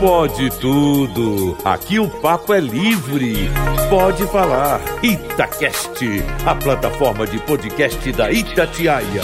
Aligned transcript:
Pode 0.00 0.48
tudo. 0.58 1.58
Aqui 1.62 1.98
o 1.98 2.08
papo 2.08 2.54
é 2.54 2.58
livre. 2.58 3.50
Pode 3.90 4.26
falar. 4.28 4.80
Itacast, 5.04 6.02
a 6.46 6.54
plataforma 6.54 7.26
de 7.26 7.38
podcast 7.40 8.10
da 8.12 8.32
Itatiaia. 8.32 9.22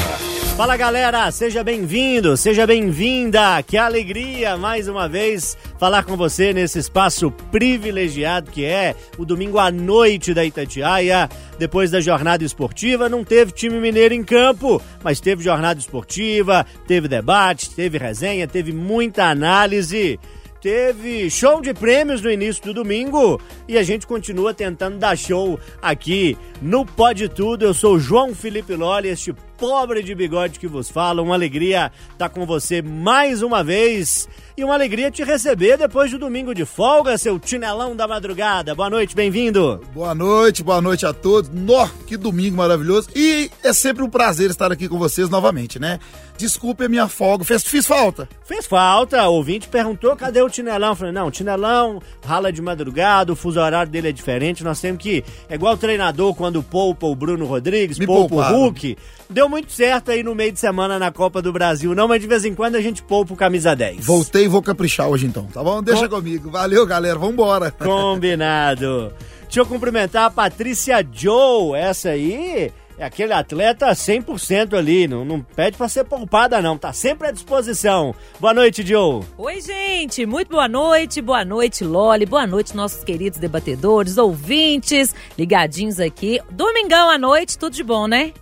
Fala 0.54 0.76
galera, 0.76 1.30
seja 1.30 1.64
bem-vindo, 1.64 2.36
seja 2.36 2.66
bem-vinda. 2.66 3.62
Que 3.62 3.78
alegria 3.78 4.58
mais 4.58 4.86
uma 4.86 5.08
vez 5.08 5.56
falar 5.78 6.04
com 6.04 6.14
você 6.14 6.52
nesse 6.52 6.78
espaço 6.78 7.30
privilegiado 7.50 8.50
que 8.50 8.64
é 8.64 8.94
o 9.16 9.24
domingo 9.24 9.58
à 9.58 9.70
noite 9.70 10.34
da 10.34 10.44
Itatiaia. 10.44 11.26
Depois 11.58 11.90
da 11.90 12.02
jornada 12.02 12.44
esportiva, 12.44 13.08
não 13.08 13.24
teve 13.24 13.52
time 13.52 13.80
mineiro 13.80 14.12
em 14.12 14.22
campo, 14.22 14.82
mas 15.02 15.20
teve 15.20 15.42
jornada 15.42 15.80
esportiva, 15.80 16.66
teve 16.86 17.08
debate, 17.08 17.70
teve 17.70 17.96
resenha, 17.96 18.46
teve 18.46 18.72
muita 18.72 19.24
análise 19.24 20.20
teve 20.66 21.30
show 21.30 21.60
de 21.60 21.72
prêmios 21.72 22.20
no 22.20 22.28
início 22.28 22.60
do 22.60 22.74
domingo 22.74 23.40
e 23.68 23.78
a 23.78 23.84
gente 23.84 24.04
continua 24.04 24.52
tentando 24.52 24.98
dar 24.98 25.16
show 25.16 25.60
aqui 25.80 26.36
no 26.60 26.84
Pode 26.84 27.28
Tudo. 27.28 27.64
Eu 27.64 27.72
sou 27.72 28.00
João 28.00 28.34
Felipe 28.34 28.74
Lolli, 28.74 29.06
este 29.06 29.32
pobre 29.58 30.02
de 30.02 30.14
bigode 30.14 30.58
que 30.58 30.66
vos 30.66 30.90
fala. 30.90 31.22
Uma 31.22 31.34
alegria 31.34 31.90
estar 32.12 32.28
com 32.28 32.44
você 32.46 32.82
mais 32.82 33.42
uma 33.42 33.62
vez 33.64 34.28
e 34.56 34.64
uma 34.64 34.74
alegria 34.74 35.10
te 35.10 35.22
receber 35.22 35.76
depois 35.76 36.10
do 36.10 36.18
domingo 36.18 36.54
de 36.54 36.64
folga, 36.64 37.18
seu 37.18 37.38
tinelão 37.38 37.94
da 37.94 38.08
madrugada. 38.08 38.74
Boa 38.74 38.88
noite, 38.88 39.14
bem-vindo. 39.14 39.80
Boa 39.94 40.14
noite, 40.14 40.62
boa 40.62 40.80
noite 40.80 41.04
a 41.04 41.12
todos. 41.12 41.50
Nó, 41.52 41.86
que 42.06 42.16
domingo 42.16 42.56
maravilhoso. 42.56 43.08
E 43.14 43.50
é 43.62 43.72
sempre 43.72 44.02
um 44.02 44.08
prazer 44.10 44.50
estar 44.50 44.72
aqui 44.72 44.88
com 44.88 44.98
vocês 44.98 45.28
novamente, 45.28 45.78
né? 45.78 45.98
Desculpe 46.38 46.84
a 46.84 46.88
minha 46.88 47.08
folga, 47.08 47.44
Fez, 47.44 47.62
fiz 47.64 47.86
falta. 47.86 48.28
Fez 48.44 48.66
falta, 48.66 49.26
o 49.26 49.34
ouvinte 49.34 49.68
perguntou 49.68 50.14
cadê 50.16 50.42
o 50.42 50.50
Tinelão. 50.50 50.90
Eu 50.90 50.96
falei, 50.96 51.12
não, 51.12 51.28
o 51.28 51.30
Tinelão 51.30 52.00
rala 52.24 52.52
de 52.52 52.60
madrugada, 52.60 53.32
o 53.32 53.36
fuso 53.36 53.58
horário 53.58 53.90
dele 53.90 54.08
é 54.08 54.12
diferente, 54.12 54.62
nós 54.62 54.78
temos 54.80 55.02
que, 55.02 55.24
é 55.48 55.54
igual 55.54 55.74
o 55.74 55.78
treinador 55.78 56.34
quando 56.34 56.62
poupa 56.62 57.06
o 57.06 57.14
Bruno 57.14 57.46
Rodrigues, 57.46 57.98
Me 57.98 58.06
poupa 58.06 58.28
pouparam. 58.28 58.54
o 58.54 58.60
Hulk. 58.64 58.96
Deu 59.28 59.48
muito 59.48 59.72
certo 59.72 60.10
aí 60.10 60.22
no 60.22 60.34
meio 60.34 60.52
de 60.52 60.60
semana 60.60 60.98
na 60.98 61.10
Copa 61.10 61.42
do 61.42 61.52
Brasil, 61.52 61.94
não, 61.94 62.06
mas 62.06 62.20
de 62.20 62.26
vez 62.26 62.44
em 62.44 62.54
quando 62.54 62.76
a 62.76 62.80
gente 62.80 63.02
poupa 63.02 63.34
o 63.34 63.36
camisa 63.36 63.74
10. 63.74 64.04
Voltei 64.04 64.44
e 64.44 64.48
vou 64.48 64.62
caprichar 64.62 65.08
hoje 65.08 65.26
então, 65.26 65.44
tá 65.46 65.62
bom? 65.62 65.82
Deixa 65.82 66.08
Com... 66.08 66.16
comigo. 66.16 66.50
Valeu, 66.50 66.86
galera, 66.86 67.18
vambora. 67.18 67.70
Combinado. 67.76 69.12
Deixa 69.42 69.60
eu 69.60 69.66
cumprimentar 69.66 70.26
a 70.26 70.30
Patrícia 70.30 71.06
Joe, 71.12 71.78
essa 71.78 72.10
aí 72.10 72.72
é 72.98 73.04
aquele 73.04 73.32
atleta 73.32 73.88
100% 73.88 74.74
ali, 74.74 75.06
não, 75.06 75.24
não 75.24 75.42
pede 75.42 75.76
para 75.76 75.88
ser 75.88 76.04
poupada 76.04 76.62
não, 76.62 76.78
tá 76.78 76.92
sempre 76.92 77.28
à 77.28 77.30
disposição. 77.30 78.14
Boa 78.40 78.54
noite, 78.54 78.86
Joe. 78.86 79.22
Oi, 79.36 79.60
gente, 79.60 80.24
muito 80.24 80.50
boa 80.50 80.68
noite, 80.68 81.20
boa 81.20 81.44
noite, 81.44 81.84
Loli, 81.84 82.24
boa 82.24 82.46
noite, 82.46 82.74
nossos 82.74 83.04
queridos 83.04 83.38
debatedores, 83.38 84.16
ouvintes, 84.16 85.14
ligadinhos 85.36 86.00
aqui. 86.00 86.40
Domingão 86.50 87.10
à 87.10 87.18
noite, 87.18 87.58
tudo 87.58 87.74
de 87.74 87.82
bom, 87.82 88.06
né? 88.06 88.32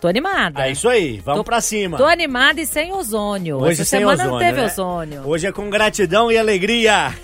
Tô 0.00 0.08
animada. 0.08 0.66
É 0.66 0.70
isso 0.70 0.88
aí, 0.88 1.20
vamos 1.24 1.40
tô, 1.40 1.44
pra 1.44 1.60
cima. 1.60 1.96
Tô 1.96 2.04
animada 2.04 2.60
e 2.60 2.66
sem 2.66 2.92
ozônio. 2.92 3.56
Hoje 3.58 3.72
Essa 3.72 3.84
sem 3.84 4.00
semana 4.00 4.24
ozônio, 4.24 4.32
não 4.32 4.38
teve 4.38 4.60
né? 4.60 4.66
ozônio. 4.66 5.22
Hoje 5.24 5.46
é 5.46 5.52
com 5.52 5.70
gratidão 5.70 6.30
e 6.30 6.36
alegria. 6.36 7.14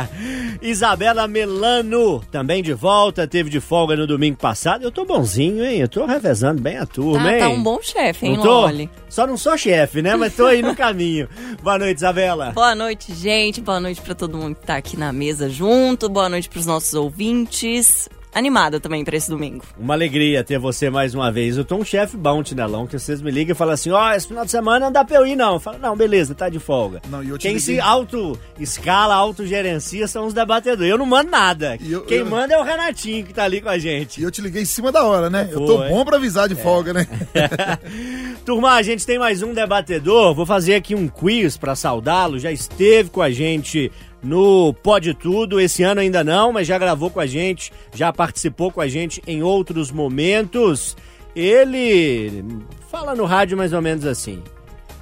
Isabela 0.60 1.26
Melano, 1.26 2.20
também 2.30 2.62
de 2.62 2.74
volta, 2.74 3.26
teve 3.26 3.48
de 3.48 3.60
folga 3.60 3.96
no 3.96 4.06
domingo 4.06 4.36
passado. 4.36 4.82
Eu 4.82 4.90
tô 4.90 5.04
bonzinho, 5.04 5.64
hein? 5.64 5.80
Eu 5.80 5.88
tô 5.88 6.04
revezando 6.04 6.60
bem 6.60 6.76
a 6.76 6.84
turma, 6.84 7.24
tá, 7.24 7.32
hein? 7.32 7.40
Tá 7.40 7.48
um 7.48 7.62
bom 7.62 7.80
chefe, 7.82 8.26
hein, 8.26 8.36
não 8.36 8.42
tô? 8.42 8.60
Loli? 8.60 8.90
Só 9.08 9.26
não 9.26 9.36
sou 9.36 9.56
chefe, 9.56 10.02
né? 10.02 10.14
Mas 10.14 10.36
tô 10.36 10.46
aí 10.46 10.60
no 10.60 10.76
caminho. 10.76 11.28
Boa 11.62 11.78
noite, 11.78 11.98
Isabela. 11.98 12.52
Boa 12.52 12.74
noite, 12.74 13.14
gente. 13.14 13.60
Boa 13.60 13.80
noite 13.80 14.00
para 14.00 14.14
todo 14.14 14.36
mundo 14.36 14.54
que 14.54 14.66
tá 14.66 14.76
aqui 14.76 14.96
na 14.96 15.12
mesa 15.12 15.48
junto. 15.48 16.08
Boa 16.08 16.28
noite 16.28 16.48
pros 16.48 16.66
nossos 16.66 16.92
ouvintes 16.94 18.08
animada 18.38 18.80
também 18.80 19.04
pra 19.04 19.16
esse 19.16 19.28
domingo. 19.28 19.64
Uma 19.78 19.94
alegria 19.94 20.44
ter 20.44 20.58
você 20.58 20.88
mais 20.90 21.14
uma 21.14 21.30
vez. 21.30 21.56
Eu 21.56 21.64
tô 21.64 21.76
um 21.76 21.84
chefe 21.84 22.16
bom, 22.16 22.42
Tinelão, 22.42 22.86
que 22.86 22.98
vocês 22.98 23.20
me 23.20 23.30
ligam 23.30 23.52
e 23.52 23.56
falam 23.56 23.74
assim, 23.74 23.90
ó, 23.90 24.08
oh, 24.08 24.12
esse 24.12 24.28
final 24.28 24.44
de 24.44 24.50
semana 24.50 24.86
não 24.86 24.92
dá 24.92 25.04
pra 25.04 25.16
eu 25.16 25.26
ir, 25.26 25.36
não. 25.36 25.54
Eu 25.54 25.60
falo, 25.60 25.78
não, 25.78 25.96
beleza, 25.96 26.34
tá 26.34 26.48
de 26.48 26.58
folga. 26.58 27.02
Não, 27.08 27.20
Quem 27.38 27.54
liguei... 27.54 27.60
se 27.60 27.80
auto-escala, 27.80 29.14
auto-gerencia 29.14 30.06
são 30.06 30.26
os 30.26 30.34
debatedores. 30.34 30.90
Eu 30.90 30.98
não 30.98 31.06
mando 31.06 31.30
nada. 31.30 31.76
Eu, 31.86 32.02
Quem 32.02 32.18
eu... 32.18 32.26
manda 32.26 32.54
é 32.54 32.58
o 32.58 32.62
Renatinho 32.62 33.26
que 33.26 33.34
tá 33.34 33.44
ali 33.44 33.60
com 33.60 33.68
a 33.68 33.78
gente. 33.78 34.20
E 34.20 34.24
eu 34.24 34.30
te 34.30 34.40
liguei 34.40 34.62
em 34.62 34.66
cima 34.66 34.92
da 34.92 35.04
hora, 35.04 35.28
né? 35.28 35.48
eu 35.50 35.64
tô 35.64 35.78
bom 35.78 36.04
pra 36.04 36.16
avisar 36.16 36.48
de 36.48 36.54
é. 36.54 36.56
folga, 36.56 36.92
né? 36.92 37.06
Turma, 38.44 38.72
a 38.72 38.82
gente 38.82 39.04
tem 39.06 39.18
mais 39.18 39.42
um 39.42 39.52
debatedor. 39.52 40.34
Vou 40.34 40.46
fazer 40.46 40.74
aqui 40.74 40.94
um 40.94 41.08
quiz 41.08 41.56
para 41.56 41.74
saudá-lo. 41.74 42.38
Já 42.38 42.50
esteve 42.52 43.10
com 43.10 43.20
a 43.20 43.30
gente 43.30 43.90
no 44.22 44.72
Pode 44.74 45.14
Tudo. 45.14 45.60
Esse 45.60 45.82
ano 45.82 46.00
ainda 46.00 46.24
não, 46.24 46.52
mas 46.52 46.66
já 46.66 46.78
gravou 46.78 47.10
com 47.10 47.20
a 47.20 47.26
gente, 47.26 47.72
já 47.94 48.12
participou 48.12 48.70
com 48.70 48.80
a 48.80 48.88
gente 48.88 49.22
em 49.26 49.42
outros 49.42 49.90
momentos. 49.90 50.96
Ele 51.34 52.44
fala 52.90 53.14
no 53.14 53.24
rádio 53.24 53.56
mais 53.56 53.72
ou 53.72 53.82
menos 53.82 54.04
assim. 54.04 54.42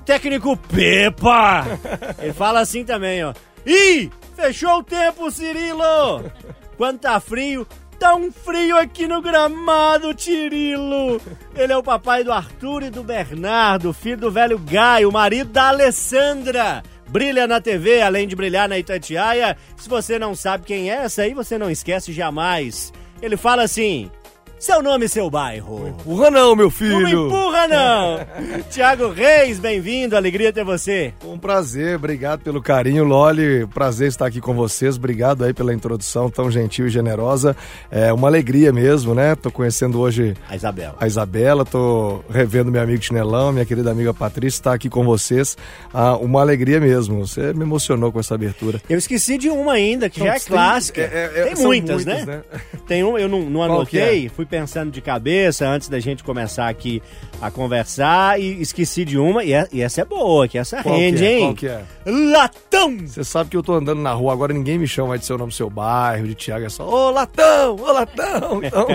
Técnico 0.04 0.56
Pepa! 0.56 1.64
Ele 2.20 2.32
fala 2.32 2.60
assim 2.60 2.84
também, 2.84 3.24
ó. 3.24 3.32
Ih, 3.64 4.10
fechou 4.36 4.78
o 4.78 4.84
tempo, 4.84 5.30
Cirilo! 5.30 6.30
Quando 6.76 7.00
tá 7.00 7.18
frio, 7.18 7.66
tá 7.98 8.14
um 8.14 8.30
frio 8.30 8.76
aqui 8.76 9.08
no 9.08 9.20
gramado, 9.20 10.14
Tirilo! 10.14 11.20
Ele 11.56 11.72
é 11.72 11.76
o 11.76 11.82
papai 11.82 12.22
do 12.22 12.32
Arthur 12.32 12.84
e 12.84 12.90
do 12.90 13.02
Bernardo, 13.02 13.92
filho 13.92 14.18
do 14.18 14.30
velho 14.30 14.58
Gaio, 14.58 15.10
marido 15.10 15.50
da 15.50 15.68
Alessandra 15.68 16.84
brilha 17.08 17.46
na 17.46 17.60
TV, 17.60 18.02
além 18.02 18.26
de 18.26 18.36
brilhar 18.36 18.68
na 18.68 18.78
Itatiaia. 18.78 19.56
Se 19.76 19.88
você 19.88 20.18
não 20.18 20.34
sabe 20.34 20.66
quem 20.66 20.90
é 20.90 20.94
essa 20.94 21.22
aí, 21.22 21.34
você 21.34 21.58
não 21.58 21.70
esquece 21.70 22.12
jamais. 22.12 22.92
Ele 23.22 23.36
fala 23.36 23.62
assim: 23.62 24.10
seu 24.58 24.82
nome 24.82 25.04
e 25.04 25.08
seu 25.08 25.28
bairro. 25.28 25.80
Não 25.80 25.88
empurra 25.88 26.30
não, 26.30 26.56
meu 26.56 26.70
filho. 26.70 27.00
Não 27.00 27.26
empurra 27.26 27.68
não. 27.68 28.26
Tiago 28.70 29.10
Reis, 29.10 29.58
bem-vindo. 29.58 30.16
Alegria 30.16 30.52
ter 30.52 30.64
você. 30.64 31.12
Um 31.24 31.38
prazer, 31.38 31.96
obrigado 31.96 32.40
pelo 32.40 32.62
carinho, 32.62 33.04
Loli. 33.04 33.66
Prazer 33.66 34.08
estar 34.08 34.26
aqui 34.26 34.40
com 34.40 34.54
vocês. 34.54 34.96
Obrigado 34.96 35.44
aí 35.44 35.52
pela 35.52 35.74
introdução 35.74 36.30
tão 36.30 36.50
gentil 36.50 36.86
e 36.86 36.90
generosa. 36.90 37.54
É 37.90 38.12
uma 38.12 38.28
alegria 38.28 38.72
mesmo, 38.72 39.14
né? 39.14 39.34
Tô 39.34 39.50
conhecendo 39.50 40.00
hoje 40.00 40.34
a 40.48 40.56
Isabela. 40.56 40.96
A 40.98 41.06
Isabela, 41.06 41.64
tô 41.64 42.24
revendo 42.30 42.72
meu 42.72 42.80
amigo 42.80 43.02
Chinelão, 43.02 43.52
minha 43.52 43.66
querida 43.66 43.90
amiga 43.90 44.14
Patrícia, 44.14 44.58
estar 44.58 44.72
aqui 44.72 44.88
com 44.88 45.04
vocês. 45.04 45.56
Ah, 45.92 46.16
uma 46.16 46.40
alegria 46.40 46.80
mesmo. 46.80 47.26
Você 47.26 47.52
me 47.52 47.62
emocionou 47.62 48.10
com 48.10 48.20
essa 48.20 48.34
abertura. 48.34 48.80
Eu 48.88 48.96
esqueci 48.96 49.36
de 49.36 49.50
uma 49.50 49.74
ainda, 49.74 50.08
que 50.08 50.20
então, 50.20 50.32
já 50.32 50.36
é 50.36 50.40
clássica. 50.40 51.00
É, 51.02 51.32
é, 51.34 51.44
tem 51.54 51.64
muitas, 51.64 52.04
muitas, 52.04 52.26
né? 52.26 52.42
né? 52.50 52.60
Tem 52.86 53.04
um, 53.04 53.18
eu 53.18 53.28
não, 53.28 53.42
não 53.42 53.62
é? 53.62 53.66
anotei, 53.66 54.28
fui 54.30 54.45
fui 54.46 54.58
pensando 54.58 54.90
de 54.90 55.00
cabeça 55.00 55.66
antes 55.66 55.88
da 55.88 55.98
gente 55.98 56.22
começar 56.22 56.68
aqui 56.68 57.02
a 57.42 57.50
conversar 57.50 58.40
e 58.40 58.62
esqueci 58.62 59.04
de 59.04 59.18
uma, 59.18 59.44
e, 59.44 59.52
é, 59.52 59.68
e 59.72 59.82
essa 59.82 60.00
é 60.00 60.04
boa, 60.04 60.46
que 60.48 60.56
essa 60.56 60.82
Qual 60.82 60.96
rende, 60.96 61.18
que 61.18 61.24
é? 61.24 61.32
hein? 61.32 61.40
Qual 61.40 61.54
que 61.54 61.66
é? 61.66 61.82
Latão! 62.06 62.96
Você 63.06 63.24
sabe 63.24 63.50
que 63.50 63.56
eu 63.56 63.62
tô 63.62 63.74
andando 63.74 64.00
na 64.00 64.12
rua, 64.12 64.32
agora 64.32 64.54
ninguém 64.54 64.78
me 64.78 64.86
chama 64.86 65.18
de 65.18 65.26
seu 65.26 65.36
nome, 65.36 65.52
seu 65.52 65.68
bairro, 65.68 66.26
de 66.26 66.34
Tiago, 66.34 66.64
é 66.64 66.68
só, 66.68 66.88
ô 66.88 67.10
Latão, 67.10 67.76
ô 67.76 67.92
Latão! 67.92 68.62
Então, 68.66 68.86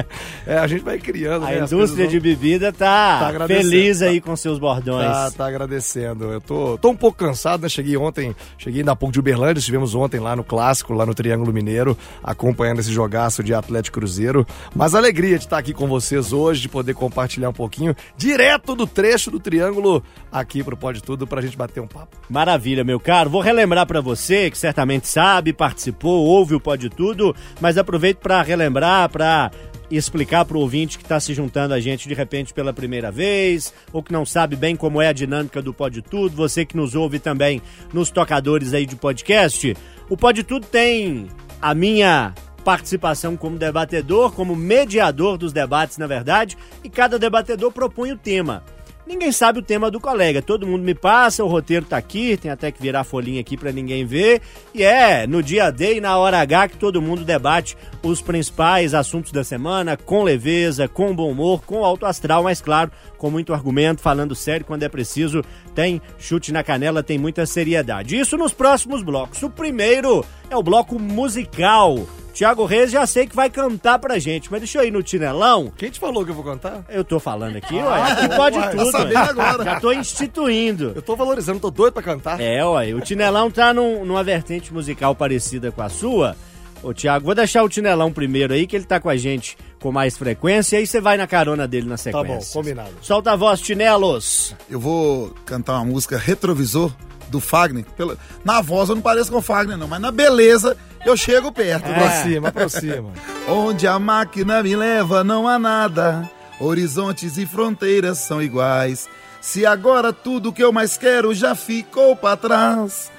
é, 0.45 0.57
a 0.57 0.67
gente 0.67 0.83
vai 0.83 0.97
criando, 0.97 1.45
A 1.45 1.49
né? 1.51 1.59
indústria 1.59 2.07
de 2.07 2.19
bebida 2.19 2.73
tá, 2.73 3.31
tá 3.37 3.47
feliz 3.47 4.01
aí 4.01 4.19
com 4.19 4.35
seus 4.35 4.59
bordões. 4.59 5.05
Tá, 5.05 5.31
tá 5.31 5.47
agradecendo. 5.47 6.25
Eu 6.25 6.41
tô, 6.41 6.77
tô 6.77 6.89
um 6.89 6.95
pouco 6.95 7.17
cansado, 7.17 7.63
né? 7.63 7.69
Cheguei 7.69 7.95
ontem, 7.95 8.35
cheguei 8.57 8.81
ainda 8.81 8.91
há 8.91 8.95
pouco 8.95 9.13
de 9.13 9.19
Uberlândia, 9.19 9.59
estivemos 9.59 9.95
ontem 9.95 10.19
lá 10.19 10.35
no 10.35 10.43
Clássico, 10.43 10.93
lá 10.93 11.05
no 11.05 11.13
Triângulo 11.13 11.53
Mineiro, 11.53 11.97
acompanhando 12.23 12.79
esse 12.79 12.91
jogaço 12.91 13.43
de 13.43 13.53
Atlético 13.53 13.99
Cruzeiro. 13.99 14.45
Mas 14.75 14.93
alegria 14.93 15.39
de 15.41 15.47
estar 15.47 15.57
aqui 15.57 15.73
com 15.73 15.87
vocês 15.87 16.31
hoje, 16.31 16.61
de 16.61 16.69
poder 16.69 16.93
compartilhar 16.93 17.49
um 17.49 17.53
pouquinho 17.53 17.95
direto 18.15 18.75
do 18.75 18.85
trecho 18.85 19.31
do 19.31 19.39
Triângulo 19.39 20.03
aqui 20.31 20.63
pro 20.63 20.77
Pode 20.77 21.01
Tudo 21.01 21.25
pra 21.25 21.41
gente 21.41 21.57
bater 21.57 21.81
um 21.81 21.87
papo. 21.87 22.15
Maravilha, 22.29 22.83
meu 22.83 22.99
caro. 22.99 23.29
Vou 23.29 23.41
relembrar 23.41 23.85
para 23.85 24.01
você 24.01 24.49
que 24.49 24.57
certamente 24.57 25.07
sabe, 25.07 25.51
participou, 25.51 26.25
ouve 26.25 26.53
o 26.53 26.59
Pode 26.59 26.89
Tudo, 26.89 27.35
mas 27.59 27.77
aproveito 27.77 28.19
para 28.19 28.41
relembrar, 28.41 29.09
para 29.09 29.51
explicar 29.89 30.45
para 30.45 30.55
o 30.55 30.61
ouvinte 30.61 30.97
que 30.97 31.03
está 31.03 31.19
se 31.19 31.33
juntando 31.33 31.73
a 31.73 31.79
gente 31.79 32.07
de 32.07 32.13
repente 32.13 32.53
pela 32.53 32.71
primeira 32.71 33.11
vez, 33.11 33.73
ou 33.91 34.01
que 34.01 34.13
não 34.13 34.25
sabe 34.25 34.55
bem 34.55 34.75
como 34.75 35.01
é 35.01 35.07
a 35.07 35.13
dinâmica 35.13 35.61
do 35.61 35.73
Pode 35.73 36.01
Tudo, 36.01 36.35
você 36.35 36.63
que 36.65 36.77
nos 36.77 36.95
ouve 36.95 37.19
também 37.19 37.61
nos 37.91 38.09
tocadores 38.09 38.73
aí 38.73 38.85
de 38.85 38.95
podcast. 38.95 39.75
O 40.07 40.15
Pode 40.15 40.43
Tudo 40.43 40.65
tem 40.67 41.27
a 41.61 41.73
minha 41.73 42.33
participação 42.63 43.35
como 43.35 43.57
debatedor, 43.57 44.31
como 44.31 44.55
mediador 44.55 45.37
dos 45.37 45.51
debates, 45.51 45.97
na 45.97 46.07
verdade, 46.07 46.57
e 46.83 46.89
cada 46.89 47.19
debatedor 47.19 47.71
propõe 47.71 48.11
o 48.11 48.17
tema. 48.17 48.63
ninguém 49.11 49.31
sabe 49.31 49.59
o 49.59 49.61
tema 49.61 49.91
do 49.91 49.99
colega. 49.99 50.41
Todo 50.41 50.65
mundo 50.65 50.83
me 50.83 50.95
passa, 50.95 51.43
o 51.43 51.47
roteiro 51.47 51.85
tá 51.85 51.97
aqui, 51.97 52.37
tem 52.37 52.49
até 52.49 52.71
que 52.71 52.81
virar 52.81 53.03
folhinha 53.03 53.41
aqui 53.41 53.57
para 53.57 53.71
ninguém 53.71 54.05
ver. 54.05 54.41
E 54.73 54.83
é 54.83 55.27
no 55.27 55.43
dia 55.43 55.69
D 55.69 55.97
e 55.97 56.01
na 56.01 56.17
hora 56.17 56.39
H 56.39 56.69
que 56.69 56.77
todo 56.77 57.01
mundo 57.01 57.25
debate 57.25 57.75
os 58.01 58.21
principais 58.21 58.93
assuntos 58.93 59.31
da 59.31 59.43
semana, 59.43 59.97
com 59.97 60.23
leveza, 60.23 60.87
com 60.87 61.13
bom 61.13 61.29
humor, 61.29 61.61
com 61.65 61.83
alto 61.83 62.05
astral, 62.05 62.43
mas 62.43 62.61
claro, 62.61 62.91
com 63.17 63.29
muito 63.29 63.53
argumento, 63.53 64.01
falando 64.01 64.33
sério 64.33 64.65
quando 64.65 64.83
é 64.83 64.89
preciso, 64.89 65.43
tem 65.75 66.01
chute 66.17 66.51
na 66.51 66.63
canela, 66.63 67.03
tem 67.03 67.17
muita 67.17 67.45
seriedade. 67.45 68.17
Isso 68.17 68.37
nos 68.37 68.53
próximos 68.53 69.03
blocos. 69.03 69.43
O 69.43 69.49
primeiro 69.49 70.23
é 70.49 70.55
o 70.55 70.63
bloco 70.63 70.97
musical. 70.97 72.07
Tiago 72.33 72.65
Reis 72.65 72.89
já 72.91 73.05
sei 73.05 73.27
que 73.27 73.35
vai 73.35 73.49
cantar 73.49 73.99
pra 73.99 74.17
gente, 74.17 74.49
mas 74.49 74.61
deixa 74.61 74.79
eu 74.79 74.85
ir 74.87 74.91
no 74.91 75.03
Tinelão. 75.03 75.71
Quem 75.77 75.89
te 75.91 75.99
falou 75.99 76.23
que 76.23 76.31
eu 76.31 76.35
vou 76.35 76.43
cantar? 76.43 76.83
Eu 76.89 77.03
tô 77.03 77.19
falando 77.19 77.57
aqui, 77.57 77.75
ué. 77.75 78.01
Aqui 78.11 78.35
pode 78.35 78.57
ué, 78.57 78.63
tá 78.69 78.71
tudo. 78.83 78.97
ué. 78.97 79.15
agora. 79.15 79.63
Já 79.63 79.79
tô 79.79 79.91
instituindo. 79.91 80.93
Eu 80.95 81.01
tô 81.01 81.15
valorizando, 81.15 81.59
tô 81.59 81.69
doido 81.69 81.93
pra 81.93 82.01
cantar. 82.03 82.39
É, 82.39 82.65
ué. 82.65 82.93
O 82.93 83.01
Tinelão 83.01 83.51
tá 83.51 83.73
num- 83.73 84.05
numa 84.05 84.23
vertente 84.23 84.73
musical 84.73 85.13
parecida 85.13 85.71
com 85.71 85.81
a 85.81 85.89
sua. 85.89 86.35
Ô, 86.83 86.93
Tiago, 86.93 87.25
vou 87.25 87.35
deixar 87.35 87.63
o 87.63 87.69
Tinelão 87.69 88.11
primeiro 88.11 88.53
aí, 88.53 88.65
que 88.65 88.75
ele 88.75 88.85
tá 88.85 88.99
com 88.99 89.07
a 89.09 89.15
gente 89.15 89.55
com 89.79 89.91
mais 89.91 90.17
frequência, 90.17 90.77
e 90.77 90.79
aí 90.79 90.87
você 90.87 90.99
vai 90.99 91.15
na 91.17 91.27
carona 91.27 91.67
dele 91.67 91.85
na 91.87 91.91
Tá 91.95 91.97
sequência. 91.97 92.35
bom, 92.53 92.53
combinado. 92.53 92.89
Solta 93.01 93.31
a 93.33 93.35
voz, 93.35 93.59
Tinelos. 93.61 94.55
Eu 94.69 94.79
vou 94.79 95.31
cantar 95.45 95.73
uma 95.73 95.85
música 95.85 96.17
Retrovisor 96.17 96.91
do 97.31 97.39
Fagner. 97.39 97.85
Pela- 97.97 98.17
Na 98.45 98.61
voz 98.61 98.89
eu 98.89 98.95
não 98.95 99.01
pareço 99.01 99.31
com 99.31 99.37
o 99.37 99.41
Fagner, 99.41 99.77
não, 99.77 99.87
mas 99.87 99.99
na 100.01 100.11
beleza 100.11 100.77
eu 101.05 101.17
chego 101.17 101.51
perto. 101.51 101.87
É. 101.87 101.95
Aproxima, 101.95 102.47
aproxima. 102.49 103.09
Onde 103.47 103.87
a 103.87 103.97
máquina 103.97 104.61
me 104.61 104.75
leva 104.75 105.23
não 105.23 105.47
há 105.47 105.57
nada. 105.57 106.29
Horizontes 106.59 107.37
e 107.37 107.45
fronteiras 107.47 108.19
são 108.19 108.39
iguais. 108.41 109.09
Se 109.41 109.65
agora 109.65 110.13
tudo 110.13 110.53
que 110.53 110.63
eu 110.63 110.71
mais 110.71 110.97
quero 110.97 111.33
já 111.33 111.55
ficou 111.55 112.15
pra 112.15 112.37
trás. 112.37 113.09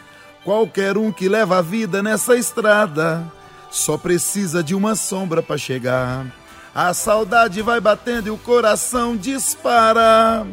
Qualquer 0.44 0.96
um 0.96 1.10
que 1.10 1.28
leva 1.28 1.58
a 1.58 1.62
vida 1.62 2.02
nessa 2.02 2.36
estrada 2.36 3.24
só 3.70 3.96
precisa 3.96 4.62
de 4.62 4.74
uma 4.74 4.94
sombra 4.94 5.42
pra 5.42 5.56
chegar. 5.56 6.26
A 6.74 6.92
saudade 6.94 7.60
vai 7.62 7.80
batendo 7.80 8.28
e 8.28 8.30
o 8.30 8.36
coração 8.38 9.16
dispara. 9.16 10.46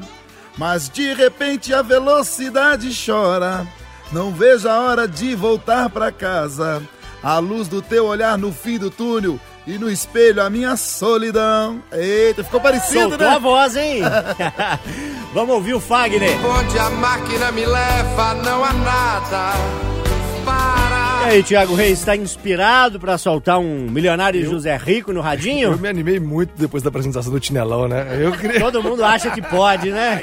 Mas 0.59 0.89
de 0.89 1.13
repente 1.13 1.73
a 1.73 1.81
velocidade 1.81 2.89
chora. 2.93 3.65
Não 4.11 4.33
vejo 4.33 4.67
a 4.67 4.77
hora 4.81 5.07
de 5.07 5.33
voltar 5.33 5.89
pra 5.89 6.11
casa. 6.11 6.83
A 7.23 7.39
luz 7.39 7.69
do 7.69 7.81
teu 7.81 8.05
olhar 8.05 8.37
no 8.37 8.51
fim 8.51 8.77
do 8.77 8.91
túnel 8.91 9.39
e 9.65 9.77
no 9.77 9.89
espelho 9.89 10.43
a 10.43 10.49
minha 10.49 10.75
solidão. 10.75 11.81
Eita, 11.93 12.43
ficou 12.43 12.59
parecido, 12.59 13.11
Soltou 13.11 13.27
a 13.27 13.35
né? 13.35 13.39
voz, 13.39 13.77
hein? 13.77 14.01
Vamos 15.33 15.55
ouvir 15.55 15.75
o 15.75 15.79
Fagner. 15.79 16.37
Onde 16.45 16.77
a 16.77 16.89
máquina 16.89 17.53
me 17.53 17.65
leva, 17.65 18.33
não 18.33 18.61
há 18.65 18.73
nada. 18.73 19.53
Para. 20.43 20.98
E 21.21 21.31
aí, 21.31 21.43
Tiago 21.43 21.75
Reis, 21.75 21.99
está 21.99 22.15
inspirado 22.15 22.99
pra 22.99 23.17
soltar 23.17 23.59
um 23.59 23.89
milionário 23.89 24.43
José 24.43 24.75
Rico 24.77 25.11
no 25.11 25.19
Eu 25.19 25.23
radinho? 25.23 25.77
me 25.77 25.87
animei 25.87 26.19
muito 26.19 26.51
depois 26.57 26.81
da 26.81 26.89
apresentação 26.89 27.31
do 27.31 27.39
Tinelão, 27.39 27.87
né? 27.87 28.17
Eu 28.19 28.31
criei... 28.31 28.57
Todo 28.59 28.81
mundo 28.81 29.03
acha 29.03 29.29
que 29.29 29.41
pode, 29.41 29.91
né? 29.91 30.21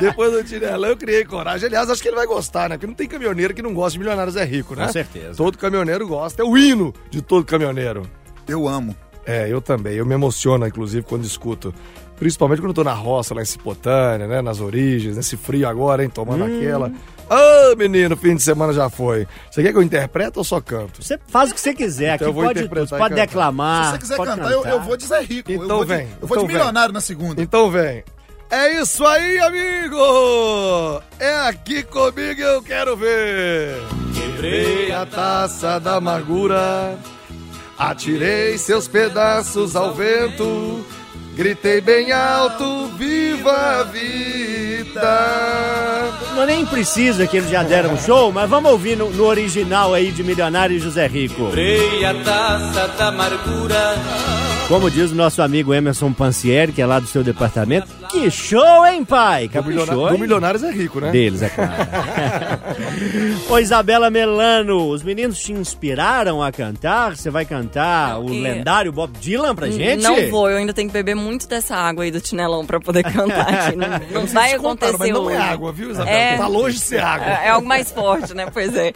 Depois 0.00 0.32
do 0.32 0.42
Tinelão 0.42 0.90
eu 0.90 0.96
criei 0.96 1.24
coragem. 1.24 1.66
Aliás, 1.68 1.88
acho 1.90 2.02
que 2.02 2.08
ele 2.08 2.16
vai 2.16 2.26
gostar, 2.26 2.68
né? 2.68 2.76
Porque 2.76 2.86
não 2.86 2.94
tem 2.94 3.06
caminhoneiro 3.06 3.54
que 3.54 3.62
não 3.62 3.72
gosta 3.72 3.92
de 3.92 3.98
Milionários 4.00 4.36
é 4.36 4.44
Rico, 4.44 4.74
né? 4.74 4.86
Com 4.86 4.92
certeza. 4.92 5.34
Todo 5.36 5.56
caminhoneiro 5.58 6.06
gosta. 6.08 6.42
É 6.42 6.44
o 6.44 6.56
hino 6.56 6.92
de 7.10 7.20
todo 7.22 7.44
caminhoneiro. 7.44 8.02
Eu 8.48 8.66
amo. 8.66 8.96
É, 9.24 9.48
eu 9.48 9.60
também. 9.60 9.94
Eu 9.94 10.06
me 10.06 10.14
emociono, 10.14 10.66
inclusive, 10.66 11.04
quando 11.06 11.24
escuto. 11.24 11.72
Principalmente 12.18 12.60
quando 12.60 12.70
eu 12.70 12.74
tô 12.74 12.84
na 12.84 12.92
roça, 12.92 13.34
lá 13.34 13.42
em 13.42 13.46
Cipotânia, 13.46 14.26
né? 14.26 14.42
Nas 14.42 14.60
origens, 14.60 15.16
nesse 15.16 15.36
frio 15.36 15.68
agora, 15.68 16.02
hein? 16.02 16.10
Tomando 16.12 16.44
Hum. 16.44 16.56
aquela. 16.58 16.90
Ô, 17.30 17.76
menino, 17.76 18.16
fim 18.16 18.34
de 18.34 18.42
semana 18.42 18.72
já 18.72 18.90
foi. 18.90 19.26
Você 19.50 19.62
quer 19.62 19.70
que 19.70 19.78
eu 19.78 19.82
interprete 19.82 20.36
ou 20.36 20.42
só 20.44 20.60
canto? 20.60 21.00
Você 21.02 21.16
faz 21.28 21.50
o 21.50 21.54
que 21.54 21.60
você 21.60 21.72
quiser, 21.72 22.10
aqui 22.14 22.24
Então 22.24 22.28
eu 22.28 22.32
vou 22.34 22.42
pode 22.44 22.54
tudo. 22.60 22.66
interpretar 22.66 22.98
pode 22.98 23.10
cantar. 23.14 23.26
declamar. 23.26 23.84
Se 23.84 23.90
você 23.92 23.98
quiser 23.98 24.16
pode 24.16 24.30
cantar, 24.32 24.50
eu, 24.50 24.64
eu 24.66 24.80
vou 24.80 24.96
de 24.96 25.06
Zé 25.06 25.20
Rico. 25.20 25.50
eu 25.52 25.64
Então 25.64 25.76
vou 25.76 25.84
de- 25.84 25.94
vem, 25.94 26.08
eu 26.20 26.26
vou 26.26 26.36
de 26.36 26.42
então 26.42 26.46
vem. 26.46 26.56
milionário 26.56 26.92
na 26.92 27.00
segunda. 27.00 27.40
Então 27.40 27.70
vem. 27.70 28.02
É 28.50 28.80
isso 28.80 29.06
aí, 29.06 29.38
amigo! 29.38 31.00
É 31.20 31.32
aqui 31.46 31.84
comigo 31.84 32.40
eu 32.40 32.60
quero 32.62 32.96
ver. 32.96 33.76
Quebrei 34.12 34.90
a 34.90 35.06
taça 35.06 35.78
da 35.78 35.94
amargura, 35.96 36.98
atirei 37.78 38.58
seus 38.58 38.88
pedaços 38.88 39.76
ao 39.76 39.94
vento, 39.94 40.84
gritei 41.36 41.80
bem 41.80 42.10
alto, 42.10 42.88
viva 42.98 43.52
a 43.52 43.82
vida! 43.84 44.69
Não 46.34 46.46
nem 46.46 46.64
precisa 46.64 47.26
que 47.26 47.36
eles 47.36 47.50
já 47.50 47.62
deram 47.62 47.92
um 47.92 47.98
show, 47.98 48.32
mas 48.32 48.48
vamos 48.48 48.70
ouvir 48.70 48.96
no, 48.96 49.10
no 49.10 49.24
original 49.24 49.92
aí 49.92 50.10
de 50.10 50.22
Milionário 50.22 50.78
José 50.78 51.06
Rico. 51.06 51.50
a 52.04 52.14
taça 52.24 52.88
da 52.88 53.08
amargura. 53.08 54.39
Como 54.70 54.88
diz 54.88 55.10
o 55.10 55.16
nosso 55.16 55.42
amigo 55.42 55.74
Emerson 55.74 56.12
Pancieri, 56.12 56.70
que 56.70 56.80
é 56.80 56.86
lá 56.86 57.00
do 57.00 57.06
seu 57.08 57.24
departamento. 57.24 57.88
Que 58.08 58.30
show, 58.30 58.86
hein, 58.86 59.04
pai? 59.04 59.48
Do, 59.48 59.54
Caprichou, 59.54 59.84
milionário, 59.84 60.08
do 60.08 60.14
hein? 60.14 60.20
Milionários 60.20 60.62
é 60.62 60.70
rico, 60.70 61.00
né? 61.00 61.10
Deles, 61.10 61.42
é 61.42 61.48
claro. 61.48 61.72
Ô, 63.50 63.58
Isabela 63.58 64.10
Melano, 64.10 64.88
os 64.88 65.02
meninos 65.02 65.40
te 65.40 65.52
inspiraram 65.52 66.40
a 66.40 66.52
cantar? 66.52 67.16
Você 67.16 67.30
vai 67.30 67.44
cantar 67.44 68.20
o 68.20 68.28
É. 68.28 68.32
lendário 68.32 68.92
Bob 68.92 69.10
Dylan 69.18 69.56
pra 69.56 69.68
gente? 69.68 70.04
Não 70.04 70.30
vou, 70.30 70.48
eu 70.48 70.56
ainda 70.58 70.72
tenho 70.72 70.86
que 70.86 70.92
beber 70.92 71.16
muito 71.16 71.48
dessa 71.48 71.74
água 71.74 72.04
aí 72.04 72.12
do 72.12 72.20
Tinelão 72.20 72.64
pra 72.64 72.78
poder 72.78 73.02
cantar. 73.02 73.74
Não, 73.76 74.20
não 74.20 74.26
vai 74.28 74.56
contaram, 74.56 74.94
acontecer 74.94 74.96
Mas 74.98 75.10
não 75.10 75.28
é 75.30 75.34
hoje. 75.34 75.42
água, 75.48 75.72
viu, 75.72 75.90
Isabel? 75.90 76.14
É. 76.14 76.36
Tá 76.36 76.46
longe 76.46 76.76
de 76.76 76.82
ser 76.84 77.00
água. 77.02 77.26
É, 77.26 77.46
é 77.46 77.48
algo 77.50 77.66
mais 77.66 77.90
forte, 77.90 78.34
né? 78.34 78.46
Pois 78.52 78.72
é. 78.76 78.92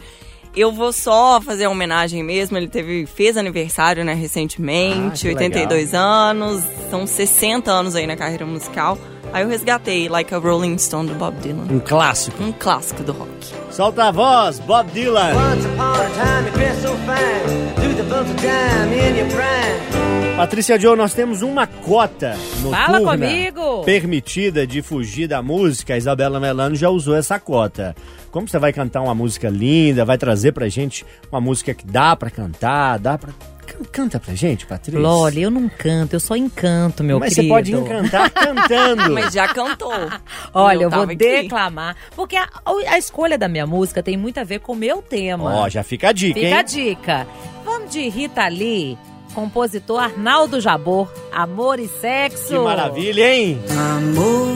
Eu 0.55 0.71
vou 0.71 0.93
só 0.93 1.41
fazer 1.41 1.65
a 1.65 1.69
homenagem 1.69 2.23
mesmo. 2.23 2.57
Ele 2.57 2.67
teve, 2.67 3.05
fez 3.05 3.35
aniversário, 3.37 4.05
né, 4.05 4.13
recentemente, 4.13 5.27
Ah, 5.27 5.29
que 5.29 5.35
82 5.35 5.93
anos. 5.93 6.63
São 6.89 7.05
60 7.05 7.71
anos 7.71 7.95
aí 7.95 8.07
na 8.07 8.15
carreira 8.15 8.45
musical. 8.45 8.97
Aí 9.35 9.43
eu 9.43 9.49
resgatei 9.49 10.07
Like 10.07 10.33
a 10.33 10.37
Rolling 10.37 10.77
Stone 10.77 11.09
do 11.09 11.15
Bob 11.15 11.35
Dylan. 11.41 11.65
Um 11.69 11.77
clássico. 11.81 12.41
Um 12.41 12.53
clássico 12.53 13.03
do 13.03 13.11
rock. 13.11 13.29
Solta 13.69 14.05
a 14.05 14.11
voz, 14.11 14.59
Bob 14.59 14.89
Dylan. 14.91 15.33
Once 15.35 15.65
upon 15.65 15.91
a 15.91 16.09
time, 16.11 16.47
you 16.47 16.53
dressed 16.53 16.81
so 16.81 16.95
fine. 16.99 17.75
Do 17.75 17.95
the 17.97 18.03
bumps 18.03 18.31
of 18.31 18.37
dime 18.37 18.93
in 18.93 19.17
your 19.17 19.27
prime. 19.27 20.37
Patrícia 20.37 20.79
Joe, 20.79 20.95
nós 20.95 21.13
temos 21.13 21.41
uma 21.41 21.67
cota 21.67 22.37
noturna 22.61 22.77
Fala 22.85 23.01
comigo. 23.01 23.83
permitida 23.83 24.65
de 24.65 24.81
fugir 24.81 25.27
da 25.27 25.41
música. 25.41 25.95
A 25.95 25.97
Isabela 25.97 26.39
Melano 26.39 26.77
já 26.77 26.89
usou 26.89 27.13
essa 27.13 27.37
cota. 27.37 27.93
Como 28.31 28.47
você 28.47 28.57
vai 28.57 28.71
cantar 28.71 29.01
uma 29.01 29.13
música 29.13 29.49
linda, 29.49 30.05
vai 30.05 30.17
trazer 30.17 30.53
pra 30.53 30.69
gente 30.69 31.05
uma 31.29 31.41
música 31.41 31.73
que 31.73 31.85
dá 31.85 32.15
pra 32.15 32.29
cantar, 32.29 32.99
dá 32.99 33.17
pra... 33.17 33.31
Can- 33.65 33.83
Canta 33.91 34.19
pra 34.19 34.33
gente, 34.35 34.65
Patrícia. 34.65 34.99
Loli, 34.99 35.41
eu 35.41 35.49
não 35.51 35.67
canto, 35.69 36.13
eu 36.13 36.19
só 36.19 36.35
encanto, 36.35 37.03
meu 37.03 37.19
Mas 37.19 37.33
querido. 37.33 37.53
você 37.53 37.55
pode 37.55 37.73
encantar 37.73 38.29
cantando. 38.29 39.09
Mas 39.13 39.33
já 39.33 39.47
cantou. 39.53 39.91
Olha, 40.53 40.83
eu 40.83 40.89
vou 40.89 40.99
tava 40.99 41.11
aqui. 41.11 41.15
declamar. 41.17 41.95
Porque 42.15 42.35
a, 42.35 42.47
a 42.89 42.97
escolha 42.97 43.37
da 43.37 43.47
minha 43.47 43.65
música 43.67 44.01
tem 44.03 44.15
muito 44.17 44.39
a 44.39 44.43
ver 44.43 44.59
com 44.59 44.73
o 44.73 44.75
meu 44.75 45.01
tema. 45.01 45.53
Ó, 45.61 45.69
já 45.69 45.83
fica 45.83 46.09
a 46.09 46.11
dica, 46.11 46.39
Fica 46.39 46.55
a 46.55 46.59
hein? 46.59 46.65
dica. 46.65 47.27
Vamos 47.63 47.89
de 47.91 48.07
Rita 48.09 48.47
Lee, 48.47 48.97
compositor 49.33 49.99
Arnaldo 50.03 50.61
Jabor, 50.61 51.11
Amor 51.31 51.79
e 51.79 51.87
Sexo. 51.87 52.47
Que 52.49 52.59
maravilha, 52.59 53.33
hein? 53.35 53.59
Amor 53.71 54.55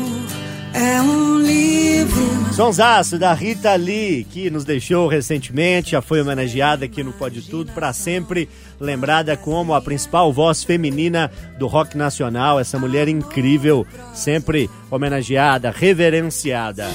é 0.74 1.02
um 1.02 1.40
livro. 1.40 2.54
Sonsaço 2.54 3.18
da 3.18 3.34
Rita 3.34 3.74
Lee, 3.76 4.26
que 4.26 4.50
nos 4.50 4.66
deixou 4.66 5.08
recentemente, 5.08 5.92
já 5.92 6.02
foi 6.02 6.22
homenageada 6.22 6.86
aqui 6.86 7.04
no 7.04 7.14
Pode 7.14 7.42
Tudo, 7.44 7.72
para 7.72 7.94
sempre 7.94 8.50
lembrada 8.80 9.38
como 9.38 9.74
a 9.74 9.82
principal 9.82 10.34
voz 10.34 10.64
feminina 10.64 11.32
do 11.58 11.68
rock 11.68 11.98
nacional. 11.98 12.60
Essa 12.60 12.78
mulher 12.78 13.08
incrível, 13.08 13.88
sempre 14.14 14.70
homenageada, 14.92 15.72
reverenciada. 15.72 16.90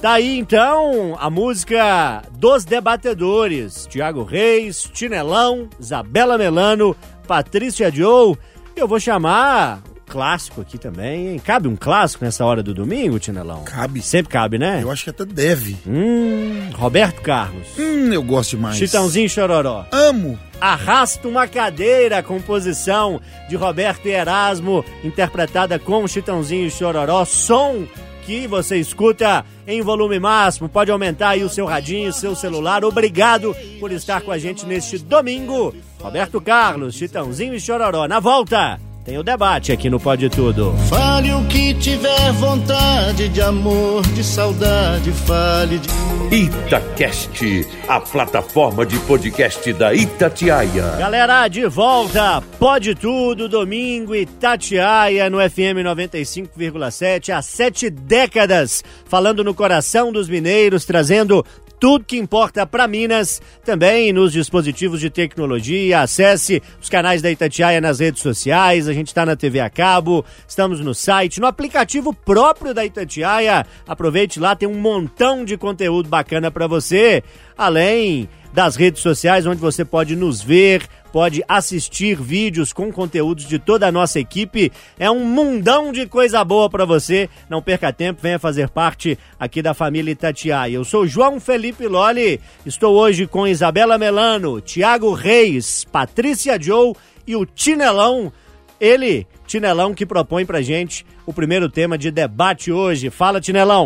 Tá 0.00 0.12
aí 0.12 0.38
então 0.38 1.14
a 1.18 1.28
música 1.28 2.22
dos 2.32 2.64
debatedores: 2.64 3.86
Tiago 3.90 4.24
Reis, 4.24 4.88
Tinelão, 4.92 5.68
Isabela 5.78 6.38
Melano, 6.38 6.96
Patrícia 7.28 7.90
Joe. 7.90 8.38
Eu 8.74 8.88
vou 8.88 8.98
chamar 8.98 9.82
clássico 10.10 10.60
aqui 10.60 10.76
também, 10.76 11.28
hein? 11.28 11.38
Cabe 11.38 11.68
um 11.68 11.76
clássico 11.76 12.24
nessa 12.24 12.44
hora 12.44 12.64
do 12.64 12.74
domingo, 12.74 13.20
Tinelão? 13.20 13.62
Cabe. 13.62 14.02
Sempre 14.02 14.32
cabe, 14.32 14.58
né? 14.58 14.80
Eu 14.82 14.90
acho 14.90 15.04
que 15.04 15.10
até 15.10 15.24
deve. 15.24 15.76
Hum, 15.86 16.70
Roberto 16.74 17.22
Carlos. 17.22 17.68
Hum, 17.78 18.12
eu 18.12 18.22
gosto 18.22 18.50
demais. 18.50 18.76
Chitãozinho 18.76 19.28
Chororó. 19.28 19.86
Amo. 19.92 20.36
Arrasta 20.60 21.26
uma 21.28 21.46
cadeira, 21.46 22.22
composição 22.22 23.20
de 23.48 23.54
Roberto 23.56 24.06
e 24.06 24.10
Erasmo, 24.10 24.84
interpretada 25.02 25.78
com 25.78 26.06
Chitãozinho 26.06 26.70
Chororó. 26.70 27.24
Som 27.24 27.86
que 28.26 28.46
você 28.46 28.76
escuta 28.76 29.44
em 29.66 29.80
volume 29.80 30.18
máximo. 30.18 30.68
Pode 30.68 30.90
aumentar 30.90 31.30
aí 31.30 31.44
o 31.44 31.48
seu 31.48 31.66
radinho, 31.66 32.10
o 32.10 32.12
seu 32.12 32.34
celular. 32.34 32.84
Obrigado 32.84 33.56
por 33.78 33.90
estar 33.92 34.20
com 34.20 34.30
a 34.30 34.38
gente 34.38 34.66
neste 34.66 34.98
domingo. 34.98 35.74
Roberto 36.00 36.40
Carlos, 36.40 36.94
Chitãozinho 36.94 37.54
e 37.54 37.60
Chororó. 37.60 38.06
Na 38.06 38.20
volta, 38.20 38.78
tem 39.10 39.18
o 39.18 39.24
debate 39.24 39.72
aqui 39.72 39.90
no 39.90 39.98
Pode 39.98 40.28
Tudo. 40.28 40.72
Fale 40.88 41.32
o 41.32 41.44
que 41.46 41.74
tiver 41.74 42.32
vontade 42.34 43.28
de 43.28 43.42
amor, 43.42 44.02
de 44.14 44.22
saudade, 44.22 45.10
fale 45.10 45.80
de. 45.80 45.88
Itacast, 46.32 47.66
a 47.88 48.00
plataforma 48.00 48.86
de 48.86 48.96
podcast 49.00 49.72
da 49.72 49.92
Itatiaia. 49.92 50.94
Galera, 50.96 51.48
de 51.48 51.66
volta, 51.66 52.40
Pode 52.56 52.94
Tudo, 52.94 53.48
domingo, 53.48 54.14
Itatiaia, 54.14 55.28
no 55.28 55.38
FM 55.38 55.82
95,7, 55.84 57.34
há 57.34 57.42
sete 57.42 57.90
décadas, 57.90 58.84
falando 59.06 59.42
no 59.42 59.52
coração 59.52 60.12
dos 60.12 60.28
mineiros, 60.28 60.84
trazendo 60.84 61.44
tudo 61.80 62.04
que 62.04 62.18
importa 62.18 62.66
para 62.66 62.86
Minas, 62.86 63.40
também 63.64 64.12
nos 64.12 64.32
dispositivos 64.32 65.00
de 65.00 65.08
tecnologia. 65.08 66.02
Acesse 66.02 66.62
os 66.80 66.90
canais 66.90 67.22
da 67.22 67.30
Itatiaia 67.30 67.80
nas 67.80 67.98
redes 67.98 68.20
sociais, 68.20 68.86
a 68.86 68.92
gente 68.92 69.08
está 69.08 69.24
na 69.24 69.34
TV 69.34 69.60
a 69.60 69.70
cabo, 69.70 70.22
estamos 70.46 70.78
no 70.80 70.94
site, 70.94 71.40
no 71.40 71.46
aplicativo 71.46 72.12
próprio 72.12 72.74
da 72.74 72.84
Itatiaia. 72.84 73.66
Aproveite 73.88 74.38
lá, 74.38 74.54
tem 74.54 74.68
um 74.68 74.78
montão 74.78 75.42
de 75.42 75.56
conteúdo 75.56 76.08
bacana 76.08 76.50
para 76.50 76.66
você, 76.66 77.24
além 77.56 78.28
das 78.52 78.76
redes 78.76 79.00
sociais 79.00 79.46
onde 79.46 79.60
você 79.60 79.84
pode 79.84 80.14
nos 80.14 80.42
ver, 80.42 80.86
pode 81.12 81.42
assistir 81.48 82.20
vídeos 82.20 82.72
com 82.72 82.92
conteúdos 82.92 83.46
de 83.46 83.58
toda 83.58 83.86
a 83.86 83.92
nossa 83.92 84.18
equipe. 84.18 84.72
É 84.98 85.10
um 85.10 85.24
mundão 85.24 85.92
de 85.92 86.06
coisa 86.06 86.44
boa 86.44 86.68
para 86.68 86.84
você. 86.84 87.28
Não 87.48 87.62
perca 87.62 87.92
tempo, 87.92 88.22
venha 88.22 88.38
fazer 88.38 88.68
parte 88.68 89.18
aqui 89.38 89.62
da 89.62 89.74
família 89.74 90.12
Itatiaia. 90.12 90.74
Eu 90.74 90.84
sou 90.84 91.06
João 91.06 91.40
Felipe 91.40 91.86
Loli, 91.86 92.40
estou 92.64 92.94
hoje 92.94 93.26
com 93.26 93.46
Isabela 93.46 93.98
Melano, 93.98 94.60
Tiago 94.60 95.12
Reis, 95.12 95.84
Patrícia 95.84 96.60
Joe 96.60 96.94
e 97.26 97.36
o 97.36 97.44
Tinelão. 97.44 98.32
Ele, 98.80 99.26
Tinelão, 99.46 99.92
que 99.92 100.06
propõe 100.06 100.46
pra 100.46 100.62
gente 100.62 101.04
o 101.26 101.32
primeiro 101.32 101.68
tema 101.68 101.98
de 101.98 102.10
debate 102.10 102.72
hoje. 102.72 103.10
Fala, 103.10 103.40
Tinelão. 103.40 103.84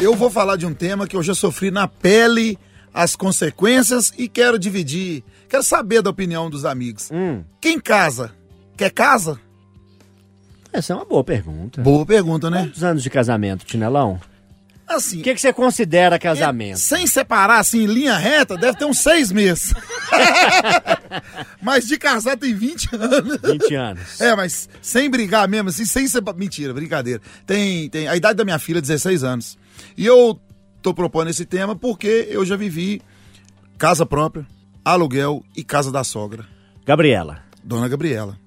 Eu 0.00 0.14
vou 0.14 0.28
falar 0.28 0.56
de 0.56 0.66
um 0.66 0.74
tema 0.74 1.06
que 1.06 1.16
eu 1.16 1.22
já 1.22 1.34
sofri 1.34 1.70
na 1.70 1.88
pele 1.88 2.58
as 2.94 3.16
consequências 3.16 4.12
e 4.16 4.28
quero 4.28 4.56
dividir, 4.56 5.24
quero 5.48 5.64
saber 5.64 6.00
da 6.00 6.10
opinião 6.10 6.48
dos 6.48 6.64
amigos. 6.64 7.10
Hum. 7.12 7.42
Quem 7.60 7.80
casa? 7.80 8.30
Quer 8.76 8.90
casa? 8.90 9.40
Essa 10.72 10.92
é 10.92 10.96
uma 10.96 11.04
boa 11.04 11.24
pergunta. 11.24 11.82
Boa 11.82 12.06
pergunta, 12.06 12.48
né? 12.48 12.62
Quantos 12.66 12.84
anos 12.84 13.02
de 13.02 13.10
casamento, 13.10 13.64
Tinelão? 13.64 14.20
Assim, 14.86 15.20
O 15.20 15.22
que, 15.24 15.34
que 15.34 15.40
você 15.40 15.52
considera 15.52 16.18
casamento? 16.18 16.78
sem 16.78 17.06
separar 17.06 17.58
assim 17.58 17.84
em 17.84 17.86
linha 17.86 18.16
reta, 18.18 18.56
deve 18.56 18.76
ter 18.78 18.84
uns 18.84 18.98
seis 18.98 19.32
meses. 19.32 19.72
mas 21.62 21.86
de 21.86 21.96
casar 21.96 22.36
tem 22.36 22.54
20 22.54 22.88
anos. 22.94 23.38
20 23.42 23.74
anos. 23.74 24.20
É, 24.20 24.36
mas 24.36 24.68
sem 24.82 25.08
brigar 25.08 25.48
mesmo, 25.48 25.70
assim, 25.70 25.86
sem 25.86 26.06
ser. 26.06 26.22
Mentira, 26.36 26.74
brincadeira. 26.74 27.20
Tem, 27.46 27.88
tem 27.88 28.08
a 28.08 28.14
idade 28.16 28.36
da 28.36 28.44
minha 28.44 28.58
filha, 28.58 28.80
16 28.80 29.24
anos. 29.24 29.56
E 29.96 30.04
eu 30.04 30.38
tô 30.84 30.92
propondo 30.92 31.30
esse 31.30 31.46
tema 31.46 31.74
porque 31.74 32.28
eu 32.28 32.44
já 32.44 32.56
vivi 32.56 33.00
casa 33.78 34.04
própria, 34.04 34.46
aluguel 34.84 35.42
e 35.56 35.64
casa 35.64 35.90
da 35.90 36.04
sogra. 36.04 36.44
Gabriela. 36.84 37.38
Dona 37.64 37.88
Gabriela. 37.88 38.38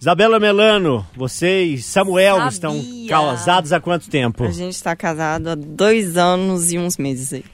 Isabela 0.00 0.40
Melano, 0.40 1.06
você 1.16 1.62
e 1.62 1.80
Samuel 1.80 2.36
Sabia. 2.36 2.48
estão 2.48 2.84
casados 3.08 3.72
há 3.72 3.80
quanto 3.80 4.10
tempo? 4.10 4.42
A 4.42 4.50
gente 4.50 4.82
tá 4.82 4.96
casado 4.96 5.50
há 5.50 5.54
dois 5.54 6.16
anos 6.16 6.72
e 6.72 6.78
uns 6.78 6.98
meses 6.98 7.32
aí. 7.32 7.44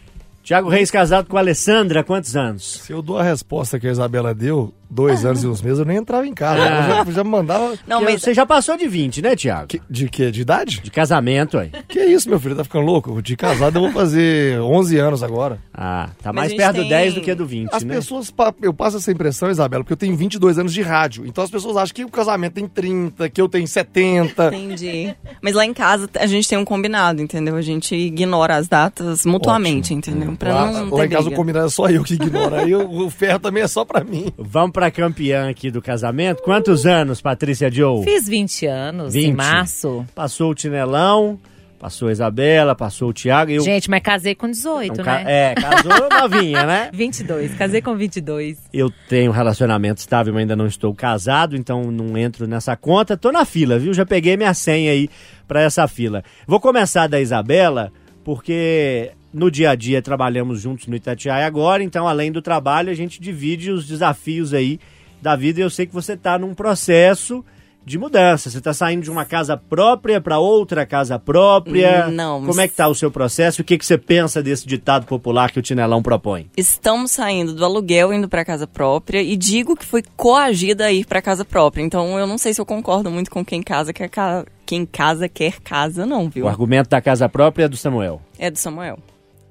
Tiago 0.43 0.71
Reis 0.71 0.91
casado 0.91 1.29
com 1.29 1.37
a 1.37 1.41
Alessandra 1.41 2.01
há 2.01 2.05
quantos 2.05 2.35
anos? 2.35 2.81
Se 2.85 2.93
eu 2.93 3.03
dou 3.03 3.19
a 3.19 3.23
resposta 3.23 3.79
que 3.79 3.87
a 3.87 3.93
Isabela 3.93 4.35
deu, 4.35 4.73
dois 4.93 5.25
anos 5.25 5.43
e 5.43 5.47
uns 5.47 5.63
meses, 5.63 5.79
eu 5.79 5.85
nem 5.85 5.97
entrava 5.97 6.27
em 6.27 6.35
casa. 6.35 6.61
Ela 6.63 7.05
já, 7.05 7.11
já 7.13 7.25
me 7.25 7.31
mandava. 7.31 7.75
Não, 7.87 8.03
mas 8.03 8.21
Você 8.23 8.35
já 8.35 8.45
passou 8.45 8.77
de 8.77 8.87
20, 8.87 9.23
né, 9.23 9.35
Tiago? 9.35 9.67
Que- 9.69 9.81
de 9.89 10.09
quê? 10.09 10.31
De 10.31 10.43
idade? 10.43 10.81
De 10.81 10.91
casamento, 10.91 11.57
aí. 11.59 11.71
Que 11.89 12.01
isso, 12.05 12.29
meu 12.29 12.39
filho? 12.39 12.55
Tá 12.55 12.63
ficando 12.65 12.85
louco? 12.85 13.21
De 13.23 13.37
casado 13.37 13.79
eu 13.79 13.83
vou 13.83 13.93
fazer 13.93 14.61
11 14.61 14.99
anos 14.99 15.23
agora. 15.23 15.59
Ah, 15.73 16.11
tá 16.23 16.33
Mas 16.33 16.49
mais 16.49 16.55
perto 16.55 16.77
do 16.77 16.81
tem- 16.83 16.91
10 16.91 17.15
do 17.15 17.21
que 17.23 17.35
do 17.35 17.47
20, 17.47 17.71
As 17.73 17.83
né? 17.83 17.95
pessoas, 17.95 18.33
eu 18.61 18.75
passo 18.75 18.99
essa 18.99 19.11
impressão, 19.11 19.51
Isabela, 19.51 19.83
porque 19.83 19.93
eu 19.93 19.97
tenho 19.97 20.17
22 20.17 20.59
anos 20.59 20.73
de 20.75 20.83
rádio. 20.83 21.25
Então 21.27 21.43
as 21.43 21.51
pessoas 21.51 21.77
acham 21.77 21.95
que 21.95 22.05
o 22.05 22.09
casamento 22.11 22.53
tem 22.55 22.67
30, 22.69 23.29
que 23.31 23.41
eu 23.41 23.49
tenho 23.49 23.67
70. 23.67 24.49
entendi. 24.55 25.15
Mas 25.41 25.55
lá 25.55 25.65
em 25.65 25.73
casa 25.73 26.09
a 26.19 26.27
gente 26.27 26.49
tem 26.49 26.59
um 26.59 26.65
combinado, 26.65 27.23
entendeu? 27.23 27.57
A 27.57 27.63
gente 27.63 27.95
ignora 27.95 28.57
as 28.57 28.69
datas 28.69 29.25
mutuamente, 29.25 29.95
entendeu? 29.95 30.35
Pra 30.37 30.55
lá, 30.55 30.73
não 30.73 30.91
lá 30.91 30.97
ter 31.01 31.07
em 31.07 31.09
casa 31.11 31.29
o 31.29 31.33
combinado 31.33 31.67
é 31.67 31.71
só 31.71 31.87
eu 31.89 32.03
que 32.05 32.15
ignoro. 32.15 32.55
Aí 32.57 32.75
o, 32.75 33.07
o 33.07 33.11
ferro 33.11 33.39
também 33.39 33.63
é 33.63 33.69
só 33.69 33.85
pra 33.85 34.05
mim. 34.05 34.33
Vamos 34.37 34.73
pra 34.73 34.82
campeã 34.91 35.49
aqui 35.51 35.71
do 35.71 35.81
casamento. 35.83 36.43
Quantos 36.43 36.87
anos, 36.87 37.21
Patrícia 37.21 37.71
Joe? 37.71 38.05
Fiz 38.05 38.27
20 38.29 38.67
anos 38.67 39.15
em 39.15 39.27
20. 39.29 39.37
março. 39.37 40.05
Passou 40.15 40.51
o 40.51 40.55
Tinelão, 40.55 41.39
passou 41.79 42.09
a 42.09 42.13
Isabela, 42.13 42.75
passou 42.75 43.09
o 43.09 43.13
Tiago 43.13 43.51
eu... 43.51 43.63
Gente, 43.63 43.91
mas 43.91 44.01
casei 44.03 44.35
com 44.35 44.49
18, 44.49 44.93
Então, 44.93 45.05
né? 45.05 45.25
É, 45.27 45.55
casou 45.55 46.09
novinha, 46.21 46.65
né? 46.65 46.91
22, 46.93 47.55
casei 47.55 47.83
com 47.83 47.97
22. 47.97 48.59
Eu 48.73 48.89
tenho 49.09 49.31
um 49.31 49.35
relacionamento 49.35 49.99
estável, 49.99 50.33
mas 50.33 50.43
ainda 50.43 50.55
não 50.55 50.67
estou 50.67 50.95
casado, 50.95 51.57
então 51.57 51.91
não 51.91 52.17
entro 52.17 52.47
nessa 52.47 52.77
conta. 52.77 53.17
Tô 53.17 53.33
na 53.33 53.45
fila, 53.45 53.79
viu? 53.79 53.93
Já 53.93 54.07
peguei 54.07 54.37
minha 54.37 54.55
senha 54.55 54.93
aí 54.93 55.09
pra 55.49 55.61
essa 55.61 55.89
fila. 55.89 56.23
Vou 56.47 56.61
começar 56.61 57.09
da 57.09 57.21
Isabela, 57.21 57.93
porque 58.25 59.11
no 59.33 59.51
dia 59.51 59.71
a 59.71 59.75
dia 59.75 60.03
trabalhamos 60.03 60.61
juntos 60.61 60.87
no 60.87 60.95
Itatiaia 60.97 61.47
agora, 61.47 61.83
então 61.83 62.07
além 62.07 62.31
do 62.31 62.43
trabalho 62.43 62.91
a 62.91 62.95
gente 62.95 63.21
divide 63.21 63.71
os 63.71 63.87
desafios 63.87 64.53
aí 64.53 64.79
da 65.21 65.37
vida 65.37 65.61
e 65.61 65.63
eu 65.63 65.71
sei 65.71 65.87
que 65.87 65.95
você 65.95 66.17
tá 66.17 66.39
num 66.39 66.55
processo 66.55 67.45
de 67.85 67.99
mudança. 67.99 68.49
Você 68.49 68.61
tá 68.61 68.73
saindo 68.73 69.03
de 69.03 69.11
uma 69.11 69.25
casa 69.25 69.57
própria 69.57 70.21
para 70.21 70.39
outra 70.39 70.87
casa 70.87 71.19
própria. 71.19 72.07
Não, 72.09 72.39
mas- 72.39 72.49
Como 72.49 72.61
é 72.61 72.69
que 72.69 72.75
tá 72.75 72.87
o 72.87 72.95
seu 72.95 73.11
processo? 73.11 73.61
O 73.63 73.65
que, 73.65 73.77
que 73.77 73.85
você 73.85 73.99
pensa 73.99 74.41
desse 74.41 74.67
ditado 74.67 75.05
popular 75.05 75.51
que 75.51 75.59
o 75.59 75.63
Tinelão 75.63 76.01
propõe? 76.01 76.49
Estamos 76.57 77.11
saindo 77.11 77.53
do 77.53 77.65
aluguel 77.65 78.13
indo 78.13 78.29
pra 78.29 78.45
casa 78.45 78.69
própria 78.69 79.21
e 79.21 79.37
digo 79.37 79.75
que 79.75 79.85
foi 79.85 80.03
coagida 80.17 80.85
a 80.87 80.93
ir 80.93 81.05
pra 81.07 81.21
casa 81.21 81.45
própria. 81.45 81.83
Então 81.83 82.17
eu 82.19 82.27
não 82.27 82.39
sei 82.39 82.55
se 82.55 82.61
eu 82.61 82.67
concordo 82.67 83.11
muito 83.11 83.31
com 83.31 83.45
quem 83.45 83.61
casa 83.63 83.93
quer 83.93 84.09
ca... 84.09 84.45
quem 84.65 84.87
casa 84.87 85.29
quer 85.29 85.61
casa 85.61 86.07
não, 86.07 86.29
viu? 86.31 86.45
O 86.45 86.49
argumento 86.49 86.89
da 86.89 87.01
casa 87.01 87.29
própria 87.29 87.65
é 87.65 87.69
do 87.69 87.77
Samuel. 87.77 88.23
É 88.39 88.49
do 88.49 88.59
Samuel. 88.59 88.99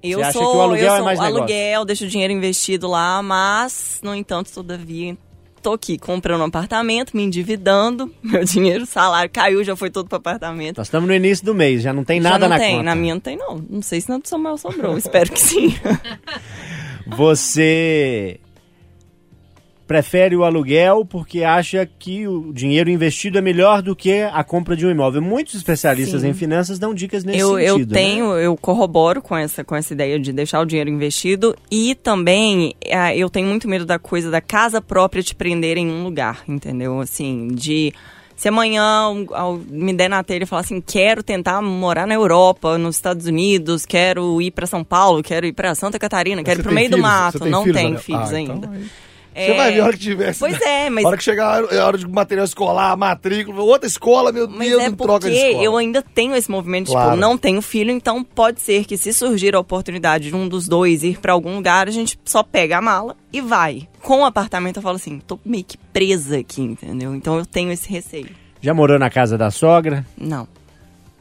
Eu 0.04 0.20
Você 0.20 0.24
acha 0.26 0.34
sou, 0.40 0.52
que 0.52 0.58
o 0.58 0.62
aluguel 0.62 0.86
eu 0.86 0.92
é 0.94 0.96
sou 0.96 1.06
mais 1.06 1.20
negócio? 1.20 1.38
aluguel, 1.38 1.86
deixo 1.86 2.06
o 2.06 2.08
dinheiro 2.08 2.34
investido 2.34 2.88
lá, 2.88 3.22
mas, 3.22 4.00
no 4.04 4.16
entanto, 4.16 4.52
todavia, 4.52 5.16
tô 5.62 5.74
aqui 5.74 5.98
comprando 6.00 6.42
um 6.42 6.46
apartamento, 6.46 7.16
me 7.16 7.22
endividando, 7.24 8.12
meu 8.24 8.44
dinheiro, 8.44 8.86
salário 8.86 9.30
caiu, 9.32 9.64
já 9.64 9.76
foi 9.76 9.90
todo 9.92 10.08
pro 10.08 10.18
apartamento. 10.18 10.78
Nós 10.78 10.88
estamos 10.88 11.08
no 11.08 11.14
início 11.14 11.46
do 11.46 11.54
mês, 11.54 11.82
já 11.84 11.94
não 11.94 12.04
tem 12.04 12.20
Já 12.22 12.32
nada 12.32 12.48
não 12.48 12.56
na 12.56 12.60
tem, 12.60 12.72
conta. 12.78 12.84
na 12.84 12.96
minha 12.96 13.14
não 13.14 13.22
tem 13.22 13.38
não. 13.38 13.64
Não 13.70 13.82
sei 13.84 14.02
se 14.02 14.10
na 14.10 14.18
do 14.18 14.28
Samuel 14.28 14.58
sobrou, 14.58 14.98
espero 14.98 15.32
que 15.32 15.40
sim. 15.40 15.76
Você 17.08 18.40
prefere 19.92 20.38
o 20.38 20.46
aluguel 20.46 21.04
porque 21.04 21.44
acha 21.44 21.86
que 22.00 22.26
o 22.26 22.54
dinheiro 22.54 22.90
investido 22.90 23.38
é 23.38 23.42
melhor 23.42 23.82
do 23.82 23.94
que 23.94 24.22
a 24.22 24.42
compra 24.42 24.74
de 24.74 24.86
um 24.88 24.90
imóvel. 24.90 25.22
Muitos 25.22 25.56
especialistas 25.56 26.22
Sim. 26.22 26.30
em 26.30 26.34
finanças 26.34 26.80
dão 26.80 26.94
dicas 26.94 27.26
nesse 27.26 27.40
eu, 27.40 27.60
eu 27.60 27.74
sentido. 27.74 27.92
né? 27.94 28.00
tenho, 28.00 28.26
eu 28.38 28.56
corroboro 28.56 29.22
com 29.22 29.36
essa, 29.36 29.66
com 29.66 29.76
essa 29.76 29.92
ideia 29.92 30.18
de 30.18 30.32
deixar 30.32 30.62
o 30.62 30.66
dinheiro 30.66 30.90
investido 30.90 31.54
e 31.70 31.94
também 31.94 32.74
ah, 32.90 33.14
eu 33.14 33.30
tenho 33.30 33.48
muito 33.50 33.68
medo 33.68 33.86
da 33.86 34.00
coisa 34.00 34.32
da 34.32 34.40
casa 34.40 34.82
própria 34.82 35.22
te 35.22 35.36
prender 35.36 35.78
em 35.78 35.90
um 35.92 36.04
lugar, 36.06 36.42
entendeu? 36.48 37.02
Assim, 37.02 37.50
de 37.50 37.94
se 38.34 38.48
amanhã 38.48 39.10
me 39.70 39.94
der 39.94 40.10
na 40.10 40.24
telha 40.24 40.44
e 40.44 40.48
falar 40.48 40.62
assim, 40.62 40.80
quero 40.80 41.22
tentar 41.22 41.62
morar 41.62 42.08
na 42.08 42.14
Europa, 42.14 42.78
nos 42.78 42.96
Estados 42.96 43.26
Unidos, 43.28 43.86
quero 43.86 44.42
ir 44.42 44.52
para 44.52 44.66
São 44.66 44.86
Paulo, 44.86 45.22
quero 45.22 45.46
ir 45.46 45.52
para 45.52 45.76
Santa 45.76 46.00
Catarina, 46.00 46.42
quero 46.44 46.62
ir 46.62 46.64
Você 46.64 46.64
pro 46.64 46.70
tem 46.70 46.76
meio 46.76 46.90
do 46.90 46.96
filhos? 46.96 47.12
mato, 47.12 47.38
Você 47.38 47.44
tem 47.44 47.52
não 47.52 47.64
filhos, 47.64 47.76
tenho 47.78 47.88
Daniel? 47.90 48.02
filhos 48.04 48.32
Ah, 48.34 48.40
então 48.40 48.56
ainda. 48.56 48.70
aí- 48.70 48.84
É, 48.84 49.11
Você 49.34 49.54
vai 49.54 49.72
ver 49.72 49.80
a 49.80 49.84
hora 49.86 49.94
que 49.94 50.00
tiver. 50.00 50.36
Pois 50.38 50.60
é, 50.62 50.90
mas 50.90 51.06
A 51.06 51.08
hora 51.08 51.18
que 51.18 51.24
chegar 51.24 51.64
a 51.64 51.86
hora 51.86 51.98
de 51.98 52.06
material 52.08 52.44
escolar, 52.46 52.98
matrícula, 52.98 53.62
outra 53.62 53.88
escola, 53.88 54.32
meu 54.32 54.48
Mas 54.48 54.70
Deus, 54.70 54.82
é 54.84 54.90
não 54.90 54.96
troca 54.98 55.30
de 55.30 55.36
porque 55.36 55.48
escola. 55.48 55.64
eu 55.64 55.78
ainda 55.78 56.02
tenho 56.02 56.36
esse 56.36 56.52
movimento, 56.52 56.92
Claro. 56.92 57.12
tipo, 57.12 57.22
não 57.22 57.38
tenho 57.38 57.62
filho, 57.62 57.92
então 57.92 58.24
pode 58.24 58.60
ser 58.60 58.84
que 58.86 58.98
se 58.98 59.14
surgir 59.14 59.56
a 59.56 59.60
oportunidade 59.60 60.30
de 60.30 60.36
um 60.36 60.48
dos 60.50 60.68
dois 60.68 61.02
ir 61.04 61.18
pra 61.20 61.32
algum 61.34 61.56
lugar, 61.56 61.88
a 61.88 61.92
gente 61.92 62.20
só 62.26 62.44
pega 62.44 62.78
a 62.78 62.82
mala 62.82 63.16
e 63.32 63.40
vai. 63.40 63.88
Com 64.02 64.22
o 64.22 64.26
apartamento 64.26 64.78
eu 64.78 64.82
falo 64.84 64.98
assim, 64.98 65.20
tô 65.20 65.40
meio 65.46 65.64
que 65.64 65.78
presa 65.78 66.38
aqui, 66.40 66.62
entendeu? 66.62 67.16
Então 67.16 67.38
eu 67.38 67.46
tenho 67.46 67.72
esse 67.72 67.90
receio. 67.90 68.30
Já 68.60 68.74
morou 68.74 69.00
na 69.00 69.10
casa 69.10 69.38
da 69.38 69.50
sogra, 69.50 70.06
Não. 70.18 70.48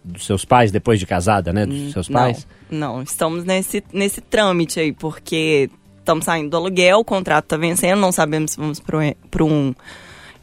dos 0.04 0.26
seus 0.26 0.44
pais, 0.44 0.72
depois 0.72 0.98
de 0.98 1.06
casada, 1.06 1.52
né? 1.52 1.64
Dos 1.64 1.92
seus 1.92 2.08
não, 2.08 2.20
pais? 2.20 2.46
Não, 2.70 3.02
estamos 3.02 3.44
nesse, 3.44 3.84
nesse 3.92 4.20
trâmite 4.20 4.80
aí, 4.80 4.92
porque 4.92 5.70
estamos 6.10 6.24
saindo 6.24 6.50
do 6.50 6.56
aluguel, 6.56 6.98
o 6.98 7.04
contrato 7.04 7.46
tá 7.46 7.56
vencendo, 7.56 8.00
não 8.00 8.10
sabemos 8.10 8.52
se 8.52 8.56
vamos 8.56 8.80
para 8.80 9.44
um 9.44 9.74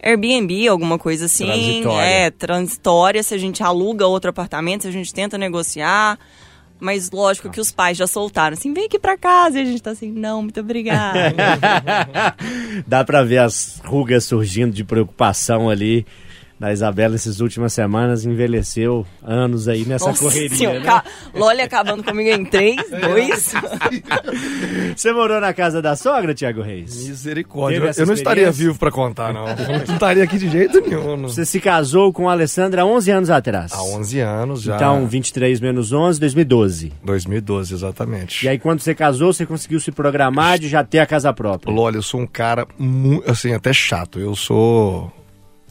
Airbnb, 0.02 0.68
alguma 0.68 0.98
coisa 0.98 1.26
assim. 1.26 1.46
Transitória. 1.46 2.06
É, 2.06 2.32
transitória, 2.32 3.24
se 3.24 3.34
a 3.34 3.38
gente 3.38 3.62
aluga 3.62 4.06
outro 4.08 4.30
apartamento, 4.30 4.84
se 4.84 4.88
a 4.88 4.92
gente 4.92 5.14
tenta 5.14 5.38
negociar. 5.38 6.18
Mas 6.80 7.10
lógico 7.10 7.50
que 7.50 7.60
os 7.60 7.72
pais 7.72 7.98
já 7.98 8.06
soltaram 8.06 8.54
assim, 8.56 8.72
vem 8.72 8.86
aqui 8.86 9.00
pra 9.00 9.18
casa. 9.18 9.58
E 9.58 9.64
a 9.64 9.66
gente 9.66 9.82
tá 9.82 9.92
assim, 9.92 10.12
não, 10.12 10.44
muito 10.44 10.60
obrigada. 10.60 11.34
Dá 12.86 13.04
pra 13.04 13.24
ver 13.24 13.40
as 13.40 13.82
rugas 13.84 14.26
surgindo 14.26 14.72
de 14.72 14.84
preocupação 14.84 15.70
ali 15.70 16.06
da 16.60 16.74
Isabela 16.74 17.16
essas 17.16 17.40
últimas 17.40 17.72
semanas, 17.74 18.26
envelheceu 18.26 19.06
anos 19.24 19.68
aí 19.68 19.86
nessa 19.86 20.08
Nossa 20.08 20.24
correria, 20.24 20.56
senhora, 20.58 20.80
né? 20.80 20.86
ca- 20.86 21.04
Loli 21.36 21.62
acabando 21.62 22.04
comigo 22.04 22.30
em 22.30 22.44
três, 22.46 22.78
dois. 22.90 23.54
Você 24.96 25.12
morou 25.14 25.40
na 25.40 25.54
casa 25.54 25.82
da 25.82 25.96
sogra, 25.96 26.34
Tiago 26.34 26.62
Reis? 26.62 27.08
Misericórdia. 27.08 27.92
Eu 27.98 28.06
não 28.06 28.14
estaria 28.14 28.52
vivo 28.52 28.78
pra 28.78 28.92
contar, 28.92 29.34
não. 29.34 29.48
Eu 29.48 29.56
não 29.88 29.94
estaria 29.94 30.24
aqui 30.24 30.38
de 30.38 30.50
jeito 30.50 30.82
nenhum. 30.82 31.16
não. 31.18 31.30
Você 31.30 31.46
se 31.46 31.60
casou 31.60 32.12
com 32.12 32.28
a 32.30 32.32
Alessandra 32.32 32.82
há 32.82 32.86
11 32.86 33.12
anos 33.12 33.30
atrás. 33.30 33.72
Há 33.74 33.84
11 33.84 34.20
anos 34.20 34.62
já. 34.62 34.76
Então, 34.76 35.06
23 35.08 35.60
menos 35.60 35.92
11, 35.94 36.20
2012. 36.20 36.94
2012, 37.04 37.74
exatamente. 37.74 38.46
E 38.46 38.50
aí, 38.50 38.58
quando 38.60 38.80
você 38.80 38.96
casou, 38.96 39.32
você 39.34 39.46
conseguiu 39.46 39.80
se 39.80 39.92
programar 39.92 40.58
de 40.60 40.68
já 40.68 40.84
ter 40.84 41.00
a 41.00 41.06
casa 41.06 41.32
própria. 41.34 41.74
Olha, 41.74 41.98
eu 41.98 42.02
sou 42.04 42.22
um 42.22 42.28
cara, 42.28 42.68
mu- 42.78 43.24
assim, 43.28 43.54
até 43.54 43.72
chato. 43.74 44.20
Eu 44.20 44.36
sou 44.36 45.12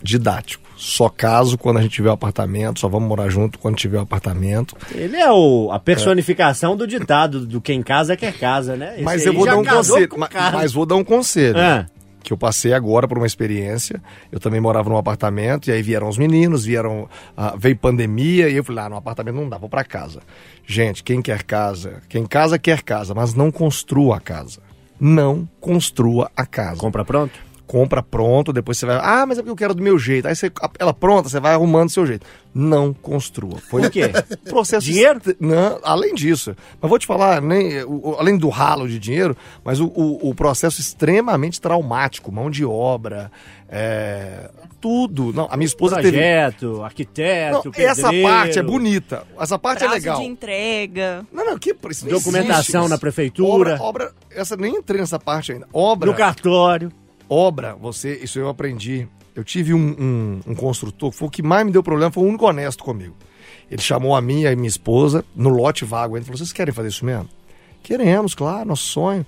didático. 0.03 0.65
Só 0.77 1.09
caso 1.09 1.57
quando 1.57 1.79
a 1.79 1.83
gente 1.83 1.93
tiver 1.93 2.11
o 2.11 2.13
apartamento, 2.13 2.81
só 2.81 2.89
vamos 2.89 3.09
morar 3.09 3.29
junto 3.31 3.59
quando 3.59 3.77
tiver 3.77 3.99
o 3.99 4.03
apartamento. 4.03 4.77
Ele 4.95 5.17
é 5.17 5.31
o, 5.33 5.71
a 5.73 5.79
personificação 5.79 6.77
do 6.77 6.87
ditado 6.87 7.47
do 7.47 7.61
quem 7.61 7.83
casa 7.83 8.15
quer 8.17 8.35
casa, 8.39 8.77
né? 8.77 8.95
Esse 8.97 9.03
mas 9.03 9.25
eu 9.25 9.33
vou 9.33 9.47
dar 9.47 9.57
um 9.57 9.65
conselho. 9.65 10.09
com 10.09 10.19
ma- 10.19 10.29
casa. 10.29 10.57
Mas 10.57 10.73
vou 10.75 10.85
dar 10.85 10.97
um 10.97 11.05
conselho. 11.05 11.59
Ah. 11.59 11.87
Que 12.23 12.33
eu 12.33 12.37
passei 12.37 12.73
agora 12.75 13.07
por 13.09 13.17
uma 13.17 13.27
experiência. 13.27 14.03
Eu 14.31 14.39
também 14.41 14.61
morava 14.61 14.91
num 14.91 14.97
apartamento, 14.99 15.69
e 15.69 15.73
aí 15.73 15.81
vieram 15.81 16.09
os 16.09 16.19
meninos, 16.19 16.65
vieram. 16.65 17.09
ah, 17.37 17.55
veio 17.57 17.77
pandemia, 17.77 18.49
e 18.51 18.57
eu 18.57 18.65
falei, 18.65 18.85
ah, 18.85 18.89
no 18.91 18.97
apartamento 18.97 19.37
não 19.37 19.49
dá, 19.49 19.57
vou 19.57 19.69
pra 19.71 19.85
casa. 19.85 20.21
Gente, 20.67 21.03
quem 21.05 21.23
quer 21.23 21.43
casa, 21.45 22.03
quem 22.09 22.27
casa 22.27 22.59
quer 22.59 22.83
casa, 22.83 23.15
mas 23.15 23.33
não 23.33 23.51
construa 23.53 24.17
a 24.17 24.21
casa. 24.21 24.59
Não 25.01 25.49
construa 25.61 26.31
a 26.37 26.45
casa. 26.45 26.81
Compra 26.81 27.05
pronto? 27.05 27.33
Compra 27.67 28.03
pronto, 28.03 28.53
depois 28.53 28.79
você 28.79 28.87
vai, 28.87 28.97
ah, 29.03 29.27
mas 29.27 29.39
é 29.39 29.43
porque 29.43 29.51
eu 29.51 29.57
quero 29.57 29.75
do 29.75 29.83
meu 29.83 29.99
jeito. 29.99 30.29
Aí 30.29 30.37
você, 30.37 30.51
ela 30.79 30.95
pronta, 30.95 31.29
você 31.29 31.41
vai 31.41 31.53
arrumando 31.53 31.87
do 31.89 31.93
seu 31.93 32.07
jeito. 32.07 32.25
Não 32.55 32.95
construa. 32.95 33.59
Foi 33.59 33.83
Por 33.83 33.91
quê? 33.91 34.11
processo 34.49 34.87
Dinheiro? 34.87 35.21
Não, 35.41 35.79
além 35.83 36.15
disso. 36.15 36.57
Mas 36.81 36.89
vou 36.89 36.99
te 36.99 37.07
falar, 37.07 37.43
nem, 37.43 37.83
o- 37.83 38.11
o- 38.11 38.17
além 38.19 38.39
do 38.39 38.49
ralo 38.49 38.89
de 38.89 38.99
dinheiro, 38.99 39.37
mas 39.65 39.81
o, 39.81 39.87
o- 39.87 40.31
o 40.31 40.35
processo 40.35 40.81
extremamente 40.81 41.61
traumático, 41.61 42.31
mão 42.33 42.49
de 42.51 42.65
obra, 42.65 43.31
é, 43.69 44.49
tudo. 44.81 45.33
Não, 45.33 45.49
a 45.51 45.57
minha 45.57 45.67
esposa 45.67 45.97
teve. 45.97 46.13
Projeto, 46.13 46.83
arquiteto, 46.83 47.63
Não, 47.77 47.85
essa 47.85 48.11
parte 48.23 48.59
é 48.59 48.63
bonita. 48.63 49.25
Essa 49.39 49.59
parte 49.59 49.85
é 49.85 49.89
legal. 49.89 50.19
de 50.21 50.25
entrega. 50.27 51.27
Não, 51.33 51.45
não, 51.45 51.59
que 51.59 51.75
isso 51.91 52.05
não 52.07 52.13
Documentação 52.13 52.83
existe. 52.83 52.91
na 52.91 52.99
prefeitura. 52.99 53.75
Obra, 53.75 53.83
obra, 53.83 54.13
essa 54.31 54.57
nem 54.57 54.77
entrei 54.77 55.01
nessa 55.01 55.19
parte 55.19 55.53
ainda. 55.53 55.67
Obra. 55.73 56.11
No 56.11 56.17
cartório. 56.17 56.91
Obra, 57.29 57.75
você, 57.75 58.15
isso 58.23 58.39
eu 58.39 58.49
aprendi. 58.49 59.09
Eu 59.35 59.45
tive 59.45 59.75
um, 59.75 59.95
um, 59.99 60.41
um 60.47 60.55
construtor, 60.55 61.11
que 61.11 61.17
foi 61.17 61.29
o 61.29 61.31
que 61.31 61.43
mais 61.43 61.67
me 61.67 61.73
deu 61.73 61.83
problema, 61.83 62.11
foi 62.11 62.25
o 62.25 62.27
único 62.27 62.47
honesto 62.47 62.83
comigo. 62.83 63.15
Ele 63.71 63.83
chamou 63.83 64.15
a 64.15 64.21
minha 64.21 64.49
e 64.49 64.53
a 64.53 64.57
minha 64.57 64.69
esposa 64.69 65.25
no 65.35 65.51
lote 65.51 65.85
vago. 65.85 66.17
Ele 66.17 66.25
falou: 66.25 66.39
vocês 66.39 66.53
querem 66.53 66.73
fazer 66.73 66.89
isso 66.89 67.05
mesmo? 67.05 67.29
Queremos, 67.83 68.35
claro, 68.35 68.69
nosso 68.69 68.85
sonho. 68.85 69.27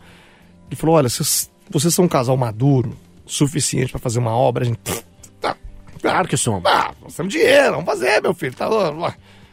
Ele 0.69 0.77
falou: 0.77 0.97
olha, 0.97 1.09
vocês, 1.09 1.51
vocês 1.69 1.93
são 1.95 2.05
um 2.05 2.09
casal 2.09 2.37
maduro, 2.37 2.97
suficiente 3.27 3.91
para 3.91 4.01
fazer 4.01 4.19
uma 4.19 4.33
obra. 4.37 4.65
A 4.65 4.67
gente. 4.67 4.81
Tá, 5.41 5.57
Claro 6.01 6.29
que 6.29 6.37
somos. 6.37 6.63
ah, 6.65 6.93
nós 7.03 7.15
temos 7.15 7.33
dinheiro, 7.33 7.73
vamos 7.73 7.85
fazer, 7.85 8.21
meu 8.23 8.33
filho. 8.35 8.55
Tá, 8.55 8.69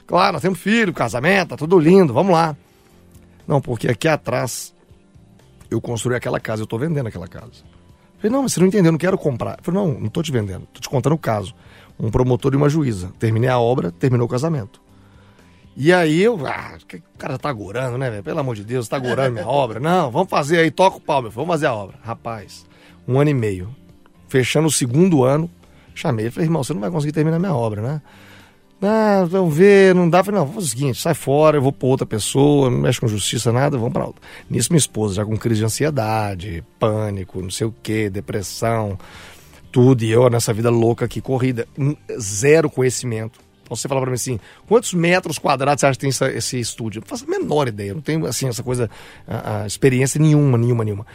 claro, 0.07 0.33
nós 0.33 0.41
temos 0.41 0.59
filho, 0.59 0.93
casamento, 0.93 1.49
tá 1.49 1.57
tudo 1.57 1.77
lindo, 1.77 2.13
vamos 2.13 2.31
lá. 2.31 2.55
Não, 3.47 3.59
porque 3.59 3.87
aqui 3.87 4.07
atrás 4.07 4.73
eu 5.69 5.81
construí 5.81 6.15
aquela 6.15 6.39
casa, 6.39 6.61
eu 6.63 6.67
tô 6.67 6.77
vendendo 6.77 7.07
aquela 7.07 7.27
casa. 7.27 7.63
Eu 8.15 8.22
falei, 8.22 8.31
não, 8.31 8.43
mas 8.43 8.53
você 8.53 8.60
não 8.60 8.67
entendeu, 8.67 8.88
eu 8.88 8.91
não 8.93 9.00
quero 9.00 9.17
comprar. 9.17 9.57
Eu 9.57 9.63
falei, 9.63 9.81
não, 9.81 10.00
não 10.00 10.10
tô 10.10 10.24
te 10.24 10.31
vendendo, 10.31 10.67
tô 10.74 10.79
te 10.79 10.89
contando 10.89 11.13
o 11.13 11.17
caso. 11.17 11.53
Um 12.00 12.10
promotor 12.10 12.53
e 12.53 12.57
uma 12.57 12.69
juíza. 12.69 13.12
Terminei 13.19 13.50
a 13.50 13.60
obra, 13.60 13.91
terminou 13.91 14.25
o 14.25 14.29
casamento. 14.29 14.81
E 15.77 15.91
aí 15.91 16.22
eu, 16.22 16.39
ah, 16.48 16.77
o 16.93 17.17
cara 17.17 17.38
tá 17.38 17.50
agorando, 17.50 17.98
né, 17.98 18.10
velho? 18.10 18.24
Pelo 18.24 18.39
amor 18.39 18.55
de 18.55 18.63
Deus, 18.63 18.88
tá 18.88 18.95
agorando 18.95 19.34
minha 19.34 19.48
obra. 19.48 19.79
Não, 19.79 20.10
vamos 20.10 20.29
fazer 20.29 20.60
aí, 20.60 20.72
toca 20.72 20.98
o 20.98 21.01
pau, 21.01 21.22
meu 21.22 21.31
vamos 21.31 21.50
fazer 21.50 21.65
a 21.65 21.74
obra. 21.74 21.98
Rapaz, 22.01 22.65
um 23.05 23.19
ano 23.19 23.29
e 23.29 23.34
meio. 23.34 23.75
Fechando 24.29 24.67
o 24.67 24.72
segundo 24.72 25.24
ano, 25.24 25.50
chamei 25.93 26.25
ele 26.25 26.31
falei, 26.31 26.48
irmão, 26.48 26.63
você 26.63 26.74
não 26.74 26.79
vai 26.79 26.89
conseguir 26.89 27.12
terminar 27.12 27.39
minha 27.39 27.53
obra, 27.53 27.81
né? 27.81 28.01
Ah, 28.87 29.25
vamos 29.27 29.55
ver, 29.55 29.95
não 29.95 30.09
dá. 30.09 30.23
Falei, 30.23 30.39
não, 30.39 30.45
vamos 30.47 30.65
o 30.65 30.69
seguinte, 30.69 31.01
sai 31.01 31.13
fora, 31.13 31.57
eu 31.57 31.61
vou 31.61 31.71
pra 31.71 31.87
outra 31.87 32.05
pessoa, 32.05 32.69
não 32.69 32.77
mexe 32.79 32.99
com 32.99 33.07
justiça, 33.07 33.51
nada, 33.51 33.77
vamos 33.77 33.93
pra 33.93 34.05
outra. 34.05 34.21
Nisso 34.49 34.71
minha 34.71 34.77
esposa 34.79 35.15
já 35.15 35.25
com 35.25 35.37
crise 35.37 35.59
de 35.59 35.65
ansiedade, 35.65 36.63
pânico, 36.79 37.41
não 37.41 37.49
sei 37.49 37.67
o 37.67 37.73
que, 37.83 38.09
depressão, 38.09 38.97
tudo, 39.71 40.03
e 40.03 40.11
eu 40.11 40.29
nessa 40.29 40.53
vida 40.53 40.69
louca 40.69 41.05
aqui, 41.05 41.19
corrida, 41.21 41.67
zero 42.19 42.69
conhecimento. 42.69 43.39
Então 43.63 43.75
você 43.75 43.87
fala 43.87 44.01
pra 44.01 44.09
mim 44.11 44.15
assim, 44.15 44.39
quantos 44.67 44.93
metros 44.93 45.39
quadrados 45.39 45.79
você 45.81 45.87
acha 45.87 45.93
que 45.98 46.01
tem 46.01 46.09
essa- 46.09 46.31
esse 46.31 46.59
estúdio? 46.59 47.00
Eu 47.00 47.01
não 47.01 47.07
faço 47.07 47.25
a 47.25 47.27
menor 47.27 47.67
ideia, 47.67 47.89
eu 47.89 47.95
não 47.95 48.01
tenho 48.01 48.25
assim, 48.27 48.48
essa 48.48 48.61
coisa, 48.61 48.89
a, 49.27 49.63
a 49.63 49.67
experiência 49.67 50.19
nenhuma, 50.21 50.57
nenhuma, 50.57 50.83
nenhuma. 50.83 51.05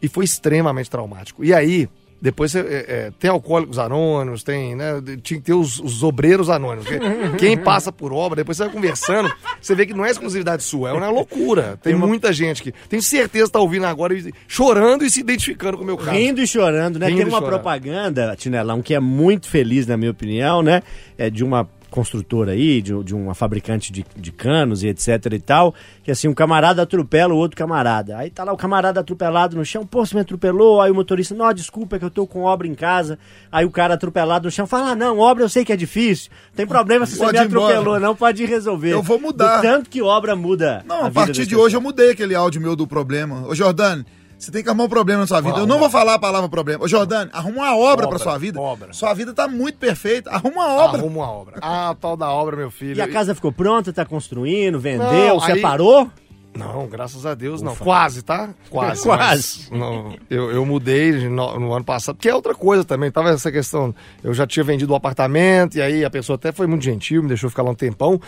E 0.00 0.08
foi 0.08 0.24
extremamente 0.24 0.88
traumático. 0.88 1.44
E 1.44 1.52
aí, 1.52 1.86
depois 2.20 2.50
você, 2.50 2.60
é, 2.60 2.62
é, 2.62 3.12
tem 3.18 3.30
alcoólicos 3.30 3.78
anônimos, 3.78 4.42
tem, 4.42 4.74
né? 4.74 5.00
Tinha 5.22 5.38
que 5.38 5.46
ter 5.46 5.54
os, 5.54 5.78
os 5.78 6.02
obreiros 6.02 6.50
anônimos. 6.50 6.86
Quem 7.38 7.56
passa 7.56 7.92
por 7.92 8.12
obra, 8.12 8.36
depois 8.36 8.56
você 8.56 8.64
vai 8.64 8.72
conversando, 8.72 9.32
você 9.60 9.74
vê 9.74 9.86
que 9.86 9.94
não 9.94 10.04
é 10.04 10.10
exclusividade 10.10 10.62
sua, 10.64 10.90
é 10.90 10.92
uma 10.92 11.08
loucura. 11.10 11.78
Tem 11.82 11.94
muita 11.94 12.32
gente 12.32 12.62
que. 12.62 12.72
Tenho 12.88 13.02
certeza 13.02 13.46
que 13.46 13.52
tá 13.52 13.60
ouvindo 13.60 13.86
agora 13.86 14.14
e 14.14 14.32
chorando 14.48 15.04
e 15.04 15.10
se 15.10 15.20
identificando 15.20 15.76
com 15.76 15.84
o 15.84 15.86
meu 15.86 15.96
caso. 15.96 16.10
Rindo 16.10 16.40
e 16.40 16.46
chorando, 16.46 16.98
né? 16.98 17.06
Rindo 17.06 17.18
Tem 17.18 17.26
uma 17.26 17.38
chorando. 17.38 17.50
propaganda, 17.50 18.36
Tinelão, 18.36 18.82
que 18.82 18.94
é 18.94 19.00
muito 19.00 19.48
feliz, 19.48 19.86
na 19.86 19.96
minha 19.96 20.10
opinião, 20.10 20.60
né? 20.60 20.82
É 21.16 21.30
de 21.30 21.44
uma 21.44 21.68
construtora 21.90 22.52
aí, 22.52 22.80
de, 22.82 23.02
de 23.02 23.14
uma 23.14 23.34
fabricante 23.34 23.92
de, 23.92 24.04
de 24.16 24.32
canos 24.32 24.82
e 24.82 24.88
etc 24.88 25.32
e 25.32 25.38
tal, 25.38 25.74
que 26.02 26.10
assim, 26.10 26.28
um 26.28 26.34
camarada 26.34 26.82
atropela 26.82 27.34
o 27.34 27.36
outro 27.36 27.56
camarada. 27.56 28.16
Aí 28.16 28.30
tá 28.30 28.44
lá 28.44 28.52
o 28.52 28.56
camarada 28.56 29.00
atropelado 29.00 29.56
no 29.56 29.64
chão, 29.64 29.86
pô, 29.86 30.04
você 30.04 30.14
me 30.14 30.20
atropelou, 30.20 30.80
aí 30.80 30.90
o 30.90 30.94
motorista, 30.94 31.34
não, 31.34 31.52
desculpa, 31.52 31.96
é 31.96 31.98
que 31.98 32.04
eu 32.04 32.10
tô 32.10 32.26
com 32.26 32.42
obra 32.42 32.66
em 32.66 32.74
casa. 32.74 33.18
Aí 33.50 33.64
o 33.64 33.70
cara 33.70 33.94
atropelado 33.94 34.46
no 34.46 34.50
chão 34.50 34.66
fala, 34.66 34.90
ah, 34.90 34.94
não, 34.94 35.18
obra 35.18 35.44
eu 35.44 35.48
sei 35.48 35.64
que 35.64 35.72
é 35.72 35.76
difícil, 35.76 36.30
tem 36.54 36.66
problema 36.66 37.06
se 37.06 37.16
você 37.16 37.24
Pode 37.24 37.38
me 37.38 37.44
ir 37.44 37.48
embora. 37.48 37.74
atropelou, 37.74 38.00
não 38.00 38.14
pode 38.14 38.44
resolver. 38.44 38.92
Eu 38.92 39.02
vou 39.02 39.18
mudar. 39.18 39.56
Do 39.56 39.62
tanto 39.62 39.90
que 39.90 40.02
obra 40.02 40.36
muda 40.36 40.84
Não, 40.86 41.04
a 41.04 41.06
a, 41.06 41.10
partir 41.10 41.46
de 41.46 41.56
hoje 41.56 41.76
eu 41.76 41.80
mudei 41.80 42.10
aquele 42.10 42.34
áudio 42.34 42.60
meu 42.60 42.76
do 42.76 42.86
problema. 42.86 43.46
Ô, 43.46 43.54
Jordane, 43.54 44.04
você 44.38 44.52
tem 44.52 44.62
que 44.62 44.68
arrumar 44.68 44.84
um 44.84 44.88
problema 44.88 45.20
na 45.22 45.26
sua 45.26 45.40
vida. 45.40 45.58
Eu 45.58 45.66
não 45.66 45.78
vou 45.78 45.90
falar 45.90 46.14
a 46.14 46.18
palavra 46.18 46.48
problema. 46.48 46.84
Ô, 46.84 46.88
Jordane, 46.88 47.28
arruma 47.32 47.56
uma 47.62 47.76
obra, 47.76 48.06
Obra, 48.06 48.08
pra 48.08 48.18
sua 48.18 48.38
vida. 48.38 48.60
obra. 48.60 48.92
Sua 48.92 49.12
vida 49.12 49.34
tá 49.34 49.48
muito 49.48 49.78
perfeita. 49.78 50.30
Arruma 50.30 50.56
uma 50.64 50.68
obra. 50.84 50.98
Arruma 51.00 51.16
uma 51.24 51.30
obra. 51.30 51.58
Ah, 51.60 51.96
tal 52.00 52.16
da 52.16 52.30
obra, 52.30 52.56
meu 52.56 52.70
filho. 52.70 52.96
E 52.98 53.00
a 53.02 53.08
casa 53.08 53.34
ficou 53.34 53.50
pronta, 53.50 53.92
tá 53.92 54.04
construindo, 54.04 54.78
vendeu, 54.78 55.06
Não, 55.36 55.42
aí- 55.42 55.54
separou? 55.56 56.08
Não, 56.56 56.88
graças 56.88 57.24
a 57.24 57.34
Deus, 57.34 57.62
não. 57.62 57.76
Quase, 57.76 58.22
tá? 58.22 58.50
Quase. 58.70 59.02
Quase. 59.02 59.68
não, 59.72 60.16
eu, 60.28 60.50
eu 60.50 60.66
mudei 60.66 61.12
no, 61.28 61.58
no 61.60 61.72
ano 61.72 61.84
passado, 61.84 62.16
porque 62.16 62.28
é 62.28 62.34
outra 62.34 62.52
coisa 62.54 62.84
também. 62.84 63.10
Tava 63.12 63.30
essa 63.30 63.52
questão. 63.52 63.94
Eu 64.24 64.34
já 64.34 64.44
tinha 64.46 64.64
vendido 64.64 64.92
o 64.92 64.96
apartamento, 64.96 65.76
e 65.76 65.82
aí 65.82 66.04
a 66.04 66.10
pessoa 66.10 66.34
até 66.34 66.50
foi 66.50 66.66
muito 66.66 66.82
gentil, 66.84 67.22
me 67.22 67.28
deixou 67.28 67.48
ficar 67.50 67.62
lá 67.62 67.70
um 67.70 67.74
tempão. 67.76 68.20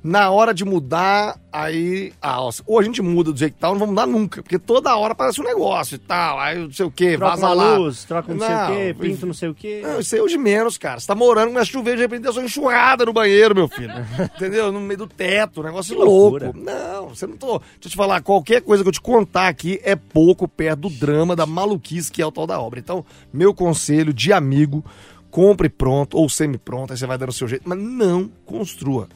Na 0.00 0.30
hora 0.30 0.54
de 0.54 0.64
mudar, 0.64 1.38
aí. 1.52 2.12
Ah, 2.22 2.38
ou 2.66 2.78
a 2.78 2.82
gente 2.82 3.02
muda 3.02 3.32
do 3.32 3.38
jeito 3.38 3.54
que 3.54 3.60
tá, 3.60 3.68
ou 3.68 3.74
não 3.74 3.80
vamos 3.80 3.94
mudar 3.94 4.06
nunca. 4.06 4.42
Porque 4.44 4.56
toda 4.58 4.96
hora 4.96 5.12
parece 5.12 5.40
um 5.40 5.44
negócio 5.44 5.96
e 5.96 5.98
tal. 5.98 6.38
Aí 6.38 6.56
não 6.56 6.70
sei 6.70 6.86
o 6.86 6.90
quê, 6.90 7.16
Troca 7.16 7.32
vaza 7.34 7.46
uma 7.46 7.54
lá. 7.54 7.76
luz, 7.76 8.04
troca 8.04 8.32
um 8.32 8.36
não 8.36 8.46
sei 8.46 8.54
o 8.54 8.66
quê, 8.68 8.96
pinto 8.98 9.26
não 9.26 9.34
sei 9.34 9.48
o 9.48 9.54
quê. 9.54 9.80
Não, 9.82 9.98
isso 9.98 10.14
aí 10.14 10.20
é 10.20 10.24
de 10.26 10.38
menos, 10.38 10.78
cara. 10.78 11.00
Você 11.00 11.06
tá 11.08 11.16
morando, 11.16 11.48
começa 11.48 11.68
a 11.68 11.72
chover, 11.72 11.96
de 11.96 12.02
repente 12.02 12.22
tem 12.22 12.32
só 12.32 12.40
enxurrada 12.40 13.04
no 13.04 13.12
banheiro, 13.12 13.56
meu 13.56 13.66
filho. 13.68 13.92
Entendeu? 14.36 14.70
No 14.70 14.80
meio 14.80 14.98
do 14.98 15.06
teto, 15.08 15.60
um 15.60 15.64
negócio 15.64 15.96
Que 15.96 16.00
loucura. 16.02 16.44
louco. 16.46 16.60
Não, 16.60 17.08
você 17.08 17.26
não 17.26 17.36
tô. 17.36 17.58
Deixa 17.58 17.70
eu 17.86 17.90
te 17.90 17.96
falar, 17.96 18.22
qualquer 18.22 18.62
coisa 18.62 18.84
que 18.84 18.88
eu 18.88 18.92
te 18.92 19.00
contar 19.00 19.48
aqui 19.48 19.80
é 19.82 19.96
pouco 19.96 20.46
perto 20.46 20.82
do 20.82 20.90
drama, 20.90 21.34
da 21.34 21.44
maluquice 21.44 22.10
que 22.10 22.22
é 22.22 22.26
o 22.26 22.30
tal 22.30 22.46
da 22.46 22.60
obra. 22.60 22.78
Então, 22.78 23.04
meu 23.32 23.52
conselho 23.52 24.14
de 24.14 24.32
amigo, 24.32 24.84
compre 25.28 25.68
pronto 25.68 26.16
ou 26.16 26.28
semi-pronto, 26.28 26.92
aí 26.92 26.96
você 26.96 27.04
vai 27.06 27.18
dando 27.18 27.30
o 27.30 27.32
seu 27.32 27.48
jeito, 27.48 27.68
mas 27.68 27.78
não 27.78 28.30
construa. 28.46 29.08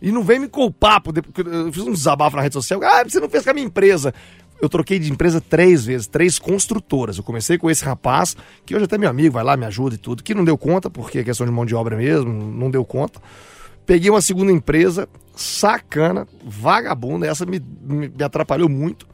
E 0.00 0.10
não 0.12 0.22
vem 0.22 0.38
me 0.38 0.48
culpar, 0.48 1.00
por- 1.00 1.12
porque 1.12 1.40
eu 1.42 1.72
fiz 1.72 1.82
um 1.82 1.92
desabafo 1.92 2.36
na 2.36 2.42
rede 2.42 2.54
social. 2.54 2.80
Ah, 2.82 3.02
você 3.04 3.18
não 3.20 3.28
fez 3.28 3.44
com 3.44 3.50
a 3.50 3.54
minha 3.54 3.66
empresa. 3.66 4.12
Eu 4.60 4.68
troquei 4.68 4.98
de 4.98 5.10
empresa 5.12 5.40
três 5.40 5.84
vezes, 5.84 6.06
três 6.08 6.38
construtoras. 6.38 7.16
Eu 7.16 7.22
comecei 7.22 7.56
com 7.58 7.70
esse 7.70 7.84
rapaz, 7.84 8.36
que 8.66 8.74
hoje 8.74 8.86
até 8.86 8.96
é 8.96 8.98
meu 8.98 9.08
amigo, 9.08 9.34
vai 9.34 9.44
lá, 9.44 9.56
me 9.56 9.64
ajuda 9.64 9.94
e 9.94 9.98
tudo, 9.98 10.22
que 10.22 10.34
não 10.34 10.44
deu 10.44 10.58
conta, 10.58 10.90
porque 10.90 11.20
é 11.20 11.24
questão 11.24 11.46
de 11.46 11.52
mão 11.52 11.64
de 11.64 11.74
obra 11.76 11.96
mesmo, 11.96 12.32
não 12.32 12.68
deu 12.70 12.84
conta. 12.84 13.20
Peguei 13.86 14.10
uma 14.10 14.20
segunda 14.20 14.50
empresa, 14.52 15.08
sacana, 15.34 16.26
vagabunda, 16.44 17.26
essa 17.26 17.46
me, 17.46 17.62
me, 17.82 18.08
me 18.08 18.24
atrapalhou 18.24 18.68
muito. 18.68 19.06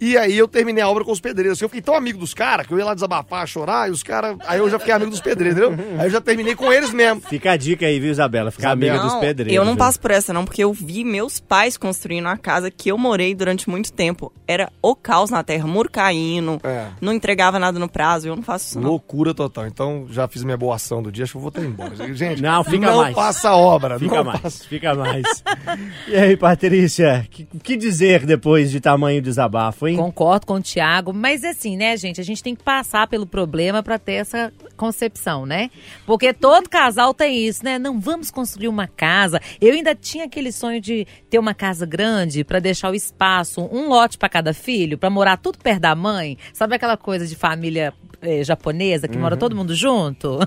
E 0.00 0.16
aí 0.16 0.36
eu 0.38 0.46
terminei 0.46 0.82
a 0.82 0.88
obra 0.88 1.04
com 1.04 1.10
os 1.12 1.20
pedreiros. 1.20 1.60
Eu 1.60 1.68
fiquei 1.68 1.82
tão 1.82 1.94
amigo 1.94 2.18
dos 2.18 2.32
caras 2.34 2.66
que 2.66 2.72
eu 2.72 2.78
ia 2.78 2.84
lá 2.84 2.94
desabafar, 2.94 3.46
chorar, 3.46 3.88
e 3.88 3.90
os 3.90 4.02
caras. 4.02 4.36
Aí 4.46 4.58
eu 4.58 4.70
já 4.70 4.78
fiquei 4.78 4.94
amigo 4.94 5.10
dos 5.10 5.20
pedreiros, 5.20 5.58
entendeu? 5.60 5.86
Aí 5.98 6.06
eu 6.06 6.10
já 6.10 6.20
terminei 6.20 6.54
com 6.54 6.72
eles 6.72 6.92
mesmo. 6.92 7.20
Fica 7.22 7.52
a 7.52 7.56
dica 7.56 7.86
aí, 7.86 7.98
viu, 7.98 8.10
Isabela? 8.10 8.50
Ficar 8.50 8.68
Isabela. 8.68 8.92
amiga 8.98 9.08
dos 9.08 9.20
pedreiros. 9.20 9.54
Eu 9.56 9.64
não 9.64 9.72
viu? 9.72 9.78
passo 9.78 9.98
por 10.00 10.10
essa, 10.10 10.32
não, 10.32 10.44
porque 10.44 10.62
eu 10.62 10.72
vi 10.72 11.04
meus 11.04 11.40
pais 11.40 11.76
construindo 11.76 12.26
a 12.26 12.36
casa 12.36 12.70
que 12.70 12.90
eu 12.90 12.96
morei 12.98 13.34
durante 13.34 13.68
muito 13.68 13.92
tempo. 13.92 14.32
Era 14.46 14.70
o 14.80 14.94
caos 14.94 15.30
na 15.30 15.42
terra, 15.42 15.66
muro 15.66 15.90
caindo, 15.90 16.60
É. 16.62 16.86
não 17.00 17.12
entregava 17.12 17.58
nada 17.58 17.78
no 17.78 17.88
prazo. 17.88 18.28
Eu 18.28 18.36
não 18.36 18.42
faço 18.42 18.68
isso, 18.68 18.80
não. 18.80 18.90
Loucura 18.90 19.34
total. 19.34 19.66
Então 19.66 20.06
já 20.10 20.28
fiz 20.28 20.44
minha 20.44 20.56
boa 20.56 20.76
ação 20.76 21.02
do 21.02 21.10
dia, 21.10 21.24
acho 21.24 21.32
que 21.32 21.38
eu 21.38 21.42
vou 21.42 21.50
ter 21.50 21.64
embora. 21.64 21.88
Gente, 22.14 22.40
Não, 22.40 22.62
fica 22.62 22.86
não 22.86 22.98
mais. 22.98 23.14
passa 23.14 23.48
a 23.50 23.56
obra. 23.56 23.98
Fica 23.98 24.16
não 24.16 24.24
mais, 24.24 24.40
passa. 24.40 24.64
fica 24.64 24.94
mais. 24.94 25.26
E 26.08 26.16
aí, 26.16 26.36
Patrícia, 26.36 27.26
o 27.26 27.30
que, 27.30 27.44
que 27.62 27.76
dizer 27.76 28.24
depois 28.24 28.70
de 28.70 28.80
tamanho 28.80 29.20
desabafo, 29.20 29.87
hein? 29.88 29.96
Concordo 29.96 30.46
com 30.46 30.54
o 30.54 30.60
Tiago, 30.60 31.12
mas 31.12 31.44
assim, 31.44 31.76
né, 31.76 31.96
gente, 31.96 32.20
a 32.20 32.24
gente 32.24 32.42
tem 32.42 32.54
que 32.54 32.62
passar 32.62 33.06
pelo 33.08 33.26
problema 33.26 33.82
pra 33.82 33.98
ter 33.98 34.14
essa 34.14 34.52
concepção, 34.76 35.44
né? 35.46 35.70
Porque 36.06 36.32
todo 36.32 36.68
casal 36.68 37.12
tem 37.14 37.46
isso, 37.46 37.64
né? 37.64 37.78
Não 37.78 37.98
vamos 38.00 38.30
construir 38.30 38.68
uma 38.68 38.86
casa. 38.86 39.40
Eu 39.60 39.72
ainda 39.74 39.94
tinha 39.94 40.24
aquele 40.24 40.52
sonho 40.52 40.80
de 40.80 41.06
ter 41.30 41.38
uma 41.38 41.54
casa 41.54 41.84
grande 41.86 42.44
pra 42.44 42.58
deixar 42.58 42.90
o 42.90 42.94
espaço, 42.94 43.60
um 43.72 43.88
lote 43.88 44.16
pra 44.18 44.28
cada 44.28 44.52
filho, 44.54 44.96
pra 44.98 45.10
morar 45.10 45.36
tudo 45.36 45.58
perto 45.58 45.80
da 45.80 45.94
mãe. 45.94 46.36
Sabe 46.52 46.74
aquela 46.76 46.96
coisa 46.96 47.26
de 47.26 47.34
família 47.34 47.92
eh, 48.20 48.42
japonesa 48.44 49.06
que 49.08 49.16
mora 49.16 49.36
todo 49.36 49.54
mundo 49.56 49.74
junto? 49.74 50.38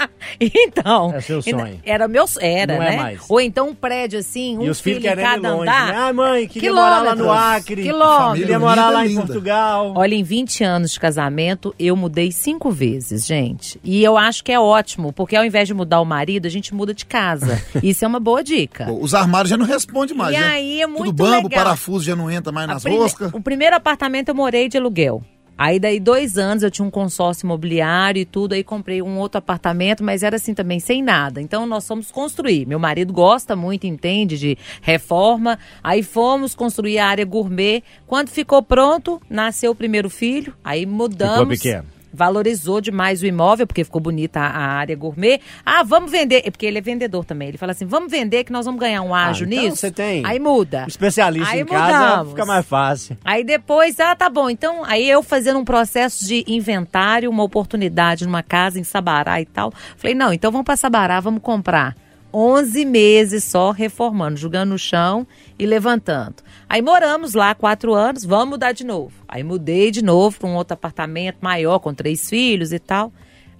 então, 0.40 1.08
Uhum. 1.08 1.14
É 1.14 1.20
seu 1.20 1.42
sonho. 1.42 1.80
era 1.84 2.08
meu, 2.08 2.24
era, 2.40 2.76
Não 2.76 2.82
é 2.82 2.90
né? 2.90 2.96
mais. 2.96 3.20
Ou 3.28 3.40
então 3.40 3.68
um 3.68 3.74
prédio 3.74 4.18
assim, 4.18 4.58
um 4.58 4.62
e 4.64 4.70
os 4.70 4.80
filhos 4.80 5.02
filho 5.02 5.12
em 5.12 5.22
cada 5.22 5.54
longe. 5.54 5.62
andar. 5.68 5.86
né? 5.88 5.98
Ah, 5.98 6.12
mãe, 6.12 6.46
queria 6.48 6.72
morar 6.72 7.00
lá 7.02 7.14
no. 7.14 7.30
Acre. 7.30 7.82
Quilômetros. 7.82 8.26
Família 8.30 8.58
morar 8.58 8.89
lá 8.90 9.02
é 9.02 9.06
em 9.06 9.08
linda. 9.10 9.22
Portugal. 9.26 9.92
Olha, 9.96 10.14
em 10.14 10.22
20 10.22 10.64
anos 10.64 10.90
de 10.92 11.00
casamento, 11.00 11.74
eu 11.78 11.96
mudei 11.96 12.30
cinco 12.32 12.70
vezes, 12.70 13.26
gente. 13.26 13.80
E 13.84 14.02
eu 14.02 14.16
acho 14.16 14.42
que 14.44 14.52
é 14.52 14.58
ótimo, 14.60 15.12
porque 15.12 15.36
ao 15.36 15.44
invés 15.44 15.66
de 15.68 15.74
mudar 15.74 16.00
o 16.00 16.04
marido, 16.04 16.46
a 16.46 16.50
gente 16.50 16.74
muda 16.74 16.92
de 16.94 17.04
casa. 17.06 17.60
Isso 17.82 18.04
é 18.04 18.08
uma 18.08 18.20
boa 18.20 18.42
dica. 18.42 18.90
Os 18.92 19.14
armários 19.14 19.50
já 19.50 19.56
não 19.56 19.66
respondem 19.66 20.16
mais, 20.16 20.36
E 20.36 20.40
né? 20.40 20.46
aí 20.46 20.82
é 20.82 20.86
muito 20.86 21.04
Tudo 21.04 21.12
bambo, 21.24 21.48
legal. 21.48 21.64
parafuso 21.64 22.04
já 22.04 22.16
não 22.16 22.30
entra 22.30 22.52
mais 22.52 22.68
A 22.68 22.74
nas 22.74 22.82
prime- 22.82 22.98
roscas. 22.98 23.30
O 23.32 23.40
primeiro 23.40 23.76
apartamento 23.76 24.28
eu 24.30 24.34
morei 24.34 24.68
de 24.68 24.76
aluguel. 24.76 25.22
Aí 25.60 25.78
daí 25.78 26.00
dois 26.00 26.38
anos 26.38 26.62
eu 26.62 26.70
tinha 26.70 26.88
um 26.88 26.90
consórcio 26.90 27.44
imobiliário 27.44 28.18
e 28.18 28.24
tudo, 28.24 28.54
aí 28.54 28.64
comprei 28.64 29.02
um 29.02 29.18
outro 29.18 29.36
apartamento, 29.36 30.02
mas 30.02 30.22
era 30.22 30.36
assim 30.36 30.54
também, 30.54 30.80
sem 30.80 31.02
nada. 31.02 31.38
Então 31.38 31.66
nós 31.66 31.86
fomos 31.86 32.10
construir. 32.10 32.64
Meu 32.64 32.78
marido 32.78 33.12
gosta 33.12 33.54
muito, 33.54 33.86
entende, 33.86 34.38
de 34.38 34.56
reforma. 34.80 35.58
Aí 35.84 36.02
fomos 36.02 36.54
construir 36.54 36.98
a 36.98 37.08
área 37.08 37.26
gourmet. 37.26 37.82
Quando 38.06 38.30
ficou 38.30 38.62
pronto, 38.62 39.20
nasceu 39.28 39.72
o 39.72 39.74
primeiro 39.74 40.08
filho, 40.08 40.54
aí 40.64 40.86
mudamos. 40.86 41.58
Ficou 41.60 41.74
pequeno. 41.74 41.99
Valorizou 42.12 42.80
demais 42.80 43.22
o 43.22 43.26
imóvel, 43.26 43.66
porque 43.66 43.84
ficou 43.84 44.00
bonita 44.00 44.40
a, 44.40 44.66
área 44.70 44.96
gourmet. 44.96 45.40
Ah, 45.64 45.82
vamos 45.82 46.10
vender. 46.10 46.42
É 46.44 46.50
Porque 46.50 46.66
ele 46.66 46.78
é 46.78 46.80
vendedor 46.80 47.24
também. 47.24 47.48
Ele 47.48 47.58
fala 47.58 47.72
assim: 47.72 47.86
vamos 47.86 48.10
vender 48.10 48.44
que 48.44 48.52
nós 48.52 48.66
vamos 48.66 48.80
ganhar 48.80 49.02
um 49.02 49.14
ágio 49.14 49.46
então 49.46 49.62
nisso. 49.64 49.76
você 49.76 49.90
tem 49.90 50.24
Aí 50.24 50.38
muda. 50.38 50.84
Especialista 50.86 51.54
Aí 51.54 51.60
em 51.60 51.66
casa 51.66 51.98
mudamos. 51.98 52.30
fica 52.30 52.46
mais 52.46 52.66
fácil. 52.66 53.16
Aí 53.24 53.44
depois, 53.44 53.98
ah, 54.00 54.14
tá 54.14 54.28
bom. 54.28 54.50
Então, 54.50 54.84
aí 54.84 55.08
eu 55.08 55.22
fazendo 55.22 55.58
um 55.58 55.64
processo 55.64 56.26
de 56.26 56.44
inventário, 56.46 57.30
uma 57.30 57.42
oportunidade 57.42 58.24
numa 58.24 58.42
casa 58.42 58.78
em 58.78 58.84
Sabará 58.84 59.40
e 59.40 59.46
tal. 59.46 59.72
Falei, 59.96 60.14
não, 60.14 60.32
então 60.32 60.50
vamos 60.50 60.64
pra 60.64 60.76
Sabará, 60.76 61.20
vamos 61.20 61.42
comprar. 61.42 61.96
11 62.32 62.84
meses 62.84 63.44
só 63.44 63.70
reformando, 63.70 64.38
jogando 64.38 64.70
no 64.70 64.78
chão 64.78 65.26
e 65.58 65.66
levantando. 65.66 66.36
Aí 66.68 66.80
moramos 66.80 67.34
lá 67.34 67.54
quatro 67.54 67.94
anos, 67.94 68.24
vamos 68.24 68.50
mudar 68.50 68.72
de 68.72 68.84
novo. 68.84 69.12
Aí 69.26 69.42
mudei 69.42 69.90
de 69.90 70.02
novo 70.02 70.38
para 70.38 70.48
um 70.48 70.54
outro 70.54 70.74
apartamento 70.74 71.38
maior, 71.40 71.78
com 71.80 71.92
três 71.92 72.28
filhos 72.28 72.72
e 72.72 72.78
tal. 72.78 73.12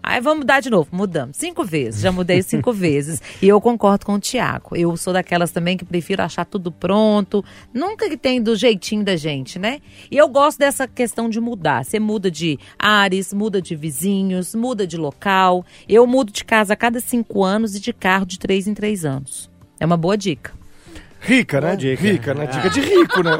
Aí 0.02 0.20
vamos 0.20 0.40
mudar 0.40 0.60
de 0.60 0.70
novo, 0.70 0.88
mudamos. 0.92 1.36
Cinco 1.36 1.64
vezes, 1.64 2.00
já 2.00 2.10
mudei 2.12 2.42
cinco 2.44 2.72
vezes. 2.72 3.22
E 3.40 3.48
eu 3.48 3.60
concordo 3.60 4.06
com 4.06 4.14
o 4.14 4.18
Tiago. 4.18 4.76
Eu 4.76 4.96
sou 4.96 5.12
daquelas 5.12 5.50
também 5.50 5.76
que 5.76 5.84
prefiro 5.84 6.22
achar 6.22 6.44
tudo 6.44 6.72
pronto. 6.72 7.44
Nunca 7.72 8.08
que 8.08 8.16
tem 8.16 8.42
do 8.42 8.56
jeitinho 8.56 9.04
da 9.04 9.16
gente, 9.16 9.58
né? 9.58 9.80
E 10.10 10.16
eu 10.16 10.28
gosto 10.28 10.58
dessa 10.58 10.86
questão 10.86 11.28
de 11.28 11.40
mudar. 11.40 11.84
Você 11.84 11.98
muda 11.98 12.30
de 12.30 12.58
ares, 12.78 13.32
muda 13.32 13.60
de 13.60 13.76
vizinhos, 13.76 14.54
muda 14.54 14.86
de 14.86 14.96
local. 14.96 15.64
Eu 15.88 16.06
mudo 16.06 16.32
de 16.32 16.44
casa 16.44 16.74
a 16.74 16.76
cada 16.76 17.00
cinco 17.00 17.44
anos 17.44 17.74
e 17.74 17.80
de 17.80 17.92
carro 17.92 18.26
de 18.26 18.38
três 18.38 18.66
em 18.66 18.74
três 18.74 19.04
anos. 19.04 19.50
É 19.78 19.86
uma 19.86 19.96
boa 19.96 20.16
dica. 20.16 20.59
Rica, 21.20 21.60
né? 21.60 21.76
Dica. 21.76 22.02
Rica, 22.02 22.34
né? 22.34 22.46
Dica 22.46 22.70
de 22.70 22.80
rico, 22.80 23.22
né? 23.22 23.30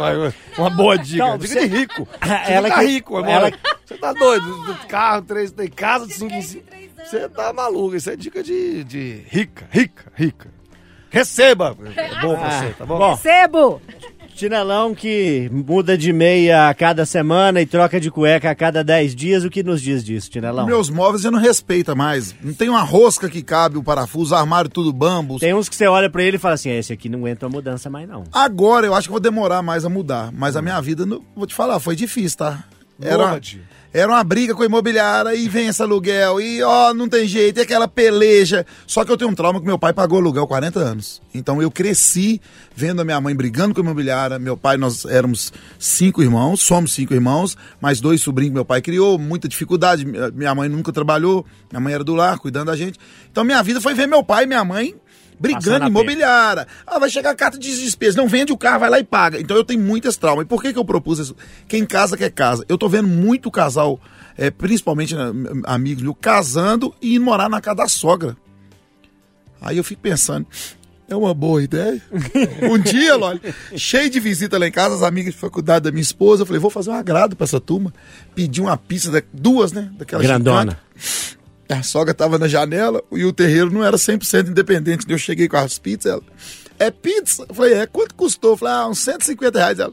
Uma 0.59 0.71
boa 0.71 0.99
dica. 0.99 1.25
Não, 1.25 1.39
dica 1.39 1.55
você- 1.55 1.69
de 1.69 1.77
rico. 1.79 2.07
Você 2.23 2.53
Ela 2.53 2.69
tá 2.69 2.79
que- 2.81 2.85
rico, 2.87 3.17
amor. 3.17 3.29
ela- 3.31 3.53
Você 3.85 3.97
tá 3.97 4.13
doido? 4.13 4.77
Carro, 4.89 5.23
três, 5.23 5.51
tem 5.51 5.69
casa 5.69 6.07
de 6.07 6.13
cinco 6.15 6.35
em 6.35 6.43
cinco. 6.43 6.65
Você 7.05 7.29
tá 7.29 7.53
maluco. 7.53 7.97
Isso 7.97 8.11
é 8.11 8.17
dica 8.17 8.43
de, 8.43 8.85
de 8.85 9.23
rica, 9.29 9.67
rica, 9.71 10.13
rica. 10.15 10.49
Receba! 11.09 11.77
É 11.97 12.21
bom 12.21 12.37
pra 12.37 12.51
você, 12.51 12.75
tá? 12.75 12.87
Bom, 12.87 13.11
Recebo! 13.15 13.83
Chinelão 14.41 14.95
que 14.95 15.51
muda 15.53 15.99
de 15.99 16.15
meia 16.15 16.71
a 16.71 16.75
cada 16.75 17.05
semana 17.05 17.61
e 17.61 17.67
troca 17.67 18.01
de 18.01 18.11
cueca 18.11 18.51
a 18.51 18.55
cada 18.55 18.83
10 18.83 19.15
dias. 19.15 19.45
O 19.45 19.51
que 19.51 19.63
nos 19.63 19.83
diz 19.83 20.03
disso, 20.03 20.31
Chinelão? 20.33 20.65
Meus 20.65 20.89
móveis 20.89 21.21
já 21.23 21.31
não 21.31 21.39
respeita 21.39 21.95
mais. 21.95 22.35
Não 22.43 22.55
tem 22.55 22.71
uma 22.71 22.81
rosca 22.83 23.29
que 23.29 23.43
cabe 23.43 23.77
o 23.77 23.83
parafuso, 23.83 24.35
armário 24.35 24.71
tudo 24.71 24.95
bambo. 24.95 25.39
Tem 25.39 25.53
uns 25.53 25.69
que 25.69 25.77
você 25.77 25.87
olha 25.87 26.09
pra 26.09 26.23
ele 26.23 26.37
e 26.37 26.41
fala 26.41 26.55
assim: 26.55 26.71
esse 26.71 26.91
aqui 26.91 27.07
não 27.11 27.19
aguenta 27.19 27.45
uma 27.45 27.53
mudança 27.53 27.91
mais 27.91 28.09
não. 28.09 28.25
Agora 28.33 28.87
eu 28.87 28.95
acho 28.95 29.09
que 29.09 29.13
vou 29.13 29.21
demorar 29.21 29.61
mais 29.61 29.85
a 29.85 29.91
mudar. 29.91 30.33
Mas 30.33 30.57
a 30.57 30.63
minha 30.63 30.81
vida, 30.81 31.05
não- 31.05 31.21
vou 31.37 31.47
te 31.47 31.55
falar, 31.55 31.79
foi 31.79 31.95
difícil, 31.95 32.39
tá? 32.39 32.65
Era. 32.99 33.39
Era 33.93 34.13
uma 34.13 34.23
briga 34.23 34.55
com 34.55 34.63
a 34.63 34.67
imobiliária 34.67 35.35
e 35.35 35.49
vem 35.49 35.67
esse 35.67 35.83
aluguel 35.83 36.41
e 36.41 36.63
ó, 36.63 36.95
não 36.95 37.09
tem 37.09 37.27
jeito, 37.27 37.59
e 37.59 37.63
aquela 37.63 37.89
peleja. 37.89 38.65
Só 38.87 39.05
que 39.05 39.11
eu 39.11 39.17
tenho 39.17 39.31
um 39.31 39.35
trauma 39.35 39.61
que 39.61 39.67
meu 39.67 39.79
pai 39.79 39.93
pagou 39.93 40.19
aluguel 40.19 40.47
40 40.47 40.79
anos. 40.79 41.21
Então 41.35 41.61
eu 41.61 41.71
cresci 41.71 42.41
vendo 42.75 43.01
a 43.01 43.05
minha 43.05 43.21
mãe 43.21 43.35
brigando 43.35 43.75
com 43.75 43.81
a 43.81 43.85
imobiliária. 43.85 44.39
Meu 44.39 44.57
pai, 44.57 44.77
nós 44.77 45.05
éramos 45.05 45.53
cinco 45.79 46.23
irmãos, 46.23 46.61
somos 46.63 46.93
cinco 46.93 47.15
irmãos, 47.15 47.57
mais 47.81 48.01
dois 48.01 48.23
sobrinhos 48.23 48.51
que 48.51 48.55
meu 48.55 48.65
pai 48.65 48.81
criou, 48.81 49.19
muita 49.19 49.49
dificuldade. 49.49 50.05
Minha 50.05 50.55
mãe 50.55 50.69
nunca 50.69 50.93
trabalhou, 50.93 51.45
minha 51.71 51.81
mãe 51.81 51.93
era 51.93 52.05
do 52.05 52.15
lar, 52.15 52.39
cuidando 52.39 52.67
da 52.67 52.77
gente. 52.77 52.99
Então 53.31 53.43
minha 53.43 53.63
vida 53.63 53.81
foi 53.81 53.95
ver 53.95 54.07
meu 54.07 54.23
pai 54.23 54.45
e 54.45 54.47
minha 54.47 54.65
mãe 54.65 54.95
brigando 55.41 55.87
imobiliária. 55.89 56.67
Ah, 56.87 56.99
vai 56.99 57.09
chegar 57.09 57.31
a 57.31 57.35
carta 57.35 57.59
de 57.59 57.69
despesa. 57.81 58.17
Não 58.19 58.29
vende 58.29 58.53
o 58.53 58.59
carro, 58.59 58.81
vai 58.81 58.91
lá 58.91 58.99
e 59.01 59.05
paga. 59.05 59.41
Então 59.41 59.57
eu 59.57 59.65
tenho 59.65 59.81
muitas 59.81 60.17
traumas. 60.17 60.45
E 60.45 60.47
por 60.49 60.61
que, 60.63 60.73
que 60.73 60.79
eu 60.79 60.85
propus 60.85 61.19
isso? 61.19 61.35
Quem 61.67 61.87
casa 61.87 62.17
quer 62.17 62.31
casa. 62.31 62.65
Eu 62.69 62.77
tô 62.77 62.89
vendo 62.89 63.09
muito 63.09 63.51
casal, 63.51 63.99
é, 64.37 64.51
principalmente 64.51 65.15
né, 65.15 65.33
amigos 65.65 66.03
meus, 66.03 66.17
casando 66.21 66.95
e 67.01 67.15
indo 67.17 67.25
morar 67.25 67.49
na 67.49 67.61
casa 67.61 67.77
da 67.79 67.89
sogra. 67.89 68.37
Aí 69.61 69.77
eu 69.79 69.85
fico 69.85 70.03
pensando. 70.03 70.47
É 71.09 71.17
uma 71.17 71.35
boa 71.35 71.61
ideia. 71.63 72.01
Um 72.71 72.79
dia, 72.79 73.17
Loli, 73.17 73.41
cheio 73.77 74.09
de 74.09 74.21
visita 74.21 74.57
lá 74.59 74.69
em 74.69 74.71
casa, 74.71 74.95
as 74.95 75.03
amigas 75.03 75.35
de 75.35 75.41
faculdade 75.41 75.85
da 75.85 75.91
minha 75.91 76.03
esposa, 76.03 76.43
eu 76.43 76.47
falei, 76.47 76.61
vou 76.61 76.71
fazer 76.71 76.91
um 76.91 76.95
agrado 76.95 77.35
pra 77.35 77.45
essa 77.45 77.59
turma. 77.59 77.93
Pedi 78.35 78.61
uma 78.61 78.77
pizza, 78.77 79.11
da- 79.11 79.23
duas, 79.33 79.73
né? 79.73 79.91
Daquela 79.99 80.23
Grandona. 80.23 80.79
A 81.73 81.83
sogra 81.83 82.13
tava 82.13 82.39
na 82.39 82.49
janela 82.49 83.03
e 83.13 83.25
o 83.25 83.33
terreiro 83.33 83.71
não 83.71 83.85
era 83.85 83.97
100% 83.97 84.49
independente. 84.49 85.07
Eu 85.09 85.19
cheguei 85.19 85.49
com 85.49 85.57
as 85.57 85.79
pizzas, 85.79 86.13
ela, 86.15 86.23
é 86.79 86.91
pizza? 86.91 87.45
Eu 87.49 87.55
falei, 87.55 87.75
é, 87.75 87.87
quanto 87.87 88.15
custou? 88.15 88.53
Eu 88.53 88.57
falei, 88.57 88.75
ah, 88.75 88.89
uns 88.89 88.99
150 88.99 89.59
reais. 89.59 89.79
Ela, 89.79 89.93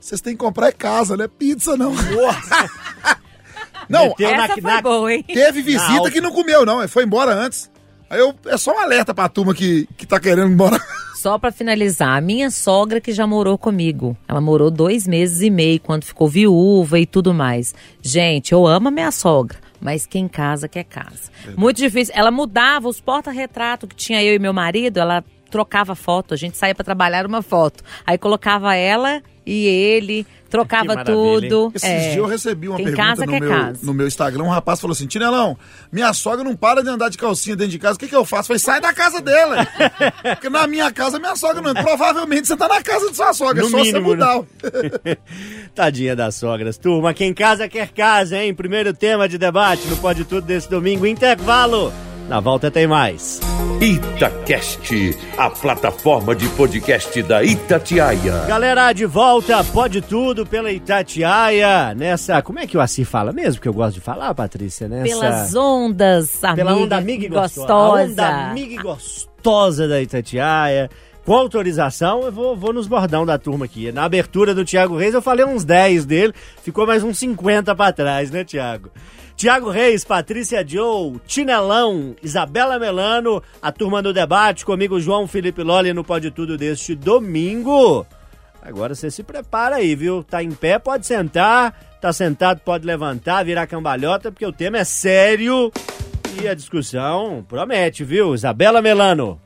vocês 0.00 0.20
têm 0.20 0.32
que 0.34 0.38
comprar 0.40 0.68
é 0.68 0.72
casa, 0.72 1.16
não 1.16 1.24
é 1.24 1.28
pizza 1.28 1.76
não. 1.76 1.92
não, 3.88 4.08
Meteu 4.08 4.28
Essa 4.28 4.36
na- 4.36 4.48
foi 4.48 4.62
na- 4.62 4.82
boa, 4.82 5.12
hein? 5.14 5.24
teve 5.26 5.62
visita 5.62 6.10
que 6.10 6.20
não 6.20 6.32
comeu 6.32 6.64
não, 6.66 6.86
foi 6.88 7.04
embora 7.04 7.32
antes. 7.34 7.70
Aí 8.10 8.20
eu, 8.20 8.34
é 8.46 8.56
só 8.56 8.72
um 8.72 8.78
alerta 8.80 9.14
pra 9.14 9.28
turma 9.28 9.54
que, 9.54 9.88
que 9.96 10.06
tá 10.06 10.20
querendo 10.20 10.48
ir 10.50 10.52
embora. 10.52 10.78
Só 11.24 11.38
pra 11.38 11.50
finalizar, 11.50 12.18
a 12.18 12.20
minha 12.20 12.50
sogra 12.50 13.00
que 13.00 13.10
já 13.10 13.26
morou 13.26 13.56
comigo. 13.56 14.14
Ela 14.28 14.42
morou 14.42 14.70
dois 14.70 15.06
meses 15.06 15.40
e 15.40 15.48
meio 15.48 15.80
quando 15.80 16.04
ficou 16.04 16.28
viúva 16.28 16.98
e 16.98 17.06
tudo 17.06 17.32
mais. 17.32 17.74
Gente, 18.02 18.52
eu 18.52 18.66
amo 18.66 18.88
a 18.88 18.90
minha 18.90 19.10
sogra, 19.10 19.56
mas 19.84 20.06
quem 20.06 20.26
casa 20.26 20.66
quer 20.66 20.84
casa. 20.84 21.30
Muito 21.58 21.76
difícil. 21.76 22.14
Ela 22.16 22.30
mudava 22.30 22.88
os 22.88 23.02
porta-retrato 23.02 23.86
que 23.86 23.94
tinha 23.94 24.24
eu 24.24 24.34
e 24.34 24.38
meu 24.38 24.54
marido, 24.54 24.98
ela 24.98 25.22
trocava 25.50 25.94
foto. 25.94 26.32
A 26.32 26.36
gente 26.38 26.56
saía 26.56 26.74
pra 26.74 26.82
trabalhar 26.82 27.26
uma 27.26 27.42
foto. 27.42 27.84
Aí 28.06 28.16
colocava 28.16 28.74
ela 28.74 29.22
e 29.46 29.66
ele, 29.66 30.26
trocava 30.48 31.04
tudo. 31.04 31.72
Esses 31.74 31.88
É. 31.88 31.98
dias 32.02 32.16
eu 32.16 32.26
recebi 32.26 32.68
uma 32.68 32.76
pergunta 32.76 32.96
casa 32.96 33.26
no 33.26 33.32
quer 33.32 33.40
meu, 33.40 33.50
casa. 33.50 33.78
no 33.82 33.92
meu 33.94 34.06
Instagram. 34.06 34.44
Um 34.44 34.48
rapaz 34.48 34.80
falou 34.80 34.92
assim: 34.92 35.06
Tinelão, 35.06 35.56
minha 35.92 36.12
sogra 36.12 36.44
não 36.44 36.54
para 36.54 36.82
de 36.82 36.88
andar 36.88 37.08
de 37.08 37.18
calcinha 37.18 37.56
dentro 37.56 37.72
de 37.72 37.78
casa. 37.78 37.96
O 37.96 37.98
que, 37.98 38.08
que 38.08 38.14
eu 38.14 38.24
faço? 38.24 38.52
Eu 38.52 38.58
falei: 38.58 38.58
sai 38.60 38.80
da 38.80 38.92
casa 38.92 39.20
dela. 39.20 39.66
Porque 40.22 40.48
na 40.48 40.66
minha 40.66 40.90
casa, 40.92 41.18
minha 41.18 41.36
sogra 41.36 41.60
não. 41.60 41.74
Provavelmente 41.74 42.46
você 42.48 42.56
tá 42.56 42.68
na 42.68 42.82
casa 42.82 43.10
de 43.10 43.16
sua 43.16 43.32
sogra. 43.32 43.62
No 43.62 43.68
é 43.68 43.70
só 43.70 43.76
mínimo, 43.78 43.98
você 44.00 44.14
mudar. 44.14 44.42
Tadinha 45.74 46.14
das 46.14 46.36
sogras. 46.36 46.78
Turma, 46.78 47.12
quem 47.12 47.34
casa 47.34 47.68
quer 47.68 47.88
casa, 47.90 48.38
hein? 48.42 48.54
Primeiro 48.54 48.92
tema 48.94 49.28
de 49.28 49.38
debate 49.38 49.86
no 49.88 49.96
Pode 49.96 50.24
Tudo 50.24 50.46
desse 50.46 50.70
domingo. 50.70 51.06
Intervalo. 51.06 51.92
Na 52.28 52.40
volta 52.40 52.70
tem 52.70 52.86
mais. 52.86 53.40
Itacast, 53.80 55.16
a 55.36 55.50
plataforma 55.50 56.34
de 56.34 56.48
podcast 56.50 57.22
da 57.22 57.44
Itatiaia. 57.44 58.44
Galera, 58.48 58.92
de 58.92 59.04
volta, 59.04 59.62
pode 59.64 60.00
tudo 60.00 60.46
pela 60.46 60.72
Itatiaia. 60.72 61.94
Nessa. 61.94 62.40
Como 62.40 62.58
é 62.58 62.66
que 62.66 62.76
o 62.76 62.80
Assi 62.80 63.04
fala 63.04 63.32
mesmo? 63.32 63.60
Que 63.60 63.68
eu 63.68 63.74
gosto 63.74 63.94
de 63.96 64.00
falar, 64.00 64.34
Patrícia? 64.34 64.88
Nessa. 64.88 65.20
Pelas 65.20 65.54
ondas, 65.54 66.42
amiga, 66.42 66.64
Pela 66.64 66.76
onda 66.76 66.96
amiga 66.96 67.24
e 67.26 67.28
gostosa. 67.28 67.60
gostosa. 67.66 67.96
A 67.98 68.04
onda 68.04 68.50
amiga 68.50 68.74
e 68.74 68.78
gostosa 68.78 69.88
da 69.88 70.00
Itatiaia. 70.00 70.88
Com 71.26 71.34
autorização, 71.34 72.22
eu 72.22 72.32
vou, 72.32 72.54
vou 72.56 72.72
nos 72.72 72.86
bordão 72.86 73.24
da 73.24 73.38
turma 73.38 73.64
aqui. 73.64 73.90
Na 73.92 74.04
abertura 74.04 74.54
do 74.54 74.64
Thiago 74.64 74.96
Reis, 74.96 75.14
eu 75.14 75.22
falei 75.22 75.44
uns 75.44 75.64
10 75.64 76.04
dele, 76.04 76.34
ficou 76.62 76.86
mais 76.86 77.02
uns 77.02 77.18
50 77.18 77.74
pra 77.74 77.92
trás, 77.92 78.30
né, 78.30 78.44
Thiago? 78.44 78.90
Thiago 79.36 79.68
Reis, 79.68 80.04
Patrícia 80.04 80.64
Joe, 80.66 81.20
Tinelão, 81.26 82.14
Isabela 82.22 82.78
Melano, 82.78 83.42
a 83.60 83.72
turma 83.72 84.00
do 84.00 84.12
debate, 84.12 84.64
comigo 84.64 85.00
João 85.00 85.26
Felipe 85.26 85.62
Lolli 85.62 85.92
no 85.92 86.04
Pode 86.04 86.30
Tudo 86.30 86.56
deste 86.56 86.94
domingo. 86.94 88.06
Agora 88.62 88.94
você 88.94 89.10
se 89.10 89.22
prepara 89.22 89.76
aí, 89.76 89.94
viu? 89.94 90.22
Tá 90.22 90.42
em 90.42 90.52
pé, 90.52 90.78
pode 90.78 91.06
sentar, 91.06 91.78
tá 92.00 92.12
sentado, 92.12 92.60
pode 92.60 92.86
levantar, 92.86 93.44
virar 93.44 93.66
cambalhota, 93.66 94.30
porque 94.30 94.46
o 94.46 94.52
tema 94.52 94.78
é 94.78 94.84
sério 94.84 95.70
e 96.40 96.48
a 96.48 96.54
discussão 96.54 97.44
promete, 97.46 98.04
viu? 98.04 98.34
Isabela 98.34 98.80
Melano. 98.80 99.40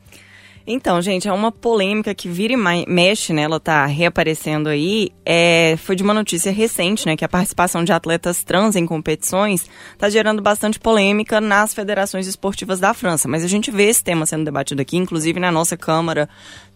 Então, 0.70 1.00
gente, 1.00 1.26
é 1.26 1.33
uma 1.33 1.50
polêmica 1.50 2.14
que 2.14 2.28
vira 2.28 2.52
e 2.52 2.87
mexe, 2.87 3.33
né? 3.33 3.40
Ela 3.40 3.59
tá 3.59 3.87
reaparecendo 3.87 4.68
aí. 4.68 5.09
É, 5.24 5.78
foi 5.78 5.96
de 5.96 6.02
uma 6.02 6.12
notícia 6.12 6.52
recente, 6.52 7.07
né? 7.07 7.16
Que 7.16 7.24
a 7.24 7.28
participação 7.28 7.83
de 7.83 7.90
atletas 7.90 8.44
trans 8.44 8.76
em 8.76 8.85
competições 8.85 9.66
tá 9.96 10.11
gerando 10.11 10.42
bastante 10.42 10.78
polêmica 10.78 11.40
nas 11.40 11.72
federações 11.72 12.26
esportivas 12.26 12.78
da 12.78 12.92
França. 12.92 13.26
Mas 13.26 13.42
a 13.42 13.48
gente 13.48 13.70
vê 13.70 13.85
esse 13.85 14.04
tema 14.04 14.26
sendo 14.26 14.44
debatido 14.44 14.83
aqui, 14.83 14.98
inclusive 14.98 15.40
na 15.40 15.50
nossa 15.50 15.74
Câmara 15.74 16.28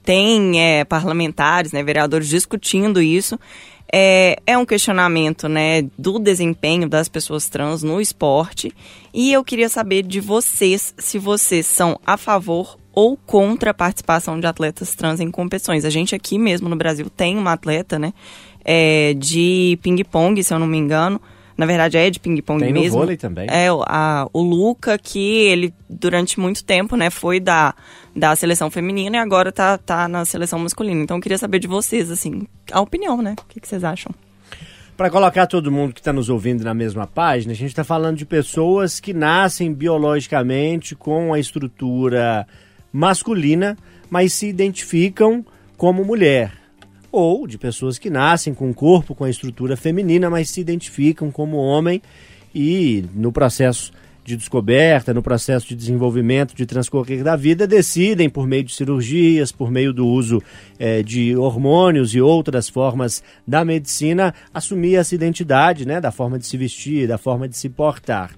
tem 0.02 0.58
é, 0.58 0.84
parlamentares, 0.86 1.70
né? 1.72 1.82
Vereadores 1.82 2.28
discutindo 2.28 3.02
isso. 3.02 3.38
É, 3.92 4.38
é 4.46 4.56
um 4.56 4.64
questionamento, 4.64 5.50
né, 5.50 5.82
do 5.98 6.18
desempenho 6.18 6.88
das 6.88 7.10
pessoas 7.10 7.46
trans 7.50 7.82
no 7.82 8.00
esporte. 8.00 8.72
E 9.12 9.30
eu 9.30 9.44
queria 9.44 9.68
saber 9.68 10.02
de 10.02 10.18
vocês 10.18 10.94
se 10.96 11.18
vocês 11.18 11.66
são 11.66 12.00
a 12.06 12.16
favor 12.16 12.80
ou 12.92 13.16
contra 13.16 13.70
a 13.70 13.74
participação 13.74 14.38
de 14.38 14.46
atletas 14.46 14.94
trans 14.94 15.20
em 15.20 15.30
competições. 15.30 15.84
A 15.84 15.90
gente 15.90 16.14
aqui 16.14 16.38
mesmo 16.38 16.68
no 16.68 16.76
Brasil 16.76 17.08
tem 17.10 17.36
uma 17.38 17.52
atleta, 17.52 17.98
né, 17.98 18.12
é, 18.64 19.14
de 19.14 19.78
ping-pong, 19.82 20.42
se 20.42 20.52
eu 20.52 20.58
não 20.58 20.66
me 20.66 20.78
engano. 20.78 21.20
Na 21.56 21.66
verdade, 21.66 21.98
é 21.98 22.08
de 22.08 22.18
ping-pong 22.18 22.60
Tem 22.62 22.72
no 22.72 22.80
mesmo. 22.80 22.98
vôlei 22.98 23.16
também. 23.16 23.46
É, 23.50 23.70
o- 23.70 23.82
a, 23.86 24.26
o 24.32 24.40
Luca, 24.42 24.98
que 24.98 25.18
ele, 25.18 25.72
durante 25.88 26.40
muito 26.40 26.64
tempo, 26.64 26.96
né, 26.96 27.10
foi 27.10 27.38
da, 27.38 27.74
da 28.16 28.34
seleção 28.34 28.70
feminina 28.70 29.16
e 29.16 29.20
agora 29.20 29.52
tá, 29.52 29.76
tá 29.76 30.08
na 30.08 30.24
seleção 30.24 30.58
masculina. 30.58 31.02
Então, 31.02 31.18
eu 31.18 31.20
queria 31.22 31.36
saber 31.38 31.58
de 31.58 31.66
vocês, 31.68 32.10
assim, 32.10 32.46
a 32.72 32.80
opinião, 32.80 33.20
né? 33.20 33.34
O 33.38 33.44
que, 33.48 33.60
que 33.60 33.68
vocês 33.68 33.84
acham? 33.84 34.10
Para 34.96 35.10
colocar 35.10 35.46
todo 35.46 35.70
mundo 35.70 35.92
que 35.92 36.00
está 36.00 36.12
nos 36.12 36.28
ouvindo 36.30 36.64
na 36.64 36.72
mesma 36.74 37.06
página, 37.06 37.52
a 37.52 37.56
gente 37.56 37.68
está 37.70 37.84
falando 37.84 38.16
de 38.16 38.24
pessoas 38.26 38.98
que 38.98 39.12
nascem 39.12 39.72
biologicamente 39.72 40.94
com 40.94 41.32
a 41.34 41.38
estrutura 41.38 42.46
masculina, 42.92 43.76
mas 44.10 44.32
se 44.32 44.46
identificam 44.46 45.44
como 45.76 46.04
mulher. 46.04 46.52
Ou 47.10 47.46
de 47.46 47.58
pessoas 47.58 47.98
que 47.98 48.10
nascem 48.10 48.54
com 48.54 48.70
o 48.70 48.74
corpo 48.74 49.14
com 49.14 49.24
a 49.24 49.30
estrutura 49.30 49.76
feminina, 49.76 50.30
mas 50.30 50.50
se 50.50 50.60
identificam 50.60 51.30
como 51.30 51.56
homem 51.56 52.00
e 52.54 53.04
no 53.14 53.32
processo 53.32 53.92
de 54.24 54.36
descoberta, 54.36 55.12
no 55.12 55.22
processo 55.22 55.66
de 55.68 55.74
desenvolvimento, 55.74 56.54
de 56.54 56.64
transcorrer 56.64 57.24
da 57.24 57.34
vida, 57.34 57.66
decidem, 57.66 58.30
por 58.30 58.46
meio 58.46 58.62
de 58.62 58.72
cirurgias, 58.72 59.50
por 59.50 59.70
meio 59.70 59.92
do 59.92 60.06
uso 60.06 60.40
eh, 60.78 61.02
de 61.02 61.36
hormônios 61.36 62.14
e 62.14 62.20
outras 62.20 62.68
formas 62.68 63.22
da 63.46 63.64
medicina, 63.64 64.32
assumir 64.54 64.94
essa 64.94 65.14
identidade, 65.14 65.86
né, 65.86 66.00
da 66.00 66.12
forma 66.12 66.38
de 66.38 66.46
se 66.46 66.56
vestir, 66.56 67.08
da 67.08 67.18
forma 67.18 67.48
de 67.48 67.56
se 67.56 67.68
portar. 67.68 68.30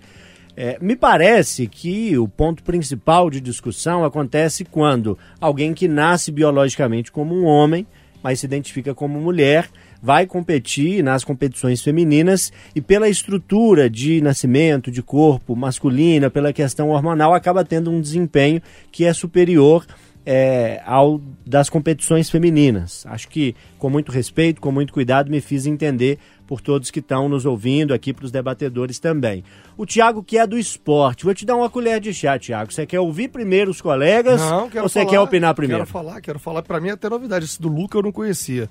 É, 0.57 0.79
me 0.81 0.95
parece 0.95 1.67
que 1.67 2.17
o 2.17 2.29
ponto 2.29 2.63
principal 2.63 3.29
de 3.29 3.41
discussão 3.41 4.05
acontece 4.05 4.65
quando 4.65 5.19
alguém 5.41 5.75
que 5.75 5.89
nasce 5.89 6.31
biologicamente 6.31 7.11
como 7.11 7.35
um 7.35 7.45
homem, 7.45 7.87
mas 8.23 8.41
se 8.41 8.47
identifica 8.47 8.95
como 8.95 9.21
mulher, 9.21 9.69
vai 10.01 10.27
competir 10.27 11.03
nas 11.03 11.25
competições 11.25 11.83
femininas 11.83 12.53
e 12.75 12.81
pela 12.81 13.09
estrutura 13.09 13.91
de 13.91 14.21
nascimento, 14.21 14.91
de 14.91 15.03
corpo 15.03 15.57
masculina, 15.57 16.31
pela 16.31 16.53
questão 16.53 16.91
hormonal, 16.91 17.35
acaba 17.35 17.65
tendo 17.65 17.91
um 17.91 18.01
desempenho 18.01 18.63
que 18.93 19.05
é 19.05 19.13
superior 19.13 19.85
é, 20.27 20.81
ao 20.87 21.21
das 21.47 21.69
competições 21.69 22.31
femininas. 22.31 23.05
Acho 23.07 23.29
que, 23.29 23.55
com 23.79 23.91
muito 23.91 24.11
respeito, 24.11 24.61
com 24.61 24.73
muito 24.73 24.93
cuidado, 24.93 25.31
me 25.31 25.41
fiz 25.41 25.67
entender 25.67 26.19
por 26.47 26.61
todos 26.61 26.91
que 26.91 26.99
estão 27.01 27.29
nos 27.29 27.47
ouvindo 27.47 27.95
aqui, 27.95 28.13
para 28.13 28.25
os 28.25 28.31
debatedores 28.31 28.99
também. 28.99 29.43
O 29.77 29.87
Tiago, 29.87 30.23
que 30.23 30.37
é 30.39 30.47
do 30.47 30.59
esporte, 30.59 31.25
vou 31.25 31.35
te 31.35 31.45
dar 31.47 31.57
uma 31.57 31.71
colher 31.71 32.01
de 32.01 32.13
chá, 32.13 32.39
Tiago. 32.39 32.73
Você 32.73 32.85
quer 32.87 33.01
ouvir 33.01 33.29
primeiro 33.29 33.71
os 33.71 33.81
colegas 33.81 34.41
Não, 34.41 34.65
ou 34.65 34.71
quero 34.71 34.89
você 34.89 35.01
falar, 35.01 35.11
quer 35.11 35.21
opinar 35.21 35.55
primeiro? 35.55 35.83
Quero 35.85 35.93
falar, 35.93 36.21
quero 36.21 36.39
falar. 36.39 36.63
Pra 36.63 36.81
mim 36.81 36.89
é 36.89 36.93
até 36.93 37.09
novidade. 37.09 37.45
Esse 37.45 37.61
do 37.61 37.69
Luca 37.69 37.97
eu 37.99 38.03
não 38.03 38.13
conhecia. 38.13 38.69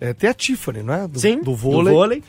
É, 0.00 0.12
tem 0.12 0.28
a 0.28 0.34
Tiffany, 0.34 0.82
não 0.82 0.94
é? 0.94 1.06
Do, 1.08 1.20
Sim, 1.20 1.40
do 1.40 1.54
vôlei. 1.54 1.84
do 1.92 1.98
vôlei. 1.98 2.22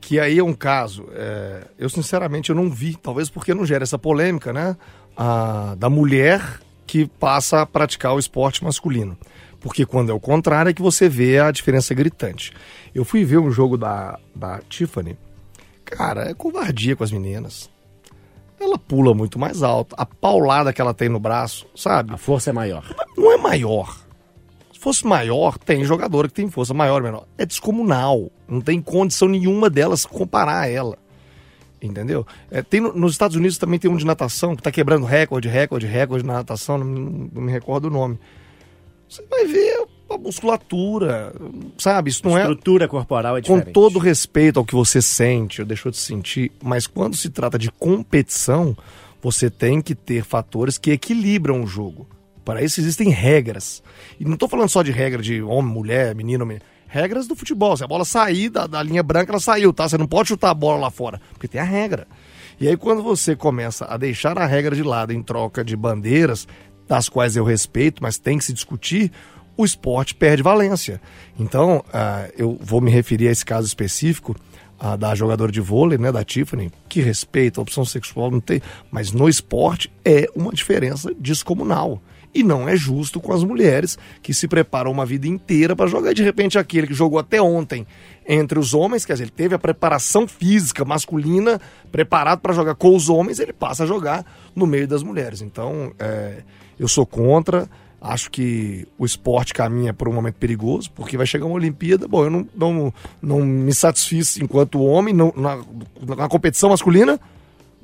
Que 0.00 0.18
aí 0.18 0.38
é 0.38 0.42
um 0.44 0.54
caso. 0.54 1.06
é, 1.12 1.64
eu, 1.78 1.88
sinceramente, 1.90 2.48
eu 2.50 2.56
não 2.56 2.70
vi, 2.70 2.96
talvez 2.96 3.28
porque 3.28 3.52
não 3.52 3.66
gera 3.66 3.82
essa 3.84 3.98
polêmica, 3.98 4.52
né? 4.52 4.76
a- 5.16 5.74
da 5.78 5.90
mulher 5.90 6.60
que 6.86 7.06
passa 7.06 7.60
a 7.60 7.66
praticar 7.66 8.14
o 8.14 8.18
esporte 8.18 8.64
masculino. 8.64 9.18
Porque 9.60 9.84
quando 9.84 10.10
é 10.10 10.14
o 10.14 10.20
contrário 10.20 10.70
é 10.70 10.72
que 10.74 10.80
você 10.82 11.08
vê 11.08 11.38
a 11.38 11.50
diferença 11.50 11.92
gritante. 11.94 12.52
Eu 12.94 13.04
fui 13.04 13.24
ver 13.24 13.38
um 13.38 13.50
jogo 13.50 13.76
da, 13.76 14.18
da 14.34 14.60
Tiffany. 14.68 15.18
Cara, 15.84 16.30
é 16.30 16.34
covardia 16.34 16.96
com 16.96 17.04
as 17.04 17.12
meninas. 17.12 17.68
Ela 18.58 18.78
pula 18.78 19.14
muito 19.14 19.38
mais 19.38 19.62
alto. 19.62 19.94
A 19.98 20.06
paulada 20.06 20.72
que 20.72 20.80
ela 20.80 20.94
tem 20.94 21.08
no 21.08 21.18
braço, 21.20 21.66
sabe? 21.74 22.12
A 22.14 22.16
força 22.16 22.50
é 22.50 22.52
maior. 22.52 22.84
não 23.16 23.32
é 23.32 23.36
maior. 23.36 23.98
Se 24.72 24.78
fosse 24.78 25.06
maior, 25.06 25.58
tem 25.58 25.84
jogadora 25.84 26.26
que 26.28 26.34
tem 26.34 26.48
força 26.50 26.72
maior 26.72 26.96
ou 26.96 27.02
menor. 27.02 27.26
É 27.36 27.44
descomunal. 27.44 28.30
Não 28.48 28.60
tem 28.62 28.80
condição 28.80 29.28
nenhuma 29.28 29.68
delas 29.68 30.06
comparar 30.06 30.60
a 30.60 30.66
ela. 30.68 30.96
Entendeu? 31.82 32.26
É, 32.50 32.62
tem 32.62 32.80
no- 32.80 32.92
nos 32.94 33.12
Estados 33.12 33.36
Unidos 33.36 33.56
também 33.58 33.78
tem 33.78 33.90
um 33.90 33.96
de 33.96 34.04
natação 34.06 34.54
que 34.54 34.62
tá 34.62 34.70
quebrando 34.70 35.04
recorde, 35.06 35.48
recorde, 35.48 35.86
recorde 35.86 36.24
na 36.24 36.34
natação, 36.34 36.76
não, 36.78 36.86
não 37.32 37.42
me 37.42 37.50
recordo 37.52 37.86
o 37.86 37.90
nome. 37.90 38.18
Você 39.10 39.24
vai 39.28 39.44
ver 39.44 39.88
a 40.08 40.16
musculatura, 40.16 41.34
sabe? 41.76 42.10
Isso 42.10 42.24
não 42.24 42.38
é 42.38 42.42
Estrutura 42.42 42.86
corporal 42.86 43.36
é 43.36 43.42
com 43.42 43.56
diferente. 43.56 43.74
todo 43.74 43.98
respeito 43.98 44.60
ao 44.60 44.64
que 44.64 44.72
você 44.74 45.02
sente 45.02 45.60
ou 45.60 45.66
deixou 45.66 45.90
de 45.90 45.98
sentir, 45.98 46.52
mas 46.62 46.86
quando 46.86 47.16
se 47.16 47.28
trata 47.28 47.58
de 47.58 47.72
competição, 47.72 48.76
você 49.20 49.50
tem 49.50 49.82
que 49.82 49.96
ter 49.96 50.24
fatores 50.24 50.78
que 50.78 50.92
equilibram 50.92 51.60
o 51.60 51.66
jogo. 51.66 52.06
Para 52.44 52.62
isso 52.62 52.80
existem 52.80 53.10
regras. 53.10 53.82
E 54.18 54.24
não 54.24 54.34
estou 54.34 54.48
falando 54.48 54.68
só 54.68 54.80
de 54.80 54.92
regra 54.92 55.20
de 55.20 55.42
homem, 55.42 55.72
mulher, 55.72 56.14
menino, 56.14 56.46
menino. 56.46 56.64
Regras 56.86 57.26
do 57.26 57.34
futebol. 57.34 57.76
Se 57.76 57.82
a 57.82 57.88
bola 57.88 58.04
sair 58.04 58.48
da, 58.48 58.68
da 58.68 58.82
linha 58.82 59.02
branca, 59.02 59.32
ela 59.32 59.40
saiu, 59.40 59.72
tá? 59.72 59.88
Você 59.88 59.98
não 59.98 60.06
pode 60.06 60.28
chutar 60.28 60.50
a 60.50 60.54
bola 60.54 60.78
lá 60.78 60.90
fora, 60.90 61.20
porque 61.32 61.48
tem 61.48 61.60
a 61.60 61.64
regra. 61.64 62.06
E 62.60 62.68
aí, 62.68 62.76
quando 62.76 63.02
você 63.02 63.34
começa 63.34 63.86
a 63.86 63.96
deixar 63.96 64.38
a 64.38 64.44
regra 64.44 64.76
de 64.76 64.82
lado 64.82 65.12
em 65.12 65.22
troca 65.22 65.64
de 65.64 65.74
bandeiras, 65.74 66.46
das 66.90 67.08
quais 67.08 67.36
eu 67.36 67.44
respeito, 67.44 68.02
mas 68.02 68.18
tem 68.18 68.36
que 68.36 68.44
se 68.44 68.52
discutir, 68.52 69.12
o 69.56 69.64
esporte 69.64 70.12
perde 70.12 70.42
valência. 70.42 71.00
Então, 71.38 71.84
ah, 71.92 72.28
eu 72.36 72.58
vou 72.60 72.80
me 72.80 72.90
referir 72.90 73.28
a 73.28 73.30
esse 73.30 73.44
caso 73.44 73.64
específico 73.64 74.34
ah, 74.76 74.96
da 74.96 75.14
jogadora 75.14 75.52
de 75.52 75.60
vôlei, 75.60 75.96
né, 75.96 76.10
da 76.10 76.24
Tiffany, 76.24 76.72
que 76.88 77.00
respeita 77.00 77.60
a 77.60 77.62
opção 77.62 77.84
sexual, 77.84 78.28
não 78.28 78.40
tem, 78.40 78.60
mas 78.90 79.12
no 79.12 79.28
esporte 79.28 79.88
é 80.04 80.28
uma 80.34 80.52
diferença 80.52 81.14
descomunal. 81.16 82.02
E 82.32 82.42
não 82.44 82.68
é 82.68 82.76
justo 82.76 83.20
com 83.20 83.32
as 83.32 83.42
mulheres 83.42 83.98
que 84.22 84.32
se 84.32 84.46
preparam 84.46 84.90
uma 84.92 85.04
vida 85.04 85.26
inteira 85.26 85.74
para 85.74 85.88
jogar. 85.88 86.14
De 86.14 86.22
repente, 86.22 86.58
aquele 86.58 86.86
que 86.86 86.94
jogou 86.94 87.18
até 87.18 87.42
ontem 87.42 87.84
entre 88.28 88.56
os 88.58 88.72
homens, 88.72 89.04
quer 89.04 89.14
dizer, 89.14 89.24
ele 89.24 89.32
teve 89.32 89.54
a 89.54 89.58
preparação 89.58 90.28
física 90.28 90.84
masculina 90.84 91.60
preparado 91.90 92.38
para 92.38 92.52
jogar 92.54 92.76
com 92.76 92.94
os 92.94 93.08
homens, 93.08 93.40
ele 93.40 93.52
passa 93.52 93.82
a 93.82 93.86
jogar 93.86 94.24
no 94.54 94.64
meio 94.66 94.86
das 94.86 95.02
mulheres. 95.02 95.42
Então, 95.42 95.92
é, 95.98 96.42
eu 96.78 96.86
sou 96.86 97.04
contra. 97.04 97.68
Acho 98.00 98.30
que 98.30 98.86
o 98.96 99.04
esporte 99.04 99.52
caminha 99.52 99.92
por 99.92 100.08
um 100.08 100.12
momento 100.12 100.36
perigoso, 100.36 100.90
porque 100.92 101.16
vai 101.18 101.26
chegar 101.26 101.44
uma 101.46 101.56
Olimpíada. 101.56 102.08
Bom, 102.08 102.24
eu 102.24 102.30
não, 102.30 102.48
não, 102.56 102.94
não 103.20 103.40
me 103.44 103.74
satisfiz 103.74 104.38
enquanto 104.38 104.80
homem 104.80 105.12
não- 105.12 105.34
na, 105.36 105.58
na 106.16 106.28
competição 106.28 106.70
masculina. 106.70 107.20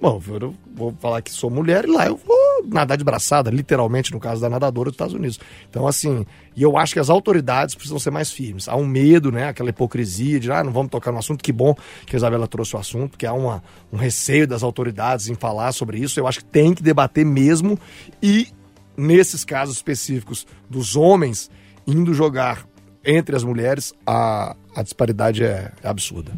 Bom, 0.01 0.23
eu 0.41 0.55
vou 0.75 0.95
falar 1.01 1.21
que 1.21 1.31
sou 1.33 1.51
mulher 1.51 1.85
e 1.85 1.89
lá 1.91 2.07
eu 2.07 2.17
vou 2.17 2.37
nadar 2.67 2.97
de 2.97 3.05
braçada, 3.05 3.51
literalmente, 3.51 4.13
no 4.13 4.21
caso 4.21 4.41
da 4.41 4.49
nadadora 4.49 4.91
dos 4.91 4.95
Estados 4.95 5.15
Unidos. 5.15 5.39
Então, 5.69 5.87
assim, 5.87 6.27
e 6.55 6.63
eu 6.63 6.77
acho 6.77 6.93
que 6.93 7.01
as 7.01 7.11
autoridades 7.11 7.75
precisam 7.75 7.99
ser 7.99 8.11
mais 8.11 8.31
firmes. 8.31 8.69
Há 8.69 8.77
um 8.77 8.87
medo, 8.87 9.31
né? 9.31 9.49
Aquela 9.49 9.71
hipocrisia 9.71 10.41
de, 10.41 10.51
ah, 10.51 10.63
não 10.65 10.73
vamos 10.73 10.91
tocar 10.91 11.13
no 11.13 11.19
assunto. 11.19 11.43
Que 11.43 11.53
bom 11.53 11.75
que 12.07 12.17
a 12.17 12.19
Isabela 12.19 12.47
trouxe 12.47 12.77
o 12.77 12.79
assunto, 12.79 13.11
porque 13.11 13.27
há 13.27 13.33
uma, 13.33 13.63
um 13.93 13.97
receio 13.97 14.47
das 14.47 14.63
autoridades 14.63 15.29
em 15.29 15.35
falar 15.35 15.73
sobre 15.73 15.99
isso. 15.99 16.19
Eu 16.19 16.27
acho 16.27 16.41
que 16.41 16.47
tem 16.47 16.75
que 16.75 16.83
debater 16.83 17.25
mesmo. 17.25 17.79
E 18.23 18.49
nesses 18.97 19.45
casos 19.45 19.77
específicos 19.77 20.47
dos 20.69 20.97
homens 20.97 21.51
indo 21.87 22.13
jogar 22.13 22.67
entre 23.05 23.37
as 23.37 23.45
mulheres, 23.45 23.93
a, 24.05 24.57
a 24.75 24.83
disparidade 24.83 25.45
é, 25.45 25.73
é 25.83 25.89
absurda. 25.89 26.33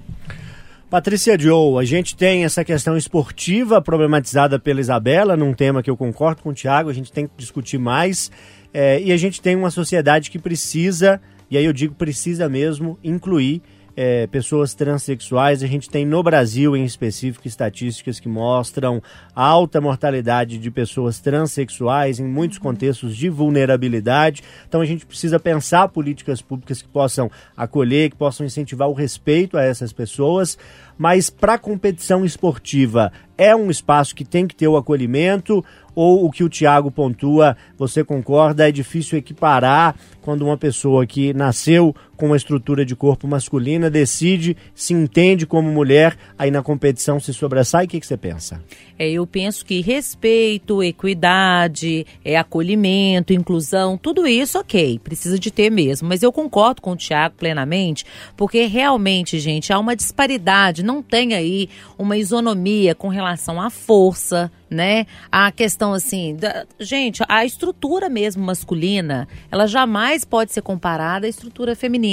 Patrícia 0.91 1.39
Joe, 1.39 1.79
a 1.79 1.85
gente 1.85 2.17
tem 2.17 2.47
essa 2.47 2.65
questão 2.65 2.97
esportiva 2.97 3.79
problematizada 3.79 4.59
pela 4.59 4.81
Isabela, 4.81 5.37
num 5.37 5.53
tema 5.53 5.83
que 5.83 5.91
eu 5.91 5.97
concordo 5.99 6.41
com 6.41 6.49
o 6.49 6.55
Tiago, 6.55 6.89
a 6.89 6.95
gente 6.95 7.13
tem 7.13 7.27
que 7.27 7.33
discutir 7.37 7.77
mais. 7.77 8.31
É, 8.73 8.99
e 8.99 9.13
a 9.13 9.17
gente 9.19 9.39
tem 9.39 9.55
uma 9.55 9.71
sociedade 9.71 10.31
que 10.31 10.39
precisa, 10.39 11.21
e 11.51 11.59
aí 11.59 11.65
eu 11.67 11.75
digo 11.75 11.95
precisa 11.95 12.49
mesmo, 12.49 12.99
incluir 13.05 13.61
é, 14.01 14.29
pessoas 14.29 14.75
transexuais. 14.75 15.61
A 15.61 15.67
gente 15.67 15.91
tem 15.91 16.07
no 16.07 16.23
Brasil, 16.23 16.77
em 16.77 16.85
específico, 16.85 17.49
estatísticas 17.49 18.21
que 18.21 18.29
mostram 18.29 19.03
alta 19.35 19.81
mortalidade 19.81 20.57
de 20.57 20.71
pessoas 20.71 21.19
transexuais 21.19 22.21
em 22.21 22.25
muitos 22.25 22.59
contextos 22.59 23.17
de 23.17 23.29
vulnerabilidade. 23.29 24.45
Então 24.69 24.81
a 24.81 24.85
gente 24.85 25.05
precisa 25.05 25.41
pensar 25.41 25.89
políticas 25.89 26.41
públicas 26.41 26.81
que 26.81 26.87
possam 26.87 27.29
acolher, 27.57 28.11
que 28.11 28.17
possam 28.17 28.47
incentivar 28.47 28.89
o 28.89 28.93
respeito 28.93 29.59
a 29.59 29.65
essas 29.65 29.93
pessoas. 29.93 30.57
Mas 30.97 31.29
para 31.29 31.55
a 31.55 31.59
competição 31.59 32.25
esportiva, 32.25 33.11
é 33.37 33.55
um 33.55 33.69
espaço 33.69 34.15
que 34.15 34.25
tem 34.25 34.47
que 34.47 34.55
ter 34.55 34.69
o 34.69 34.77
acolhimento 34.77 35.65
ou 35.93 36.25
o 36.25 36.31
que 36.31 36.45
o 36.45 36.49
Tiago 36.49 36.93
pontua, 36.93 37.57
você 37.77 38.05
concorda, 38.05 38.69
é 38.69 38.71
difícil 38.71 39.19
equiparar 39.19 39.97
quando 40.23 40.43
uma 40.43 40.57
pessoa 40.57 41.05
que 41.05 41.35
nasceu 41.35 41.95
com 42.19 42.27
uma 42.27 42.37
estrutura 42.37 42.85
de 42.85 42.97
corpo 42.97 43.29
masculina 43.29 43.89
decide, 43.89 44.57
se 44.75 44.93
entende 44.93 45.47
como 45.47 45.71
mulher, 45.71 46.17
aí 46.37 46.51
na 46.51 46.63
competição 46.63 47.21
se 47.21 47.33
sobressai, 47.33 47.85
o 47.85 47.89
que, 47.89 48.01
que 48.01 48.07
você 48.07 48.17
pensa? 48.17 48.61
É, 48.99 49.09
eu 49.09 49.25
penso 49.25 49.65
que 49.65 49.81
respeito, 49.81 50.83
equidade, 50.83 52.05
é, 52.25 52.37
acolhimento, 52.37 53.33
inclusão, 53.33 53.97
tudo 53.97 54.27
isso, 54.27 54.59
ok, 54.59 54.99
precisa 54.99 55.39
de 55.39 55.53
ter 55.53 55.71
mesmo. 55.71 56.09
Mas 56.09 56.23
eu 56.23 56.33
concordo 56.33 56.83
com 56.83 56.91
o 56.91 56.97
Tiago 56.97 57.37
plenamente, 57.39 58.05
porque 58.37 58.67
realmente, 58.67 59.39
gente, 59.39 59.73
há 59.73 59.79
uma 59.79 59.95
disparidade, 59.95 60.83
não 60.83 61.01
tem 61.01 61.35
aí 61.35 61.69
uma 61.97 62.17
isonomia 62.17 62.97
com 62.97 63.07
relação 63.07 63.61
à 63.61 63.71
força, 63.71 64.51
né? 64.69 65.07
A 65.31 65.53
questão 65.53 65.93
assim, 65.93 66.35
da, 66.35 66.67
gente, 66.81 67.23
a 67.29 67.45
estrutura 67.45 68.09
mesmo 68.09 68.45
masculina, 68.45 69.29
ela 69.53 69.69
jamais 69.69 70.25
pode 70.25 70.53
ser 70.53 70.63
comparada 70.63 71.25
à 71.25 71.29
estrutura 71.31 71.77
feminina. 71.77 72.08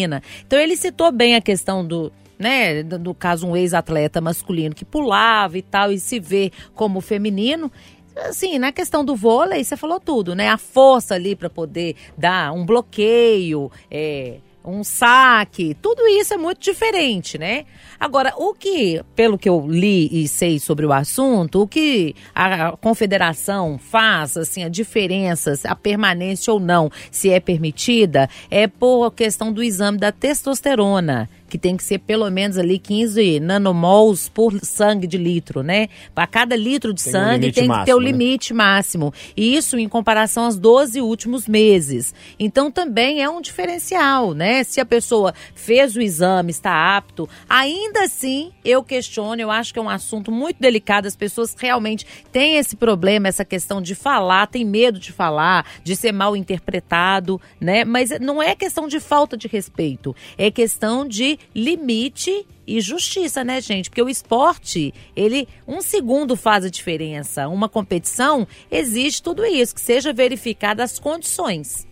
Então 0.46 0.60
ele 0.60 0.76
citou 0.76 1.12
bem 1.12 1.36
a 1.36 1.42
questão 1.42 1.86
do 1.86 2.12
né, 2.38 2.84
no 2.84 3.14
caso 3.14 3.48
um 3.48 3.56
ex-atleta 3.56 4.20
masculino 4.20 4.76
que 4.76 4.84
pulava 4.84 5.58
e 5.58 5.62
tal 5.62 5.90
e 5.92 5.98
se 5.98 6.20
vê 6.20 6.52
como 6.74 7.00
feminino, 7.00 7.72
assim, 8.16 8.58
na 8.60 8.72
questão 8.72 9.04
do 9.04 9.16
vôlei, 9.16 9.64
você 9.64 9.76
falou 9.76 10.00
tudo, 10.00 10.36
né? 10.36 10.50
A 10.50 10.58
força 10.58 11.16
ali 11.16 11.36
para 11.36 11.50
poder 11.50 11.96
dar 12.18 12.54
um 12.54 12.66
bloqueio, 12.66 13.72
é, 13.90 14.40
um 14.66 14.84
saque, 14.84 15.76
tudo 15.82 16.06
isso 16.08 16.34
é 16.34 16.38
muito 16.38 16.60
diferente, 16.60 17.38
né? 17.38 17.66
Agora, 18.00 18.34
o 18.38 18.54
que, 18.54 19.02
pelo 19.16 19.38
que 19.38 19.48
eu 19.48 19.66
li 19.68 20.10
e 20.12 20.28
sei 20.28 20.60
sobre 20.60 20.86
o 20.86 20.92
assunto, 20.92 21.62
o 21.62 21.68
que 21.68 22.16
a 22.34 22.76
confederação 22.78 23.78
faz, 23.78 24.38
assim, 24.38 24.64
a 24.64 24.70
diferença, 24.70 25.54
a 25.66 25.76
permanência 25.76 26.52
ou 26.52 26.60
não, 26.60 26.92
se 27.10 27.30
é 27.30 27.40
permitida, 27.40 28.30
é 28.50 28.68
por 28.68 29.12
questão 29.12 29.52
do 29.52 29.64
exame 29.64 29.98
da 29.98 30.12
testosterona 30.12 31.30
que 31.48 31.58
tem 31.58 31.78
que 31.78 31.84
ser 31.84 32.00
pelo 32.00 32.30
menos 32.30 32.58
ali 32.58 32.80
15 32.80 33.40
nanomols 33.40 34.30
por 34.30 34.58
sangue 34.64 35.08
de 35.08 35.18
litro, 35.18 35.62
né? 35.62 35.88
Para 36.14 36.28
cada 36.28 36.56
litro 36.56 36.94
de 36.94 37.04
Tem 37.04 37.10
um 37.10 37.14
sangue 37.14 37.40
limite 37.40 37.60
tem 37.60 37.72
que 37.72 37.86
ter 37.86 37.94
o 37.94 38.00
né? 38.00 38.12
limite 38.12 38.54
máximo. 38.54 39.14
E 39.36 39.56
isso 39.56 39.78
em 39.78 39.88
comparação 39.88 40.46
aos 40.46 40.58
12 40.58 41.02
últimos 41.02 41.48
meses. 41.48 42.14
Então 42.40 42.72
também 42.72 43.22
é 43.22 43.30
um 43.30 43.42
diferencial, 43.42 44.34
né? 44.34 44.64
Se 44.64 44.82
a 44.82 44.86
pessoa 44.86 45.34
fez 45.54 45.96
o 45.96 46.02
exame, 46.02 46.52
está 46.52 46.98
apto, 46.98 47.30
ainda 47.48 48.04
assim 48.04 48.52
eu 48.64 48.84
questiono, 48.84 49.42
eu 49.42 49.52
acho 49.52 49.74
que 49.74 49.80
é 49.80 49.82
um 49.82 49.90
assunto 49.90 50.32
muito 50.32 50.58
delicado, 50.60 51.08
as 51.08 51.16
pessoas 51.16 51.56
realmente 51.58 52.06
têm 52.32 52.56
esse 52.56 52.76
problema, 52.76 53.28
essa 53.28 53.46
questão 53.46 53.82
de 53.82 53.94
falar, 53.94 54.48
tem 54.48 54.66
medo 54.66 55.00
de 55.00 55.12
falar, 55.12 55.66
de 55.84 55.96
ser 55.96 56.12
mal 56.12 56.36
interpretado, 56.36 57.40
né? 57.60 57.86
Mas 57.86 58.10
não 58.20 58.42
é 58.42 58.56
questão 58.56 58.88
de 58.88 59.00
falta 59.00 59.38
de 59.38 59.48
respeito, 59.48 60.16
é 60.38 60.50
questão 60.50 61.08
de 61.08 61.35
limite 61.54 62.46
e 62.68 62.82
justiça, 62.82 63.44
né, 63.44 63.62
gente? 63.62 63.90
Porque 63.90 64.02
o 64.02 64.10
esporte, 64.10 64.94
ele, 65.16 65.48
um 65.68 65.82
segundo 65.82 66.36
faz 66.36 66.66
a 66.66 66.70
diferença. 66.70 67.48
Uma 67.48 67.70
competição 67.70 68.48
exige 68.72 69.22
tudo 69.22 69.46
isso, 69.46 69.76
que 69.76 69.82
seja 69.82 70.12
verificadas 70.12 70.94
as 70.94 71.00
condições. 71.00 71.88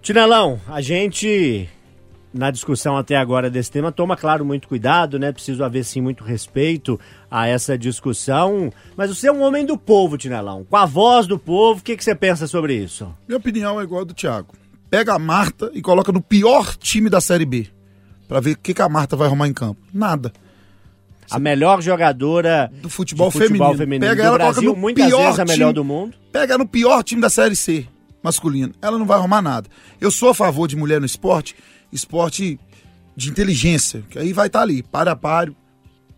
Tinelão, 0.00 0.60
a 0.68 0.80
gente, 0.80 1.68
na 2.32 2.50
discussão 2.50 2.96
até 2.96 3.16
agora 3.16 3.50
desse 3.50 3.70
tema, 3.70 3.90
toma, 3.90 4.16
claro, 4.16 4.44
muito 4.44 4.68
cuidado, 4.68 5.18
né? 5.18 5.32
Preciso 5.32 5.64
haver, 5.64 5.84
sim, 5.84 6.00
muito 6.00 6.22
respeito 6.22 6.98
a 7.30 7.48
essa 7.48 7.76
discussão. 7.76 8.72
Mas 8.96 9.10
você 9.10 9.28
é 9.28 9.32
um 9.32 9.42
homem 9.42 9.66
do 9.66 9.76
povo, 9.76 10.16
Tinelão. 10.16 10.64
Com 10.64 10.76
a 10.76 10.86
voz 10.86 11.26
do 11.26 11.38
povo, 11.38 11.80
o 11.80 11.82
que, 11.82 11.96
que 11.96 12.04
você 12.04 12.14
pensa 12.14 12.46
sobre 12.46 12.74
isso? 12.74 13.12
Minha 13.26 13.38
opinião 13.38 13.80
é 13.80 13.84
igual 13.84 14.02
a 14.02 14.04
do 14.04 14.14
Thiago. 14.14 14.54
Pega 14.88 15.14
a 15.14 15.18
Marta 15.18 15.70
e 15.74 15.82
coloca 15.82 16.12
no 16.12 16.22
pior 16.22 16.76
time 16.76 17.10
da 17.10 17.20
Série 17.20 17.44
B. 17.44 17.75
Pra 18.28 18.40
ver 18.40 18.52
o 18.52 18.58
que, 18.58 18.74
que 18.74 18.82
a 18.82 18.88
Marta 18.88 19.16
vai 19.16 19.26
arrumar 19.26 19.46
em 19.48 19.52
campo. 19.52 19.80
Nada. 19.92 20.32
A 21.30 21.38
melhor 21.40 21.82
jogadora 21.82 22.70
Do 22.80 22.88
futebol, 22.88 23.30
futebol 23.30 23.48
feminino. 23.74 23.78
feminino, 23.78 24.06
Pega 24.10 24.22
do 24.22 24.26
ela, 24.28 24.38
Brasil, 24.38 24.54
coloca 24.62 24.76
no 24.76 24.80
muitas 24.80 25.06
pior 25.06 25.24
vezes 25.24 25.40
a 25.40 25.44
melhor 25.44 25.66
time. 25.66 25.72
do 25.74 25.84
mundo. 25.84 26.16
Pega 26.32 26.56
no 26.58 26.66
pior 26.66 27.02
time 27.02 27.20
da 27.20 27.28
Série 27.30 27.56
C 27.56 27.86
masculino. 28.22 28.72
Ela 28.82 28.98
não 28.98 29.06
vai 29.06 29.16
arrumar 29.18 29.42
nada. 29.42 29.68
Eu 30.00 30.10
sou 30.10 30.30
a 30.30 30.34
favor 30.34 30.66
de 30.68 30.76
mulher 30.76 31.00
no 31.00 31.06
esporte, 31.06 31.54
esporte 31.92 32.58
de 33.16 33.28
inteligência, 33.30 34.02
que 34.10 34.18
aí 34.18 34.32
vai 34.32 34.46
estar 34.48 34.60
ali, 34.62 34.82
para 34.82 35.12
a 35.12 35.16
páreo. 35.16 35.56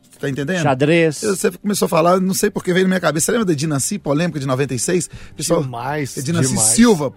Você 0.03 0.19
tá 0.19 0.29
entendendo? 0.29 0.63
Xadrez. 0.63 1.23
Eu- 1.23 1.37
Você 1.37 1.51
começou 1.53 1.87
a 1.87 1.89
falar, 1.89 2.21
não 2.21 2.35
sei 2.35 2.51
porque 2.51 2.73
veio 2.73 2.85
na 2.85 2.89
minha 2.89 3.01
cabeça. 3.01 3.27
Você 3.27 3.33
lembra 3.33 3.45
da 3.47 3.55
Dinanci, 3.55 3.99
polêmica 3.99 4.41
de 4.41 4.47
96? 4.47 5.09
Pessoal, 5.37 5.63
Demais, 5.63 6.15
Dinanci 6.23 6.49
demais. 6.51 6.69
Silva, 6.71 7.07
É. 7.07 7.11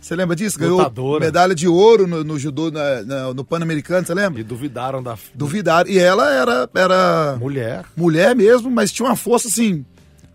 Você 0.00 0.16
lembra 0.16 0.34
disso? 0.34 0.58
Ganhou 0.58 0.78
Lutadora. 0.78 1.24
medalha 1.24 1.54
de 1.54 1.68
ouro 1.68 2.06
no, 2.06 2.24
no 2.24 2.38
judô, 2.38 2.70
na- 2.70 3.02
na- 3.02 3.34
no 3.34 3.44
Pan-Americano, 3.44 4.06
você 4.06 4.14
lembra? 4.14 4.40
E 4.40 4.44
duvidaram 4.44 5.02
da 5.02 5.16
Duvidaram. 5.34 5.90
E 5.90 5.98
ela 5.98 6.32
era, 6.32 6.68
era 6.74 7.36
mulher. 7.38 7.84
mulher 7.96 8.34
mesmo, 8.34 8.70
mas 8.70 8.90
tinha 8.90 9.06
uma 9.06 9.16
força 9.16 9.48
assim 9.48 9.84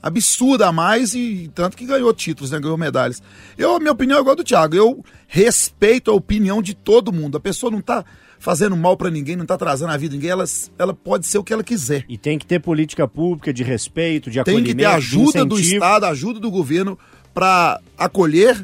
absurda 0.04 0.68
a 0.68 0.72
mais 0.72 1.16
e 1.16 1.50
tanto 1.56 1.76
que 1.76 1.84
ganhou 1.86 2.14
títulos, 2.14 2.52
né? 2.52 2.60
Ganhou 2.60 2.78
medalhas. 2.78 3.24
Eu, 3.58 3.80
minha 3.80 3.92
opinião 3.92 4.18
é 4.20 4.22
igual 4.22 4.34
a 4.34 4.36
do 4.36 4.44
Thiago. 4.44 4.76
Eu 4.76 5.04
respeito 5.28 6.12
a 6.12 6.14
opinião 6.14 6.62
de 6.62 6.76
todo 6.76 7.12
mundo. 7.12 7.38
A 7.38 7.40
pessoa 7.40 7.72
não 7.72 7.82
tá 7.82 8.06
fazendo 8.38 8.78
mal 8.78 8.96
pra 8.96 9.10
ninguém, 9.10 9.36
não 9.36 9.48
tá 9.48 9.56
atrasando 9.56 9.92
a 9.92 9.98
vida 9.98 10.12
de 10.12 10.18
ninguém. 10.18 10.30
Ela, 10.30 10.46
ela 10.78 10.94
pode 10.94 11.26
ser 11.26 11.40
o 11.40 11.44
que 11.44 11.52
ela 11.52 11.64
quiser. 11.64 12.06
E 12.08 12.20
tem 12.20 12.38
que 12.38 12.46
ter 12.46 12.60
política 12.62 13.08
pública 13.08 13.52
de 13.52 13.64
respeito, 13.64 14.30
de 14.30 14.44
Tem 14.44 14.54
acolhimento, 14.58 14.68
que 14.78 14.84
ter 14.84 14.86
ajuda 14.86 15.44
do. 15.44 15.60
Estado, 15.60 16.06
ajuda 16.06 16.40
do 16.40 16.52
governo 16.52 17.00
pra 17.34 17.82
acolher 17.98 18.64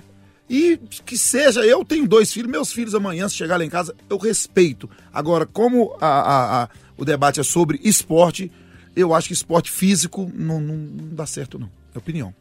e 0.54 0.78
que 1.06 1.18
seja. 1.18 1.62
Eu 1.62 1.86
tenho 1.86 2.06
dois 2.06 2.34
filhos, 2.34 2.52
meus 2.52 2.74
filhos 2.74 2.94
amanhã, 2.94 3.30
se 3.30 3.36
chegar 3.36 3.58
lá 3.58 3.64
em 3.64 3.70
casa, 3.70 3.96
eu 4.10 4.18
respeito. 4.18 4.90
Agora, 5.14 5.46
como 5.46 5.96
a- 6.02 6.08
a- 6.08 6.64
a- 6.64 6.70
o 6.98 7.06
debate 7.06 7.40
é 7.40 7.44
sobre 7.44 7.80
esporte, 7.84 8.52
eu 8.94 9.14
acho 9.14 9.28
que 9.30 9.34
esporte 9.34 9.72
físico 9.72 10.30
não, 10.36 10.60
não- 10.60 10.76
não 10.76 11.16
dá 11.16 11.26
certo, 11.26 11.58
não. 11.58 11.70
É 11.96 11.98
opinião. 11.98 12.34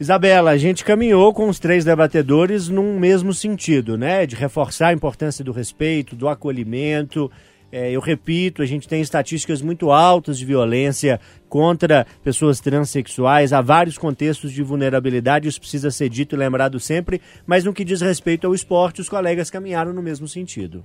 Isabela, 0.00 0.50
a 0.50 0.56
gente 0.58 0.84
caminhou 0.84 1.32
com 1.32 1.48
os 1.48 1.60
três 1.60 1.84
debatedores 1.84 2.68
num 2.68 2.98
mesmo 2.98 3.32
sentido, 3.32 3.96
né? 3.96 4.26
De 4.26 4.34
reforçar 4.34 4.88
a 4.88 4.92
importância 4.92 5.44
do 5.44 5.52
respeito, 5.52 6.16
do 6.16 6.28
acolhimento. 6.28 7.30
É, 7.72 7.90
eu 7.90 8.00
repito, 8.00 8.60
a 8.60 8.66
gente 8.66 8.86
tem 8.86 9.00
estatísticas 9.00 9.62
muito 9.62 9.90
altas 9.90 10.38
de 10.38 10.44
violência 10.44 11.18
contra 11.48 12.06
pessoas 12.22 12.60
transexuais. 12.60 13.50
Há 13.50 13.62
vários 13.62 13.96
contextos 13.96 14.52
de 14.52 14.62
vulnerabilidade, 14.62 15.48
isso 15.48 15.58
precisa 15.58 15.90
ser 15.90 16.10
dito 16.10 16.36
e 16.36 16.38
lembrado 16.38 16.78
sempre. 16.78 17.22
Mas 17.46 17.64
no 17.64 17.72
que 17.72 17.82
diz 17.82 18.02
respeito 18.02 18.46
ao 18.46 18.54
esporte, 18.54 19.00
os 19.00 19.08
colegas 19.08 19.48
caminharam 19.48 19.94
no 19.94 20.02
mesmo 20.02 20.28
sentido. 20.28 20.84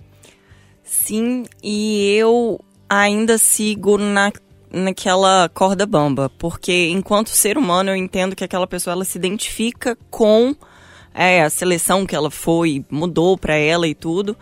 Sim, 0.81 1.43
e 1.61 2.15
eu 2.15 2.57
ainda 2.89 3.37
sigo 3.37 3.97
na, 3.97 4.31
naquela 4.71 5.49
corda 5.49 5.85
bamba, 5.85 6.31
porque 6.39 6.87
enquanto 6.87 7.27
ser 7.27 7.57
humano 7.57 7.89
eu 7.89 7.95
entendo 7.97 8.33
que 8.33 8.45
aquela 8.45 8.65
pessoa 8.65 8.93
ela 8.93 9.03
se 9.03 9.17
identifica 9.17 9.97
com 10.09 10.55
é, 11.13 11.41
a 11.41 11.49
seleção 11.49 12.05
que 12.05 12.15
ela 12.15 12.31
foi, 12.31 12.85
mudou 12.89 13.37
para 13.37 13.55
ela 13.55 13.85
e 13.85 13.93
tudo. 13.93 14.37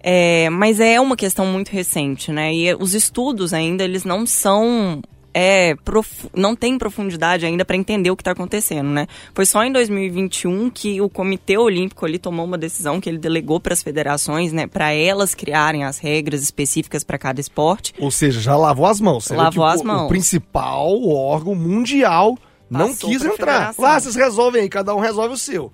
É, 0.00 0.48
mas 0.50 0.80
é 0.80 1.00
uma 1.00 1.16
questão 1.16 1.46
muito 1.46 1.68
recente, 1.70 2.30
né? 2.32 2.54
E 2.54 2.74
os 2.74 2.94
estudos 2.94 3.52
ainda 3.52 3.82
eles 3.84 4.04
não 4.04 4.24
são 4.26 5.00
é 5.34 5.76
profu- 5.84 6.30
não 6.34 6.56
tem 6.56 6.78
profundidade 6.78 7.44
ainda 7.46 7.64
para 7.64 7.76
entender 7.76 8.10
o 8.10 8.16
que 8.16 8.22
está 8.22 8.32
acontecendo, 8.32 8.88
né? 8.88 9.06
Foi 9.34 9.44
só 9.44 9.62
em 9.62 9.70
2021 9.70 10.70
que 10.70 11.00
o 11.00 11.08
Comitê 11.08 11.56
Olímpico 11.58 12.04
ali 12.06 12.18
tomou 12.18 12.44
uma 12.44 12.56
decisão 12.58 13.00
que 13.00 13.08
ele 13.08 13.18
delegou 13.18 13.60
para 13.60 13.72
as 13.74 13.82
federações, 13.82 14.52
né, 14.52 14.66
para 14.66 14.92
elas 14.92 15.34
criarem 15.34 15.84
as 15.84 15.98
regras 15.98 16.42
específicas 16.42 17.04
para 17.04 17.18
cada 17.18 17.40
esporte. 17.40 17.92
Ou 17.98 18.10
seja, 18.10 18.40
já 18.40 18.56
lavou 18.56 18.86
as 18.86 19.00
mãos. 19.00 19.28
Lavou 19.28 19.52
que 19.52 19.58
o- 19.60 19.64
as 19.64 19.82
mãos. 19.82 20.06
O 20.06 20.08
principal 20.08 20.88
órgão 21.08 21.54
mundial 21.54 22.36
não 22.70 22.88
Passou 22.88 23.10
quis 23.10 23.22
pra 23.22 23.32
entrar. 23.32 23.74
Lá 23.78 24.00
vocês 24.00 24.16
resolvem 24.16 24.62
aí, 24.62 24.68
cada 24.68 24.94
um 24.94 24.98
resolve 24.98 25.34
o 25.34 25.38
seu. 25.38 25.70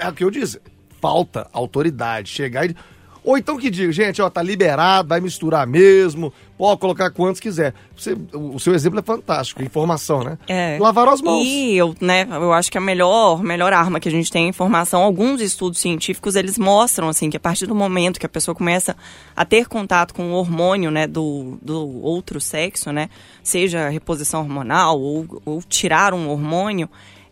É 0.00 0.08
o 0.08 0.12
que 0.12 0.22
eu 0.22 0.30
disse. 0.30 0.60
Falta 1.00 1.48
autoridade. 1.52 2.28
Chegar 2.30 2.68
e. 2.70 2.76
Ou 3.24 3.36
então 3.36 3.56
que 3.58 3.70
diga, 3.70 3.92
gente, 3.92 4.20
ó, 4.22 4.30
tá 4.30 4.42
liberado, 4.42 5.08
vai 5.08 5.20
misturar 5.20 5.66
mesmo, 5.66 6.32
pode 6.56 6.80
colocar 6.80 7.10
quantos 7.10 7.40
quiser. 7.40 7.74
Você- 7.96 8.16
o 8.32 8.58
seu 8.58 8.74
exemplo 8.74 8.98
é 8.98 9.02
fantástico, 9.02 9.62
informação, 9.62 10.22
né? 10.22 10.38
É. 10.48 10.78
Lavaram 10.80 11.12
as 11.12 11.20
mãos. 11.20 11.44
E 11.44 11.76
eu, 11.76 11.94
né, 12.00 12.26
eu 12.30 12.52
acho 12.52 12.70
que 12.70 12.78
a 12.78 12.80
melhor, 12.80 13.42
melhor 13.42 13.72
arma 13.72 14.00
que 14.00 14.08
a 14.08 14.12
gente 14.12 14.30
tem 14.30 14.46
é 14.46 14.48
informação. 14.48 15.02
Alguns 15.02 15.40
estudos 15.40 15.78
científicos, 15.80 16.36
eles 16.36 16.56
mostram, 16.58 17.08
assim, 17.08 17.28
que 17.28 17.36
a 17.36 17.40
partir 17.40 17.66
do 17.66 17.74
momento 17.74 18.18
que 18.20 18.26
a 18.26 18.28
pessoa 18.28 18.54
começa 18.54 18.96
a 19.36 19.44
ter 19.44 19.66
contato 19.68 20.14
com 20.14 20.30
o 20.30 20.34
hormônio, 20.34 20.90
né, 20.90 21.06
do, 21.06 21.58
do 21.60 22.02
outro 22.02 22.40
sexo, 22.40 22.92
né, 22.92 23.10
seja 23.42 23.88
reposição 23.88 24.40
hormonal 24.40 25.00
ou, 25.00 25.42
ou 25.44 25.62
tirar 25.62 26.14
um 26.14 26.28
hormônio, 26.28 26.88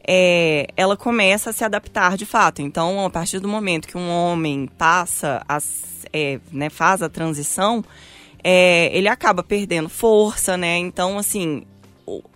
é, 0.07 0.69
ela 0.77 0.97
começa 0.97 1.51
a 1.51 1.53
se 1.53 1.65
adaptar 1.65 2.17
de 2.17 2.25
fato. 2.25 2.63
Então, 2.63 3.05
a 3.05 3.11
partir 3.11 3.41
do 3.41 3.49
momento 3.49 3.89
que 3.89 3.99
um 3.99 4.09
homem 4.09 4.69
passa, 4.79 5.43
a, 5.49 5.59
é, 6.13 6.39
né, 6.53 6.71
faz 6.71 7.03
a 7.03 7.09
transição, 7.09 7.85
é, 8.43 8.97
ele 8.97 9.09
acaba 9.09 9.43
perdendo 9.43 9.89
força, 9.89 10.57
né? 10.57 10.79
Então, 10.79 11.19
assim, 11.19 11.65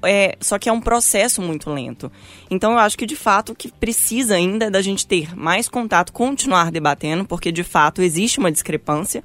é, 0.03 0.37
só 0.41 0.59
que 0.59 0.69
é 0.69 0.73
um 0.73 0.81
processo 0.81 1.41
muito 1.41 1.71
lento. 1.71 2.11
Então, 2.51 2.73
eu 2.73 2.79
acho 2.79 2.99
que 2.99 3.07
de 3.07 3.15
fato 3.15 3.53
o 3.53 3.55
que 3.55 3.71
precisa 3.71 4.35
ainda 4.35 4.67
é 4.67 4.71
da 4.71 4.83
gente 4.83 5.07
ter 5.07 5.37
mais 5.37 5.69
contato, 5.69 6.13
continuar 6.13 6.73
debatendo, 6.73 7.25
porque 7.25 7.53
de 7.53 7.63
fato 7.63 8.03
existe 8.03 8.41
uma 8.41 8.51
discrepância. 8.51 9.23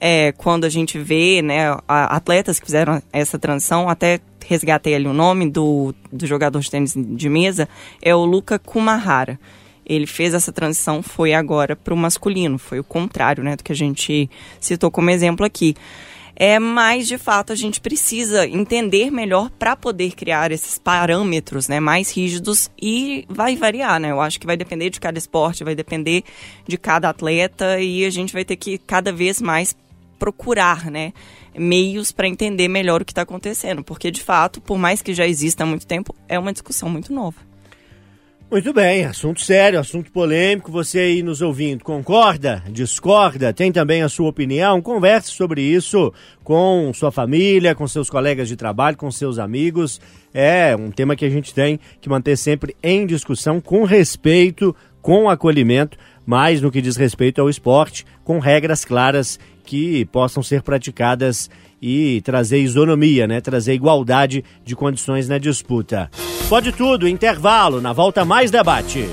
É, 0.00 0.30
quando 0.32 0.64
a 0.64 0.68
gente 0.68 0.98
vê 0.98 1.42
né, 1.42 1.76
atletas 1.88 2.60
que 2.60 2.66
fizeram 2.66 3.02
essa 3.12 3.36
transição, 3.38 3.88
até 3.88 4.20
resgatei 4.48 4.94
ali 4.94 5.06
o 5.06 5.12
nome 5.12 5.48
do, 5.48 5.94
do 6.10 6.26
jogador 6.26 6.58
de 6.60 6.70
tênis 6.70 6.94
de 6.96 7.28
mesa, 7.28 7.68
é 8.00 8.14
o 8.14 8.24
Luca 8.24 8.58
Kumahara. 8.58 9.38
Ele 9.84 10.06
fez 10.06 10.34
essa 10.34 10.50
transição, 10.50 11.02
foi 11.02 11.34
agora 11.34 11.76
para 11.76 11.94
o 11.94 11.96
masculino, 11.96 12.58
foi 12.58 12.80
o 12.80 12.84
contrário 12.84 13.44
né, 13.44 13.56
do 13.56 13.62
que 13.62 13.72
a 13.72 13.76
gente 13.76 14.28
citou 14.58 14.90
como 14.90 15.10
exemplo 15.10 15.44
aqui. 15.44 15.74
É, 16.40 16.58
mas, 16.60 17.08
de 17.08 17.18
fato, 17.18 17.52
a 17.52 17.56
gente 17.56 17.80
precisa 17.80 18.46
entender 18.46 19.10
melhor 19.10 19.50
para 19.58 19.74
poder 19.74 20.12
criar 20.12 20.52
esses 20.52 20.78
parâmetros 20.78 21.66
né, 21.66 21.80
mais 21.80 22.14
rígidos 22.16 22.70
e 22.80 23.24
vai 23.28 23.56
variar, 23.56 23.98
né? 23.98 24.12
Eu 24.12 24.20
acho 24.20 24.38
que 24.38 24.46
vai 24.46 24.56
depender 24.56 24.88
de 24.88 25.00
cada 25.00 25.18
esporte, 25.18 25.64
vai 25.64 25.74
depender 25.74 26.22
de 26.64 26.78
cada 26.78 27.08
atleta 27.08 27.80
e 27.80 28.04
a 28.04 28.10
gente 28.10 28.32
vai 28.32 28.44
ter 28.44 28.54
que 28.54 28.78
cada 28.78 29.12
vez 29.12 29.42
mais 29.42 29.76
procurar, 30.18 30.90
né? 30.90 31.12
Meios 31.56 32.12
para 32.12 32.28
entender 32.28 32.68
melhor 32.68 33.02
o 33.02 33.04
que 33.04 33.12
está 33.12 33.22
acontecendo, 33.22 33.82
porque 33.82 34.10
de 34.10 34.22
fato, 34.22 34.60
por 34.60 34.78
mais 34.78 35.02
que 35.02 35.14
já 35.14 35.26
exista 35.26 35.62
há 35.62 35.66
muito 35.66 35.86
tempo, 35.86 36.14
é 36.28 36.38
uma 36.38 36.52
discussão 36.52 36.88
muito 36.88 37.12
nova. 37.12 37.48
Muito 38.50 38.72
bem, 38.72 39.04
assunto 39.04 39.42
sério, 39.42 39.78
assunto 39.78 40.10
polêmico. 40.10 40.72
Você 40.72 40.98
aí 41.00 41.22
nos 41.22 41.42
ouvindo, 41.42 41.84
concorda? 41.84 42.64
Discorda? 42.70 43.52
Tem 43.52 43.70
também 43.70 44.00
a 44.00 44.08
sua 44.08 44.30
opinião? 44.30 44.80
Converse 44.80 45.32
sobre 45.32 45.60
isso 45.60 46.10
com 46.42 46.90
sua 46.94 47.12
família, 47.12 47.74
com 47.74 47.86
seus 47.86 48.08
colegas 48.08 48.48
de 48.48 48.56
trabalho, 48.56 48.96
com 48.96 49.10
seus 49.10 49.38
amigos. 49.38 50.00
É 50.32 50.74
um 50.74 50.90
tema 50.90 51.14
que 51.14 51.26
a 51.26 51.30
gente 51.30 51.52
tem 51.52 51.78
que 52.00 52.08
manter 52.08 52.38
sempre 52.38 52.74
em 52.82 53.04
discussão, 53.04 53.60
com 53.60 53.84
respeito, 53.84 54.74
com 55.02 55.28
acolhimento, 55.28 55.98
mas 56.24 56.62
no 56.62 56.70
que 56.70 56.80
diz 56.80 56.96
respeito 56.96 57.42
ao 57.42 57.50
esporte, 57.50 58.06
com 58.24 58.38
regras 58.38 58.82
claras 58.82 59.38
que 59.68 60.06
possam 60.06 60.42
ser 60.42 60.62
praticadas 60.62 61.50
e 61.80 62.22
trazer 62.22 62.58
isonomia, 62.58 63.26
né? 63.26 63.38
Trazer 63.38 63.74
igualdade 63.74 64.42
de 64.64 64.74
condições 64.74 65.28
na 65.28 65.36
disputa. 65.36 66.10
Pode 66.48 66.72
tudo, 66.72 67.06
intervalo, 67.06 67.78
na 67.78 67.92
volta 67.92 68.24
mais 68.24 68.50
debate. 68.50 69.06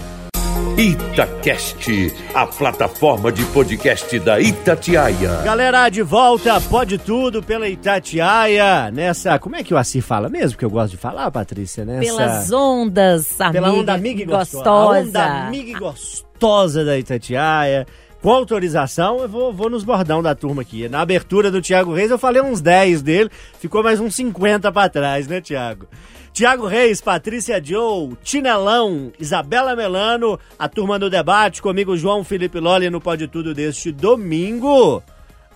Itacast, 0.77 2.13
a 2.33 2.47
plataforma 2.47 3.33
de 3.33 3.43
podcast 3.47 4.17
da 4.19 4.39
Itatiaia. 4.39 5.41
Galera, 5.43 5.89
de 5.89 6.01
volta, 6.01 6.59
pode 6.61 6.97
tudo 6.99 7.43
pela 7.43 7.67
Itatiaia, 7.67 8.89
nessa, 8.91 9.37
como 9.37 9.57
é 9.57 9.63
que 9.63 9.73
o 9.73 9.77
Assi 9.77 9.99
fala 9.99 10.29
mesmo, 10.29 10.57
que 10.57 10.63
eu 10.63 10.69
gosto 10.69 10.91
de 10.91 10.97
falar, 10.97 11.29
Patrícia, 11.31 11.83
nessa... 11.83 12.15
Pelas 12.15 12.51
ondas, 12.53 13.41
amiga, 13.41 13.51
pela 13.51 13.73
onda 13.73 13.93
amiga 13.93 14.21
e 14.21 14.25
gostosa. 14.25 14.69
A 14.69 14.73
gostosa. 14.73 15.01
onda 15.01 15.47
amiga 15.47 15.71
e 15.71 15.73
gostosa 15.73 16.85
da 16.85 16.97
Itatiaia. 16.97 17.85
Com 18.25 18.31
autorização, 18.31 19.19
eu 19.19 19.29
vou, 19.29 19.53
vou 19.53 19.69
nos 19.69 19.83
bordão 19.83 20.19
da 20.19 20.33
turma 20.33 20.63
aqui. 20.63 20.89
Na 20.89 21.01
abertura 21.01 21.51
do 21.51 21.61
Thiago 21.61 21.93
Reis, 21.93 22.09
eu 22.09 22.17
falei 22.17 22.41
uns 22.41 22.59
10 22.59 23.03
dele, 23.03 23.29
ficou 23.59 23.83
mais 23.83 23.99
uns 23.99 24.15
50 24.15 24.71
pra 24.71 24.89
trás, 24.89 25.27
né, 25.27 25.39
Thiago? 25.39 25.87
Thiago 26.33 26.65
Reis, 26.65 26.99
Patrícia 26.99 27.63
Joe, 27.63 28.17
Tinelão, 28.23 29.13
Isabela 29.19 29.75
Melano, 29.75 30.39
a 30.57 30.67
turma 30.67 30.97
do 30.97 31.07
debate, 31.07 31.61
comigo 31.61 31.95
João 31.95 32.23
Felipe 32.23 32.59
Lolli 32.59 32.89
no 32.89 32.99
Pode 32.99 33.27
Tudo 33.27 33.53
deste 33.53 33.91
domingo. 33.91 35.03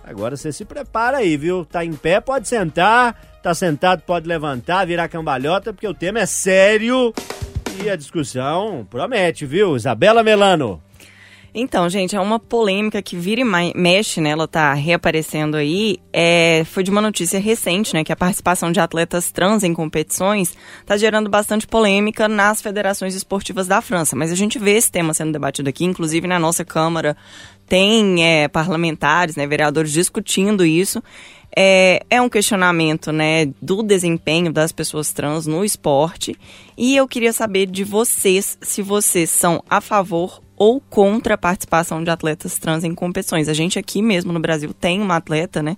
Agora 0.04 0.36
você 0.36 0.52
se 0.52 0.64
prepara 0.64 1.16
aí, 1.16 1.36
viu? 1.36 1.64
Tá 1.64 1.84
em 1.84 1.92
pé, 1.92 2.20
pode 2.20 2.46
sentar, 2.46 3.20
tá 3.42 3.52
sentado, 3.52 4.02
pode 4.02 4.28
levantar, 4.28 4.86
virar 4.86 5.08
cambalhota, 5.08 5.72
porque 5.72 5.88
o 5.88 5.92
tema 5.92 6.20
é 6.20 6.26
sério 6.26 7.12
e 7.82 7.90
a 7.90 7.96
discussão 7.96 8.86
promete, 8.88 9.44
viu? 9.44 9.74
Isabela 9.74 10.22
Melano. 10.22 10.80
Então, 11.52 11.88
gente, 11.88 12.14
é 12.14 12.20
uma 12.20 12.38
polêmica 12.38 13.02
que 13.02 13.16
vira 13.16 13.40
e 13.40 13.74
mexe, 13.74 14.20
né? 14.20 14.30
Ela 14.30 14.46
tá 14.46 14.72
reaparecendo 14.72 15.56
aí. 15.56 15.98
É, 16.12 16.62
foi 16.64 16.82
de 16.84 16.90
uma 16.90 17.00
notícia 17.00 17.40
recente, 17.40 17.92
né? 17.92 18.04
Que 18.04 18.12
a 18.12 18.16
participação 18.16 18.70
de 18.70 18.78
atletas 18.78 19.32
trans 19.32 19.64
em 19.64 19.74
competições 19.74 20.54
tá 20.86 20.96
gerando 20.96 21.28
bastante 21.28 21.66
polêmica 21.66 22.28
nas 22.28 22.62
federações 22.62 23.14
esportivas 23.14 23.66
da 23.66 23.80
França. 23.80 24.14
Mas 24.14 24.30
a 24.30 24.36
gente 24.36 24.58
vê 24.58 24.76
esse 24.76 24.92
tema 24.92 25.12
sendo 25.12 25.32
debatido 25.32 25.68
aqui, 25.68 25.84
inclusive 25.84 26.26
na 26.28 26.38
nossa 26.38 26.64
Câmara 26.64 27.16
tem 27.66 28.24
é, 28.26 28.48
parlamentares, 28.48 29.36
né, 29.36 29.46
vereadores 29.46 29.92
discutindo 29.92 30.66
isso. 30.66 31.00
É, 31.56 32.04
é 32.10 32.20
um 32.20 32.28
questionamento 32.28 33.12
né, 33.12 33.46
do 33.62 33.82
desempenho 33.82 34.52
das 34.52 34.72
pessoas 34.72 35.12
trans 35.12 35.46
no 35.46 35.64
esporte. 35.64 36.36
E 36.76 36.96
eu 36.96 37.06
queria 37.06 37.32
saber 37.32 37.66
de 37.66 37.84
vocês 37.84 38.58
se 38.60 38.82
vocês 38.82 39.30
são 39.30 39.62
a 39.70 39.80
favor 39.80 40.40
ou 40.62 40.78
contra 40.78 41.36
a 41.36 41.38
participação 41.38 42.04
de 42.04 42.10
atletas 42.10 42.58
trans 42.58 42.84
em 42.84 42.94
competições. 42.94 43.48
A 43.48 43.54
gente 43.54 43.78
aqui 43.78 44.02
mesmo 44.02 44.30
no 44.30 44.38
Brasil 44.38 44.74
tem 44.74 45.00
uma 45.00 45.16
atleta 45.16 45.62
né, 45.62 45.74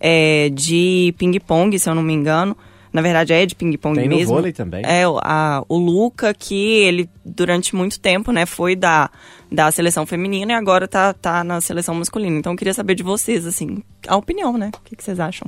é, 0.00 0.48
de 0.48 1.14
ping-pong, 1.18 1.78
se 1.78 1.86
eu 1.90 1.94
não 1.94 2.02
me 2.02 2.14
engano. 2.14 2.56
Na 2.90 3.02
verdade, 3.02 3.34
é 3.34 3.44
de 3.44 3.54
ping-pong 3.54 3.98
Tem 3.98 4.08
no 4.08 4.16
mesmo. 4.16 4.34
vôlei 4.34 4.50
também. 4.50 4.82
É, 4.86 5.06
o- 5.06 5.18
a, 5.22 5.62
o 5.68 5.76
Luca, 5.76 6.32
que 6.32 6.54
ele, 6.54 7.10
durante 7.22 7.76
muito 7.76 8.00
tempo, 8.00 8.32
né, 8.32 8.46
foi 8.46 8.74
da, 8.74 9.10
da 9.50 9.70
seleção 9.70 10.06
feminina 10.06 10.52
e 10.52 10.54
agora 10.54 10.88
tá, 10.88 11.12
tá 11.12 11.44
na 11.44 11.60
seleção 11.60 11.94
masculina. 11.94 12.38
Então, 12.38 12.52
eu 12.54 12.56
queria 12.56 12.72
saber 12.72 12.94
de 12.94 13.02
vocês, 13.02 13.46
assim, 13.46 13.82
a 14.08 14.16
opinião, 14.16 14.56
né? 14.56 14.70
O 14.74 14.80
que, 14.82 14.96
que 14.96 15.04
vocês 15.04 15.20
acham? 15.20 15.46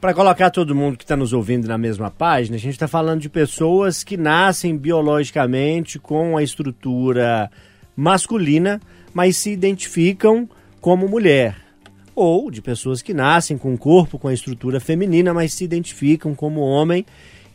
Para 0.00 0.14
colocar 0.14 0.48
todo 0.48 0.74
mundo 0.74 0.96
que 0.96 1.04
está 1.04 1.16
nos 1.18 1.34
ouvindo 1.34 1.68
na 1.68 1.76
mesma 1.76 2.10
página, 2.10 2.56
a 2.56 2.58
gente 2.58 2.72
está 2.72 2.88
falando 2.88 3.20
de 3.20 3.28
pessoas 3.28 4.02
que 4.02 4.16
nascem 4.16 4.74
biologicamente 4.74 5.98
com 5.98 6.38
a 6.38 6.42
estrutura 6.42 7.50
masculina, 7.96 8.80
mas 9.12 9.36
se 9.36 9.50
identificam 9.50 10.48
como 10.80 11.08
mulher. 11.08 11.56
Ou 12.14 12.50
de 12.50 12.60
pessoas 12.60 13.02
que 13.02 13.14
nascem 13.14 13.56
com 13.56 13.72
o 13.74 13.78
corpo 13.78 14.18
com 14.18 14.28
a 14.28 14.34
estrutura 14.34 14.80
feminina, 14.80 15.32
mas 15.32 15.52
se 15.52 15.64
identificam 15.64 16.34
como 16.34 16.60
homem 16.60 17.04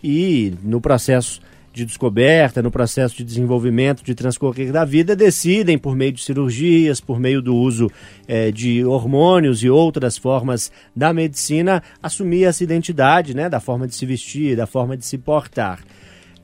e 0.04 0.54
no 0.64 0.80
processo 0.80 1.42
de 1.76 1.84
descoberta, 1.84 2.62
no 2.62 2.72
processo 2.72 3.18
de 3.18 3.24
desenvolvimento, 3.26 4.02
de 4.02 4.16
transcorrer 4.16 4.72
da 4.72 4.86
vida, 4.86 5.14
decidem, 5.14 5.78
por 5.78 5.94
meio 5.94 6.14
de 6.14 6.24
cirurgias, 6.24 7.02
por 7.02 7.20
meio 7.20 7.42
do 7.42 7.54
uso 7.54 7.92
eh, 8.30 8.50
de 8.50 8.86
hormônios 8.86 9.62
e 9.62 9.70
outras 9.70 10.18
formas 10.18 10.72
da 10.96 11.12
medicina, 11.12 11.84
assumir 12.02 12.46
essa 12.46 12.64
identidade, 12.64 13.36
né, 13.36 13.50
da 13.50 13.60
forma 13.60 13.86
de 13.86 13.94
se 13.94 14.06
vestir, 14.06 14.56
da 14.56 14.66
forma 14.66 14.96
de 14.96 15.06
se 15.06 15.18
portar. 15.18 15.84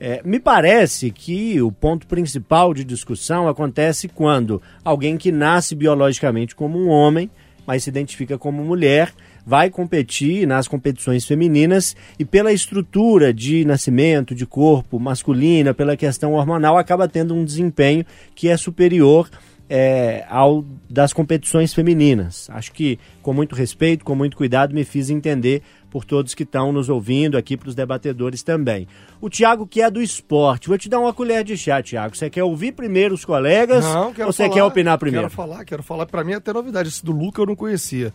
É, 0.04 0.20
me 0.24 0.40
parece 0.40 1.12
que 1.12 1.62
o 1.62 1.70
ponto 1.70 2.08
principal 2.08 2.74
de 2.74 2.82
discussão 2.82 3.46
acontece 3.46 4.08
quando 4.08 4.60
alguém 4.84 5.16
que 5.16 5.30
nasce 5.30 5.76
biologicamente 5.76 6.56
como 6.56 6.76
um 6.76 6.88
homem, 6.88 7.30
mas 7.64 7.84
se 7.84 7.90
identifica 7.90 8.36
como 8.36 8.64
mulher, 8.64 9.12
vai 9.46 9.70
competir 9.70 10.44
nas 10.44 10.66
competições 10.66 11.24
femininas 11.24 11.94
e 12.18 12.24
pela 12.24 12.52
estrutura 12.52 13.32
de 13.32 13.64
nascimento, 13.64 14.34
de 14.34 14.44
corpo 14.44 14.98
masculina, 14.98 15.72
pela 15.72 15.96
questão 15.96 16.32
hormonal, 16.32 16.76
acaba 16.76 17.06
tendo 17.06 17.32
um 17.32 17.44
desempenho 17.44 18.04
que 18.34 18.48
é 18.48 18.56
superior 18.56 19.30
é, 19.68 20.24
ao 20.28 20.64
das 20.88 21.12
competições 21.12 21.72
femininas. 21.72 22.48
Acho 22.50 22.72
que 22.72 22.98
com 23.22 23.32
muito 23.32 23.54
respeito, 23.54 24.04
com 24.04 24.14
muito 24.14 24.36
cuidado, 24.36 24.74
me 24.74 24.84
fiz 24.84 25.08
entender 25.08 25.62
por 25.90 26.04
todos 26.04 26.34
que 26.34 26.42
estão 26.42 26.72
nos 26.72 26.88
ouvindo 26.88 27.36
aqui, 27.36 27.56
para 27.56 27.68
os 27.68 27.74
debatedores 27.74 28.42
também. 28.42 28.88
O 29.20 29.28
Tiago, 29.28 29.66
que 29.66 29.82
é 29.82 29.90
do 29.90 30.00
esporte, 30.00 30.68
vou 30.68 30.78
te 30.78 30.88
dar 30.88 31.00
uma 31.00 31.12
colher 31.12 31.44
de 31.44 31.56
chá, 31.56 31.82
Tiago. 31.82 32.16
Você 32.16 32.30
quer 32.30 32.42
ouvir 32.42 32.72
primeiro 32.72 33.14
os 33.14 33.24
colegas 33.24 33.84
Não, 33.84 34.12
quero 34.12 34.26
ou 34.26 34.32
você 34.32 34.44
falar, 34.44 34.54
quer 34.54 34.62
opinar 34.64 34.98
primeiro? 34.98 35.26
Quero 35.28 35.34
falar, 35.34 35.64
quero 35.64 35.82
falar. 35.82 36.06
Pra 36.06 36.24
mim 36.24 36.32
é 36.32 36.36
até 36.36 36.52
novidade. 36.52 36.88
Esse 36.88 37.04
do 37.04 37.12
Luca 37.12 37.42
eu 37.42 37.46
não 37.46 37.54
conhecia. 37.54 38.12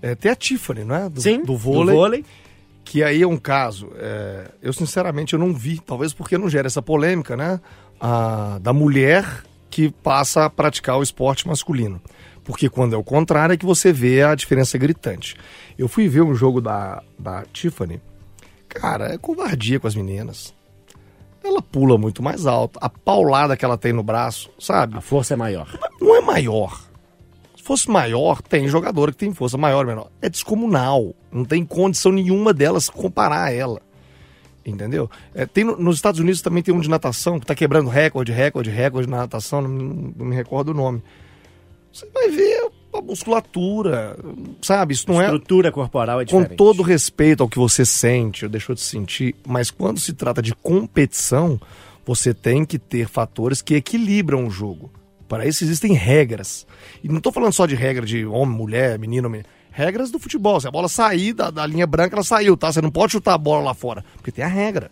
É, 0.00 0.14
tem 0.14 0.30
a 0.30 0.36
Tiffany, 0.36 0.84
não 0.84 0.94
é? 0.94 1.08
Do, 1.08 1.20
Sim, 1.20 1.42
do 1.42 1.56
vôlei. 1.56 1.94
do 1.94 2.00
vôlei. 2.00 2.24
Que 2.84 3.02
aí 3.02 3.20
é 3.20 3.26
um 3.26 3.36
caso. 3.36 3.90
é, 3.96 4.50
eu, 4.62 4.72
sinceramente, 4.72 5.34
eu 5.34 5.38
não 5.38 5.52
vi. 5.52 5.78
Talvez 5.78 6.14
porque 6.14 6.38
não 6.38 6.48
gera 6.48 6.66
essa 6.66 6.80
polêmica, 6.80 7.36
né? 7.36 7.60
A, 8.00 8.58
da 8.62 8.72
mulher 8.72 9.24
que 9.70 9.90
passa 9.90 10.44
a 10.44 10.50
praticar 10.50 10.98
o 10.98 11.02
esporte 11.02 11.46
masculino. 11.46 12.00
Porque 12.44 12.68
quando 12.68 12.94
é 12.94 12.96
o 12.96 13.04
contrário 13.04 13.52
é 13.52 13.56
que 13.56 13.66
você 13.66 13.92
vê 13.92 14.22
a 14.22 14.34
diferença 14.34 14.78
gritante. 14.78 15.36
Eu 15.78 15.86
fui 15.86 16.08
ver 16.08 16.22
um 16.22 16.34
jogo 16.34 16.60
da, 16.60 17.02
da 17.18 17.44
Tiffany. 17.52 18.00
Cara, 18.68 19.12
é 19.12 19.18
covardia 19.18 19.78
com 19.78 19.86
as 19.86 19.94
meninas. 19.94 20.54
Ela 21.44 21.62
pula 21.62 21.98
muito 21.98 22.22
mais 22.22 22.46
alto. 22.46 22.78
A 22.82 22.88
paulada 22.88 23.56
que 23.56 23.64
ela 23.64 23.78
tem 23.78 23.92
no 23.92 24.02
braço, 24.02 24.50
sabe? 24.58 24.96
A 24.96 25.00
força 25.00 25.34
é 25.34 25.36
maior. 25.36 25.68
Não 26.00 26.16
é 26.16 26.20
maior. 26.20 26.80
Se 27.56 27.62
fosse 27.62 27.90
maior, 27.90 28.40
tem 28.40 28.66
jogadora 28.66 29.12
que 29.12 29.18
tem 29.18 29.34
força 29.34 29.58
maior 29.58 29.80
ou 29.80 29.86
menor. 29.86 30.10
É 30.22 30.28
descomunal. 30.28 31.14
Não 31.30 31.44
tem 31.44 31.64
condição 31.64 32.12
nenhuma 32.12 32.54
delas 32.54 32.88
comparar 32.88 33.44
a 33.44 33.52
ela. 33.52 33.80
Entendeu? 34.70 35.10
É, 35.34 35.46
tem 35.46 35.64
no- 35.64 35.76
nos 35.76 35.96
Estados 35.96 36.20
Unidos 36.20 36.42
também 36.42 36.62
tem 36.62 36.74
um 36.74 36.80
de 36.80 36.88
natação 36.90 37.40
que 37.40 37.46
tá 37.46 37.54
quebrando 37.54 37.88
recorde, 37.88 38.30
recorde, 38.32 38.70
recorde 38.70 39.08
na 39.08 39.18
natação, 39.18 39.62
não, 39.62 39.68
não 40.16 40.26
me 40.26 40.34
recordo 40.36 40.68
o 40.70 40.74
nome. 40.74 41.02
Você 41.92 42.06
vai 42.12 42.28
ver 42.28 42.68
a 42.92 43.00
musculatura, 43.00 44.16
sabe? 44.62 44.94
Isso 44.94 45.08
não 45.08 45.20
é 45.20 45.24
Estrutura 45.24 45.72
corporal 45.72 46.20
é 46.20 46.24
com 46.26 46.38
diferente. 46.38 46.56
todo 46.56 46.82
respeito 46.82 47.42
ao 47.42 47.48
que 47.48 47.58
você 47.58 47.84
sente 47.84 48.44
ou 48.44 48.50
deixou 48.50 48.74
de 48.74 48.80
sentir, 48.80 49.34
mas 49.46 49.70
quando 49.70 49.98
se 50.00 50.12
trata 50.12 50.42
de 50.42 50.54
competição, 50.54 51.60
você 52.04 52.32
tem 52.34 52.64
que 52.64 52.78
ter 52.78 53.08
fatores 53.08 53.62
que 53.62 53.74
equilibram 53.74 54.46
o 54.46 54.50
jogo. 54.50 54.90
Para 55.28 55.46
isso 55.46 55.62
existem 55.64 55.92
regras. 55.92 56.66
E 57.04 57.08
não 57.08 57.18
estou 57.18 57.32
falando 57.32 57.52
só 57.52 57.66
de 57.66 57.74
regra 57.74 58.04
de 58.06 58.24
homem, 58.24 58.56
mulher, 58.56 58.98
menino, 58.98 59.28
menino. 59.28 59.48
Regras 59.78 60.10
do 60.10 60.18
futebol. 60.18 60.60
Se 60.60 60.66
a 60.66 60.72
bola 60.72 60.88
sair 60.88 61.32
da, 61.32 61.52
da 61.52 61.64
linha 61.64 61.86
branca, 61.86 62.16
ela 62.16 62.24
saiu, 62.24 62.56
tá? 62.56 62.72
Você 62.72 62.82
não 62.82 62.90
pode 62.90 63.12
chutar 63.12 63.34
a 63.34 63.38
bola 63.38 63.62
lá 63.62 63.74
fora, 63.74 64.04
porque 64.16 64.32
tem 64.32 64.44
a 64.44 64.48
regra. 64.48 64.90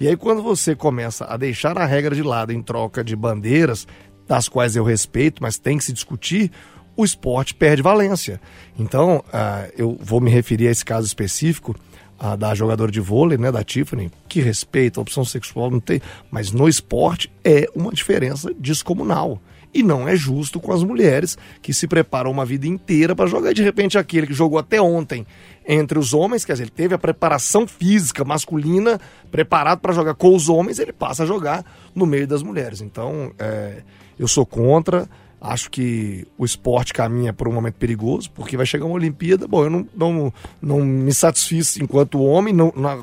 E 0.00 0.08
aí, 0.08 0.16
quando 0.16 0.42
você 0.42 0.74
começa 0.74 1.24
a 1.26 1.36
deixar 1.36 1.78
a 1.78 1.86
regra 1.86 2.16
de 2.16 2.22
lado 2.24 2.52
em 2.52 2.60
troca 2.60 3.04
de 3.04 3.14
bandeiras, 3.14 3.86
das 4.26 4.48
quais 4.48 4.74
eu 4.74 4.82
respeito, 4.82 5.40
mas 5.40 5.56
tem 5.56 5.78
que 5.78 5.84
se 5.84 5.92
discutir, 5.92 6.50
o 6.96 7.04
esporte 7.04 7.54
perde 7.54 7.80
valência. 7.80 8.40
Então, 8.76 9.22
ah, 9.32 9.68
eu 9.78 9.96
vou 10.00 10.20
me 10.20 10.32
referir 10.32 10.66
a 10.66 10.72
esse 10.72 10.84
caso 10.84 11.06
específico 11.06 11.76
ah, 12.18 12.34
da 12.34 12.56
jogadora 12.56 12.90
de 12.90 12.98
vôlei, 12.98 13.38
né, 13.38 13.52
da 13.52 13.62
Tiffany, 13.62 14.10
que 14.28 14.40
respeita 14.40 14.98
a 14.98 15.02
opção 15.02 15.24
sexual, 15.24 15.70
não 15.70 15.78
tem, 15.78 16.02
mas 16.28 16.50
no 16.50 16.68
esporte 16.68 17.30
é 17.44 17.68
uma 17.72 17.92
diferença 17.92 18.52
descomunal. 18.58 19.40
E 19.74 19.82
não 19.82 20.08
é 20.08 20.14
justo 20.14 20.60
com 20.60 20.72
as 20.72 20.84
mulheres 20.84 21.36
que 21.60 21.74
se 21.74 21.88
preparam 21.88 22.30
uma 22.30 22.44
vida 22.44 22.66
inteira 22.66 23.14
para 23.16 23.26
jogar 23.26 23.50
e 23.50 23.54
de 23.54 23.62
repente 23.62 23.98
aquele 23.98 24.26
que 24.28 24.32
jogou 24.32 24.58
até 24.58 24.80
ontem 24.80 25.26
entre 25.66 25.98
os 25.98 26.14
homens, 26.14 26.44
quer 26.44 26.52
dizer, 26.52 26.64
ele 26.64 26.70
teve 26.70 26.94
a 26.94 26.98
preparação 26.98 27.66
física 27.66 28.24
masculina 28.24 29.00
preparado 29.32 29.80
para 29.80 29.92
jogar 29.92 30.14
com 30.14 30.34
os 30.34 30.48
homens, 30.48 30.78
ele 30.78 30.92
passa 30.92 31.24
a 31.24 31.26
jogar 31.26 31.64
no 31.94 32.06
meio 32.06 32.26
das 32.26 32.42
mulheres. 32.42 32.80
Então, 32.80 33.32
é, 33.38 33.82
eu 34.18 34.28
sou 34.28 34.46
contra. 34.46 35.08
Acho 35.40 35.70
que 35.70 36.26
o 36.38 36.44
esporte 36.44 36.92
caminha 36.94 37.30
por 37.32 37.46
um 37.48 37.52
momento 37.52 37.74
perigoso, 37.74 38.30
porque 38.30 38.56
vai 38.56 38.64
chegar 38.64 38.86
uma 38.86 38.94
Olimpíada. 38.94 39.46
Bom, 39.46 39.64
eu 39.64 39.70
não, 39.70 39.86
não, 39.94 40.32
não 40.62 40.80
me 40.80 41.12
satisfiz 41.12 41.76
enquanto 41.76 42.22
homem 42.22 42.54
não- 42.54 42.72
na, 42.74 42.98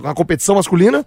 na 0.00 0.14
competição 0.14 0.54
masculina. 0.54 1.04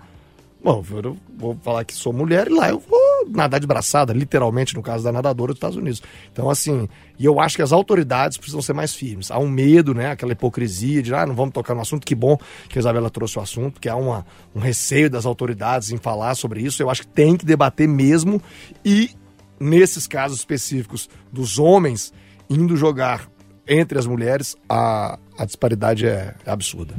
Bom, 0.61 0.83
eu 1.03 1.17
vou 1.37 1.57
falar 1.61 1.85
que 1.85 1.93
sou 1.93 2.11
mulher 2.11 2.47
e 2.47 2.53
lá 2.53 2.69
eu 2.69 2.79
vou 2.79 2.99
nadar 3.29 3.59
de 3.59 3.67
braçada, 3.67 4.13
literalmente, 4.13 4.75
no 4.75 4.81
caso 4.81 5.03
da 5.03 5.11
nadadora 5.11 5.51
dos 5.51 5.57
Estados 5.57 5.77
Unidos. 5.77 6.01
Então, 6.31 6.49
assim, 6.49 6.87
e 7.17 7.25
eu 7.25 7.39
acho 7.39 7.55
que 7.55 7.61
as 7.61 7.71
autoridades 7.71 8.37
precisam 8.37 8.61
ser 8.61 8.73
mais 8.73 8.93
firmes. 8.93 9.31
Há 9.31 9.37
um 9.37 9.49
medo, 9.49 9.93
né? 9.93 10.11
Aquela 10.11 10.31
hipocrisia 10.31 11.01
de, 11.01 11.13
ah, 11.13 11.25
não 11.25 11.35
vamos 11.35 11.53
tocar 11.53 11.73
no 11.75 11.81
assunto. 11.81 12.05
Que 12.05 12.15
bom 12.15 12.37
que 12.69 12.77
a 12.77 12.81
Isabela 12.81 13.09
trouxe 13.09 13.37
o 13.37 13.41
assunto, 13.41 13.79
que 13.79 13.89
há 13.89 13.95
uma, 13.95 14.25
um 14.55 14.59
receio 14.59 15.09
das 15.09 15.25
autoridades 15.25 15.91
em 15.91 15.97
falar 15.97 16.35
sobre 16.35 16.61
isso. 16.61 16.81
Eu 16.81 16.89
acho 16.89 17.01
que 17.01 17.07
tem 17.07 17.37
que 17.37 17.45
debater 17.45 17.87
mesmo 17.87 18.41
e, 18.83 19.11
nesses 19.59 20.07
casos 20.07 20.39
específicos 20.39 21.09
dos 21.31 21.59
homens 21.59 22.13
indo 22.49 22.75
jogar 22.75 23.29
entre 23.67 23.97
as 23.97 24.05
mulheres, 24.05 24.55
a, 24.67 25.17
a 25.37 25.45
disparidade 25.45 26.05
é, 26.05 26.35
é 26.45 26.51
absurda. 26.51 26.95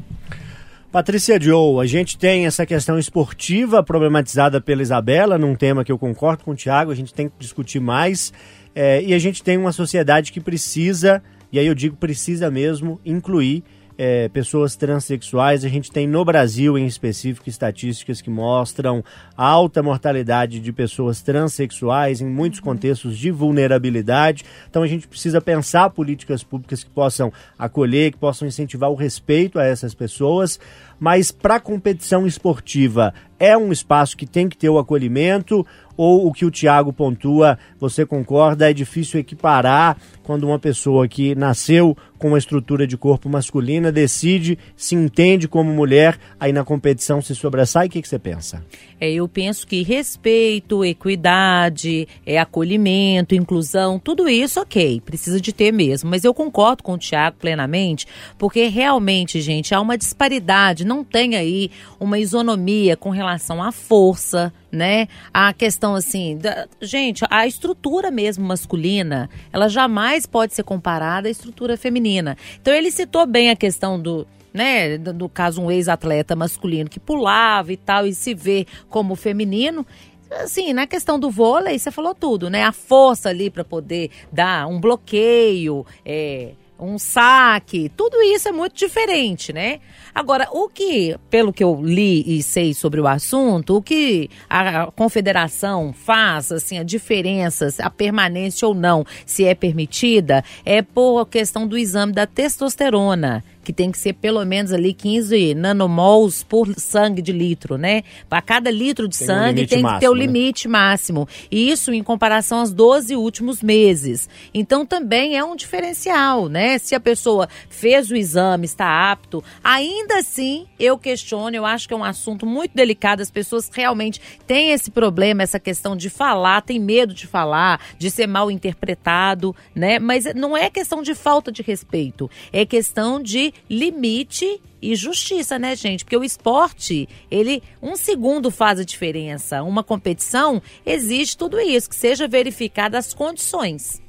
Patrícia 0.94 1.40
Joe, 1.40 1.82
a 1.82 1.86
gente 1.88 2.16
tem 2.16 2.46
essa 2.46 2.64
questão 2.64 2.96
esportiva 2.96 3.82
problematizada 3.82 4.60
pela 4.60 4.80
Isabela, 4.80 5.36
num 5.36 5.56
tema 5.56 5.84
que 5.84 5.90
eu 5.90 5.98
concordo 5.98 6.44
com 6.44 6.52
o 6.52 6.54
Tiago, 6.54 6.92
a 6.92 6.94
gente 6.94 7.12
tem 7.12 7.28
que 7.28 7.34
discutir 7.36 7.80
mais. 7.80 8.32
é, 8.76 9.02
e 9.02 9.12
a 9.12 9.18
gente 9.18 9.42
tem 9.42 9.58
uma 9.58 9.72
sociedade 9.72 10.30
que 10.30 10.38
precisa, 10.38 11.20
e 11.50 11.58
aí 11.58 11.66
eu 11.66 11.74
digo 11.74 11.96
precisa 11.96 12.48
mesmo, 12.48 13.00
incluir 13.04 13.64
é, 13.96 14.28
pessoas 14.28 14.76
transexuais. 14.76 15.64
A 15.64 15.68
gente 15.68 15.90
tem 15.90 16.06
no 16.06 16.24
Brasil, 16.24 16.76
em 16.76 16.86
específico, 16.86 17.48
estatísticas 17.48 18.20
que 18.20 18.30
mostram 18.30 19.04
alta 19.36 19.82
mortalidade 19.82 20.60
de 20.60 20.72
pessoas 20.72 21.22
transexuais 21.22 22.20
em 22.20 22.26
muitos 22.26 22.60
contextos 22.60 23.16
de 23.18 23.30
vulnerabilidade. 23.30 24.44
Então 24.68 24.82
a 24.82 24.86
gente 24.86 25.06
precisa 25.06 25.40
pensar 25.40 25.90
políticas 25.90 26.42
públicas 26.42 26.82
que 26.82 26.90
possam 26.90 27.32
acolher, 27.58 28.12
que 28.12 28.18
possam 28.18 28.46
incentivar 28.48 28.90
o 28.90 28.94
respeito 28.94 29.58
a 29.58 29.64
essas 29.64 29.94
pessoas. 29.94 30.58
Mas 30.98 31.30
para 31.30 31.60
competição 31.60 32.26
esportiva, 32.26 33.12
é 33.38 33.56
um 33.56 33.72
espaço 33.72 34.16
que 34.16 34.26
tem 34.26 34.48
que 34.48 34.56
ter 34.56 34.68
o 34.68 34.78
acolhimento 34.78 35.66
ou 35.96 36.26
o 36.26 36.32
que 36.32 36.44
o 36.44 36.50
Tiago 36.50 36.92
pontua, 36.92 37.58
você 37.78 38.04
concorda, 38.04 38.70
é 38.70 38.72
difícil 38.72 39.20
equiparar 39.20 39.96
quando 40.22 40.44
uma 40.44 40.58
pessoa 40.58 41.06
que 41.06 41.34
nasceu 41.34 41.96
com 42.24 42.28
uma 42.28 42.38
estrutura 42.38 42.86
de 42.86 42.96
corpo 42.96 43.28
masculina 43.28 43.92
decide, 43.92 44.58
se 44.74 44.94
entende 44.94 45.46
como 45.46 45.70
mulher, 45.70 46.18
aí 46.40 46.54
na 46.54 46.64
competição 46.64 47.20
se 47.20 47.34
sobressai, 47.34 47.86
o 47.86 47.90
que, 47.90 48.00
que 48.00 48.08
você 48.08 48.18
pensa? 48.18 48.64
É, 48.98 49.12
eu 49.12 49.28
penso 49.28 49.66
que 49.66 49.82
respeito, 49.82 50.82
equidade, 50.82 52.08
é, 52.24 52.38
acolhimento, 52.38 53.34
inclusão, 53.34 53.98
tudo 53.98 54.26
isso, 54.26 54.58
ok, 54.58 55.02
precisa 55.02 55.38
de 55.38 55.52
ter 55.52 55.70
mesmo. 55.70 56.08
Mas 56.08 56.24
eu 56.24 56.32
concordo 56.32 56.82
com 56.82 56.94
o 56.94 56.98
Tiago 56.98 57.36
plenamente, 57.38 58.06
porque 58.38 58.68
realmente, 58.68 59.42
gente, 59.42 59.74
há 59.74 59.80
uma 59.82 59.98
disparidade, 59.98 60.82
não 60.82 61.04
tem 61.04 61.36
aí 61.36 61.70
uma 62.00 62.18
isonomia 62.18 62.96
com 62.96 63.10
relação 63.10 63.62
à 63.62 63.70
força, 63.70 64.50
né? 64.72 65.08
A 65.32 65.52
questão 65.52 65.94
assim, 65.94 66.38
da, 66.38 66.66
gente, 66.80 67.22
a 67.28 67.46
estrutura 67.46 68.10
mesmo 68.10 68.46
masculina, 68.46 69.28
ela 69.52 69.68
jamais 69.68 70.24
pode 70.24 70.54
ser 70.54 70.62
comparada 70.62 71.28
à 71.28 71.30
estrutura 71.30 71.76
feminina. 71.76 72.13
Então 72.60 72.72
ele 72.72 72.90
citou 72.90 73.26
bem 73.26 73.50
a 73.50 73.56
questão 73.56 74.00
do 74.00 74.26
né, 74.52 74.96
do 74.98 75.28
caso 75.28 75.60
um 75.60 75.68
ex-atleta 75.68 76.36
masculino 76.36 76.88
que 76.88 77.00
pulava 77.00 77.72
e 77.72 77.76
tal 77.76 78.06
e 78.06 78.14
se 78.14 78.32
vê 78.32 78.64
como 78.88 79.16
feminino. 79.16 79.84
Assim, 80.30 80.72
na 80.72 80.86
questão 80.86 81.18
do 81.18 81.28
vôlei, 81.28 81.76
você 81.78 81.90
falou 81.90 82.14
tudo, 82.14 82.48
né? 82.48 82.62
A 82.62 82.72
força 82.72 83.28
ali 83.28 83.50
para 83.50 83.64
poder 83.64 84.10
dar 84.32 84.68
um 84.68 84.80
bloqueio, 84.80 85.84
é, 86.04 86.52
um 86.78 86.98
saque, 86.98 87.90
tudo 87.96 88.20
isso 88.20 88.48
é 88.48 88.52
muito 88.52 88.74
diferente, 88.74 89.52
né? 89.52 89.80
Agora, 90.14 90.48
o 90.52 90.68
que, 90.68 91.16
pelo 91.30 91.52
que 91.52 91.62
eu 91.62 91.80
li 91.82 92.38
e 92.38 92.42
sei 92.42 92.74
sobre 92.74 93.00
o 93.00 93.06
assunto, 93.06 93.76
o 93.76 93.82
que 93.82 94.28
a 94.48 94.86
confederação 94.92 95.92
faz, 95.92 96.52
assim, 96.52 96.78
a 96.78 96.82
diferença, 96.82 97.68
a 97.78 97.90
permanência 97.90 98.66
ou 98.66 98.74
não, 98.74 99.04
se 99.26 99.44
é 99.44 99.54
permitida, 99.54 100.44
é 100.64 100.82
por 100.82 101.26
questão 101.26 101.66
do 101.66 101.76
exame 101.76 102.12
da 102.12 102.26
testosterona 102.26 103.42
que 103.64 103.72
tem 103.72 103.90
que 103.90 103.98
ser 103.98 104.12
pelo 104.12 104.44
menos 104.44 104.72
ali 104.72 104.92
15 104.92 105.54
nanomols 105.54 106.44
por 106.44 106.72
sangue 106.78 107.22
de 107.22 107.32
litro, 107.32 107.76
né? 107.76 108.02
Para 108.28 108.42
cada 108.42 108.70
litro 108.70 109.08
de 109.08 109.18
Tem 109.18 109.24
um 109.24 109.28
sangue 109.28 109.54
limite 109.62 109.74
tem 109.74 109.84
que 109.84 110.00
ter 110.00 110.08
o 110.08 110.12
máximo, 110.12 110.14
né? 110.14 110.26
limite 110.26 110.68
máximo. 110.68 111.28
E 111.50 111.70
isso 111.70 111.92
em 111.92 112.02
comparação 112.02 112.58
aos 112.58 112.72
12 112.72 113.16
últimos 113.16 113.62
meses. 113.62 114.28
Então 114.52 114.84
também 114.84 115.36
é 115.36 115.42
um 115.42 115.56
diferencial, 115.56 116.48
né? 116.48 116.78
Se 116.78 116.94
a 116.94 117.00
pessoa 117.00 117.48
fez 117.68 118.10
o 118.10 118.16
exame, 118.16 118.66
está 118.66 119.10
apto, 119.10 119.42
ainda 119.62 120.18
assim 120.18 120.66
eu 120.78 120.98
questiono, 120.98 121.56
eu 121.56 121.64
acho 121.64 121.88
que 121.88 121.94
é 121.94 121.96
um 121.96 122.04
assunto 122.04 122.44
muito 122.44 122.74
delicado, 122.74 123.22
as 123.22 123.30
pessoas 123.30 123.70
realmente 123.72 124.20
têm 124.46 124.70
esse 124.70 124.90
problema, 124.90 125.42
essa 125.42 125.58
questão 125.58 125.96
de 125.96 126.10
falar, 126.10 126.60
tem 126.60 126.78
medo 126.78 127.14
de 127.14 127.26
falar, 127.26 127.80
de 127.98 128.10
ser 128.10 128.26
mal 128.26 128.50
interpretado, 128.50 129.56
né? 129.74 129.98
Mas 129.98 130.26
não 130.34 130.54
é 130.56 130.68
questão 130.68 131.02
de 131.02 131.14
falta 131.14 131.50
de 131.50 131.62
respeito, 131.62 132.30
é 132.52 132.66
questão 132.66 133.22
de 133.22 133.53
limite 133.68 134.60
e 134.80 134.94
justiça, 134.94 135.58
né, 135.58 135.74
gente? 135.74 136.04
Porque 136.04 136.16
o 136.16 136.24
esporte, 136.24 137.08
ele, 137.30 137.62
um 137.82 137.96
segundo 137.96 138.50
faz 138.50 138.78
a 138.78 138.84
diferença. 138.84 139.62
Uma 139.62 139.82
competição 139.82 140.60
exige 140.84 141.36
tudo 141.36 141.58
isso, 141.58 141.88
que 141.88 141.96
seja 141.96 142.28
verificada 142.28 142.98
as 142.98 143.14
condições. 143.14 144.02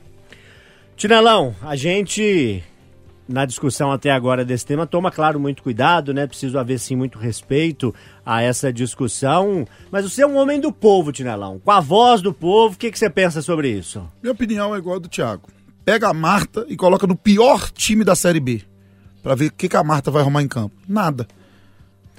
Tinelão, 0.98 1.56
a 1.62 1.76
gente, 1.76 2.64
na 3.28 3.46
discussão 3.46 3.92
até 3.92 4.12
agora 4.12 4.46
desse 4.46 4.66
tema, 4.66 4.86
toma, 4.86 5.12
claro, 5.12 5.40
muito 5.40 5.64
cuidado, 5.64 6.14
né? 6.14 6.28
Preciso 6.28 6.58
haver, 6.60 6.80
sim, 6.80 6.96
muito 6.96 7.18
respeito 7.18 7.94
a 8.26 8.42
essa 8.42 8.72
discussão. 8.72 9.66
Mas 9.92 10.04
você 10.04 10.24
é 10.24 10.28
um 10.28 10.38
homem 10.38 10.60
do 10.60 10.72
povo, 10.72 11.12
Tinelão. 11.12 11.60
Com 11.60 11.72
a 11.72 11.80
voz 11.80 12.22
do 12.22 12.34
povo, 12.34 12.76
o 12.76 12.78
que, 12.78 12.92
que 12.92 13.00
você 13.00 13.10
pensa 13.10 13.42
sobre 13.42 13.70
isso? 13.70 14.06
Minha 14.22 14.34
opinião 14.34 14.76
é 14.76 14.78
igual 14.78 14.98
a 14.98 15.00
do 15.00 15.10
Thiago. 15.10 15.50
Pega 15.84 16.10
a 16.10 16.14
Marta 16.14 16.66
e 16.68 16.76
coloca 16.76 17.06
no 17.06 17.16
pior 17.16 17.70
time 17.72 18.04
da 18.04 18.16
Série 18.16 18.40
B. 18.40 18.62
Pra 19.26 19.34
ver 19.34 19.48
o 19.48 19.52
que, 19.54 19.68
que 19.68 19.76
a 19.76 19.84
Marta 19.84 20.12
vai 20.12 20.22
arrumar 20.22 20.44
em 20.44 20.48
campo. 20.48 20.76
Nada. 20.88 21.28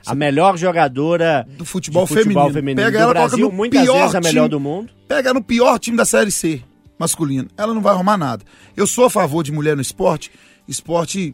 A 0.04 0.12
melhor 0.12 0.56
jogadora 0.58 1.46
Do 1.56 1.64
futebol, 1.64 2.04
futebol 2.04 2.24
feminino. 2.50 2.52
feminino 2.52 2.84
Pega 2.84 2.98
do 2.98 3.02
ela, 3.04 3.12
Brasil, 3.14 3.52
muitas 3.52 3.80
pior 3.82 3.98
vezes 4.00 4.14
a 4.16 4.20
melhor 4.20 4.42
time. 4.42 4.48
do 4.48 4.58
mundo. 4.58 4.92
Pega 5.06 5.32
no 5.32 5.40
pior 5.40 5.78
time 5.78 5.96
da 5.96 6.04
Série 6.04 6.32
C 6.32 6.64
masculino. 6.98 7.46
Ela 7.56 7.72
não 7.72 7.80
vai 7.80 7.92
arrumar 7.92 8.18
nada. 8.18 8.44
Eu 8.76 8.88
sou 8.88 9.04
a 9.04 9.10
favor 9.10 9.44
de 9.44 9.52
mulher 9.52 9.76
no 9.76 9.82
esporte, 9.82 10.32
esporte 10.66 11.32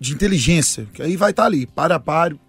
de 0.00 0.12
inteligência, 0.12 0.84
que 0.92 1.00
aí 1.00 1.16
vai 1.16 1.30
estar 1.30 1.44
ali, 1.44 1.64
para 1.64 1.94
a 1.94 2.00
páreo. 2.00 2.40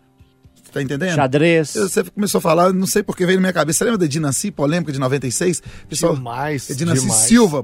Tá 0.73 0.81
entendendo? 0.81 1.13
Xadrez. 1.13 1.75
Eu- 1.75 1.87
Você 1.87 2.03
começou 2.03 2.39
a 2.39 2.41
falar, 2.41 2.73
não 2.73 2.87
sei 2.87 3.03
porque 3.03 3.27
veio 3.27 3.37
na 3.37 3.41
minha 3.41 3.53
cabeça. 3.53 3.77
Você 3.77 3.83
lembra 3.85 3.99
da 3.99 4.07
Dinanci, 4.07 4.49
polêmica 4.49 4.91
de 4.91 4.97
96? 4.99 5.61
Pessoal, 5.87 6.15
Demais, 6.15 6.67
Dinanci 6.75 7.01
demais. 7.01 7.21
Silva, 7.21 7.59
É. 7.59 7.61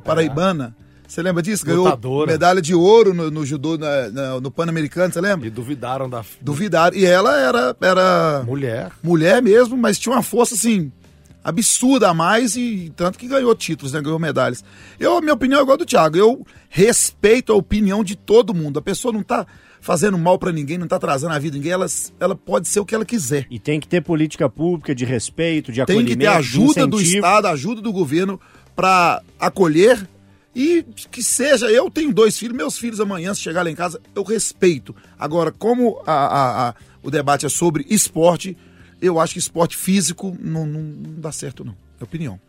Você 1.12 1.22
lembra 1.22 1.42
disso? 1.44 1.66
Ganhou 1.66 1.84
Lutadora. 1.84 2.32
medalha 2.32 2.62
de 2.62 2.74
ouro 2.74 3.14
no, 3.14 3.30
no 3.30 3.46
judô, 3.46 3.78
na- 3.78 4.10
na- 4.10 4.40
no 4.40 4.50
Pan-Americano, 4.50 5.12
você 5.14 5.20
lembra? 5.20 5.46
E 5.46 5.50
duvidaram 5.50 6.10
da 6.10 6.24
Duvidaram. 6.40 6.96
E 6.96 7.04
ela 7.06 7.38
era, 7.38 7.76
era 7.82 8.44
mulher. 8.46 8.92
mulher 9.04 9.42
mesmo, 9.42 9.76
mas 9.76 10.00
tinha 10.00 10.16
uma 10.16 10.24
força 10.24 10.56
assim 10.56 10.90
absurda 11.44 12.08
a 12.10 12.14
mais 12.14 12.56
e 12.56 12.94
tanto 12.96 13.20
que 13.20 13.28
ganhou 13.28 13.54
títulos, 13.54 13.92
né? 13.92 14.00
Ganhou 14.02 14.18
medalhas. 14.20 14.64
Eu, 14.98 15.20
minha 15.20 15.34
opinião 15.34 15.60
é 15.60 15.64
igual 15.64 15.74
a 15.74 15.78
do 15.80 15.86
Thiago. 15.86 16.16
Eu 16.18 16.46
respeito 16.70 17.52
a 17.52 17.56
opinião 17.58 18.04
de 18.06 18.16
todo 18.16 18.54
mundo. 18.54 18.80
A 18.80 18.82
pessoa 18.82 19.12
não 19.14 19.22
tá 19.22 19.46
fazendo 19.82 20.18
mal 20.18 20.40
pra 20.40 20.52
ninguém, 20.54 20.78
não 20.78 20.88
tá 20.88 20.98
trazendo 20.98 21.34
a 21.34 21.40
vida 21.40 21.52
de 21.54 21.58
ninguém, 21.58 21.74
ela, 21.74 21.88
ela 22.22 22.36
pode 22.36 22.68
ser 22.70 22.80
o 22.80 22.86
que 22.86 22.96
ela 22.96 23.04
quiser. 23.04 23.48
E 23.52 23.60
tem 23.60 23.82
que 23.82 23.88
ter 23.88 24.02
política 24.02 24.48
pública 24.48 24.96
de 24.96 25.04
respeito, 25.04 25.74
de 25.74 25.84
Tem 25.84 25.96
acolhimento, 25.96 26.12
que 26.12 26.18
ter 26.18 26.28
ajuda 26.28 26.88
do. 26.88 27.02
Estado, 27.02 27.48
ajuda 27.48 27.82
do 27.82 27.92
governo 27.92 28.40
pra 28.76 29.22
acolher 29.40 30.08
e 30.56 30.84
que 31.10 31.24
seja. 31.24 31.68
Eu 31.72 31.90
tenho 31.90 32.14
dois 32.14 32.38
filhos, 32.38 32.56
meus 32.56 32.78
filhos 32.78 33.00
amanhã, 33.00 33.34
se 33.34 33.42
chegar 33.42 33.64
lá 33.64 33.72
em 33.72 33.76
casa, 33.76 34.00
eu 34.16 34.24
respeito. 34.24 34.96
Agora, 35.18 35.52
como 35.52 36.02
a- 36.06 36.12
a- 36.14 36.70
a- 36.70 36.76
o 37.02 37.10
debate 37.10 37.46
é 37.46 37.50
sobre 37.50 37.86
esporte, 37.90 38.56
eu 39.02 39.20
acho 39.20 39.34
que 39.34 39.40
esporte 39.40 39.76
físico 39.78 40.36
não, 40.40 40.66
não- 40.66 40.82
não 40.82 41.20
dá 41.20 41.32
certo, 41.32 41.64
não. 41.66 41.76
É 42.00 42.04
opinião. 42.04 42.40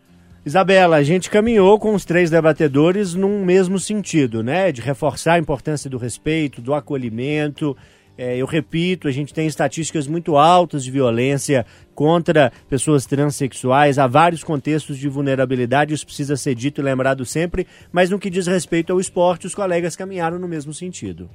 Isabela, 0.45 0.97
a 0.97 1.03
gente 1.05 1.31
caminhou 1.31 1.79
com 1.79 1.95
os 1.95 2.05
três 2.05 2.29
debatedores 2.29 3.15
num 3.15 3.45
mesmo 3.45 3.79
sentido, 3.79 4.43
né? 4.43 4.73
De 4.73 4.81
reforçar 4.81 5.35
a 5.35 5.39
importância 5.39 5.89
do 5.89 5.99
respeito, 5.99 6.61
do 6.61 6.75
acolhimento. 6.75 7.77
É, 8.25 8.37
eu 8.37 8.47
repito, 8.47 9.09
a 9.09 9.11
gente 9.11 9.35
tem 9.35 9.49
estatísticas 9.49 10.07
muito 10.07 10.37
altas 10.37 10.85
de 10.85 10.93
violência 10.93 11.67
contra 11.93 12.53
pessoas 12.71 13.05
transexuais. 13.05 13.99
Há 13.99 14.07
vários 14.07 14.45
contextos 14.45 14.97
de 14.97 15.09
vulnerabilidade, 15.09 15.93
isso 15.93 16.07
precisa 16.07 16.37
ser 16.37 16.55
dito 16.55 16.81
e 16.81 16.85
lembrado 16.85 17.27
sempre. 17.27 17.67
Mas 17.91 18.11
no 18.11 18.21
que 18.21 18.31
diz 18.31 18.47
respeito 18.47 18.93
ao 18.93 19.01
esporte, 19.01 19.49
os 19.49 19.57
colegas 19.57 19.97
caminharam 19.97 20.39
no 20.39 20.47
mesmo 20.47 20.73
sentido. 20.73 21.29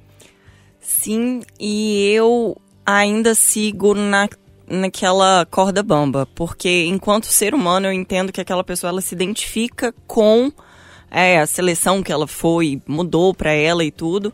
Sim, 0.80 1.42
e 1.60 2.10
eu 2.10 2.56
ainda 2.86 3.34
sigo 3.34 3.92
na, 3.92 4.26
naquela 4.66 5.44
corda 5.50 5.82
bamba, 5.82 6.26
porque 6.34 6.86
enquanto 6.86 7.26
ser 7.26 7.52
humano 7.52 7.88
eu 7.88 7.92
entendo 7.92 8.32
que 8.32 8.40
aquela 8.40 8.64
pessoa 8.64 8.88
ela 8.88 9.02
se 9.02 9.14
identifica 9.14 9.94
com 10.06 10.50
é, 11.10 11.38
a 11.38 11.46
seleção 11.46 12.02
que 12.02 12.10
ela 12.10 12.26
foi, 12.26 12.80
mudou 12.86 13.34
para 13.34 13.52
ela 13.52 13.84
e 13.84 13.90
tudo. 13.90 14.32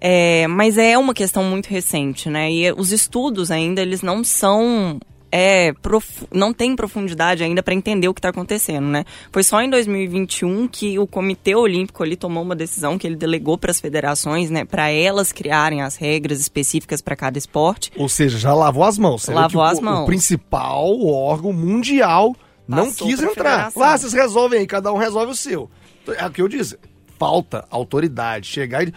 É, 0.00 0.46
mas 0.46 0.78
é 0.78 0.96
uma 0.96 1.12
questão 1.12 1.42
muito 1.44 1.66
recente, 1.68 2.28
né? 2.30 2.50
E 2.50 2.72
os 2.72 2.90
estudos 2.92 3.50
ainda 3.50 3.82
eles 3.82 4.00
não 4.02 4.24
são 4.24 4.98
é, 5.32 5.72
profu- 5.74 6.26
não 6.32 6.52
tem 6.52 6.74
profundidade 6.74 7.44
ainda 7.44 7.62
para 7.62 7.72
entender 7.74 8.08
o 8.08 8.14
que 8.14 8.18
está 8.18 8.30
acontecendo, 8.30 8.86
né? 8.88 9.04
Foi 9.30 9.42
só 9.44 9.60
em 9.62 9.70
2021 9.70 10.66
que 10.66 10.98
o 10.98 11.06
Comitê 11.06 11.54
Olímpico 11.54 12.02
ali 12.02 12.16
tomou 12.16 12.42
uma 12.42 12.56
decisão 12.56 12.98
que 12.98 13.06
ele 13.06 13.14
delegou 13.14 13.56
para 13.56 13.70
as 13.70 13.80
federações, 13.80 14.50
né, 14.50 14.64
para 14.64 14.90
elas 14.90 15.30
criarem 15.30 15.82
as 15.82 15.94
regras 15.96 16.40
específicas 16.40 17.00
para 17.00 17.14
cada 17.14 17.38
esporte. 17.38 17.92
Ou 17.96 18.08
seja, 18.08 18.38
já 18.38 18.52
lavou 18.54 18.82
as 18.82 18.98
mãos. 18.98 19.22
Você 19.22 19.32
Lavou 19.32 19.62
o- 19.62 19.64
as 19.64 19.78
mãos. 19.80 20.02
O 20.02 20.06
principal 20.06 20.98
órgão 21.06 21.52
mundial 21.52 22.34
não 22.66 22.86
Passou 22.86 23.06
quis 23.06 23.20
pra 23.20 23.30
entrar. 23.30 23.72
Lá, 23.76 23.96
vocês 23.98 24.12
resolvem 24.12 24.60
aí, 24.60 24.66
cada 24.66 24.92
um 24.92 24.96
resolve 24.96 25.30
o 25.30 25.36
seu. 25.36 25.70
É 26.16 26.26
o 26.26 26.30
que 26.30 26.42
eu 26.42 26.48
disse. 26.48 26.76
Falta 27.18 27.66
autoridade. 27.70 28.48
Chegar 28.48 28.82
e. 28.88 28.92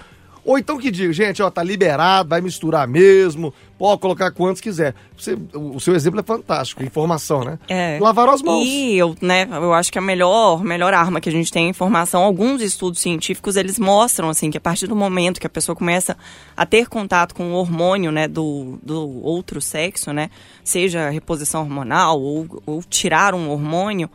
Ou 0.46 0.58
então 0.58 0.78
que 0.78 0.92
diga, 0.92 1.14
gente, 1.14 1.42
ó, 1.42 1.50
tá 1.50 1.64
liberado, 1.64 2.28
vai 2.30 2.42
misturar 2.42 2.86
mesmo, 2.88 3.54
pode 3.78 4.02
colocar 4.02 4.30
quantos 4.32 4.60
quiser. 4.62 4.94
Você- 5.18 5.38
o 5.54 5.80
seu 5.80 5.96
exemplo 5.96 6.20
é 6.20 6.24
fantástico, 6.24 6.84
informação, 6.84 7.44
né? 7.46 7.58
É. 7.70 7.98
Lavaram 8.02 8.34
as 8.34 8.42
mãos. 8.42 8.66
E 8.66 8.98
eu, 8.98 9.16
né, 9.22 9.48
eu 9.52 9.74
acho 9.74 9.90
que 9.92 9.98
a 9.98 10.02
melhor, 10.02 10.62
melhor 10.64 10.94
arma 10.94 11.22
que 11.22 11.30
a 11.30 11.32
gente 11.32 11.50
tem 11.52 11.64
é 11.64 11.68
a 11.68 11.70
informação. 11.70 12.22
Alguns 12.24 12.62
estudos 12.62 13.00
científicos, 13.00 13.56
eles 13.56 13.80
mostram, 13.80 14.30
assim, 14.30 14.52
que 14.52 14.58
a 14.58 14.62
partir 14.62 14.86
do 14.88 14.96
momento 14.96 15.40
que 15.40 15.48
a 15.48 15.50
pessoa 15.50 15.76
começa 15.76 16.18
a 16.58 16.66
ter 16.66 16.88
contato 16.90 17.34
com 17.34 17.52
o 17.52 17.56
hormônio, 17.56 18.12
né, 18.12 18.28
do, 18.28 18.78
do 18.84 19.24
outro 19.24 19.62
sexo, 19.62 20.12
né, 20.12 20.30
seja 20.64 21.10
reposição 21.10 21.62
hormonal 21.62 22.20
ou, 22.22 22.62
ou 22.66 22.84
tirar 22.84 23.34
um 23.34 23.50
hormônio, 23.50 24.10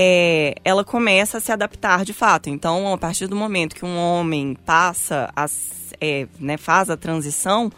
é, 0.00 0.54
ela 0.64 0.84
começa 0.84 1.38
a 1.38 1.40
se 1.40 1.50
adaptar 1.50 2.04
de 2.04 2.12
fato. 2.12 2.48
Então, 2.48 2.92
a 2.92 2.96
partir 2.96 3.26
do 3.26 3.34
momento 3.34 3.74
que 3.74 3.84
um 3.84 3.98
homem 3.98 4.56
passa, 4.64 5.28
as, 5.34 5.92
é, 6.00 6.28
né, 6.38 6.56
faz 6.56 6.88
a 6.88 6.96
transição, 6.96 7.68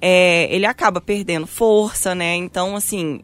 é, 0.00 0.48
ele 0.50 0.64
acaba 0.64 0.98
perdendo 0.98 1.46
força, 1.46 2.14
né? 2.14 2.34
Então, 2.36 2.74
assim, 2.74 3.20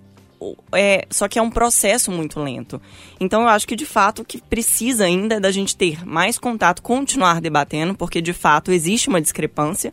é, 0.72 1.06
só 1.08 1.26
que 1.26 1.38
é 1.38 1.42
um 1.42 1.48
processo 1.48 2.10
muito 2.10 2.38
lento. 2.38 2.78
Então 3.18 3.40
eu 3.40 3.48
acho 3.48 3.66
que 3.66 3.74
de 3.74 3.86
fato 3.86 4.20
o 4.20 4.24
que 4.26 4.42
precisa 4.42 5.06
ainda 5.06 5.36
é 5.36 5.40
da 5.40 5.50
gente 5.50 5.74
ter 5.74 6.06
mais 6.06 6.38
contato, 6.38 6.82
continuar 6.82 7.40
debatendo, 7.40 7.94
porque 7.94 8.20
de 8.20 8.34
fato 8.34 8.70
existe 8.70 9.08
uma 9.08 9.22
discrepância. 9.22 9.90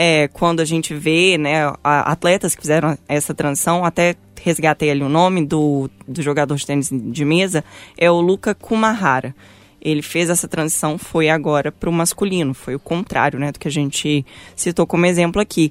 É, 0.00 0.28
quando 0.28 0.60
a 0.60 0.64
gente 0.64 0.94
vê 0.94 1.36
né, 1.36 1.72
atletas 1.82 2.54
que 2.54 2.60
fizeram 2.60 2.96
essa 3.08 3.34
transição, 3.34 3.84
até 3.84 4.14
resgatei 4.40 4.92
ali 4.92 5.02
o 5.02 5.08
nome 5.08 5.44
do, 5.44 5.90
do 6.06 6.22
jogador 6.22 6.54
de 6.54 6.64
tênis 6.64 6.88
de 6.88 7.24
mesa, 7.24 7.64
é 7.96 8.08
o 8.08 8.20
Luca 8.20 8.54
Kumahara. 8.54 9.34
Ele 9.82 10.00
fez 10.00 10.30
essa 10.30 10.46
transição, 10.46 10.98
foi 10.98 11.28
agora 11.28 11.72
para 11.72 11.90
o 11.90 11.92
masculino, 11.92 12.54
foi 12.54 12.76
o 12.76 12.78
contrário 12.78 13.40
né, 13.40 13.50
do 13.50 13.58
que 13.58 13.66
a 13.66 13.72
gente 13.72 14.24
citou 14.54 14.86
como 14.86 15.04
exemplo 15.04 15.42
aqui. 15.42 15.68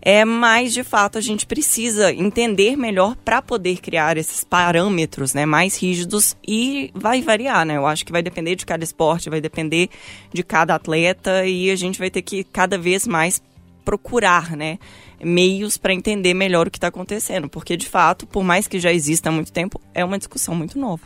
É, 0.00 0.24
mas 0.24 0.72
de 0.72 0.82
fato 0.82 1.18
a 1.18 1.20
gente 1.20 1.44
precisa 1.44 2.10
entender 2.10 2.74
melhor 2.74 3.16
para 3.16 3.42
poder 3.42 3.80
criar 3.80 4.16
esses 4.16 4.44
parâmetros, 4.44 5.34
né, 5.34 5.44
mais 5.44 5.76
rígidos 5.76 6.34
e 6.46 6.90
vai 6.94 7.20
variar, 7.20 7.66
né? 7.66 7.76
Eu 7.76 7.86
acho 7.86 8.06
que 8.06 8.12
vai 8.12 8.22
depender 8.22 8.54
de 8.54 8.64
cada 8.64 8.82
esporte, 8.82 9.28
vai 9.28 9.42
depender 9.42 9.90
de 10.32 10.42
cada 10.42 10.74
atleta 10.74 11.44
e 11.44 11.70
a 11.70 11.76
gente 11.76 11.98
vai 11.98 12.08
ter 12.08 12.22
que 12.22 12.44
cada 12.44 12.78
vez 12.78 13.06
mais 13.06 13.42
procurar, 13.88 14.54
né, 14.54 14.78
meios 15.18 15.78
para 15.78 15.94
entender 15.94 16.34
melhor 16.34 16.66
o 16.66 16.70
que 16.70 16.76
está 16.76 16.88
acontecendo, 16.88 17.48
porque 17.48 17.74
de 17.74 17.88
fato, 17.88 18.26
por 18.26 18.44
mais 18.44 18.68
que 18.68 18.78
já 18.78 18.92
exista 18.92 19.30
há 19.30 19.32
muito 19.32 19.50
tempo, 19.50 19.80
é 19.94 20.04
uma 20.04 20.18
discussão 20.18 20.54
muito 20.54 20.78
nova. 20.78 21.04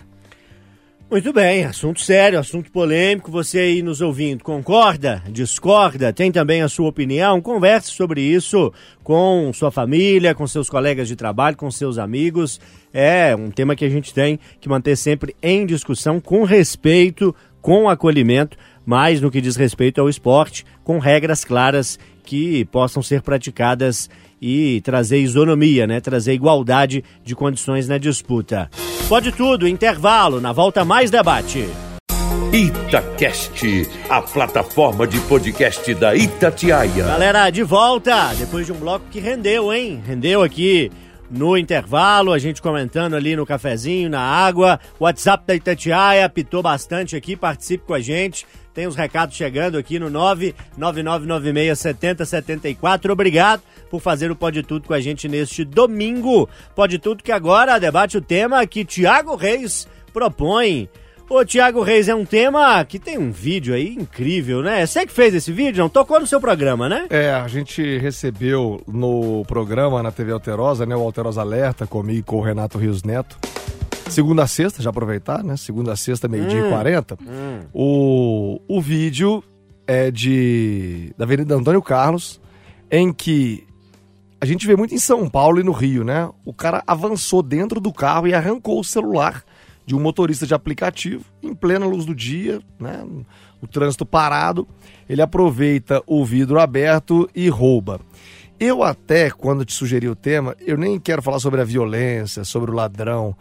Muito 1.09 1.33
bem, 1.33 1.65
assunto 1.65 2.01
sério, 2.01 2.41
assunto 2.41 2.73
polêmico. 2.73 3.31
Você 3.31 3.61
aí 3.61 3.83
nos 3.83 4.01
ouvindo, 4.01 4.43
concorda? 4.43 5.23
Discorda? 5.29 6.13
Tem 6.13 6.33
também 6.33 6.61
a 6.61 6.69
sua 6.69 6.89
opinião? 6.89 7.41
Converse 7.41 7.93
sobre 7.93 8.21
isso 8.21 8.73
com 9.05 9.53
sua 9.53 9.71
família, 9.71 10.35
com 10.35 10.47
seus 10.49 10.69
colegas 10.69 11.07
de 11.07 11.15
trabalho, 11.15 11.57
com 11.57 11.71
seus 11.71 11.99
amigos. 11.99 12.61
É 12.93 13.37
um 13.37 13.51
tema 13.51 13.77
que 13.77 13.85
a 13.85 13.91
gente 13.91 14.13
tem 14.13 14.41
que 14.61 14.69
manter 14.69 14.97
sempre 14.97 15.37
em 15.41 15.65
discussão, 15.67 16.19
com 16.19 16.43
respeito, 16.43 17.33
com 17.61 17.89
acolhimento, 17.89 18.57
mas 18.85 19.21
no 19.21 19.31
que 19.31 19.41
diz 19.41 19.57
respeito 19.57 20.01
ao 20.01 20.09
esporte, 20.09 20.65
com 20.85 20.99
regras 20.99 21.45
claras 21.45 21.99
que 22.25 22.65
possam 22.67 23.03
ser 23.03 23.23
praticadas 23.23 24.09
e 24.41 24.81
trazer 24.83 25.19
isonomia, 25.19 25.87
né? 25.87 26.01
Trazer 26.01 26.33
igualdade 26.33 27.05
de 27.25 27.35
condições 27.35 27.89
na 27.89 27.99
disputa. 27.99 28.71
Pode 29.09 29.33
tudo, 29.33 29.69
intervalo, 29.69 30.41
na 30.41 30.53
volta 30.53 30.85
mais 30.85 31.11
debate. 31.11 31.69
Itacast, 32.53 33.89
a 34.11 34.21
plataforma 34.21 35.07
de 35.07 35.19
podcast 35.21 35.95
da 35.95 36.15
Itatiaia. 36.15 37.05
Galera, 37.05 37.51
de 37.51 37.63
volta, 37.63 38.35
depois 38.35 38.67
de 38.67 38.73
um 38.73 38.77
bloco 38.77 39.07
que 39.11 39.21
rendeu, 39.21 39.73
hein? 39.73 40.03
Rendeu 40.07 40.43
aqui 40.43 40.91
no 41.33 41.57
intervalo, 41.57 42.33
a 42.33 42.39
gente 42.39 42.61
comentando 42.61 43.15
ali 43.15 43.35
no 43.35 43.47
cafezinho, 43.47 44.11
na 44.11 44.21
água. 44.21 44.79
O 45.01 45.05
WhatsApp 45.05 45.45
da 45.47 45.55
Itatiaia 45.55 46.27
apitou 46.27 46.63
bastante 46.63 47.17
aqui, 47.17 47.35
participe 47.35 47.87
com 47.87 47.95
a 47.95 48.01
gente. 48.01 48.47
Tem 48.75 48.87
os 48.87 48.95
recados 48.95 49.35
chegando 49.35 49.79
aqui 49.79 49.99
no 49.99 50.11
999967074. 50.11 53.11
Obrigado 53.11 53.63
por 53.91 54.01
fazer 54.01 54.31
o 54.31 54.37
Pode 54.37 54.63
Tudo 54.63 54.87
com 54.87 54.95
a 54.95 55.01
gente 55.01 55.27
neste 55.29 55.65
domingo. 55.65 56.49
Pode 56.75 56.99
Tudo 56.99 57.23
que 57.23 57.33
agora 57.33 57.79
debate 57.79 58.19
o 58.19 58.23
tema 58.23 58.67
que 58.67 58.85
Tiago 58.85 59.35
Reis 59.35 59.89
propõe. 60.13 60.91
Ô, 61.35 61.47
Tiago 61.47 61.81
Reis, 61.83 62.11
é 62.11 62.15
um 62.15 62.27
tema 62.27 62.85
que 62.85 62.99
tem 62.99 63.17
um 63.17 63.33
vídeo 63.33 63.73
aí 63.73 63.95
incrível, 63.95 64.61
né? 64.61 64.85
Você 64.85 65.07
que 65.07 65.13
fez 65.15 65.33
esse 65.33 65.51
vídeo, 65.51 65.83
não? 65.83 65.89
Tocou 65.89 66.21
no 66.21 66.27
seu 66.27 66.39
programa, 66.39 66.91
né? 66.91 67.07
É, 67.09 67.31
a 67.33 67.49
gente 67.49 67.97
recebeu 67.97 68.83
no 68.87 69.43
programa 69.47 70.03
na 70.03 70.13
TV 70.13 70.31
Alterosa, 70.31 70.85
né? 70.85 70.95
O 70.95 71.01
Alterosa 71.01 71.41
Alerta 71.41 71.87
comigo 71.87 72.19
e 72.19 72.23
com 72.23 72.37
o 72.37 72.43
Renato 72.43 72.77
Rios 72.77 73.03
Neto. 73.03 73.39
Segunda 74.11 74.43
a 74.43 74.47
sexta, 74.47 74.83
já 74.83 74.91
aproveitar, 74.91 75.43
né? 75.43 75.57
Segunda 75.57 75.95
a 75.95 75.97
sexta, 75.97 76.29
meio-dia 76.29 76.65
Hum. 76.65 76.67
e 76.67 76.71
40. 76.71 77.19
Hum. 77.23 77.61
O, 77.73 78.61
o 78.69 78.79
vídeo 78.83 79.43
é 79.87 80.11
de 80.11 81.15
da 81.17 81.25
Avenida 81.25 81.55
Antônio 81.55 81.81
Carlos, 81.81 82.39
em 82.91 83.11
que 83.11 83.67
a 84.39 84.45
gente 84.45 84.67
vê 84.67 84.77
muito 84.77 84.95
em 84.95 84.99
São 84.99 85.27
Paulo 85.31 85.59
e 85.61 85.63
no 85.63 85.73
Rio, 85.73 86.05
né? 86.05 86.29
O 86.45 86.53
cara 86.53 86.83
avançou 86.87 87.43
dentro 87.43 87.81
do 87.81 87.91
carro 87.91 88.29
e 88.29 88.35
arrancou 88.35 88.79
o 88.79 88.85
celular 88.85 89.43
de 89.85 89.95
um 89.95 90.01
motorista 90.01 90.47
de 90.47 90.55
aplicativo 90.55 91.25
em 91.43 91.55
plena 91.55 91.87
luz 91.87 92.05
do 92.05 92.15
dia, 92.15 92.61
né? 92.79 93.05
O 93.61 93.67
trânsito 93.67 94.05
parado, 94.05 94.67
ele 95.09 95.23
aproveita 95.23 96.03
o 96.07 96.25
vidro 96.25 96.59
aberto 96.59 97.29
e 97.35 97.49
rouba. 97.49 98.01
Eu 98.59 98.83
até, 98.83 99.31
quando 99.31 99.65
te 99.65 99.73
sugeri 99.73 100.09
o 100.09 100.15
tema, 100.15 100.57
eu 100.61 100.77
nem 100.77 100.99
quero 100.99 101.23
falar 101.23 101.39
sobre 101.39 101.61
a 101.61 101.65
violência, 101.65 102.45
sobre 102.45 102.71
o 102.71 102.75
ladrão. 102.75 103.37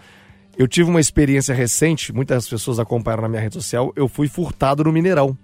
Eu 0.58 0.68
tive 0.68 0.90
uma 0.90 1.00
experiência 1.00 1.54
recente, 1.54 2.12
muitas 2.12 2.48
pessoas 2.48 2.80
acompanharam 2.80 3.24
na 3.24 3.30
minha 3.30 3.42
rede 3.42 3.54
social, 3.54 3.94
eu 3.96 4.08
fui 4.08 4.28
furtado 4.28 4.84
no 4.84 4.92
Mineirão. 4.92 5.38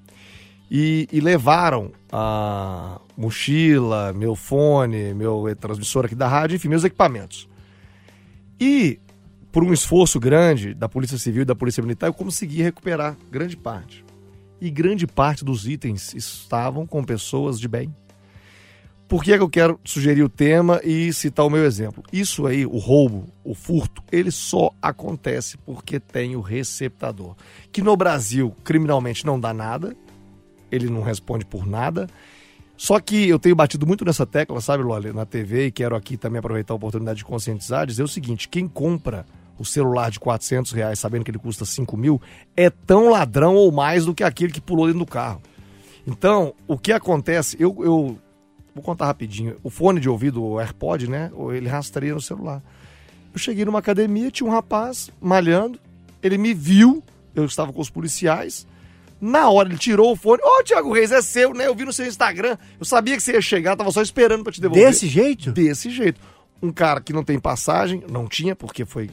E, 0.70 1.08
e 1.14 1.22
levaram 1.22 1.91
a 2.12 3.00
mochila, 3.16 4.12
meu 4.14 4.36
fone, 4.36 5.14
meu 5.14 5.45
transmissor 5.56 6.06
aqui 6.06 6.16
da 6.16 6.28
rádio, 6.28 6.56
enfim, 6.56 6.68
meus 6.68 6.84
equipamentos. 6.84 7.48
E, 8.60 9.00
por 9.52 9.64
um 9.64 9.74
esforço 9.74 10.20
grande 10.20 10.74
da 10.74 10.89
Polícia 10.89 11.18
Civil 11.18 11.41
e 11.41 11.45
da 11.45 11.56
Polícia 11.56 11.82
Militar, 11.82 12.08
eu 12.08 12.14
consegui 12.14 12.62
recuperar 12.62 13.18
grande 13.32 13.56
parte. 13.58 14.06
E 14.60 14.70
grande 14.70 15.06
parte 15.06 15.45
dos 15.45 15.68
itens 15.68 16.14
estavam 16.14 16.86
com 16.86 17.04
pessoas 17.04 17.60
de 17.60 17.68
bem. 17.68 17.93
Por 19.08 19.24
que, 19.24 19.32
é 19.32 19.38
que 19.38 19.43
eu 19.43 19.50
quero 19.50 19.80
sugerir 19.86 20.22
o 20.22 20.28
tema 20.28 20.82
e 20.84 21.14
citar 21.14 21.45
o 21.45 21.50
meu 21.50 21.64
exemplo? 21.64 22.04
Isso 22.12 22.45
aí, 22.45 22.66
o 22.66 22.78
roubo, 22.78 23.30
o 23.41 23.56
furto, 23.56 24.04
ele 24.12 24.32
só 24.32 24.70
acontece 24.82 25.58
porque 25.60 25.98
tem 25.98 26.36
o 26.36 26.41
receptador. 26.41 27.36
Que 27.72 27.82
no 27.82 27.95
Brasil, 27.95 28.54
criminalmente, 28.66 29.26
não 29.26 29.39
dá 29.39 29.54
nada, 29.54 29.95
ele 30.70 30.89
não 30.89 31.02
responde 31.02 31.45
por 31.45 31.66
nada. 31.66 32.08
Só 32.78 33.00
que 33.00 33.28
eu 33.28 33.40
tenho 33.40 33.56
batido 33.56 33.88
muito 33.88 34.06
nessa 34.06 34.26
tecla, 34.26 34.62
sabe, 34.62 34.84
Loli, 34.84 35.12
na 35.12 35.26
TV, 35.26 35.66
e 35.66 35.72
quero 35.72 35.96
aqui 35.96 36.16
também 36.16 36.38
aproveitar 36.38 36.74
a 36.74 36.78
oportunidade 36.78 37.18
de 37.18 37.26
conscientizar, 37.26 37.88
dizer 37.88 38.04
o 38.04 38.08
seguinte: 38.08 38.48
quem 38.48 38.68
compra 38.68 39.26
o 39.58 39.66
celular 39.66 40.12
de 40.12 40.20
400 40.20 40.72
reais 40.72 41.00
sabendo 41.00 41.26
que 41.26 41.32
ele 41.32 41.40
custa 41.40 41.66
5 41.66 41.98
mil 41.98 42.22
é 42.56 42.70
tão 42.70 43.10
ladrão 43.10 43.56
ou 43.56 43.72
mais 43.72 44.06
do 44.06 44.14
que 44.14 44.24
aquele 44.24 44.54
que 44.54 44.62
pulou 44.62 44.86
dentro 44.86 45.00
do 45.00 45.06
carro. 45.06 45.42
Então, 46.06 46.54
o 46.68 46.78
que 46.78 46.92
acontece, 46.92 47.58
eu, 47.60 47.76
eu 47.84 48.18
vou 48.74 48.84
contar 48.84 49.08
rapidinho. 49.08 49.58
O 49.64 49.70
fone 49.70 50.00
de 50.00 50.08
ouvido, 50.08 50.44
o 50.44 50.60
AirPod, 50.60 51.10
né? 51.10 51.32
Ele 51.54 51.68
rastreia 51.68 52.14
no 52.14 52.22
celular. 52.22 52.62
Eu 53.34 53.40
cheguei 53.40 53.66
numa 53.66 53.80
academia, 53.80 54.32
tinha 54.32 54.48
um 54.48 54.54
rapaz 54.54 55.10
malhando, 55.20 55.80
ele 56.24 56.38
me 56.38 56.54
viu, 56.54 57.04
eu 57.36 57.46
estava 57.46 57.74
com 57.74 57.82
os 57.82 57.90
policiais. 57.90 58.66
Na 59.20 59.49
hora 59.49 59.70
ele 59.70 59.78
tirou 59.78 60.11
o 60.11 60.15
fone. 60.15 60.41
Ô, 60.43 60.63
Thiago 60.63 60.93
Reis, 60.93 61.11
é 61.11 61.22
seu, 61.22 61.53
né? 61.53 61.68
Eu 61.68 61.76
vi 61.76 61.86
no 61.86 61.93
seu 61.93 62.05
Instagram. 62.05 62.57
Eu 62.80 62.86
sabia 62.86 63.15
que 63.15 63.24
você 63.24 63.34
ia 63.34 63.41
chegar, 63.41 63.76
tava 63.76 63.91
só 63.91 64.01
esperando 64.01 64.43
pra 64.43 64.53
te 64.53 64.61
devolver. 64.61 64.86
Desse 64.86 65.07
jeito? 65.07 65.51
Desse 65.51 65.89
jeito. 65.89 66.22
Um 66.61 66.72
cara 66.72 67.01
que 67.01 67.13
não 67.13 67.24
tem 67.24 67.39
passagem, 67.39 68.03
não 68.09 68.28
tinha, 68.28 68.55
porque 68.55 68.86
foi. 68.86 69.09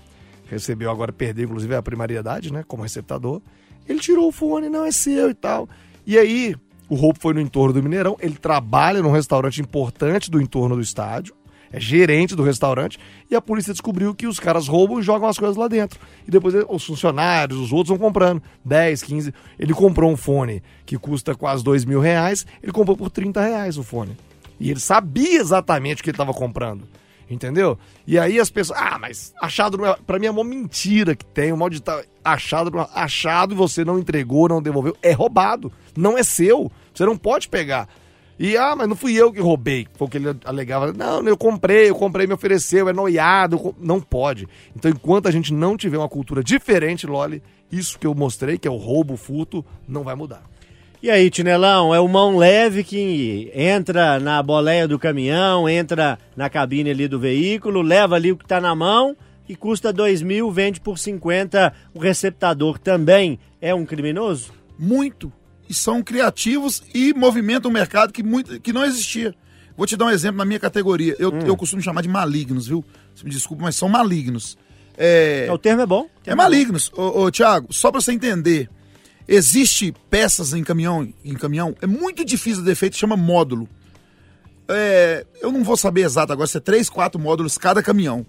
Recebeu 0.46 0.90
agora, 0.90 1.12
perdeu, 1.12 1.46
inclusive, 1.46 1.74
a 1.74 1.82
primariedade, 1.82 2.52
né? 2.52 2.64
Como 2.66 2.82
receptador. 2.82 3.40
Ele 3.88 3.98
tirou 3.98 4.28
o 4.28 4.32
fone, 4.32 4.68
não, 4.68 4.84
é 4.84 4.92
seu 4.92 5.30
e 5.30 5.34
tal. 5.34 5.68
E 6.06 6.18
aí, 6.18 6.54
o 6.88 6.94
roubo 6.94 7.18
foi 7.20 7.34
no 7.34 7.40
entorno 7.40 7.72
do 7.72 7.82
Mineirão. 7.82 8.16
Ele 8.20 8.34
trabalha 8.34 9.02
num 9.02 9.10
restaurante 9.10 9.60
importante 9.60 10.30
do 10.30 10.40
entorno 10.40 10.76
do 10.76 10.82
estádio. 10.82 11.34
É 11.74 11.80
gerente 11.80 12.36
do 12.36 12.44
restaurante. 12.44 13.00
E 13.28 13.34
a 13.34 13.40
polícia 13.40 13.72
descobriu 13.72 14.14
que 14.14 14.28
os 14.28 14.38
caras 14.38 14.68
roubam 14.68 15.00
e 15.00 15.02
jogam 15.02 15.28
as 15.28 15.36
coisas 15.36 15.56
lá 15.56 15.66
dentro. 15.66 15.98
E 16.26 16.30
depois 16.30 16.54
os 16.68 16.84
funcionários, 16.84 17.58
os 17.58 17.72
outros 17.72 17.88
vão 17.88 17.98
comprando. 17.98 18.40
10, 18.64 19.02
15. 19.02 19.34
Ele 19.58 19.74
comprou 19.74 20.08
um 20.12 20.16
fone 20.16 20.62
que 20.86 20.96
custa 20.96 21.34
quase 21.34 21.64
2 21.64 21.84
mil 21.84 21.98
reais. 21.98 22.46
Ele 22.62 22.70
comprou 22.70 22.96
por 22.96 23.10
30 23.10 23.42
reais 23.42 23.76
o 23.76 23.82
fone. 23.82 24.16
E 24.60 24.70
ele 24.70 24.78
sabia 24.78 25.40
exatamente 25.40 26.00
o 26.00 26.04
que 26.04 26.10
ele 26.10 26.14
estava 26.14 26.32
comprando. 26.32 26.86
Entendeu? 27.28 27.76
E 28.06 28.18
aí 28.18 28.38
as 28.38 28.50
pessoas. 28.50 28.78
Ah, 28.80 28.96
mas 29.00 29.34
achado 29.42 29.76
não 29.76 29.86
é. 29.86 29.96
Pra 30.06 30.20
mim 30.20 30.26
é 30.26 30.30
uma 30.30 30.44
mentira 30.44 31.16
que 31.16 31.24
tem. 31.24 31.50
O 31.52 31.56
mal 31.56 31.68
de 31.70 31.78
estar 31.78 32.04
achado, 32.22 32.78
é- 32.78 32.88
achado 32.94 33.52
e 33.52 33.56
você 33.56 33.84
não 33.84 33.98
entregou, 33.98 34.48
não 34.48 34.62
devolveu. 34.62 34.96
É 35.02 35.10
roubado. 35.10 35.72
Não 35.96 36.16
é 36.16 36.22
seu. 36.22 36.70
Você 36.94 37.04
não 37.04 37.16
pode 37.16 37.48
pegar. 37.48 37.88
E, 38.38 38.56
ah, 38.56 38.74
mas 38.76 38.88
não 38.88 38.96
fui 38.96 39.14
eu 39.14 39.32
que 39.32 39.40
roubei. 39.40 39.86
Foi 39.94 40.06
o 40.06 40.10
que 40.10 40.18
ele 40.18 40.36
alegava. 40.44 40.92
Não, 40.92 41.22
eu 41.22 41.36
comprei, 41.36 41.90
eu 41.90 41.94
comprei, 41.94 42.26
me 42.26 42.34
ofereceu, 42.34 42.88
é 42.88 42.92
noiado. 42.92 43.56
eu 43.56 43.60
com-" 43.60 43.74
Não 43.78 44.00
pode. 44.00 44.48
Então, 44.74 44.90
enquanto 44.90 45.28
a 45.28 45.30
gente 45.30 45.52
não 45.52 45.76
tiver 45.76 45.98
uma 45.98 46.08
cultura 46.08 46.42
diferente, 46.42 47.06
Loli, 47.06 47.42
isso 47.70 47.98
que 47.98 48.06
eu 48.06 48.14
mostrei, 48.14 48.58
que 48.58 48.66
é 48.66 48.70
o 48.70 48.76
roubo, 48.76 49.14
o 49.14 49.16
furto, 49.16 49.64
não 49.86 50.02
vai 50.02 50.14
mudar. 50.14 50.42
E 51.02 51.10
aí, 51.10 51.28
Tinelão, 51.28 51.94
é 51.94 52.00
o 52.00 52.08
mão 52.08 52.36
leve 52.36 52.82
que 52.82 53.50
entra 53.54 54.18
na 54.18 54.42
boleia 54.42 54.88
do 54.88 54.98
caminhão, 54.98 55.68
entra 55.68 56.18
na 56.34 56.48
cabine 56.48 56.90
ali 56.90 57.06
do 57.06 57.20
veículo, 57.20 57.82
leva 57.82 58.14
ali 58.14 58.32
o 58.32 58.36
que 58.36 58.46
tá 58.46 58.58
na 58.58 58.74
mão 58.74 59.14
e 59.46 59.54
custa 59.54 59.92
dois 59.92 60.22
mil, 60.22 60.50
vende 60.50 60.80
por 60.80 60.98
50. 60.98 61.72
O 61.92 61.98
receptador 61.98 62.78
também 62.78 63.38
é 63.60 63.74
um 63.74 63.84
criminoso? 63.84 64.52
Muito. 64.78 65.30
E 65.74 65.76
são 65.76 66.04
criativos 66.04 66.84
e 66.94 67.12
movimentam 67.12 67.68
um 67.68 67.74
mercado 67.74 68.12
que, 68.12 68.22
muito, 68.22 68.60
que 68.60 68.72
não 68.72 68.84
existia. 68.84 69.34
Vou 69.76 69.86
te 69.88 69.96
dar 69.96 70.04
um 70.06 70.10
exemplo 70.10 70.38
na 70.38 70.44
minha 70.44 70.60
categoria. 70.60 71.16
Eu, 71.18 71.36
eu 71.40 71.56
costumo 71.56 71.82
chamar 71.82 72.00
de 72.02 72.08
malignos, 72.08 72.68
viu? 72.68 72.84
Me 73.24 73.30
desculpa, 73.30 73.64
mas 73.64 73.74
são 73.74 73.88
malignos. 73.88 74.56
É, 74.96 75.48
O 75.50 75.58
termo 75.58 75.82
é 75.82 75.86
bom. 75.86 76.08
é 76.24 76.32
malignos. 76.32 76.92
Ô, 76.96 77.24
ô 77.24 77.30
Tiago, 77.32 77.72
só 77.72 77.90
pra 77.90 78.00
você 78.00 78.12
entender. 78.12 78.70
Existe 79.26 79.92
peças 80.08 80.52
em 80.54 80.62
caminhão, 80.62 81.12
em 81.24 81.34
caminhão, 81.34 81.74
é 81.82 81.86
muito 81.88 82.24
difícil 82.24 82.60
de 82.60 82.66
defeito, 82.66 82.96
chama 82.96 83.16
módulo. 83.16 83.68
É, 84.68 85.26
eu 85.42 85.50
não 85.50 85.64
vou 85.64 85.76
saber 85.76 86.02
exato 86.02 86.32
agora 86.32 86.46
se 86.46 86.56
é 86.56 86.60
3, 86.60 86.88
4 86.88 87.20
módulos 87.20 87.58
cada 87.58 87.82
caminhão. 87.82 88.24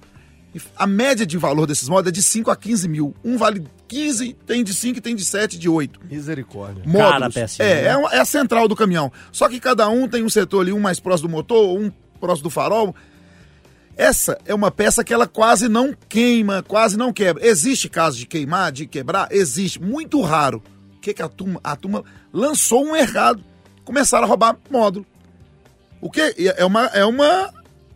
A 0.77 0.87
média 0.87 1.25
de 1.25 1.37
valor 1.37 1.65
desses 1.67 1.89
módulos 1.89 2.09
é 2.09 2.11
de 2.11 2.23
5 2.23 2.49
a 2.49 2.55
15 2.55 2.87
mil. 2.87 3.13
Um 3.23 3.37
vale 3.37 3.63
15, 3.87 4.33
tem 4.45 4.63
de 4.63 4.73
5 4.73 4.97
e 4.97 5.01
tem 5.01 5.15
de 5.15 5.25
7, 5.25 5.57
de 5.59 5.67
8 5.67 5.99
Misericórdia. 6.09 6.83
módulos. 6.85 7.33
Cara, 7.35 7.47
é, 7.59 7.63
né? 7.81 7.83
é, 7.87 7.97
uma- 7.97 8.09
é 8.13 8.19
a 8.19 8.25
central 8.25 8.67
do 8.67 8.75
caminhão. 8.75 9.11
Só 9.31 9.49
que 9.49 9.59
cada 9.59 9.87
um 9.89 10.07
tem 10.07 10.23
um 10.23 10.29
setor 10.29 10.61
ali, 10.61 10.71
um 10.71 10.79
mais 10.79 10.99
próximo 10.99 11.27
do 11.27 11.31
motor, 11.33 11.77
um 11.79 11.91
próximo 12.19 12.43
do 12.43 12.49
farol. 12.49 12.95
Essa 13.97 14.37
é 14.45 14.53
uma 14.53 14.69
peça 14.71 15.03
que 15.03 15.13
ela 15.13 15.25
quase 15.27 15.67
não 15.69 15.93
queima, 16.09 16.61
quase 16.63 16.97
não 16.97 17.13
quebra. 17.13 17.45
Existe 17.45 17.87
caso 17.87 18.17
de 18.17 18.25
queimar, 18.25 18.71
de 18.71 18.85
quebrar? 18.85 19.27
Existe. 19.31 19.81
Muito 19.81 20.21
raro. 20.21 20.61
O 20.97 20.99
que, 20.99 21.13
que 21.13 21.21
a 21.21 21.29
turma. 21.29 21.59
A 21.63 21.75
turma 21.75 22.03
lançou 22.33 22.83
um 22.85 22.91
mercado. 22.93 23.43
Começaram 23.85 24.25
a 24.25 24.27
roubar 24.27 24.57
módulo. 24.69 25.05
O 26.01 26.09
que? 26.11 26.33
É 26.57 26.65
uma, 26.65 26.85
é 26.87 27.05
uma 27.05 27.53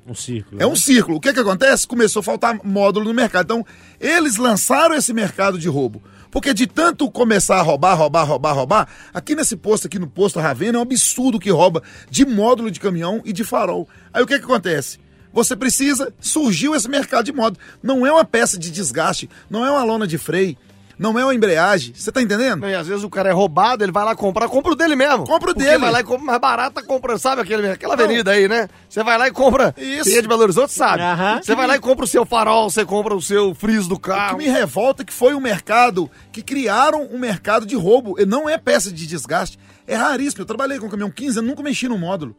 Um 0.10 0.16
círculo. 0.16 0.62
é 0.62 0.66
um 0.66 0.72
né? 0.72 0.76
círculo. 0.76 1.18
O 1.18 1.22
que 1.22 1.32
que 1.32 1.40
acontece? 1.40 1.88
Começou 1.88 2.22
a 2.22 2.24
faltar 2.24 2.60
módulo 2.64 3.06
no 3.06 3.14
mercado. 3.14 3.46
Então, 3.46 3.66
eles 4.00 4.38
lançaram 4.38 4.96
esse 4.96 5.14
mercado 5.14 5.58
de 5.60 5.70
roubo. 5.70 6.02
Porque 6.32 6.54
de 6.54 6.68
tanto 6.68 7.10
começar 7.10 7.58
a 7.58 7.62
roubar, 7.62 7.96
roubar, 7.96 8.24
roubar, 8.24 8.54
roubar, 8.54 8.88
aqui 9.14 9.36
nesse 9.36 9.56
posto, 9.56 9.88
aqui 9.88 9.98
no 9.98 10.08
posto 10.08 10.40
Ravena, 10.40 10.78
é 10.78 10.80
um 10.80 10.84
absurdo 10.84 11.40
que 11.40 11.50
rouba 11.50 11.82
de 12.10 12.26
módulo 12.26 12.70
de 12.70 12.80
caminhão 12.80 13.22
e 13.26 13.34
de 13.34 13.44
farol. 13.44 13.88
Aí 14.14 14.22
o 14.22 14.28
que 14.28 14.38
que 14.38 14.46
acontece? 14.46 15.00
Você 15.34 15.56
precisa, 15.56 16.14
surgiu 16.20 16.76
esse 16.76 16.88
mercado 16.88 17.26
de 17.26 17.32
módulo. 17.32 17.64
Não 17.82 18.06
é 18.06 18.12
uma 18.12 18.26
peça 18.26 18.58
de 18.58 18.72
desgaste, 18.72 19.30
não 19.50 19.66
é 19.66 19.72
uma 19.72 19.84
lona 19.84 20.08
de 20.08 20.18
freio, 20.18 20.58
não 21.00 21.18
é 21.18 21.24
uma 21.24 21.34
embreagem. 21.34 21.94
Você 21.96 22.12
tá 22.12 22.22
entendendo? 22.22 22.68
E 22.68 22.76
às 22.76 22.86
vezes 22.88 23.04
o 23.04 23.10
cara 23.10 23.30
é 23.30 23.32
roubado, 23.32 23.84
ele 23.84 23.92
vai 23.92 24.04
lá 24.06 24.16
comprar, 24.16 24.48
compra 24.50 24.74
o 24.74 24.76
dele 24.76 24.96
mesmo. 24.96 25.20
Compra 25.26 25.52
o 25.52 25.54
Porque 25.54 25.64
dele. 25.64 25.78
vai 25.80 25.92
lá 25.92 26.02
e 26.02 26.04
compra 26.04 26.26
mais 26.26 26.40
barato, 26.40 26.76
tá 26.76 26.84
comprando, 26.84 27.18
sabe 27.18 27.42
aquele, 27.42 27.70
aquela 27.72 27.94
avenida 27.96 28.32
aí, 28.32 28.48
né? 28.48 28.68
Você 28.90 29.02
vai 29.04 29.18
lá 29.18 29.28
e 29.28 29.32
compra. 29.32 29.74
Isso. 29.78 30.04
Quem 30.10 30.18
é 30.18 30.22
de 30.22 30.28
Belo 30.28 30.42
Horizonte 30.44 30.74
sabe. 30.74 31.02
Você 31.42 31.56
vai 31.56 31.66
lá 31.66 31.76
e 31.78 31.80
compra 31.80 32.04
o 32.06 32.08
seu 32.08 32.26
farol, 32.26 32.70
você 32.70 32.84
compra 32.86 33.16
o 33.16 33.22
seu 33.22 33.56
friso 33.56 33.88
do 33.90 33.96
O 33.96 34.00
que 34.00 34.10
carro. 34.10 34.38
me 34.38 34.48
revolta 34.50 35.02
é 35.02 35.06
que 35.06 35.14
foi 35.14 35.34
um 35.34 35.40
mercado 35.40 36.12
que 36.32 36.42
criaram 36.44 37.08
um 37.12 37.18
mercado 37.18 37.66
de 37.66 37.76
roubo. 37.76 38.20
E 38.20 38.26
não 38.26 38.50
é 38.50 38.58
peça 38.58 38.92
de 38.92 39.08
desgaste. 39.08 39.58
É 39.88 39.96
raríssimo. 39.96 40.42
Eu 40.42 40.46
trabalhei 40.46 40.78
com 40.80 40.90
caminhão 40.90 41.10
15 41.10 41.40
anos, 41.40 41.50
nunca 41.50 41.64
mexi 41.64 41.88
no 41.88 41.98
módulo. 41.98 42.36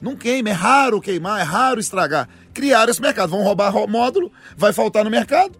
Não 0.00 0.14
queima, 0.14 0.50
é 0.50 0.52
raro 0.52 1.00
queimar, 1.00 1.40
é 1.40 1.42
raro 1.42 1.80
estragar. 1.80 2.28
Criaram 2.52 2.90
esse 2.90 3.00
mercado, 3.00 3.30
vão 3.30 3.42
roubar 3.42 3.70
ro- 3.70 3.86
módulo, 3.88 4.30
vai 4.56 4.70
faltar 4.72 5.02
no 5.02 5.10
mercado. 5.10 5.58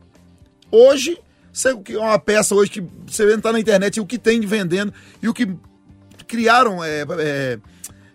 Hoje, 0.71 1.19
o 1.73 1.81
que 1.81 1.95
é 1.95 1.99
uma 1.99 2.19
peça 2.19 2.55
hoje 2.55 2.71
que 2.71 2.85
você 3.07 3.33
entra 3.33 3.53
na 3.53 3.61
internet 3.61 3.97
e 3.97 4.01
o 4.01 4.07
que 4.07 4.19
tem 4.19 4.41
de 4.41 4.47
vendendo 4.47 4.93
e 5.23 5.29
o 5.29 5.33
que 5.33 5.49
criaram 6.27 6.83
é, 6.83 7.03
é, 7.19 7.59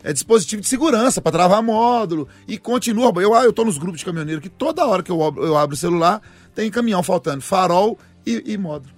é 0.04 0.14
dispositivo 0.14 0.62
de 0.62 0.68
segurança 0.68 1.22
para 1.22 1.32
travar 1.32 1.64
módulo 1.64 2.28
e 2.48 2.58
continua. 2.58 3.14
Eu, 3.22 3.34
eu 3.36 3.54
tô 3.54 3.64
nos 3.64 3.78
grupos 3.78 4.00
de 4.00 4.06
caminhoneiro 4.06 4.42
que 4.42 4.50
toda 4.50 4.86
hora 4.86 5.02
que 5.02 5.12
eu, 5.12 5.20
eu 5.38 5.58
abro 5.58 5.74
o 5.74 5.78
celular 5.78 6.22
tem 6.54 6.70
caminhão 6.70 7.02
faltando, 7.02 7.42
farol 7.42 7.98
e, 8.26 8.44
e 8.54 8.58
módulo. 8.58 8.94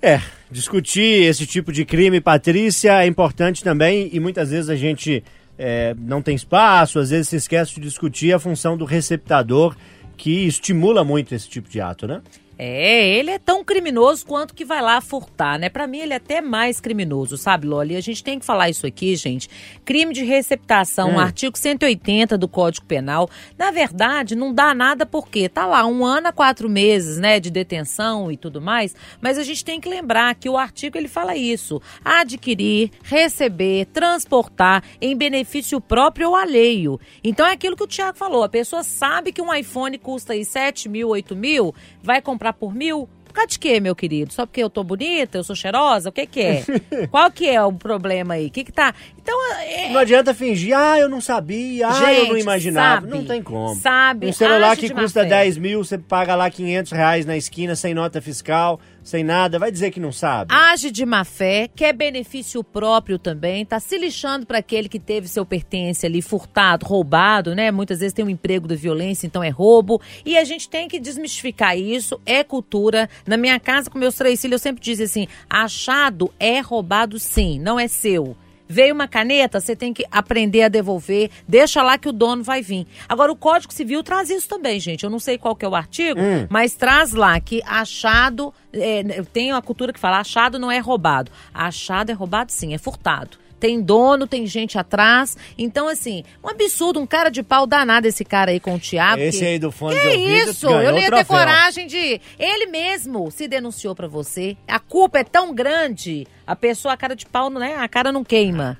É, 0.00 0.20
discutir 0.50 1.24
esse 1.24 1.46
tipo 1.46 1.72
de 1.72 1.84
crime, 1.84 2.20
Patrícia, 2.20 3.02
é 3.02 3.06
importante 3.06 3.64
também 3.64 4.08
e 4.12 4.20
muitas 4.20 4.50
vezes 4.50 4.70
a 4.70 4.76
gente 4.76 5.24
é, 5.58 5.94
não 5.98 6.22
tem 6.22 6.36
espaço, 6.36 6.98
às 6.98 7.10
vezes 7.10 7.28
se 7.28 7.36
esquece 7.36 7.74
de 7.74 7.80
discutir 7.80 8.32
a 8.32 8.38
função 8.38 8.76
do 8.76 8.84
receptador 8.84 9.74
que 10.16 10.46
estimula 10.46 11.02
muito 11.02 11.34
esse 11.34 11.48
tipo 11.48 11.68
de 11.68 11.80
ato, 11.80 12.06
né? 12.06 12.22
É, 12.58 13.08
ele 13.18 13.30
é 13.30 13.38
tão 13.38 13.62
criminoso 13.62 14.24
quanto 14.24 14.54
que 14.54 14.64
vai 14.64 14.80
lá 14.80 14.98
furtar, 15.00 15.58
né? 15.58 15.68
Pra 15.68 15.86
mim 15.86 15.98
ele 15.98 16.14
é 16.14 16.16
até 16.16 16.40
mais 16.40 16.80
criminoso, 16.80 17.36
sabe, 17.36 17.66
Loli? 17.66 17.96
A 17.96 18.00
gente 18.00 18.24
tem 18.24 18.38
que 18.38 18.46
falar 18.46 18.70
isso 18.70 18.86
aqui, 18.86 19.14
gente. 19.14 19.48
Crime 19.84 20.14
de 20.14 20.24
receptação, 20.24 21.10
Hum. 21.10 21.18
artigo 21.18 21.58
180 21.58 22.38
do 22.38 22.48
Código 22.48 22.86
Penal. 22.86 23.28
Na 23.58 23.70
verdade, 23.70 24.34
não 24.34 24.54
dá 24.54 24.72
nada 24.72 25.04
porque 25.04 25.48
tá 25.50 25.66
lá 25.66 25.84
um 25.86 26.04
ano 26.04 26.28
a 26.28 26.32
quatro 26.32 26.68
meses, 26.68 27.18
né, 27.18 27.38
de 27.38 27.50
detenção 27.50 28.32
e 28.32 28.36
tudo 28.38 28.60
mais. 28.60 28.94
Mas 29.20 29.36
a 29.36 29.42
gente 29.44 29.62
tem 29.64 29.78
que 29.78 29.88
lembrar 29.88 30.34
que 30.34 30.48
o 30.48 30.56
artigo 30.56 30.96
ele 30.96 31.08
fala 31.08 31.36
isso: 31.36 31.80
adquirir, 32.02 32.90
receber, 33.02 33.86
transportar 33.86 34.82
em 35.00 35.14
benefício 35.14 35.78
próprio 35.80 36.30
ou 36.30 36.36
alheio. 36.36 36.98
Então 37.22 37.46
é 37.46 37.52
aquilo 37.52 37.76
que 37.76 37.84
o 37.84 37.86
Tiago 37.86 38.16
falou. 38.16 38.42
A 38.42 38.48
pessoa 38.48 38.82
sabe 38.82 39.30
que 39.30 39.42
um 39.42 39.52
iPhone 39.52 39.98
custa 39.98 40.32
aí 40.32 40.44
7 40.44 40.88
mil, 40.88 41.08
8 41.08 41.36
mil, 41.36 41.74
vai 42.02 42.22
comprar 42.22 42.45
por 42.52 42.74
mil. 42.74 43.08
Por 43.26 43.32
causa 43.40 43.48
de 43.48 43.58
quê, 43.58 43.80
meu 43.80 43.94
querido? 43.94 44.32
Só 44.32 44.46
porque 44.46 44.62
eu 44.62 44.70
tô 44.70 44.82
bonita, 44.82 45.36
eu 45.36 45.44
sou 45.44 45.54
cheirosa? 45.54 46.08
O 46.08 46.12
que 46.12 46.26
que 46.26 46.40
é? 46.40 46.64
Qual 47.10 47.30
que 47.30 47.46
é 47.46 47.62
o 47.62 47.70
problema 47.70 48.32
aí? 48.34 48.46
O 48.46 48.50
que 48.50 48.64
que 48.64 48.72
tá... 48.72 48.94
Então, 49.20 49.36
é... 49.60 49.90
Não 49.90 50.00
adianta 50.00 50.32
fingir, 50.32 50.74
ah, 50.74 50.98
eu 50.98 51.06
não 51.06 51.20
sabia, 51.20 51.86
ah, 51.86 52.14
eu 52.14 52.28
não 52.28 52.38
imaginava. 52.38 53.02
sabe, 53.02 53.12
não 53.12 53.24
tem 53.26 53.42
como. 53.42 53.74
sabe, 53.74 54.28
Um 54.28 54.32
celular 54.32 54.74
que 54.74 54.88
custa 54.88 55.20
fé. 55.24 55.28
10 55.28 55.58
mil, 55.58 55.84
você 55.84 55.98
paga 55.98 56.34
lá 56.34 56.48
500 56.48 56.92
reais 56.92 57.26
na 57.26 57.36
esquina, 57.36 57.76
sem 57.76 57.92
nota 57.92 58.22
fiscal, 58.22 58.80
sem 59.06 59.22
nada, 59.22 59.56
vai 59.56 59.70
dizer 59.70 59.92
que 59.92 60.00
não 60.00 60.10
sabe. 60.10 60.52
Age 60.52 60.90
de 60.90 61.06
má 61.06 61.24
fé, 61.24 61.70
quer 61.74 61.92
benefício 61.92 62.64
próprio 62.64 63.20
também, 63.20 63.64
tá 63.64 63.78
se 63.78 63.96
lixando 63.96 64.44
para 64.44 64.58
aquele 64.58 64.88
que 64.88 64.98
teve 64.98 65.28
seu 65.28 65.46
pertence 65.46 66.04
ali 66.04 66.20
furtado, 66.20 66.84
roubado, 66.84 67.54
né? 67.54 67.70
Muitas 67.70 68.00
vezes 68.00 68.12
tem 68.12 68.24
um 68.24 68.28
emprego 68.28 68.66
da 68.66 68.74
violência, 68.74 69.24
então 69.24 69.44
é 69.44 69.48
roubo. 69.48 70.00
E 70.24 70.36
a 70.36 70.42
gente 70.42 70.68
tem 70.68 70.88
que 70.88 70.98
desmistificar 70.98 71.78
isso, 71.78 72.20
é 72.26 72.42
cultura. 72.42 73.08
Na 73.24 73.36
minha 73.36 73.60
casa, 73.60 73.88
com 73.88 73.96
meus 73.96 74.16
três 74.16 74.40
filhos, 74.40 74.54
eu 74.54 74.58
sempre 74.58 74.82
dizia 74.82 75.04
assim: 75.04 75.28
achado 75.48 76.32
é 76.40 76.58
roubado 76.58 77.16
sim, 77.20 77.60
não 77.60 77.78
é 77.78 77.86
seu. 77.86 78.36
Veio 78.68 78.94
uma 78.94 79.06
caneta, 79.08 79.60
você 79.60 79.76
tem 79.76 79.92
que 79.92 80.04
aprender 80.10 80.62
a 80.62 80.68
devolver, 80.68 81.30
deixa 81.46 81.82
lá 81.82 81.96
que 81.98 82.08
o 82.08 82.12
dono 82.12 82.42
vai 82.42 82.62
vir. 82.62 82.86
Agora, 83.08 83.30
o 83.30 83.36
Código 83.36 83.72
Civil 83.72 84.02
traz 84.02 84.30
isso 84.30 84.48
também, 84.48 84.80
gente. 84.80 85.04
Eu 85.04 85.10
não 85.10 85.18
sei 85.18 85.38
qual 85.38 85.54
que 85.54 85.64
é 85.64 85.68
o 85.68 85.74
artigo, 85.74 86.20
Hum. 86.20 86.46
mas 86.50 86.74
traz 86.74 87.12
lá 87.12 87.38
que 87.40 87.62
achado, 87.64 88.52
é, 88.72 89.02
tem 89.32 89.52
uma 89.52 89.62
cultura 89.62 89.92
que 89.92 90.00
fala 90.00 90.18
achado 90.18 90.58
não 90.58 90.70
é 90.70 90.78
roubado. 90.78 91.30
Achado 91.54 92.10
é 92.10 92.12
roubado 92.12 92.50
sim, 92.52 92.74
é 92.74 92.78
furtado. 92.78 93.38
Tem 93.58 93.80
dono, 93.80 94.26
tem 94.26 94.46
gente 94.46 94.78
atrás. 94.78 95.36
Então, 95.56 95.88
assim, 95.88 96.22
um 96.44 96.48
absurdo, 96.48 97.00
um 97.00 97.06
cara 97.06 97.30
de 97.30 97.42
pau 97.42 97.66
danado 97.66 98.06
esse 98.06 98.24
cara 98.24 98.50
aí 98.50 98.60
com 98.60 98.74
o 98.74 98.78
Thiago. 98.78 99.20
Esse 99.22 99.38
que- 99.40 99.44
aí 99.46 99.58
do 99.58 99.72
fone 99.72 99.94
que 99.98 100.00
de 100.02 100.06
ouvido 100.16 100.50
isso? 100.50 100.66
Eu 100.68 100.92
não 100.92 100.98
ia 100.98 101.10
ter 101.10 101.24
coragem 101.24 101.86
de... 101.86 102.20
Ele 102.38 102.66
mesmo 102.66 103.30
se 103.30 103.48
denunciou 103.48 103.94
pra 103.94 104.06
você. 104.06 104.56
A 104.68 104.78
culpa 104.78 105.18
é 105.20 105.24
tão 105.24 105.54
grande, 105.54 106.26
a 106.46 106.54
pessoa, 106.54 106.92
a 106.94 106.96
cara 106.96 107.16
de 107.16 107.24
pau, 107.26 107.48
não 107.48 107.62
é? 107.62 107.76
A 107.76 107.88
cara 107.88 108.12
não 108.12 108.22
queima. 108.22 108.78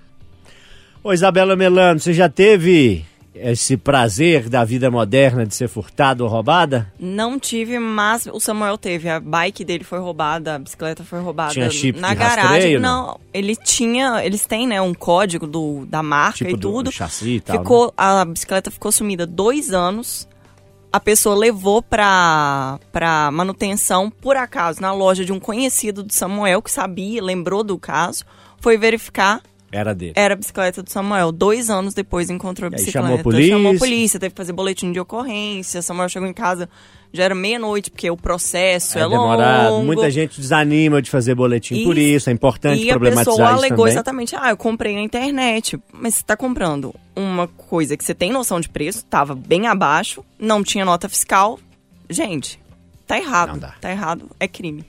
Ô 1.03 1.13
Isabela 1.13 1.57
Melano, 1.57 2.01
você 2.01 2.13
já 2.13 2.29
teve 2.29 3.05
esse 3.41 3.77
prazer 3.77 4.49
da 4.49 4.65
vida 4.65 4.91
moderna 4.91 5.47
de 5.47 5.55
ser 5.55 5.69
furtado 5.69 6.25
ou 6.25 6.31
roubada? 6.31 6.93
Não 6.99 7.39
tive, 7.39 7.79
mas 7.79 8.27
o 8.27 8.41
Samuel 8.41 8.77
teve. 8.79 9.09
A 9.09 9.21
bike 9.21 9.65
dele 9.65 9.85
foi 9.85 9.99
roubada, 9.99 10.55
a 10.55 10.59
bicicleta 10.59 11.05
foi 11.05 11.21
roubada 11.21 11.53
Tinha 11.53 11.71
chip 11.71 11.99
na 12.01 12.15
garagem. 12.15 12.45
rastreio, 12.45 12.81
não, 12.81 13.07
não? 13.09 13.21
ele 13.33 13.55
tinha, 13.57 14.25
eles 14.25 14.47
têm, 14.47 14.67
né, 14.67 14.81
um 14.81 14.95
código 14.95 15.47
do, 15.47 15.85
da 15.87 16.03
marca 16.03 16.39
Tipo 16.39 16.51
e 16.51 16.53
do- 16.55 16.61
tudo. 16.73 16.85
do 16.85 16.93
chassi 16.93 17.37
e 17.37 17.41
tal, 17.41 17.59
Ficou, 17.59 17.93
a 17.97 18.25
bicicleta 18.25 18.71
ficou 18.71 18.91
sumida 18.91 19.27
dois 19.27 19.73
anos. 19.73 20.29
A 20.93 21.01
pessoa 21.01 21.35
levou 21.35 21.83
pra, 21.83 22.79
pra 22.91 23.31
manutenção, 23.31 24.09
por 24.11 24.37
acaso, 24.37 24.81
na 24.81 24.93
loja 24.95 25.25
de 25.25 25.33
um 25.33 25.39
conhecido 25.39 26.03
do 26.03 26.13
Samuel, 26.13 26.63
que 26.63 26.71
sabia, 26.71 27.23
lembrou 27.23 27.63
do 27.63 27.79
caso, 27.79 28.25
foi 28.61 28.79
verificar, 28.79 29.43
Era 29.73 29.95
dele. 29.95 30.13
era 30.15 30.35
a 30.35 30.37
bicicleta 30.37 30.83
do 30.83 30.91
Samuel. 30.91 31.33
Dois 31.33 31.69
anos 31.71 31.93
depois 31.93 32.31
encontrou 32.31 32.69
a 32.69 32.71
E 32.71 32.75
aí 32.75 32.79
bicicleta. 32.81 33.07
chamou 33.09 33.21
a 33.21 33.23
polícia. 33.23 33.53
Chamou 33.53 33.73
a 33.75 33.79
polícia, 33.79 34.21
teve 34.21 34.33
que 34.33 34.37
fazer 34.39 34.53
boletim 34.53 34.93
de 34.93 35.01
ocorrência. 35.01 35.83
Samuel 35.83 36.09
chegou 36.09 36.29
em 36.29 36.33
casa, 36.33 36.69
já 37.13 37.25
era 37.25 37.35
meia-noite, 37.35 37.91
porque 37.91 38.09
o 38.11 38.17
processo 38.17 38.97
é, 38.99 39.03
É 39.03 39.09
demorado. 39.09 39.71
longo. 39.73 39.87
Muita 39.87 40.11
gente 40.11 40.41
desanima 40.41 41.03
de 41.03 41.11
fazer 41.11 41.35
boletim 41.35 41.83
por 41.85 41.99
E- 41.99 42.15
isso. 42.15 42.31
É 42.31 42.33
importante 42.33 42.81
e 42.83 42.91
a 42.91 42.95
problematizar 42.95 43.33
pessoa 43.35 43.49
isso 43.49 43.59
alegou 43.59 43.77
também. 43.79 43.93
exatamente, 43.93 44.37
ah, 44.37 44.51
eu 44.51 44.57
comprei 44.57 44.95
na 44.95 45.01
internet. 45.03 45.79
Mas 45.93 46.15
você 46.15 46.23
tá 46.23 46.37
comprando 46.37 46.95
uma 47.15 47.49
coisa 47.49 47.97
que 47.97 48.05
você 48.05 48.15
tem 48.15 48.31
noção 48.33 48.61
de 48.61 48.69
preço, 48.69 49.05
tava 49.05 49.35
bem 49.35 49.67
abaixo, 49.67 50.25
não 50.39 50.63
tinha 50.63 50.85
nota 50.85 51.09
fiscal. 51.09 51.59
Gente, 52.09 52.59
tá 53.07 53.19
errado. 53.19 53.59
Tá 53.81 53.91
errado, 53.91 54.31
é 54.39 54.47
crime. 54.47 54.85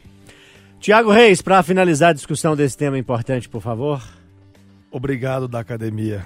Tiago 0.80 1.10
Reis, 1.12 1.42
para 1.42 1.64
finalizar 1.64 2.12
a 2.12 2.14
discussão 2.14 2.56
desse 2.56 2.78
tema 2.78 2.98
importante, 3.00 3.50
por 3.50 3.62
favor. 3.62 4.02
Obrigado 4.98 5.48
da 5.48 5.60
academia. 5.60 6.26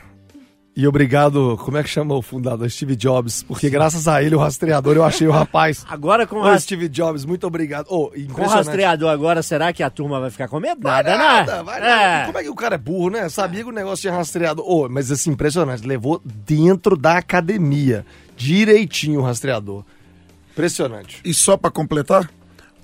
E 0.74 0.88
obrigado, 0.88 1.58
como 1.66 1.78
é 1.78 1.84
que 1.84 1.90
chama 1.90 2.16
o 2.16 2.22
fundador? 2.22 2.70
Steve 2.70 2.96
Jobs. 2.96 3.44
Porque 3.44 3.70
graças 3.70 4.08
a 4.08 4.24
ele, 4.24 4.34
o 4.36 4.40
rastreador, 4.40 4.96
eu 4.96 5.04
achei 5.04 5.28
o 5.28 5.32
rapaz. 5.32 5.86
Agora 5.90 6.26
com 6.26 6.38
o 6.38 6.40
Ô, 6.40 6.44
rast- 6.44 6.64
Steve 6.64 6.88
Jobs, 6.88 7.26
muito 7.26 7.46
obrigado. 7.46 7.88
Ô, 7.90 8.10
Com 8.34 8.44
o 8.44 8.48
rastreador 8.48 9.10
agora, 9.10 9.44
será 9.44 9.74
que 9.74 9.84
a 9.84 9.90
turma 9.90 10.22
vai 10.22 10.30
ficar 10.30 10.48
com 10.48 10.62
medo? 10.62 10.80
Vai 10.82 11.04
Nada, 11.04 11.18
nada, 11.18 11.56
né? 11.58 11.64
vai 11.64 11.78
É. 11.78 11.82
nada. 11.84 12.26
Como 12.28 12.38
é 12.38 12.44
que 12.44 12.50
o 12.50 12.56
cara 12.56 12.76
é 12.76 12.78
burro, 12.78 13.10
né? 13.10 13.28
Sabia 13.28 13.64
que 13.66 13.70
o 13.70 13.74
negócio 13.74 14.02
tinha 14.04 14.14
rastreador. 14.14 14.66
Ô, 14.66 14.88
mas 14.88 15.12
assim, 15.12 15.32
impressionante. 15.32 15.86
Levou 15.86 16.22
dentro 16.24 16.96
da 16.96 17.18
academia. 17.18 18.06
Direitinho 18.38 19.20
o 19.20 19.24
rastreador. 19.24 19.84
Impressionante. 20.54 21.20
E 21.26 21.34
só 21.34 21.58
pra 21.58 21.70
completar, 21.70 22.30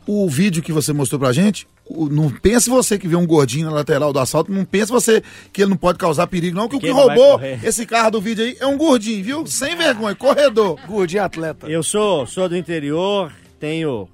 o 0.05 0.29
vídeo 0.29 0.61
que 0.61 0.73
você 0.73 0.91
mostrou 0.91 1.19
pra 1.19 1.31
gente, 1.31 1.65
não 1.89 2.29
pense 2.29 2.69
você 2.69 2.97
que 2.97 3.07
vê 3.07 3.15
um 3.15 3.25
gordinho 3.25 3.67
na 3.67 3.73
lateral 3.73 4.11
do 4.11 4.19
assalto, 4.19 4.51
não 4.51 4.65
pense 4.65 4.91
você 4.91 5.21
que 5.51 5.61
ele 5.61 5.71
não 5.71 5.77
pode 5.77 5.97
causar 5.97 6.27
perigo, 6.27 6.55
não, 6.55 6.67
que 6.67 6.75
o 6.75 6.79
Que 6.79 6.89
roubou 6.89 7.39
esse 7.63 7.85
carro 7.85 8.11
do 8.11 8.21
vídeo 8.21 8.43
aí 8.43 8.57
é 8.59 8.65
um 8.65 8.77
gordinho, 8.77 9.23
viu? 9.23 9.47
Sem 9.47 9.75
vergonha, 9.75 10.15
corredor. 10.15 10.79
Gordinho 10.88 11.23
atleta. 11.23 11.67
Eu 11.67 11.83
sou, 11.83 12.25
sou 12.25 12.49
do 12.49 12.57
interior, 12.57 13.31
tenho 13.59 14.07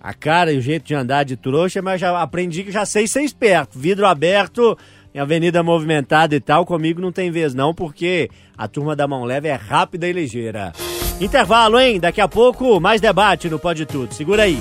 a 0.00 0.12
cara 0.12 0.52
e 0.52 0.58
o 0.58 0.60
jeito 0.60 0.84
de 0.84 0.94
andar 0.94 1.24
de 1.24 1.36
trouxa, 1.36 1.80
mas 1.80 2.00
já 2.00 2.20
aprendi 2.20 2.64
que 2.64 2.72
já 2.72 2.84
sei 2.84 3.06
ser 3.06 3.22
esperto. 3.22 3.78
Vidro 3.78 4.04
aberto, 4.06 4.76
em 5.14 5.20
avenida 5.20 5.62
movimentada 5.62 6.34
e 6.34 6.40
tal, 6.40 6.66
comigo 6.66 7.00
não 7.00 7.12
tem 7.12 7.30
vez 7.30 7.54
não, 7.54 7.72
porque 7.72 8.28
a 8.58 8.66
turma 8.66 8.96
da 8.96 9.06
mão 9.06 9.24
leve 9.24 9.48
é 9.48 9.54
rápida 9.54 10.08
e 10.08 10.12
ligeira. 10.12 10.72
Intervalo, 11.20 11.78
hein? 11.78 12.00
Daqui 12.00 12.20
a 12.20 12.26
pouco, 12.26 12.80
mais 12.80 13.00
debate 13.00 13.48
no 13.48 13.58
Pode 13.58 13.86
Tudo. 13.86 14.12
Segura 14.12 14.42
aí. 14.42 14.60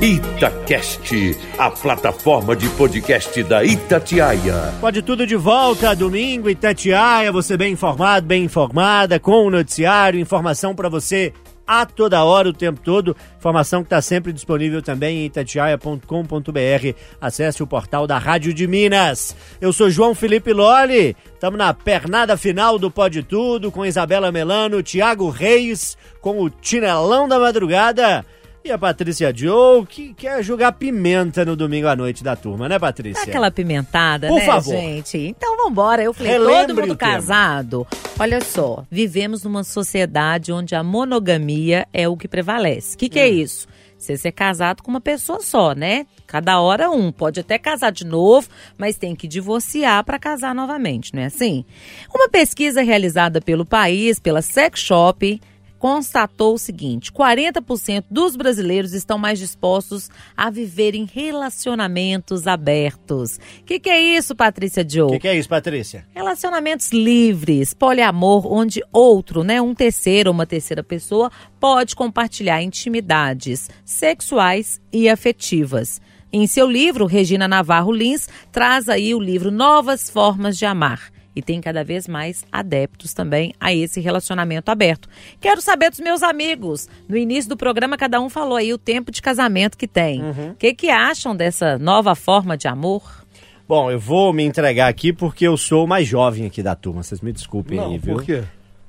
Itacast, 0.00 1.36
a 1.58 1.70
plataforma 1.70 2.54
de 2.54 2.68
podcast 2.70 3.42
da 3.44 3.64
Itatiaia. 3.64 4.74
Pode 4.80 5.00
tudo 5.02 5.26
de 5.26 5.36
volta, 5.36 5.94
domingo, 5.94 6.50
Itatiaia, 6.50 7.32
você 7.32 7.56
bem 7.56 7.72
informado, 7.72 8.26
bem 8.26 8.44
informada, 8.44 9.18
com 9.18 9.46
o 9.46 9.50
noticiário, 9.50 10.20
informação 10.20 10.74
para 10.74 10.88
você 10.88 11.32
a 11.66 11.86
toda 11.86 12.22
hora, 12.24 12.48
o 12.48 12.52
tempo 12.52 12.80
todo, 12.82 13.16
informação 13.38 13.82
que 13.82 13.86
está 13.86 14.02
sempre 14.02 14.32
disponível 14.32 14.82
também 14.82 15.20
em 15.20 15.26
itatiaia.com.br. 15.26 16.98
Acesse 17.20 17.62
o 17.62 17.66
portal 17.66 18.06
da 18.06 18.18
Rádio 18.18 18.52
de 18.52 18.66
Minas. 18.66 19.34
Eu 19.60 19.72
sou 19.72 19.88
João 19.88 20.14
Felipe 20.14 20.52
Loli, 20.52 21.16
estamos 21.32 21.58
na 21.58 21.72
pernada 21.72 22.36
final 22.36 22.78
do 22.78 22.90
Pode 22.90 23.22
Tudo, 23.22 23.72
com 23.72 23.86
Isabela 23.86 24.30
Melano, 24.30 24.82
Tiago 24.82 25.30
Reis, 25.30 25.96
com 26.20 26.42
o 26.42 26.50
Tinelão 26.50 27.26
da 27.26 27.38
Madrugada. 27.38 28.24
E 28.64 28.70
a 28.72 28.78
Patrícia 28.78 29.30
Joe, 29.36 29.84
que 29.84 30.14
quer 30.14 30.42
jogar 30.42 30.72
pimenta 30.72 31.44
no 31.44 31.54
domingo 31.54 31.86
à 31.86 31.94
noite 31.94 32.24
da 32.24 32.34
turma, 32.34 32.66
né, 32.66 32.78
Patrícia? 32.78 33.22
Dá 33.22 33.28
aquela 33.30 33.50
pimentada, 33.50 34.28
Por 34.28 34.38
né, 34.38 34.46
favor. 34.46 34.74
gente? 34.74 35.18
Então 35.18 35.54
vambora. 35.58 36.02
Eu 36.02 36.14
falei, 36.14 36.32
Relembre 36.32 36.66
todo 36.68 36.80
mundo 36.80 36.96
casado. 36.96 37.86
Olha 38.18 38.40
só, 38.40 38.82
vivemos 38.90 39.44
numa 39.44 39.62
sociedade 39.64 40.50
onde 40.50 40.74
a 40.74 40.82
monogamia 40.82 41.86
é 41.92 42.08
o 42.08 42.16
que 42.16 42.26
prevalece. 42.26 42.94
O 42.94 42.98
que, 42.98 43.10
que 43.10 43.18
é 43.20 43.26
Hum. 43.26 43.34
isso? 43.34 43.68
Você 43.98 44.16
ser 44.16 44.32
casado 44.32 44.82
com 44.82 44.90
uma 44.90 45.00
pessoa 45.00 45.40
só, 45.42 45.74
né? 45.74 46.06
Cada 46.26 46.58
hora 46.58 46.90
um. 46.90 47.12
Pode 47.12 47.40
até 47.40 47.58
casar 47.58 47.92
de 47.92 48.06
novo, 48.06 48.48
mas 48.78 48.96
tem 48.96 49.14
que 49.14 49.28
divorciar 49.28 50.02
para 50.04 50.18
casar 50.18 50.54
novamente, 50.54 51.12
não 51.14 51.20
é 51.22 51.26
assim? 51.26 51.66
Uma 52.14 52.30
pesquisa 52.30 52.80
realizada 52.82 53.42
pelo 53.42 53.64
país, 53.66 54.18
pela 54.18 54.40
Sex 54.40 54.80
Shop, 54.80 55.38
constatou 55.84 56.54
o 56.54 56.58
seguinte: 56.58 57.12
40% 57.12 58.04
dos 58.10 58.36
brasileiros 58.36 58.94
estão 58.94 59.18
mais 59.18 59.38
dispostos 59.38 60.08
a 60.34 60.48
viver 60.48 60.94
em 60.94 61.04
relacionamentos 61.04 62.46
abertos. 62.46 63.38
O 63.60 63.64
que, 63.66 63.78
que 63.78 63.90
é 63.90 64.00
isso, 64.00 64.34
Patrícia 64.34 64.82
O 64.82 64.90
Joe? 64.90 65.10
que, 65.10 65.18
que 65.18 65.28
é 65.28 65.36
isso, 65.36 65.46
Patrícia? 65.46 66.06
Relacionamentos 66.14 66.90
livres, 66.90 67.74
poliamor, 67.74 68.50
onde 68.50 68.82
outro, 68.90 69.44
né, 69.44 69.60
um 69.60 69.74
terceiro 69.74 70.30
ou 70.30 70.34
uma 70.34 70.46
terceira 70.46 70.82
pessoa 70.82 71.30
pode 71.60 71.94
compartilhar 71.94 72.62
intimidades 72.62 73.68
sexuais 73.84 74.80
e 74.90 75.06
afetivas. 75.06 76.00
Em 76.32 76.46
seu 76.46 76.66
livro, 76.66 77.04
Regina 77.04 77.46
Navarro 77.46 77.92
Lins 77.92 78.26
traz 78.50 78.88
aí 78.88 79.14
o 79.14 79.20
livro 79.20 79.50
Novas 79.50 80.08
Formas 80.08 80.56
de 80.56 80.64
Amar. 80.64 81.12
E 81.34 81.42
tem 81.42 81.60
cada 81.60 81.82
vez 81.82 82.06
mais 82.06 82.44
adeptos 82.50 83.12
também 83.12 83.52
a 83.58 83.74
esse 83.74 84.00
relacionamento 84.00 84.70
aberto. 84.70 85.08
Quero 85.40 85.60
saber 85.60 85.90
dos 85.90 86.00
meus 86.00 86.22
amigos. 86.22 86.88
No 87.08 87.16
início 87.16 87.48
do 87.48 87.56
programa, 87.56 87.96
cada 87.96 88.20
um 88.20 88.28
falou 88.28 88.56
aí 88.56 88.72
o 88.72 88.78
tempo 88.78 89.10
de 89.10 89.20
casamento 89.20 89.76
que 89.76 89.88
tem. 89.88 90.22
O 90.22 90.54
que, 90.54 90.74
que 90.74 90.90
acham 90.90 91.34
dessa 91.34 91.78
nova 91.78 92.14
forma 92.14 92.56
de 92.56 92.68
amor? 92.68 93.24
Bom, 93.66 93.90
eu 93.90 93.98
vou 93.98 94.32
me 94.32 94.44
entregar 94.44 94.88
aqui 94.88 95.12
porque 95.12 95.46
eu 95.46 95.56
sou 95.56 95.84
o 95.84 95.88
mais 95.88 96.06
jovem 96.06 96.46
aqui 96.46 96.62
da 96.62 96.74
turma. 96.74 97.02
Vocês 97.02 97.20
me 97.20 97.32
desculpem 97.32 97.78
Não, 97.78 97.92
aí, 97.92 97.98
viu? 97.98 98.16
por 98.16 98.24
quê? 98.24 98.44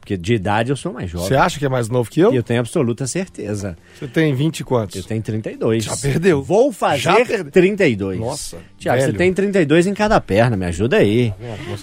Porque 0.05 0.17
de 0.17 0.35
idade 0.35 0.69
eu 0.69 0.75
sou 0.77 0.93
mais 0.93 1.09
jovem. 1.09 1.27
Você 1.27 1.35
acha 1.35 1.57
que 1.57 1.65
é 1.65 1.69
mais 1.69 1.89
novo 1.89 2.11
que 2.11 2.19
eu? 2.19 2.31
E 2.31 2.35
eu 2.35 2.43
tenho 2.43 2.59
absoluta 2.59 3.07
certeza. 3.07 3.75
Você 3.97 4.05
tem 4.07 4.35
20 4.35 4.59
e 4.59 4.63
quantos? 4.63 4.95
Eu 4.95 5.03
tenho 5.03 5.19
32. 5.19 5.83
Já 5.83 5.97
perdeu. 5.97 6.43
Vou 6.43 6.71
Já 6.71 6.77
fazer 6.77 7.25
perdeu. 7.25 7.51
32. 7.51 8.19
Nossa, 8.19 8.57
Tiago, 8.77 9.01
você 9.01 9.13
tem 9.13 9.33
32 9.33 9.87
em 9.87 9.95
cada 9.95 10.21
perna, 10.21 10.55
me 10.55 10.67
ajuda 10.67 10.97
aí. 10.97 11.33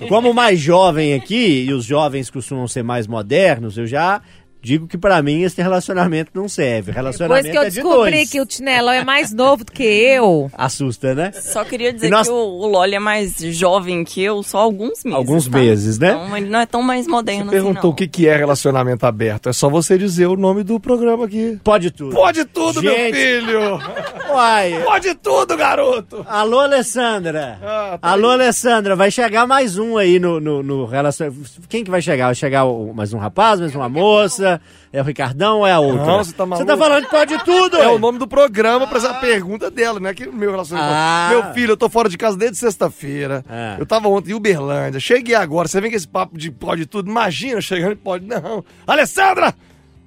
Como 0.08 0.32
mais 0.32 0.60
jovem 0.60 1.14
aqui, 1.14 1.64
e 1.64 1.72
os 1.72 1.84
jovens 1.84 2.30
costumam 2.30 2.68
ser 2.68 2.84
mais 2.84 3.08
modernos, 3.08 3.76
eu 3.76 3.88
já 3.88 4.22
digo 4.62 4.86
que 4.86 4.96
pra 4.96 5.20
mim 5.22 5.42
esse 5.42 5.60
relacionamento 5.60 6.30
não 6.34 6.48
serve. 6.48 6.92
Relacionamento 6.92 7.42
Depois 7.44 7.52
que 7.52 7.58
eu 7.58 7.62
é 7.62 7.68
de 7.68 7.74
descobri 7.74 8.10
dois. 8.18 8.30
que 8.30 8.40
o 8.40 8.46
Tinelão 8.46 8.92
é 8.92 9.04
mais 9.04 9.32
novo 9.32 9.64
do 9.64 9.72
que 9.72 9.82
eu. 9.82 10.50
Assusta, 10.56 11.14
né? 11.14 11.32
Só 11.32 11.64
queria 11.64 11.92
dizer 11.92 12.10
nós- 12.10 12.28
que 12.28 12.32
o, 12.32 12.36
o 12.36 12.66
Loli 12.66 12.94
é 12.94 12.98
mais 12.98 13.34
jovem 13.38 14.04
que 14.04 14.22
eu, 14.22 14.42
só 14.42 14.58
alguns 14.58 15.02
meses. 15.04 15.14
Alguns 15.18 15.48
tá? 15.48 15.58
meses, 15.58 15.98
né? 15.98 16.10
Então 16.12 16.36
ele 16.36 16.48
não 16.48 16.60
é 16.60 16.66
tão 16.66 16.80
mais 16.82 17.06
moderno 17.06 17.50
Você 17.50 17.56
assim, 17.56 17.64
perguntou 17.64 17.82
não. 17.84 17.90
o 17.90 17.94
que, 17.94 18.06
que 18.06 18.28
é 18.28 18.36
relacionamento 18.36 19.04
aberto. 19.04 19.48
É 19.48 19.52
só 19.52 19.68
você 19.68 19.98
dizer 19.98 20.26
o 20.26 20.36
nome 20.36 20.62
do 20.62 20.78
programa 20.78 21.24
aqui. 21.24 21.58
Pode 21.64 21.90
tudo. 21.90 22.14
Pode 22.14 22.44
tudo, 22.44 22.82
meu 22.82 22.94
Gente. 22.94 23.16
filho! 23.16 23.78
Uai. 24.32 24.80
Pode 24.84 25.14
tudo, 25.16 25.56
garoto! 25.56 26.24
Alô, 26.28 26.60
Alessandra. 26.60 27.58
Ah, 27.62 27.98
tá 28.00 28.08
Alô, 28.10 28.30
Alessandra. 28.30 28.94
Vai 28.96 29.10
chegar 29.10 29.46
mais 29.46 29.76
um 29.76 29.96
aí 29.96 30.18
no, 30.18 30.38
no, 30.40 30.62
no 30.62 30.84
relacionamento. 30.84 31.42
Quem 31.68 31.82
que 31.84 31.90
vai 31.90 32.00
chegar? 32.00 32.26
Vai 32.26 32.34
chegar 32.34 32.64
mais 32.94 33.12
um 33.12 33.18
rapaz, 33.18 33.60
mais 33.60 33.74
uma 33.74 33.88
moça? 33.88 34.51
É 34.92 35.00
o 35.00 35.04
Ricardão 35.04 35.58
ou 35.58 35.66
é 35.66 35.72
a 35.72 35.78
outra? 35.80 36.04
Não, 36.04 36.18
você 36.24 36.32
tá 36.32 36.44
maluco. 36.46 36.68
Você 36.68 36.76
tá 36.76 36.82
falando 36.82 37.04
que 37.04 37.10
pode 37.10 37.44
tudo, 37.44 37.76
É 37.76 37.86
ué. 37.86 37.88
o 37.88 37.98
nome 37.98 38.18
do 38.18 38.26
programa 38.26 38.86
pra 38.86 38.98
essa 38.98 39.14
pergunta 39.14 39.70
dela, 39.70 39.98
não 40.00 40.08
é 40.10 40.14
que 40.14 40.26
meu 40.26 40.50
relacionamento. 40.50 40.92
Ah. 40.94 41.28
Meu 41.30 41.54
filho, 41.54 41.72
eu 41.72 41.76
tô 41.76 41.88
fora 41.88 42.08
de 42.08 42.16
casa 42.18 42.36
desde 42.36 42.58
sexta-feira. 42.58 43.44
Ah. 43.48 43.76
Eu 43.78 43.86
tava 43.86 44.08
ontem 44.08 44.32
em 44.32 44.34
Uberlândia. 44.34 45.00
Cheguei 45.00 45.34
agora. 45.34 45.68
Você 45.68 45.80
vem 45.80 45.90
com 45.90 45.96
esse 45.96 46.08
papo 46.08 46.36
de 46.36 46.50
pode 46.50 46.86
tudo. 46.86 47.10
Imagina 47.10 47.60
chegando 47.60 47.92
e 47.92 47.96
pode. 47.96 48.26
Não. 48.26 48.64
Alessandra! 48.86 49.54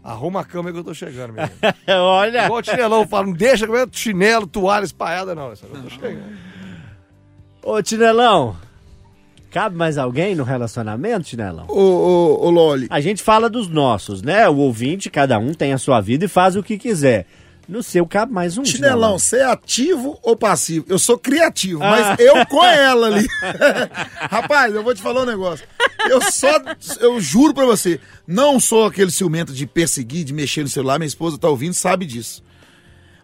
Arruma 0.04 0.42
a 0.42 0.44
cama 0.44 0.72
que 0.72 0.78
eu 0.78 0.84
tô 0.84 0.94
chegando, 0.94 1.34
menino. 1.34 1.52
Olha. 2.00 2.46
Igual 2.46 2.60
o 2.60 2.64
chinelão 2.64 3.08
fala, 3.08 3.26
não 3.26 3.34
deixa 3.34 3.66
chinelo, 3.92 4.46
toalha 4.46 4.86
espalhada, 4.86 5.34
não. 5.34 5.50
Eu 5.50 5.56
tô 5.58 5.90
chegando. 5.90 6.22
Ô, 7.64 7.82
Tinelão. 7.82 8.56
Cabe 9.56 9.78
mais 9.78 9.98
alguém 9.98 10.36
no 10.36 10.44
relacionamento, 10.44 11.24
Tinelão? 11.30 11.64
Ô, 11.70 11.80
ô, 11.80 12.46
ô, 12.46 12.50
Loli, 12.50 12.88
A 12.90 13.00
gente 13.00 13.24
fala 13.24 13.50
dos 13.50 13.70
nossos, 13.70 14.22
né? 14.22 14.50
O 14.50 14.58
ouvinte, 14.58 15.10
cada 15.10 15.40
um 15.40 15.54
tem 15.54 15.72
a 15.72 15.78
sua 15.78 16.02
vida 16.02 16.26
e 16.26 16.28
faz 16.28 16.58
o 16.58 16.62
que 16.62 16.78
quiser. 16.78 17.26
No 17.66 17.82
seu 17.82 18.06
cabe 18.06 18.34
mais 18.34 18.58
um 18.58 18.66
Chinelão, 18.66 19.18
você 19.18 19.38
é 19.38 19.46
ativo 19.46 20.20
ou 20.22 20.36
passivo? 20.36 20.86
Eu 20.90 21.00
sou 21.00 21.18
criativo, 21.18 21.82
Ah. 21.82 21.90
mas 21.90 22.20
eu 22.20 22.46
com 22.48 22.66
ela 22.66 23.08
ali. 23.08 23.26
Rapaz, 24.30 24.76
eu 24.76 24.84
vou 24.84 24.94
te 24.94 25.02
falar 25.02 25.22
um 25.22 25.26
negócio. 25.26 25.66
Eu 26.10 26.20
só, 26.30 26.52
eu 27.00 27.22
juro 27.22 27.54
pra 27.54 27.64
você, 27.64 27.98
não 28.28 28.60
sou 28.60 28.84
aquele 28.84 29.10
ciumento 29.10 29.54
de 29.54 29.66
perseguir, 29.66 30.26
de 30.26 30.34
mexer 30.34 30.64
no 30.64 30.70
celular. 30.70 31.00
Minha 31.00 31.08
esposa 31.08 31.38
tá 31.38 31.48
ouvindo, 31.48 31.74
sabe 31.74 32.06
disso. 32.06 32.44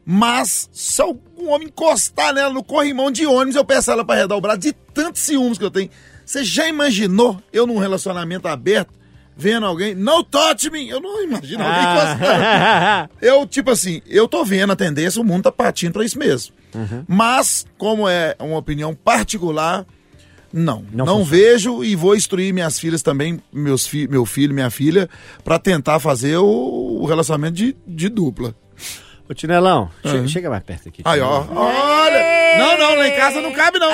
Mas 0.05 0.69
se 0.71 1.01
algum 1.01 1.49
homem 1.49 1.67
encostar 1.67 2.33
nela 2.33 2.53
no 2.53 2.63
corrimão 2.63 3.11
de 3.11 3.25
ônibus, 3.25 3.57
eu 3.57 3.65
peço 3.65 3.91
ela 3.91 4.05
pra 4.05 4.15
arredar 4.15 4.37
o 4.37 4.41
braço 4.41 4.59
de 4.59 4.71
tantos 4.71 5.21
ciúmes 5.23 5.57
que 5.57 5.65
eu 5.65 5.69
tenho. 5.71 5.89
Você 6.25 6.43
já 6.43 6.67
imaginou 6.67 7.41
eu 7.51 7.65
num 7.67 7.77
relacionamento 7.77 8.47
aberto, 8.47 8.93
vendo 9.35 9.65
alguém? 9.65 9.93
Não 9.95 10.23
touch 10.23 10.69
me! 10.69 10.87
Eu 10.89 10.99
não 11.01 11.21
imagino 11.23 11.63
alguém. 11.63 12.27
Ah. 12.27 13.09
Eu, 13.21 13.45
tipo 13.45 13.69
assim, 13.71 14.01
eu 14.07 14.27
tô 14.27 14.43
vendo 14.45 14.71
a 14.71 14.75
tendência, 14.75 15.21
o 15.21 15.25
mundo 15.25 15.43
tá 15.43 15.51
partindo 15.51 15.93
pra 15.93 16.05
isso 16.05 16.17
mesmo. 16.19 16.53
Uhum. 16.73 17.03
Mas, 17.07 17.65
como 17.77 18.07
é 18.07 18.35
uma 18.39 18.57
opinião 18.57 18.93
particular, 18.95 19.85
não. 20.53 20.85
Não 20.91 21.05
Não, 21.05 21.23
vejo 21.23 21.83
e 21.83 21.95
vou 21.95 22.15
instruir 22.15 22.53
minhas 22.53 22.79
filhas 22.79 23.01
também, 23.01 23.41
meus 23.51 23.85
fi 23.87 24.07
meu 24.07 24.25
filho, 24.25 24.53
minha 24.53 24.69
filha, 24.69 25.09
pra 25.43 25.57
tentar 25.59 25.99
fazer 25.99 26.37
o, 26.37 26.45
o 27.01 27.05
relacionamento 27.05 27.55
de, 27.55 27.75
de 27.87 28.07
dupla. 28.09 28.53
Ô, 29.29 29.33
Tinelão, 29.33 29.89
che- 30.05 30.27
chega 30.27 30.49
mais 30.49 30.63
perto 30.63 30.89
aqui. 30.89 31.01
Aí, 31.05 31.19
ó. 31.21 31.45
Olha! 31.55 32.40
Não, 32.61 32.77
não, 32.77 32.95
lá 32.95 33.07
em 33.07 33.15
casa 33.15 33.41
não 33.41 33.51
cabe, 33.51 33.79
não. 33.79 33.89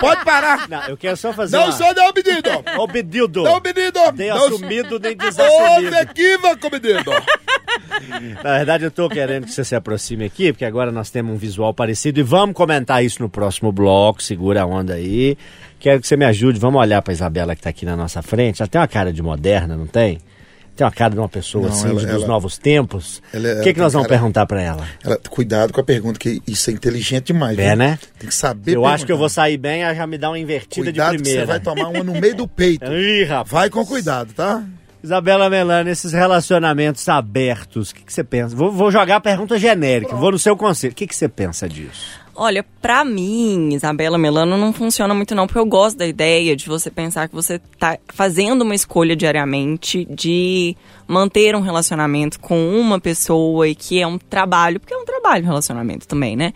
Pode 0.00 0.24
parar. 0.24 0.68
Não, 0.68 0.82
eu 0.88 0.96
quero 0.96 1.16
só 1.16 1.32
fazer 1.32 1.56
Não 1.56 1.64
uma... 1.64 1.72
sou 1.72 1.94
não, 1.94 2.12
menino. 2.12 2.62
Obedido. 2.82 3.42
Não, 3.42 3.60
menino. 3.60 4.12
Nem 4.16 4.28
Não 4.28 4.46
assumido, 4.46 4.98
nem 4.98 5.16
desassumido. 5.16 5.96
equívoco, 5.96 6.70
menino. 6.70 7.02
Na 8.42 8.58
verdade, 8.58 8.84
eu 8.84 8.90
tô 8.90 9.08
querendo 9.08 9.46
que 9.46 9.52
você 9.52 9.64
se 9.64 9.74
aproxime 9.74 10.24
aqui, 10.24 10.52
porque 10.52 10.64
agora 10.64 10.90
nós 10.92 11.10
temos 11.10 11.34
um 11.34 11.36
visual 11.38 11.72
parecido 11.72 12.20
e 12.20 12.22
vamos 12.22 12.54
comentar 12.54 13.04
isso 13.04 13.22
no 13.22 13.28
próximo 13.28 13.72
bloco. 13.72 14.22
Segura 14.22 14.62
a 14.62 14.66
onda 14.66 14.94
aí. 14.94 15.36
Quero 15.80 16.00
que 16.00 16.06
você 16.06 16.16
me 16.16 16.24
ajude. 16.24 16.58
Vamos 16.58 16.80
olhar 16.80 17.00
pra 17.02 17.12
Isabela 17.12 17.56
que 17.56 17.62
tá 17.62 17.70
aqui 17.70 17.84
na 17.84 17.96
nossa 17.96 18.22
frente. 18.22 18.62
Ela 18.62 18.68
tem 18.68 18.80
uma 18.80 18.88
cara 18.88 19.12
de 19.12 19.22
moderna, 19.22 19.76
não 19.76 19.86
tem? 19.86 20.18
Tem 20.74 20.86
uma 20.86 20.90
cara 20.90 21.10
de 21.12 21.18
uma 21.18 21.28
pessoa 21.28 21.66
Não, 21.68 21.72
assim, 21.74 21.84
ela- 21.88 21.94
dos 22.00 22.04
ela- 22.08 22.26
novos 22.26 22.56
tempos. 22.56 23.22
ela 23.32 23.48
o 23.52 23.56
que, 23.56 23.64
que 23.64 23.74
tem 23.74 23.82
nós 23.82 23.92
vamos 23.92 24.08
cara- 24.08 24.18
perguntar 24.18 24.46
pra 24.46 24.62
ela? 24.62 24.86
Ela, 25.04 25.18
cuidado 25.28 25.72
com 25.72 25.80
a 25.80 25.84
pergunta, 25.84 26.18
que 26.18 26.40
isso 26.46 26.70
é 26.70 26.72
inteligente 26.72 27.26
demais. 27.26 27.58
É, 27.58 27.68
viu? 27.68 27.76
né? 27.76 27.98
Tem 28.18 28.28
que 28.28 28.34
saber 28.34 28.74
Eu 28.76 28.86
acho 28.86 29.04
que 29.04 29.12
eu 29.12 29.16
vou 29.18 29.26
perguntar. 29.26 29.42
sair 29.42 29.58
bem, 29.58 29.82
ela 29.82 29.94
já 29.94 30.06
me 30.06 30.16
dá 30.16 30.30
uma 30.30 30.38
invertida 30.38 30.86
Cuidado 30.86 31.10
de 31.12 31.16
que 31.18 31.22
primeira. 31.24 31.46
você 31.46 31.52
vai 31.52 31.60
tomar 31.60 31.88
uma 31.88 32.02
no 32.02 32.18
meio 32.18 32.34
do 32.34 32.48
peito. 32.48 32.86
Ih, 32.92 33.24
rapaz. 33.24 33.50
Vai 33.50 33.70
com 33.70 33.84
cuidado, 33.84 34.32
tá? 34.32 34.62
Isabela 35.04 35.50
Melano, 35.50 35.90
esses 35.90 36.12
relacionamentos 36.12 37.08
abertos, 37.08 37.90
o 37.90 37.94
que, 37.94 38.04
que 38.04 38.12
você 38.12 38.22
pensa? 38.24 38.54
Vou, 38.54 38.70
vou 38.70 38.90
jogar 38.90 39.16
a 39.16 39.20
pergunta 39.20 39.58
genérica, 39.58 40.14
vou 40.14 40.30
no 40.30 40.38
seu 40.38 40.56
conselho. 40.56 40.92
O 40.92 40.94
que, 40.96 41.06
que 41.08 41.14
você 41.16 41.28
pensa 41.28 41.68
disso? 41.68 42.21
Olha, 42.34 42.64
pra 42.80 43.04
mim, 43.04 43.74
Isabela 43.74 44.16
Melano 44.16 44.56
não 44.56 44.72
funciona 44.72 45.12
muito 45.12 45.34
não, 45.34 45.46
porque 45.46 45.58
eu 45.58 45.66
gosto 45.66 45.98
da 45.98 46.06
ideia 46.06 46.56
de 46.56 46.66
você 46.66 46.90
pensar 46.90 47.28
que 47.28 47.34
você 47.34 47.58
tá 47.78 47.98
fazendo 48.08 48.62
uma 48.62 48.74
escolha 48.74 49.14
diariamente 49.14 50.06
de 50.06 50.74
manter 51.06 51.54
um 51.54 51.60
relacionamento 51.60 52.40
com 52.40 52.74
uma 52.74 52.98
pessoa 52.98 53.68
e 53.68 53.74
que 53.74 54.00
é 54.00 54.06
um 54.06 54.16
trabalho, 54.16 54.80
porque 54.80 54.94
é 54.94 54.96
um 54.96 55.04
trabalho 55.04 55.44
relacionamento 55.44 56.08
também, 56.08 56.34
né? 56.34 56.54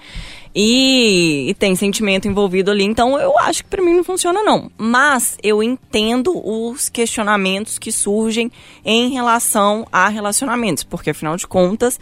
E, 0.54 1.50
e 1.50 1.54
tem 1.54 1.76
sentimento 1.76 2.26
envolvido 2.26 2.70
ali, 2.70 2.84
então 2.84 3.20
eu 3.20 3.38
acho 3.40 3.62
que 3.62 3.68
pra 3.68 3.82
mim 3.82 3.92
não 3.92 4.02
funciona 4.02 4.42
não. 4.42 4.70
Mas 4.78 5.36
eu 5.42 5.62
entendo 5.62 6.32
os 6.42 6.88
questionamentos 6.88 7.78
que 7.78 7.92
surgem 7.92 8.50
em 8.82 9.10
relação 9.10 9.86
a 9.92 10.08
relacionamentos, 10.08 10.82
porque 10.82 11.10
afinal 11.10 11.36
de 11.36 11.46
contas, 11.46 12.00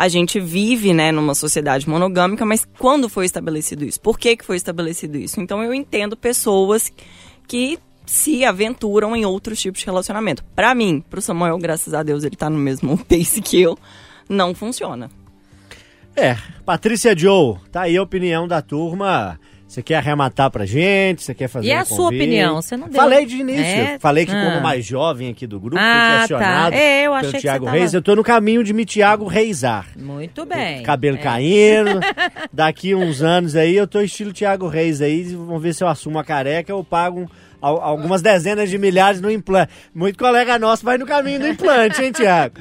a 0.00 0.08
gente 0.08 0.40
vive, 0.40 0.94
né, 0.94 1.12
numa 1.12 1.34
sociedade 1.34 1.86
monogâmica, 1.86 2.46
mas 2.46 2.66
quando 2.78 3.06
foi 3.06 3.26
estabelecido 3.26 3.84
isso? 3.84 4.00
Por 4.00 4.18
que, 4.18 4.34
que 4.34 4.46
foi 4.46 4.56
estabelecido 4.56 5.18
isso? 5.18 5.38
Então 5.42 5.62
eu 5.62 5.74
entendo 5.74 6.16
pessoas 6.16 6.90
que 7.46 7.78
se 8.06 8.42
aventuram 8.42 9.14
em 9.14 9.26
outros 9.26 9.60
tipos 9.60 9.80
de 9.80 9.84
relacionamento. 9.84 10.42
Pra 10.56 10.74
mim, 10.74 11.04
pro 11.10 11.20
Samuel, 11.20 11.58
graças 11.58 11.92
a 11.92 12.02
Deus, 12.02 12.24
ele 12.24 12.34
tá 12.34 12.48
no 12.48 12.56
mesmo 12.56 12.96
pace 13.04 13.42
que 13.42 13.60
eu, 13.60 13.78
não 14.26 14.54
funciona. 14.54 15.10
É, 16.16 16.34
Patrícia 16.64 17.14
Joe, 17.14 17.58
tá 17.70 17.82
aí 17.82 17.98
a 17.98 18.02
opinião 18.02 18.48
da 18.48 18.62
turma. 18.62 19.38
Você 19.70 19.84
quer 19.84 19.94
arrematar 19.98 20.50
pra 20.50 20.66
gente? 20.66 21.22
Você 21.22 21.32
quer 21.32 21.46
fazer 21.46 21.68
E 21.68 21.72
um 21.72 21.78
a 21.78 21.84
sua 21.84 21.96
convite? 21.96 22.22
opinião? 22.22 22.60
Você 22.60 22.76
não 22.76 22.88
deu. 22.88 22.96
Falei 23.00 23.24
de 23.24 23.36
início. 23.36 23.62
É? 23.64 23.98
Falei 24.00 24.26
que 24.26 24.32
Ah. 24.32 24.44
como 24.46 24.60
mais 24.60 24.84
jovem 24.84 25.30
aqui 25.30 25.46
do 25.46 25.60
grupo, 25.60 25.76
Ah, 25.78 25.82
fui 25.82 26.10
tá. 26.10 26.18
questionado 26.18 26.74
É, 26.74 27.02
eu 27.06 27.14
achei 27.14 27.30
pelo 27.30 27.32
que 27.34 27.40
Thiago 27.42 27.64
você 27.64 27.70
tava- 27.70 27.78
Reis. 27.78 27.94
Eu 27.94 28.02
tô 28.02 28.16
no 28.16 28.24
caminho 28.24 28.64
de 28.64 28.72
me 28.72 28.84
Thiago 28.84 29.26
Reisar. 29.28 29.86
Muito 29.96 30.44
bem. 30.44 30.82
Cabelo 30.82 31.18
É. 31.18 31.20
caindo. 31.20 32.00
Daqui 32.52 32.96
uns 32.96 33.22
anos 33.22 33.54
aí 33.54 33.76
eu 33.76 33.86
tô 33.86 34.00
estilo 34.00 34.32
Thiago 34.32 34.66
Reis 34.66 35.00
aí. 35.00 35.22
Vamos 35.36 35.62
ver 35.62 35.72
se 35.72 35.84
eu 35.84 35.88
assumo 35.88 36.18
a 36.18 36.24
careca 36.24 36.74
ou 36.74 36.82
pago 36.82 37.20
um 37.20 37.26
algumas 37.60 38.22
dezenas 38.22 38.70
de 38.70 38.78
milhares 38.78 39.20
no 39.20 39.30
implante. 39.30 39.72
Muito 39.94 40.18
colega 40.18 40.58
nosso 40.58 40.84
vai 40.84 40.96
no 40.98 41.06
caminho 41.06 41.40
do 41.40 41.48
implante, 41.48 42.02
hein, 42.02 42.12
Tiago? 42.12 42.54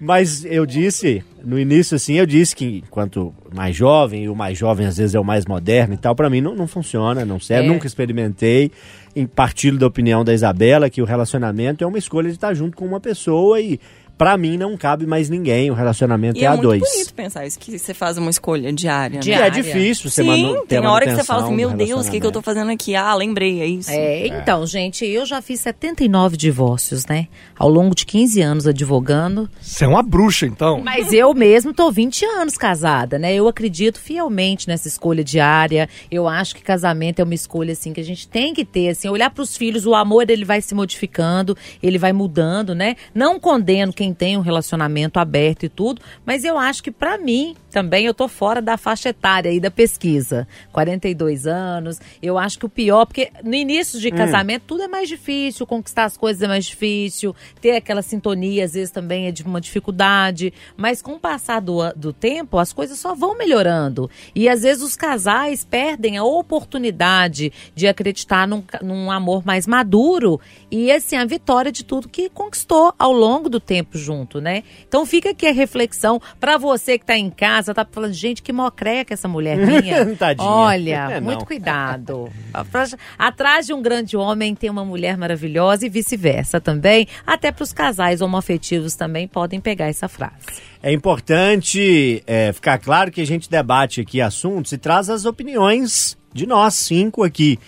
Mas 0.00 0.44
eu 0.46 0.64
disse, 0.64 1.22
no 1.44 1.58
início, 1.58 1.94
assim, 1.94 2.14
eu 2.14 2.24
disse 2.24 2.56
que 2.56 2.82
enquanto 2.86 3.34
mais 3.54 3.76
jovem, 3.76 4.24
e 4.24 4.28
o 4.28 4.34
mais 4.34 4.56
jovem 4.56 4.86
às 4.86 4.96
vezes 4.96 5.14
é 5.14 5.20
o 5.20 5.24
mais 5.24 5.44
moderno 5.44 5.92
e 5.94 5.98
tal, 5.98 6.14
pra 6.14 6.30
mim 6.30 6.40
não, 6.40 6.54
não 6.54 6.66
funciona, 6.66 7.24
não 7.24 7.38
serve, 7.38 7.68
É. 7.68 7.72
nunca 7.72 7.86
experimentei. 7.86 8.70
Em 9.14 9.26
partilho 9.26 9.76
da 9.76 9.86
opinião 9.88 10.24
da 10.24 10.32
Isabela, 10.32 10.88
que 10.88 11.02
o 11.02 11.04
relacionamento 11.04 11.82
é 11.82 11.86
uma 11.86 11.98
escolha 11.98 12.28
de 12.28 12.36
estar 12.36 12.54
junto 12.54 12.76
com 12.76 12.86
uma 12.86 13.00
pessoa 13.00 13.60
e 13.60 13.78
pra 14.20 14.36
mim 14.36 14.58
não 14.58 14.76
cabe 14.76 15.06
mais 15.06 15.30
ninguém, 15.30 15.70
o 15.70 15.74
relacionamento 15.74 16.38
E 16.38 16.42
é, 16.42 16.44
é 16.44 16.46
a 16.48 16.50
muito 16.50 16.64
dois. 16.64 16.82
bonito 16.82 17.14
pensar 17.14 17.46
isso, 17.46 17.58
que 17.58 17.78
você 17.78 17.94
faz 17.94 18.18
uma 18.18 18.28
escolha 18.28 18.70
diária. 18.70 19.18
né? 19.18 19.22
E 19.24 19.32
é 19.32 19.48
difícil 19.48 20.10
você 20.10 20.22
Sim, 20.22 20.56
tem 20.68 20.78
hora 20.86 21.06
que 21.06 21.14
você 21.14 21.24
fala 21.24 21.44
assim, 21.44 21.54
meu 21.54 21.70
Deus, 21.70 22.06
o 22.06 22.10
que, 22.10 22.20
que 22.20 22.26
eu 22.26 22.30
tô 22.30 22.42
fazendo 22.42 22.70
aqui? 22.70 22.94
Ah, 22.94 23.14
lembrei, 23.14 23.62
é 23.62 23.66
isso. 23.66 23.90
É, 23.90 24.26
então, 24.26 24.66
gente, 24.66 25.06
eu 25.06 25.24
já 25.24 25.40
fiz 25.40 25.60
79 25.60 26.36
divórcios, 26.36 27.06
né? 27.06 27.28
Ao 27.58 27.70
longo 27.70 27.94
de 27.94 28.04
15 28.04 28.42
anos 28.42 28.66
advogando. 28.66 29.48
Você 29.58 29.86
é 29.86 29.88
uma 29.88 30.02
bruxa, 30.02 30.44
então. 30.44 30.82
Mas 30.84 31.14
eu 31.14 31.32
mesmo 31.32 31.72
tô 31.72 31.90
20 31.90 32.22
anos 32.26 32.58
casada, 32.58 33.18
né? 33.18 33.32
Eu 33.34 33.48
acredito 33.48 33.98
fielmente 33.98 34.68
nessa 34.68 34.86
escolha 34.86 35.24
diária. 35.24 35.88
Eu 36.10 36.28
acho 36.28 36.54
que 36.54 36.62
casamento 36.62 37.20
é 37.20 37.24
uma 37.24 37.34
escolha 37.34 37.72
assim 37.72 37.94
que 37.94 38.00
a 38.02 38.04
gente 38.04 38.28
tem 38.28 38.52
que 38.52 38.66
ter, 38.66 38.90
assim, 38.90 39.08
olhar 39.08 39.30
para 39.30 39.42
os 39.42 39.56
filhos, 39.56 39.86
o 39.86 39.94
amor 39.94 40.28
ele 40.28 40.44
vai 40.44 40.60
se 40.60 40.74
modificando, 40.74 41.56
ele 41.82 41.96
vai 41.96 42.12
mudando, 42.12 42.74
né? 42.74 42.96
Não 43.14 43.40
condeno 43.40 43.94
quem 43.94 44.09
tem 44.14 44.36
um 44.36 44.40
relacionamento 44.40 45.18
aberto 45.18 45.64
e 45.64 45.68
tudo, 45.68 46.00
mas 46.24 46.44
eu 46.44 46.58
acho 46.58 46.82
que 46.82 46.90
pra 46.90 47.18
mim 47.18 47.54
também 47.70 48.06
eu 48.06 48.14
tô 48.14 48.26
fora 48.28 48.60
da 48.60 48.76
faixa 48.76 49.10
etária 49.10 49.50
aí 49.50 49.60
da 49.60 49.70
pesquisa. 49.70 50.46
42 50.72 51.46
anos. 51.46 52.00
Eu 52.22 52.36
acho 52.38 52.58
que 52.58 52.66
o 52.66 52.68
pior, 52.68 53.06
porque 53.06 53.30
no 53.44 53.54
início 53.54 54.00
de 54.00 54.08
Hum. 54.08 54.16
casamento 54.16 54.64
tudo 54.66 54.82
é 54.82 54.88
mais 54.88 55.08
difícil, 55.08 55.66
conquistar 55.66 56.04
as 56.04 56.16
coisas 56.16 56.42
é 56.42 56.48
mais 56.48 56.64
difícil, 56.64 57.34
ter 57.60 57.72
aquela 57.76 58.02
sintonia 58.02 58.64
às 58.64 58.72
vezes 58.74 58.90
também 58.90 59.26
é 59.26 59.30
de 59.32 59.42
uma 59.44 59.60
dificuldade, 59.60 60.52
mas 60.76 61.00
com 61.00 61.12
o 61.12 61.18
passar 61.20 61.60
do, 61.60 61.78
do 61.94 62.12
tempo 62.12 62.58
as 62.58 62.72
coisas 62.72 62.98
só 62.98 63.14
vão 63.14 63.36
melhorando. 63.36 64.10
E 64.34 64.48
às 64.48 64.62
vezes 64.62 64.82
os 64.82 64.96
casais 64.96 65.64
perdem 65.64 66.16
a 66.18 66.24
oportunidade 66.24 67.52
de 67.74 67.86
acreditar 67.86 68.46
num, 68.46 68.62
num 68.82 69.10
amor 69.10 69.44
mais 69.44 69.66
maduro 69.66 70.40
e 70.70 70.90
assim 70.90 71.16
a 71.16 71.24
vitória 71.24 71.70
de 71.72 71.84
tudo 71.84 72.08
que 72.08 72.28
conquistou 72.28 72.92
ao 72.98 73.12
longo 73.12 73.48
do 73.48 73.60
tempo 73.60 73.96
junto, 74.00 74.40
né? 74.40 74.64
Então 74.88 75.06
fica 75.06 75.30
aqui 75.30 75.46
a 75.46 75.52
reflexão 75.52 76.20
pra 76.40 76.58
você 76.58 76.98
que 76.98 77.04
tá 77.06 77.16
em 77.16 77.30
casa, 77.30 77.72
tá 77.72 77.86
falando, 77.90 78.12
gente, 78.12 78.42
que 78.42 78.52
mocreca 78.52 79.14
essa 79.14 79.28
mulher 79.28 79.56
minha. 79.64 80.04
Tadinha. 80.16 80.48
Olha, 80.48 81.08
É, 81.12 81.20
muito 81.20 81.40
não. 81.40 81.46
cuidado. 81.46 82.28
Atrás- 82.52 82.96
Atrás 83.18 83.66
de 83.66 83.72
um 83.72 83.80
grande 83.82 84.16
homem 84.16 84.54
tem 84.54 84.68
uma 84.70 84.84
mulher 84.84 85.16
maravilhosa 85.16 85.86
e 85.86 85.88
vice-versa 85.88 86.60
também. 86.60 87.06
Até 87.26 87.52
para 87.52 87.62
os 87.62 87.72
casais 87.72 88.20
homoafetivos 88.20 88.94
também 88.96 89.28
podem 89.28 89.60
pegar 89.60 89.86
essa 89.86 90.08
frase. 90.08 90.34
É 90.82 90.92
importante 90.92 92.22
é, 92.26 92.52
ficar 92.52 92.78
claro 92.78 93.10
que 93.10 93.20
a 93.20 93.26
gente 93.26 93.50
debate 93.50 94.00
aqui 94.00 94.20
assuntos 94.20 94.72
e 94.72 94.78
traz 94.78 95.10
as 95.10 95.24
opiniões 95.26 96.16
de 96.32 96.46
nós 96.46 96.74
cinco 96.74 97.22
aqui. 97.22 97.58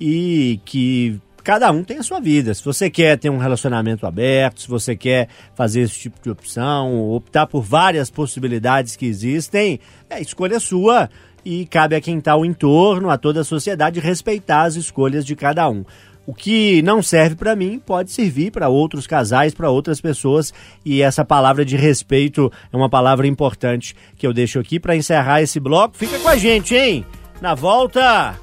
E 0.00 0.60
que 0.64 1.20
cada 1.42 1.70
um 1.70 1.82
tem 1.82 1.98
a 1.98 2.02
sua 2.02 2.20
vida. 2.20 2.54
Se 2.54 2.64
você 2.64 2.88
quer 2.88 3.18
ter 3.18 3.30
um 3.30 3.38
relacionamento 3.38 4.06
aberto, 4.06 4.62
se 4.62 4.68
você 4.68 4.96
quer 4.96 5.28
fazer 5.54 5.82
esse 5.82 5.98
tipo 5.98 6.20
de 6.22 6.30
opção, 6.30 7.10
optar 7.10 7.46
por 7.46 7.62
várias 7.62 8.10
possibilidades 8.10 8.96
que 8.96 9.06
existem, 9.06 9.80
é 10.08 10.20
escolha 10.20 10.60
sua 10.60 11.10
e 11.44 11.66
cabe 11.66 11.96
a 11.96 12.00
quem 12.00 12.18
está 12.18 12.32
ao 12.32 12.44
entorno, 12.44 13.10
a 13.10 13.18
toda 13.18 13.40
a 13.40 13.44
sociedade, 13.44 14.00
respeitar 14.00 14.62
as 14.62 14.76
escolhas 14.76 15.24
de 15.24 15.34
cada 15.34 15.68
um. 15.68 15.84
O 16.24 16.32
que 16.32 16.80
não 16.82 17.02
serve 17.02 17.34
para 17.34 17.56
mim 17.56 17.80
pode 17.84 18.12
servir 18.12 18.52
para 18.52 18.68
outros 18.68 19.08
casais, 19.08 19.52
para 19.52 19.70
outras 19.70 20.00
pessoas, 20.00 20.54
e 20.84 21.02
essa 21.02 21.24
palavra 21.24 21.64
de 21.64 21.76
respeito 21.76 22.50
é 22.72 22.76
uma 22.76 22.88
palavra 22.88 23.26
importante 23.26 23.96
que 24.16 24.24
eu 24.24 24.32
deixo 24.32 24.60
aqui 24.60 24.78
para 24.78 24.94
encerrar 24.94 25.42
esse 25.42 25.58
bloco. 25.58 25.96
Fica 25.96 26.18
com 26.20 26.28
a 26.28 26.36
gente, 26.36 26.76
hein? 26.76 27.04
Na 27.40 27.56
volta, 27.56 28.38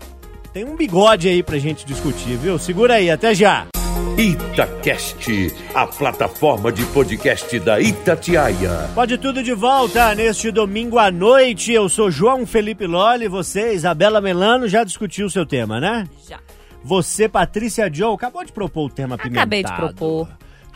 tem 0.54 0.66
um 0.66 0.76
bigode 0.76 1.28
aí 1.28 1.44
pra 1.44 1.58
gente 1.58 1.86
discutir, 1.86 2.38
viu? 2.38 2.58
Segura 2.58 2.96
aí, 2.96 3.10
até 3.10 3.34
já. 3.34 3.68
Itacast, 4.18 5.54
a 5.74 5.88
plataforma 5.88 6.72
de 6.72 6.84
podcast 6.88 7.58
da 7.60 7.80
Itatiaia. 7.80 8.90
Pode 8.94 9.18
tudo 9.18 9.42
de 9.42 9.54
volta 9.54 10.14
neste 10.14 10.52
domingo 10.52 10.98
à 10.98 11.10
noite. 11.10 11.72
Eu 11.72 11.88
sou 11.88 12.12
João 12.12 12.46
Felipe 12.46 12.86
Lolli, 12.86 13.28
você, 13.28 13.74
Isabela 13.74 14.20
Melano, 14.20 14.68
já 14.68 14.84
discutiu 14.84 15.28
o 15.28 15.30
seu 15.30 15.46
tema, 15.46 15.80
né? 15.80 16.06
Já. 16.28 16.40
Você, 16.84 17.30
Patrícia 17.30 17.90
Joe, 17.92 18.16
acabou 18.16 18.44
de 18.44 18.52
propor 18.52 18.88
o 18.88 18.90
tema 18.90 19.16
apimentado. 19.16 19.40
Acabei 19.40 19.64
de 19.64 19.74
propor. 19.74 20.28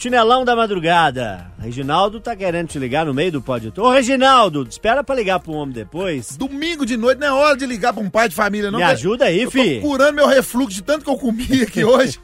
Chinelão 0.04 0.44
da 0.44 0.54
madrugada. 0.54 1.50
Reginaldo 1.58 2.20
tá 2.20 2.36
querendo 2.36 2.68
te 2.68 2.78
ligar 2.78 3.06
no 3.06 3.14
meio 3.14 3.32
do 3.32 3.42
pode 3.42 3.72
Ô, 3.78 3.90
Reginaldo, 3.90 4.68
espera 4.70 5.02
pra 5.02 5.16
ligar 5.16 5.40
pro 5.40 5.54
homem 5.54 5.74
depois. 5.74 6.36
Domingo 6.36 6.86
de 6.86 6.98
noite 6.98 7.20
não 7.20 7.28
é 7.28 7.32
hora 7.32 7.56
de 7.56 7.66
ligar 7.66 7.94
pra 7.94 8.04
um 8.04 8.10
pai 8.10 8.28
de 8.28 8.36
família, 8.36 8.70
não. 8.70 8.80
Me 8.80 8.84
ajuda 8.84 9.24
aí, 9.24 9.44
eu 9.44 9.50
fi. 9.50 9.80
Tô 9.80 9.88
curando 9.88 10.14
meu 10.14 10.28
refluxo 10.28 10.76
de 10.76 10.84
tanto 10.84 11.06
que 11.06 11.10
eu 11.10 11.16
comi 11.16 11.62
aqui 11.62 11.86
hoje. 11.88 12.20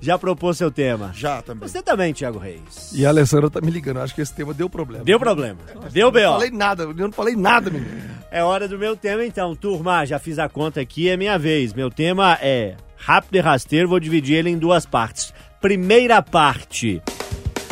Já 0.00 0.16
propôs 0.18 0.56
seu 0.56 0.70
tema? 0.70 1.10
Já 1.14 1.42
também. 1.42 1.68
Você 1.68 1.82
também, 1.82 2.14
Thiago 2.14 2.38
Reis. 2.38 2.90
E 2.94 3.04
a 3.04 3.10
Alessandra 3.10 3.50
tá 3.50 3.60
me 3.60 3.70
ligando. 3.70 3.98
Acho 4.00 4.14
que 4.14 4.22
esse 4.22 4.34
tema 4.34 4.54
deu 4.54 4.70
problema. 4.70 5.04
Deu 5.04 5.20
problema. 5.20 5.58
Deu 5.92 6.06
Eu 6.06 6.10
B.O. 6.10 6.22
não 6.24 6.32
falei 6.32 6.50
nada, 6.52 6.82
eu 6.84 6.94
não 6.94 7.12
falei 7.12 7.36
nada, 7.36 7.70
menino. 7.70 8.00
É 8.30 8.42
hora 8.42 8.66
do 8.66 8.78
meu 8.78 8.96
tema 8.96 9.26
então, 9.26 9.54
turma. 9.54 10.06
Já 10.06 10.18
fiz 10.18 10.38
a 10.38 10.48
conta 10.48 10.80
aqui, 10.80 11.10
é 11.10 11.18
minha 11.18 11.38
vez. 11.38 11.74
Meu 11.74 11.90
tema 11.90 12.38
é 12.40 12.76
rápido 12.96 13.36
e 13.36 13.40
rasteiro, 13.40 13.90
vou 13.90 14.00
dividir 14.00 14.36
ele 14.36 14.48
em 14.48 14.56
duas 14.56 14.86
partes. 14.86 15.34
Primeira 15.64 16.20
parte. 16.20 17.00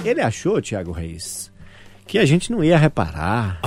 Ele 0.02 0.22
achou, 0.22 0.62
Thiago 0.62 0.92
Reis, 0.92 1.52
que 2.06 2.18
a 2.18 2.24
gente 2.24 2.50
não 2.50 2.64
ia 2.64 2.78
reparar. 2.78 3.60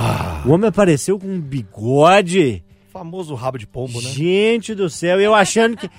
O 0.44 0.50
homem 0.50 0.66
apareceu 0.66 1.16
com 1.16 1.28
um 1.28 1.40
bigode. 1.40 2.64
Famoso 2.96 3.34
rabo 3.34 3.58
de 3.58 3.66
pombo, 3.66 4.00
né? 4.00 4.08
Gente 4.08 4.74
do 4.74 4.88
céu, 4.88 5.20
eu 5.20 5.34
achando 5.34 5.76
que. 5.76 5.90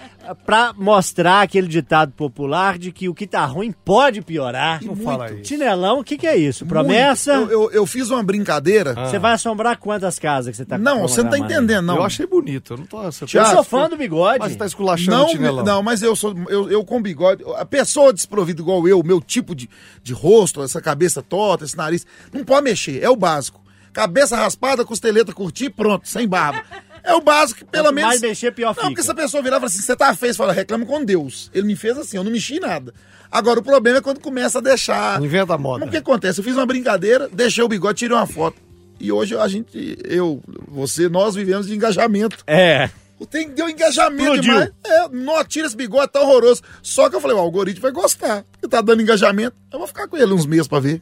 Pra 0.47 0.73
mostrar 0.75 1.43
aquele 1.43 1.67
ditado 1.67 2.11
popular 2.11 2.75
de 2.79 2.91
que 2.91 3.07
o 3.07 3.13
que 3.13 3.27
tá 3.27 3.45
ruim 3.45 3.71
pode 3.71 4.23
piorar. 4.23 4.83
Não 4.83 4.95
fala 4.95 5.31
isso. 5.31 5.45
Chinelão, 5.45 5.99
o 5.99 6.03
que, 6.03 6.17
que 6.17 6.25
é 6.25 6.35
isso? 6.35 6.65
Promessa? 6.65 7.33
Eu, 7.33 7.51
eu, 7.51 7.71
eu 7.71 7.85
fiz 7.85 8.09
uma 8.09 8.23
brincadeira. 8.23 8.95
Você 8.95 9.19
vai 9.19 9.33
assombrar 9.33 9.77
quantas 9.77 10.17
casas 10.17 10.49
que 10.49 10.57
você 10.57 10.65
tá 10.65 10.75
Não, 10.75 11.01
você 11.03 11.21
não 11.21 11.29
tá 11.29 11.37
entendendo, 11.37 11.85
não. 11.85 11.97
Eu 11.97 12.03
achei 12.03 12.25
bonito. 12.25 12.73
Eu 12.73 12.77
não 12.77 12.85
tô. 12.87 13.03
Você 13.03 13.25
Eu 13.25 13.45
sou 13.45 13.63
fã 13.63 13.87
do 13.87 13.95
bigode. 13.95 14.39
Mas 14.39 14.53
você 14.53 14.57
tá 14.57 14.65
esculachando 14.65 15.17
Não, 15.17 15.25
o 15.27 15.29
chinelão. 15.29 15.63
não, 15.63 15.83
mas 15.83 16.01
eu 16.01 16.15
sou 16.15 16.33
eu, 16.49 16.67
eu 16.71 16.83
com 16.83 16.99
bigode. 16.99 17.43
A 17.57 17.65
pessoa 17.65 18.11
desprovida 18.11 18.59
igual 18.59 18.87
eu, 18.87 19.03
meu 19.03 19.21
tipo 19.21 19.53
de, 19.53 19.69
de 20.01 20.13
rosto, 20.13 20.63
essa 20.63 20.81
cabeça 20.81 21.21
torta, 21.21 21.63
esse 21.63 21.77
nariz, 21.77 22.07
não 22.33 22.43
pode 22.43 22.63
mexer, 22.63 23.03
é 23.03 23.09
o 23.09 23.15
básico. 23.15 23.61
Cabeça 23.93 24.35
raspada, 24.37 24.85
costeleta 24.85 25.33
curtir, 25.33 25.71
pronto, 25.71 26.07
sem 26.07 26.27
barba. 26.27 26.63
É 27.03 27.13
o 27.13 27.21
básico, 27.21 27.59
que 27.59 27.65
pelo 27.65 27.85
Quanto 27.85 27.95
menos. 27.95 28.09
mais 28.09 28.21
mexer, 28.21 28.51
pior 28.51 28.67
Não, 28.67 28.73
fica. 28.75 28.87
porque 28.87 29.01
essa 29.01 29.15
pessoa 29.15 29.41
virar 29.43 29.57
e 29.57 29.59
falar 29.59 29.67
assim: 29.67 29.81
você 29.81 29.95
tá 29.95 30.13
feio, 30.15 30.33
você 30.33 30.37
fala, 30.37 30.53
reclama 30.53 30.85
com 30.85 31.03
Deus. 31.03 31.49
Ele 31.53 31.67
me 31.67 31.75
fez 31.75 31.97
assim, 31.97 32.17
eu 32.17 32.23
não 32.23 32.31
mexi 32.31 32.55
em 32.57 32.59
nada. 32.59 32.93
Agora, 33.31 33.59
o 33.59 33.63
problema 33.63 33.97
é 33.97 34.01
quando 34.01 34.19
começa 34.19 34.59
a 34.59 34.61
deixar. 34.61 35.19
Não 35.19 35.25
inventa 35.25 35.53
a 35.53 35.57
moda. 35.57 35.85
O 35.85 35.89
que 35.89 35.97
acontece? 35.97 36.39
Eu 36.39 36.43
fiz 36.43 36.55
uma 36.55 36.65
brincadeira, 36.65 37.29
deixei 37.31 37.63
o 37.63 37.67
bigode, 37.67 37.97
tirei 37.99 38.15
uma 38.15 38.25
foto. 38.27 38.57
E 38.99 39.11
hoje 39.11 39.35
a 39.37 39.47
gente, 39.47 39.97
eu, 40.05 40.41
você, 40.67 41.07
nós 41.09 41.35
vivemos 41.35 41.67
de 41.67 41.75
engajamento. 41.75 42.37
É. 42.47 42.89
Tem, 43.29 43.49
deu 43.49 43.67
engajamento 43.67 44.23
Explodiu. 44.35 44.53
demais. 44.53 44.71
É, 44.85 45.09
não, 45.09 45.43
tira 45.43 45.65
esse 45.67 45.75
bigode, 45.75 46.11
tá 46.11 46.21
horroroso. 46.21 46.61
Só 46.81 47.09
que 47.09 47.15
eu 47.15 47.21
falei, 47.21 47.35
o 47.35 47.39
algoritmo 47.39 47.81
vai 47.81 47.91
gostar. 47.91 48.43
Porque 48.51 48.67
tá 48.67 48.79
dando 48.79 49.01
engajamento. 49.01 49.55
Eu 49.73 49.79
vou 49.79 49.87
ficar 49.87 50.07
com 50.07 50.15
ele 50.17 50.33
uns 50.33 50.45
meses 50.45 50.67
pra 50.67 50.79
ver. 50.79 51.01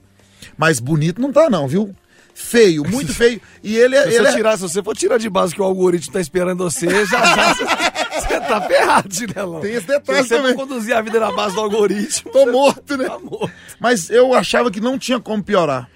Mas 0.58 0.80
bonito 0.80 1.22
não 1.22 1.32
tá, 1.32 1.50
não, 1.50 1.68
viu? 1.68 1.94
Feio, 2.38 2.84
muito 2.84 3.14
feio. 3.16 3.40
E 3.64 3.78
ele, 3.78 3.96
é- 3.96 4.04
Se 4.10 4.16
ele 4.18 4.28
é. 4.28 4.32
tirar, 4.34 4.58
se 4.58 4.64
você 4.64 4.84
for 4.84 4.94
tirar 4.96 5.18
de 5.18 5.30
base 5.30 5.56
que 5.56 5.62
o 5.62 5.64
algoritmo 5.64 6.12
tá 6.12 6.20
esperando 6.20 6.66
você, 6.66 6.86
já 7.06 7.26
já 7.26 7.54
você, 8.14 8.40
tá 8.42 8.62
ferrado, 8.62 9.16
chinelão. 9.16 9.62
Tem 9.62 9.74
esse 9.74 9.88
detalhe 9.88 10.22
Se 10.24 10.28
você 10.30 10.38
também. 10.38 10.54
conduzir 10.54 10.96
a 10.96 11.02
vida 11.02 11.18
na 11.20 11.32
base 11.32 11.56
do 11.56 11.62
algoritmo, 11.62 12.32
Tô 12.34 12.52
morto, 12.52 12.98
né? 12.98 13.06
tá 13.06 13.18
morto. 13.20 13.52
Mas 13.80 14.10
eu 14.10 14.34
achava 14.34 14.70
que 14.70 14.82
não 14.82 15.00
tinha 15.00 15.18
como 15.20 15.42
piorar. 15.42 15.90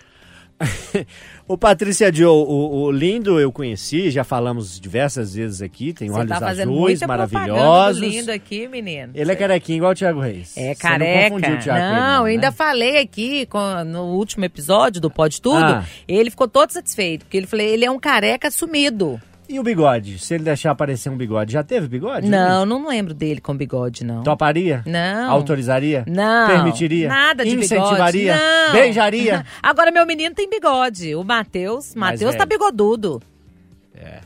O 1.51 1.57
Patrícia 1.57 2.13
Joe, 2.13 2.27
o, 2.27 2.83
o 2.83 2.91
lindo 2.91 3.39
eu 3.39 3.51
conheci, 3.51 4.11
já 4.11 4.23
falamos 4.23 4.79
diversas 4.79 5.33
vezes 5.33 5.63
aqui, 5.63 5.91
tem 5.93 6.07
Você 6.07 6.19
olhos 6.19 6.29
tá 6.29 6.39
fazendo 6.39 6.71
azuis 6.71 7.01
maravilhosos. 7.01 7.99
lindo 7.99 8.31
aqui, 8.31 8.67
menino. 8.67 9.11
Ele 9.15 9.31
é 9.31 9.35
carequinho 9.35 9.77
igual 9.77 9.91
o 9.91 9.95
Thiago 9.95 10.19
Reis. 10.19 10.55
É 10.55 10.75
Você 10.75 10.79
careca. 10.79 11.23
Não, 11.23 11.29
confundiu 11.31 11.55
o 11.55 11.59
Thiago 11.59 11.79
com 11.79 11.87
ele, 11.91 11.99
não, 11.99 12.17
eu 12.19 12.23
né? 12.25 12.29
ainda 12.29 12.51
falei 12.51 12.97
aqui 12.99 13.47
com- 13.47 13.83
no 13.83 14.03
último 14.15 14.45
episódio 14.45 15.01
do 15.01 15.09
Pode 15.09 15.41
Tudo. 15.41 15.57
Ah. 15.57 15.83
Ele 16.07 16.29
ficou 16.29 16.47
todo 16.47 16.69
satisfeito, 16.69 17.25
porque 17.25 17.37
ele 17.37 17.47
falou, 17.47 17.65
ele 17.65 17.83
é 17.83 17.89
um 17.89 17.99
careca 17.99 18.51
sumido. 18.51 19.19
E 19.49 19.59
o 19.59 19.63
bigode? 19.63 20.19
Se 20.19 20.35
ele 20.35 20.43
deixar 20.43 20.69
aparecer 20.69 21.09
um 21.09 21.17
bigode, 21.17 21.53
já 21.53 21.63
teve 21.63 21.87
bigode? 21.87 22.29
Não, 22.29 22.67
não 22.67 22.87
lembro 22.87 23.15
dele 23.15 23.41
com 23.41 23.57
bigode, 23.57 24.05
não. 24.05 24.21
Toparia? 24.21 24.83
Não. 24.85 25.31
Autorizaria? 25.31 26.03
Não. 26.07 26.47
Permitiria? 26.47 27.09
Nada 27.09 27.43
de 27.43 27.55
Incentivaria? 27.55 28.35
bigode. 28.71 28.73
Não. 28.73 28.79
É. 33.95 34.19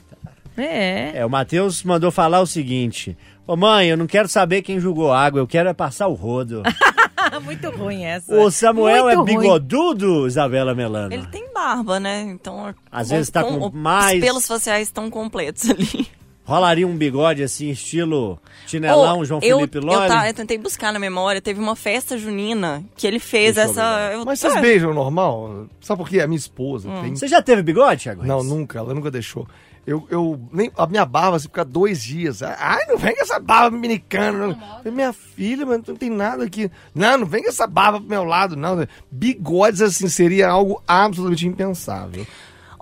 É, 1.15 1.26
o 1.26 1.30
Matheus 1.30 1.84
mandou 1.84 2.11
falar 2.11 2.41
o 2.41 2.45
seguinte: 2.45 3.17
Ô 3.47 3.55
mãe, 3.55 3.88
eu 3.88 3.97
não 3.97 4.07
quero 4.07 4.28
saber 4.28 4.61
quem 4.61 4.78
jogou 4.78 5.11
água, 5.11 5.39
eu 5.39 5.47
quero 5.47 5.69
é 5.69 5.74
passar 5.74 6.07
o 6.07 6.13
rodo. 6.13 6.63
Muito 7.43 7.69
ruim 7.71 8.03
essa. 8.05 8.34
o 8.36 8.49
Samuel 8.51 9.09
é 9.09 9.15
Muito 9.15 9.32
ruim. 9.34 9.41
bigodudo, 9.41 10.28
Isabela 10.28 10.74
Melano. 10.76 11.13
Ele 11.13 11.26
tem 11.28 11.51
barba, 11.53 11.99
né? 11.99 12.21
Então. 12.21 12.74
Às 12.91 13.09
vezes 13.09 13.30
tá 13.30 13.43
com 13.43 13.57
o- 13.57 13.71
mais- 13.74 14.15
Os 14.15 14.21
pelos 14.21 14.47
faciais 14.47 14.88
estão 14.88 15.09
completos 15.09 15.69
ali. 15.69 16.07
Rolaria 16.45 16.86
um 16.86 16.97
bigode 16.97 17.41
assim, 17.41 17.69
estilo 17.69 18.38
chinelão, 18.67 19.19
Oh, 19.19 19.24
João 19.26 19.39
eu, 19.41 19.59
Felipe 19.59 19.78
eu, 19.78 19.82
Loli? 19.82 20.07
tá- 20.09 20.28
eu 20.28 20.34
tentei 20.34 20.57
buscar 20.57 20.91
na 20.91 20.99
memória, 20.99 21.41
teve 21.41 21.57
uma 21.57 21.74
festa 21.74 22.17
junina 22.17 22.84
que 22.97 23.07
ele 23.07 23.17
fez 23.17 23.55
Deixa 23.55 23.69
eu 23.69 23.71
essa. 23.71 24.09
eu- 24.11 24.26
Mas 24.26 24.39
vocês 24.41 24.53
é. 24.57 24.59
beijam 24.59 24.93
normal? 24.93 25.67
Sabe 25.80 25.99
por 26.03 26.09
quê? 26.09 26.19
A 26.19 26.28
minha 26.28 26.38
esposa 26.38 26.89
tem... 27.01 27.15
Você 27.15 27.30
já 27.30 27.41
teve 27.41 27.61
bigode, 27.63 28.03
Thiago? 28.03 28.26
Não, 28.26 28.43
nunca. 28.43 28.78
Ela 28.80 28.93
nunca 28.93 29.09
deixou. 29.09 29.47
Eu, 29.86 30.08
eu 30.10 30.39
nem, 30.51 30.72
a 30.78 30.88
minha 30.88 31.05
barba 31.05 31.38
se 31.38 31.46
fica 31.47 31.66
dois 31.66 32.01
dias. 32.01 32.42
Ai, 32.42 32.86
não 32.88 32.97
vem 32.97 33.14
com 33.16 33.22
essa 33.22 33.38
barba 33.39 33.72
dominicana. 33.72 34.47
não. 34.47 34.55
Falei, 34.55 34.92
Minha 34.93 35.12
filha, 35.12 35.66
mas 35.66 35.82
não 35.86 35.96
tem 35.96 36.10
nada 36.10 36.46
aqui. 36.46 36.72
Não, 36.96 37.18
não 37.18 37.26
vem 37.26 37.43
com 37.43 37.50
essa 37.50 37.68
barba 37.68 38.00
pro 38.00 38.10
meu 38.10 38.24
lado, 38.24 38.55
não. 38.55 38.88
Bigodes, 39.12 39.82
assim, 39.82 40.08
seria 40.08 40.50
algo 40.50 40.82
absolutamente 40.88 41.46
impensável. 41.47 42.26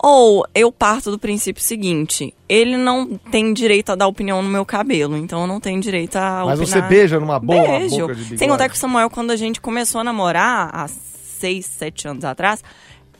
Ou 0.03 0.45
eu 0.56 0.72
parto 0.72 1.11
do 1.11 1.19
princípio 1.19 1.61
seguinte: 1.61 2.34
ele 2.49 2.76
não 2.78 3.18
tem 3.32 3.53
direito 3.53 3.91
a 3.91 3.95
dar 3.95 4.07
opinião 4.07 4.41
no 4.41 4.49
meu 4.49 4.65
cabelo, 4.65 5.15
então 5.15 5.41
eu 5.41 5.48
não 5.48 5.60
tenho 5.60 5.80
direito 5.80 6.15
a 6.15 6.44
Mas 6.45 6.60
opinar. 6.60 6.82
você 6.84 6.88
beija 6.88 7.19
numa 7.19 7.40
boa 7.40 7.61
Beijo. 7.80 7.98
boca 7.99 8.15
de 8.15 8.22
bigode? 8.23 8.38
Sem 8.40 8.48
contar 8.49 8.68
que 8.69 8.76
o 8.76 8.78
Samuel, 8.78 9.10
quando 9.11 9.30
a 9.32 9.36
gente 9.36 9.61
começou 9.61 10.02
a 10.02 10.03
namorar, 10.03 10.69
há 10.73 10.88
seis, 10.88 11.65
sete 11.68 12.07
anos 12.07 12.23
atrás, 12.26 12.64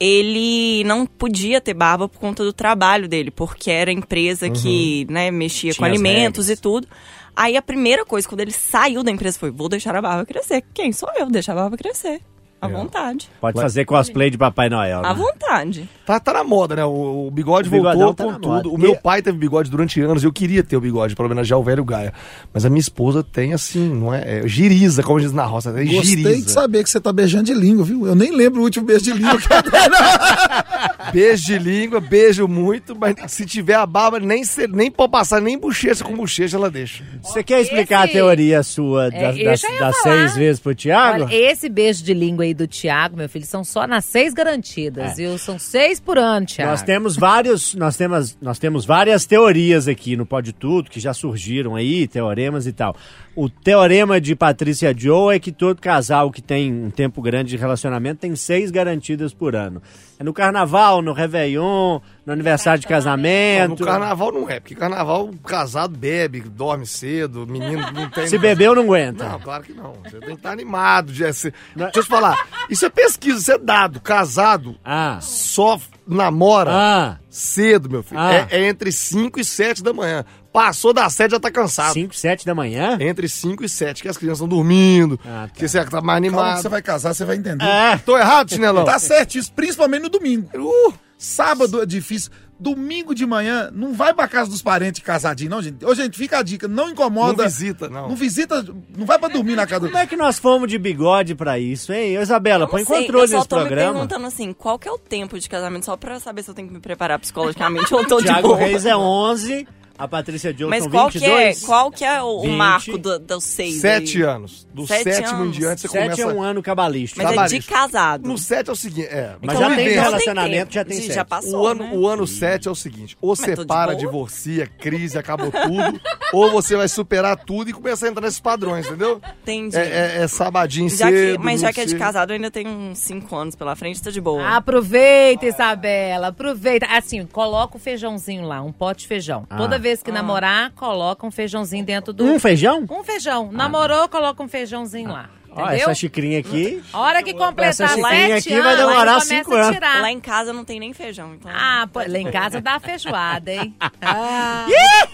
ele 0.04 0.82
não 0.82 1.06
podia 1.06 1.60
ter 1.60 1.74
barba 1.74 2.08
por 2.08 2.18
conta 2.18 2.42
do 2.42 2.52
trabalho 2.52 3.06
dele, 3.06 3.30
porque 3.30 3.70
era 3.70 3.92
empresa 3.92 4.50
que 4.50 5.06
né, 5.08 5.30
mexia 5.30 5.70
com 5.70 5.76
Tinha 5.76 5.92
as 5.92 5.92
alimentos 5.92 6.50
e 6.50 6.56
tudo. 6.56 6.88
Aí 7.36 7.56
a 7.56 7.62
primeira 7.62 8.04
coisa, 8.04 8.28
quando 8.28 8.40
ele 8.40 8.50
saiu 8.50 9.04
da 9.04 9.12
empresa, 9.12 9.38
foi: 9.38 9.52
vou 9.52 9.68
deixar 9.68 9.94
a 9.94 10.02
barba 10.02 10.26
crescer. 10.26 10.64
Quem 10.74 10.92
sou 10.92 11.08
eu? 11.16 11.30
Deixar 11.30 11.52
a 11.52 11.54
barba 11.54 11.76
crescer. 11.76 12.20
À 12.62 12.68
vontade. 12.68 13.28
Pode 13.40 13.60
fazer 13.60 13.84
cosplay 13.84 14.30
de 14.30 14.38
Papai 14.38 14.68
Noel. 14.68 15.00
À 15.04 15.08
né? 15.12 15.14
vontade. 15.14 15.88
Tá, 16.06 16.20
tá 16.20 16.32
na 16.32 16.44
moda, 16.44 16.76
né? 16.76 16.84
O, 16.84 17.26
o 17.26 17.30
bigode 17.30 17.68
O 17.68 17.72
bigodão 17.72 17.98
voltou 18.06 18.26
tá 18.28 18.32
com 18.34 18.40
tudo. 18.40 18.72
O 18.72 18.78
meu 18.78 18.92
E- 18.92 18.98
pai 18.98 19.20
teve 19.20 19.36
bigode 19.36 19.68
durante 19.70 20.00
anos. 20.00 20.22
Eu 20.22 20.32
queria 20.32 20.62
ter 20.62 20.76
o 20.76 20.80
bigode 20.80 21.16
pra 21.16 21.26
homenagear 21.26 21.58
o 21.58 21.62
velho 21.64 21.84
Gaia. 21.84 22.12
Mas 22.54 22.64
a 22.64 22.70
minha 22.70 22.80
esposa 22.80 23.22
tem, 23.24 23.52
assim, 23.52 23.88
não 23.92 24.14
é? 24.14 24.38
é 24.44 24.48
giriza, 24.48 25.02
como 25.02 25.20
diz 25.20 25.32
na 25.32 25.44
roça. 25.44 25.70
É 25.70 25.84
Gostei 25.84 26.02
giriza. 26.02 26.36
de 26.46 26.50
saber 26.52 26.84
que 26.84 26.90
você 26.90 27.00
tá 27.00 27.12
beijando 27.12 27.44
de 27.44 27.54
língua, 27.54 27.84
viu? 27.84 28.06
Eu 28.06 28.14
nem 28.14 28.30
lembro 28.34 28.60
o 28.60 28.64
último 28.64 28.86
beijo 28.86 29.04
de 29.04 29.12
língua 29.12 29.38
que 29.38 29.52
eu 29.52 29.62
dei. 29.62 29.72
Beijo 31.12 31.44
de 31.46 31.58
língua, 31.58 32.00
beijo 32.00 32.46
muito, 32.48 32.96
mas 32.98 33.14
se 33.28 33.44
tiver 33.44 33.74
a 33.74 33.84
barba, 33.84 34.18
nem, 34.20 34.44
se- 34.44 34.66
nem 34.68 34.90
pode 34.90 35.10
passar 35.10 35.40
nem 35.42 35.58
bochecha 35.58 36.02
com 36.04 36.14
bochecha, 36.14 36.56
ela 36.56 36.70
deixa. 36.70 37.04
Você 37.22 37.42
quer 37.42 37.60
explicar 37.60 38.04
Esse- 38.06 38.12
a 38.16 38.20
teoria 38.20 38.62
sua 38.62 39.06
É, 39.08 39.10
das, 39.10 39.38
eu 39.38 39.44
das- 39.44 39.60
já 39.60 39.70
ia 39.70 39.80
das 39.80 39.96
falar. 39.98 40.14
seis 40.16 40.36
vezes 40.36 40.60
pro 40.60 40.74
Thiago? 40.74 41.24
Olha, 41.24 41.34
esse 41.34 41.68
beijo 41.68 42.02
de 42.04 42.14
língua 42.14 42.44
aí 42.44 42.51
do 42.54 42.66
Thiago, 42.66 43.16
meu 43.16 43.28
filho, 43.28 43.44
são 43.44 43.64
só 43.64 43.86
nas 43.86 44.04
seis 44.04 44.32
garantidas, 44.32 45.16
viu? 45.16 45.36
São 45.38 45.58
seis 45.58 46.00
por 46.00 46.18
ano, 46.18 46.46
Thiago. 46.46 46.68
É. 46.68 46.72
Nós 46.72 46.82
temos 46.82 47.16
vários, 47.16 47.74
nós 47.74 47.96
temos, 47.96 48.36
nós 48.40 48.58
temos 48.58 48.84
várias 48.84 49.26
teorias 49.26 49.88
aqui 49.88 50.16
no 50.16 50.26
Pode 50.26 50.52
Tudo 50.52 50.90
que 50.90 51.00
já 51.00 51.14
surgiram 51.14 51.74
aí, 51.74 52.06
teoremas 52.06 52.66
e 52.66 52.72
tal. 52.72 52.96
O 53.34 53.48
teorema 53.48 54.20
de 54.20 54.36
Patrícia 54.36 54.94
Joe 54.96 55.34
é 55.34 55.38
que 55.38 55.50
todo 55.50 55.80
casal 55.80 56.30
que 56.30 56.42
tem 56.42 56.72
um 56.72 56.90
tempo 56.90 57.22
grande 57.22 57.50
de 57.50 57.56
relacionamento 57.56 58.20
tem 58.20 58.36
seis 58.36 58.70
garantidas 58.70 59.32
por 59.32 59.56
ano. 59.56 59.80
É 60.18 60.24
no 60.24 60.34
carnaval, 60.34 61.00
no 61.00 61.12
Réveillon, 61.12 61.98
no 62.24 62.32
aniversário 62.32 62.80
de 62.80 62.86
Não, 62.86 62.90
casamento. 62.96 63.80
no 63.80 63.86
carnaval 63.86 64.30
não 64.32 64.48
é, 64.48 64.60
porque 64.60 64.74
carnaval 64.74 65.30
casado 65.44 65.96
bebe, 65.96 66.40
dorme 66.40 66.86
cedo, 66.86 67.46
menino 67.46 67.82
não 67.92 68.08
tem. 68.10 68.26
Se 68.28 68.38
bebeu, 68.38 68.74
não 68.74 68.82
aguenta. 68.84 69.28
Não, 69.28 69.40
claro 69.40 69.64
que 69.64 69.72
não. 69.72 69.94
Você 70.04 70.18
tem 70.18 70.28
que 70.28 70.34
estar 70.34 70.50
animado. 70.52 71.12
De, 71.12 71.32
se- 71.32 71.52
Não 71.74 71.86
é- 71.86 71.90
Deixa 71.90 71.98
eu 72.00 72.04
te 72.04 72.08
falar. 72.08 72.36
Isso 72.70 72.86
é 72.86 72.90
pesquisa, 72.90 73.38
isso 73.40 73.52
é 73.52 73.58
dado. 73.58 74.00
Casado 74.00 74.76
Ah. 74.84 75.18
só 75.20 75.80
namora 76.06 76.70
Ah, 76.72 77.16
cedo, 77.30 77.88
meu 77.90 78.02
filho. 78.02 78.20
Ah. 78.20 78.32
É, 78.34 78.46
é 78.50 78.68
entre 78.68 78.92
5 78.92 79.40
e 79.40 79.44
7 79.44 79.82
da 79.82 79.92
manhã. 79.92 80.24
Passou 80.52 80.92
das 80.92 81.14
7 81.14 81.30
já 81.32 81.40
tá 81.40 81.50
cansado. 81.50 81.94
5, 81.94 82.14
7 82.14 82.44
da 82.44 82.54
manhã? 82.54 82.98
Entre 83.00 83.26
5 83.26 83.64
e 83.64 83.68
7, 83.68 84.02
que 84.02 84.08
as 84.08 84.18
crianças 84.18 84.36
estão 84.38 84.48
dormindo, 84.48 85.18
Ah, 85.24 85.48
tá. 85.48 85.54
que 85.54 85.66
você 85.66 85.78
tá 85.78 85.84
mais 85.84 85.90
Calma 85.90 86.12
que 86.12 86.16
animado. 86.18 86.62
você 86.62 86.68
vai 86.68 86.82
casar, 86.82 87.14
você 87.14 87.24
vai 87.24 87.36
entender. 87.36 87.64
É. 87.64 87.96
Tô 87.98 88.18
errado, 88.18 88.50
chinelão? 88.50 88.84
Tá 88.84 88.98
certo 88.98 89.36
isso, 89.38 89.50
principalmente 89.52 90.02
no 90.02 90.08
domingo. 90.10 90.48
Uh, 90.54 90.92
Sábado 91.22 91.80
é 91.80 91.86
difícil. 91.86 92.32
Domingo 92.58 93.14
de 93.14 93.24
manhã, 93.24 93.70
não 93.72 93.92
vai 93.92 94.12
pra 94.12 94.26
casa 94.28 94.50
dos 94.50 94.60
parentes 94.62 95.02
casadinho, 95.02 95.50
não, 95.50 95.62
gente. 95.62 95.84
Ô, 95.84 95.94
gente, 95.94 96.16
fica 96.18 96.38
a 96.38 96.42
dica, 96.42 96.66
não 96.68 96.84
não 96.84 96.90
incomoda. 96.90 97.44
visita, 97.44 97.88
não. 97.88 98.08
Não 98.08 98.16
visita, 98.16 98.64
não 98.96 99.06
vai 99.06 99.18
pra 99.18 99.28
dormir 99.28 99.54
na 99.56 99.66
casa 99.66 99.80
do... 99.80 99.86
Como 99.86 99.98
é 99.98 100.06
que 100.06 100.16
nós 100.16 100.38
fomos 100.38 100.68
de 100.68 100.78
bigode 100.78 101.34
pra 101.34 101.58
isso, 101.58 101.92
hein? 101.92 102.18
Ô, 102.18 102.22
Isabela, 102.22 102.68
põe 102.68 102.82
Não 102.82 102.86
sei, 102.86 102.98
controle 103.02 103.24
eu 103.24 103.28
só 103.28 103.36
nesse 103.36 103.48
tô 103.48 103.56
me 103.56 103.62
programa. 103.62 103.92
perguntando 103.92 104.26
assim, 104.26 104.52
qual 104.52 104.78
que 104.78 104.88
é 104.88 104.92
o 104.92 104.98
tempo 104.98 105.38
de 105.38 105.48
casamento, 105.48 105.86
só 105.86 105.96
pra 105.96 106.18
saber 106.20 106.42
se 106.42 106.50
eu 106.50 106.54
tenho 106.54 106.68
que 106.68 106.74
me 106.74 106.80
preparar 106.80 107.18
psicologicamente 107.18 107.92
ou 107.94 108.04
tô 108.04 108.18
de 108.18 108.26
Thiago 108.26 108.48
boa. 108.48 108.58
Reis 108.58 108.84
é 108.86 108.96
11, 108.96 109.66
a 109.98 110.08
Patrícia 110.08 110.54
Joe 110.56 110.68
Mas 110.68 110.86
qual 110.86 111.10
que, 111.10 111.18
é, 111.18 111.20
22. 111.52 111.62
qual 111.64 111.90
que 111.90 112.04
é 112.04 112.22
o, 112.22 112.38
o 112.38 112.42
20, 112.42 112.56
marco 112.56 112.98
do- 112.98 113.18
dos 113.18 113.44
seis 113.44 113.80
Sete 113.80 114.18
aí? 114.18 114.22
anos. 114.22 114.66
Do 114.72 114.86
Sete 114.86 115.04
sétimo 115.04 115.38
em 115.38 115.42
anos. 115.42 115.56
diante 115.56 115.80
você 115.82 115.88
Sete 115.88 116.02
começa... 116.16 116.22
é 116.22 116.26
um 116.26 116.42
ano 116.42 116.62
cabalístico. 116.62 117.22
Mas 117.22 117.52
é 117.52 117.58
de 117.58 117.66
casado. 117.66 118.26
No 118.28 118.38
7 118.38 118.68
é 118.70 118.72
o 118.72 118.76
seguinte, 118.76 119.06
é. 119.08 119.36
Mas 119.40 119.54
Então 119.56 119.68
já 119.70 119.76
tem 119.76 119.88
relacionamento, 119.88 120.74
já 120.74 120.84
tem 120.84 120.96
Sim, 120.96 121.02
sete. 121.04 121.14
já 121.14 121.24
passou, 121.24 121.60
O 121.62 121.66
ano, 121.66 121.84
né? 121.84 121.90
o 121.94 122.06
ano 122.08 122.26
7 122.26 122.68
é 122.68 122.70
o 122.70 122.74
seguinte: 122.74 123.16
ou 123.20 123.30
Mas 123.30 123.38
você 123.40 123.54
tô 123.54 123.62
de 123.62 123.68
para, 123.68 123.92
boa. 123.92 123.96
divorcia, 123.98 124.66
crise, 124.66 125.18
acabou 125.18 125.50
tudo, 125.52 126.00
ou 126.32 126.50
você 126.50 126.74
vai 126.76 126.88
superar 126.88 127.36
tudo 127.36 127.68
e 127.70 127.72
começar 127.72 128.06
a 128.06 128.10
entrar 128.10 128.22
nesses 128.22 128.40
padrões, 128.40 128.86
entendeu? 128.86 129.20
Entendi. 129.42 129.76
É, 129.76 130.16
é, 130.18 130.22
é 130.22 130.28
sabadinho 130.28 130.88
Já 130.88 131.08
que- 131.10 131.16
cedo. 131.32 131.44
mas 131.44 131.60
já 131.60 131.72
que 131.72 131.80
é 131.80 131.84
de 131.84 131.96
casado, 131.96 132.30
eu 132.30 132.36
ainda 132.36 132.50
tenho 132.50 132.70
uns 132.70 132.98
cinco 132.98 133.36
anos 133.36 133.54
pela 133.54 133.76
frente, 133.76 134.02
tá 134.02 134.10
de 134.10 134.18
Ah, 134.18 134.22
boa. 134.22 134.56
Aproveita, 134.56 135.46
Isabela, 135.46 136.28
aproveita. 136.28 136.86
Assim, 136.86 137.24
coloca 137.26 137.76
o 137.76 137.80
feijãozinho 137.80 138.46
lá, 138.46 138.62
um 138.62 138.72
pote 138.72 139.00
de 139.02 139.06
feijão. 139.08 139.46
Ah. 139.50 139.56
Toda 139.58 139.78
vez 139.82 140.02
que 140.02 140.10
namorar, 140.10 140.70
coloca 140.72 141.26
um 141.26 141.30
feijãozinho 141.30 141.84
dentro 141.84 142.12
do... 142.12 142.24
Um 142.24 142.38
feijão? 142.38 142.86
Um 142.88 143.04
feijão. 143.04 143.50
Namorou, 143.52 144.08
coloca 144.08 144.42
um 144.42 144.48
feijãozinho 144.48 145.10
lá. 145.10 145.28
Ó, 145.54 145.66
Entendeu? 145.66 145.80
essa 145.82 145.94
xicrinha 145.94 146.38
aqui. 146.38 146.82
A 146.94 146.98
hora 146.98 147.22
que 147.22 147.34
completar 147.34 147.68
Essa 147.68 147.88
sete 147.88 148.00
xicrinha 148.00 148.36
aqui 148.36 148.52
anos, 148.54 148.64
vai 148.64 148.76
demorar 148.76 149.20
cinco 149.20 149.44
começa 149.50 149.60
a 149.60 149.66
anos. 149.66 149.76
tirar. 149.76 150.00
Lá 150.00 150.10
em 150.10 150.18
casa 150.20 150.50
não 150.50 150.64
tem 150.64 150.80
nem 150.80 150.94
feijão, 150.94 151.34
então... 151.34 151.50
Ah, 151.54 151.86
pô, 151.92 151.98
lá 151.98 152.18
em 152.18 152.30
casa 152.30 152.58
dá 152.58 152.80
feijoada, 152.80 153.52
hein? 153.52 153.74
Ah. 154.00 154.66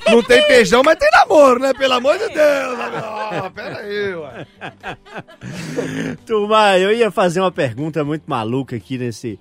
Não 0.07 0.23
tem 0.23 0.41
feijão, 0.45 0.83
mas 0.85 0.97
tem 0.97 1.11
namoro, 1.11 1.59
né? 1.61 1.75
Pelo 1.75 1.95
amor 1.95 2.17
de 2.19 2.29
Deus. 2.29 2.79
Ah, 2.81 3.51
pera 3.53 3.79
aí, 3.81 4.15
ué. 4.15 4.47
Turma, 6.25 6.79
eu 6.79 6.93
ia 6.93 7.11
fazer 7.11 7.41
uma 7.41 7.51
pergunta 7.51 8.05
muito 8.05 8.23
maluca 8.27 8.77
aqui 8.77 8.97
nesse, 8.97 9.39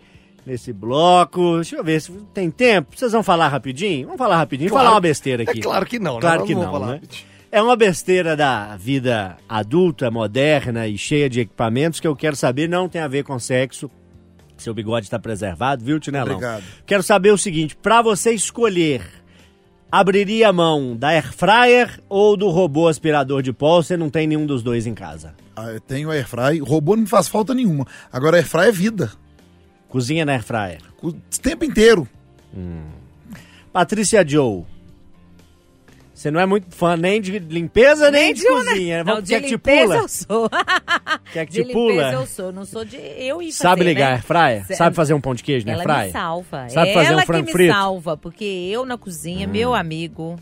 nesse 0.47 0.71
bloco. 0.71 1.55
Deixa 1.55 1.75
eu 1.75 1.83
ver 1.83 2.01
se 2.01 2.11
tem 2.33 2.49
tempo. 2.49 2.95
Vocês 2.95 3.11
vão 3.11 3.21
falar 3.21 3.49
rapidinho? 3.49 4.05
Vamos 4.05 4.17
falar 4.17 4.37
rapidinho. 4.37 4.69
Claro. 4.69 4.85
falar 4.85 4.95
uma 4.95 5.01
besteira 5.01 5.43
aqui. 5.43 5.59
É 5.59 5.61
claro 5.61 5.85
que 5.85 5.99
não, 5.99 6.15
né? 6.15 6.21
Claro 6.21 6.45
que 6.45 6.55
não 6.55 6.79
né? 6.79 6.93
rapidinho. 6.93 7.27
É 7.51 7.61
uma 7.61 7.75
besteira 7.75 8.35
da 8.35 8.75
vida 8.75 9.37
adulta, 9.47 10.11
moderna 10.11 10.87
e 10.87 10.97
cheia 10.97 11.29
de 11.29 11.41
equipamentos 11.41 11.99
que 11.99 12.07
eu 12.07 12.15
quero 12.15 12.35
saber, 12.35 12.67
não 12.67 12.89
tem 12.89 13.01
a 13.01 13.07
ver 13.07 13.23
com 13.23 13.37
sexo. 13.39 13.89
Seu 14.57 14.73
bigode 14.73 15.05
está 15.05 15.19
preservado, 15.19 15.83
viu, 15.83 15.99
Tinelão? 15.99 16.33
Obrigado. 16.33 16.63
Quero 16.85 17.03
saber 17.03 17.31
o 17.31 17.37
seguinte, 17.37 17.75
pra 17.75 18.01
você 18.01 18.31
escolher, 18.31 19.01
abriria 19.89 20.49
a 20.49 20.53
mão 20.53 20.95
da 20.95 21.09
air 21.09 21.31
fryer 21.31 22.01
ou 22.09 22.35
do 22.35 22.49
robô 22.49 22.87
aspirador 22.87 23.41
de 23.41 23.53
pó? 23.53 23.81
Você 23.81 23.95
não 23.95 24.09
tem 24.09 24.27
nenhum 24.27 24.45
dos 24.45 24.61
dois 24.61 24.85
em 24.85 24.93
casa. 24.93 25.33
Ah, 25.55 25.71
eu 25.71 25.79
tenho 25.79 26.09
airfry, 26.09 26.59
robô 26.59 26.95
não 26.95 27.03
me 27.03 27.09
faz 27.09 27.27
falta 27.27 27.53
nenhuma. 27.53 27.85
Agora 28.11 28.37
airfry 28.37 28.67
é 28.67 28.71
vida. 28.71 29.11
Cozinha 29.89 30.25
na 30.25 30.33
air 30.33 30.43
fryer. 30.43 30.79
O 31.01 31.11
tempo 31.41 31.63
inteiro. 31.65 32.07
Patrícia 33.71 34.27
Joe. 34.27 34.63
Você 36.13 36.31
não 36.31 36.39
é 36.39 36.47
muito 36.47 36.73
fã 36.75 36.97
nem 36.97 37.21
de 37.21 37.37
limpeza 37.37 38.09
nem, 38.09 38.33
de, 38.33 38.43
uma, 38.47 38.63
né? 38.63 38.71
cozinha. 38.71 38.97
Não, 39.03 39.13
Vamos 39.13 39.29
de 39.29 39.35
quer 39.35 39.41
que 39.41 39.47
te 39.49 39.57
pula? 39.59 39.95
eu 39.97 40.07
sou. 40.07 40.49
Quer 41.31 41.45
que 41.45 41.51
De 41.51 41.61
te 41.61 41.67
limpeza 41.67 41.73
pula? 41.73 42.13
eu 42.13 42.25
sou. 42.25 42.51
Não 42.51 42.65
sou 42.65 42.83
de 42.83 42.95
eu 42.97 43.39
ir 43.39 43.51
Sabe 43.51 43.81
fazer, 43.81 43.89
ligar 43.93 44.07
né? 44.07 44.13
air 44.15 44.23
fryer? 44.23 44.65
Cê- 44.65 44.75
Sabe 44.75 44.95
fazer 44.95 45.13
um 45.13 45.21
pão 45.21 45.35
de 45.35 45.43
queijo 45.43 45.67
na 45.67 45.73
air 45.73 45.81
Ela 45.83 46.03
me 46.05 46.11
salva. 46.11 46.69
Sabe 46.69 46.93
fazer 46.93 47.07
Ela 47.13 47.21
um 47.21 47.25
frango 47.25 47.45
que 47.45 47.51
me 47.51 47.51
frito? 47.51 47.71
Hum. 47.71 47.75
salva, 47.77 48.17
porque 48.17 48.43
eu 48.45 48.83
na 48.83 48.97
cozinha, 48.97 49.45
meu 49.45 49.75
amigo. 49.75 50.39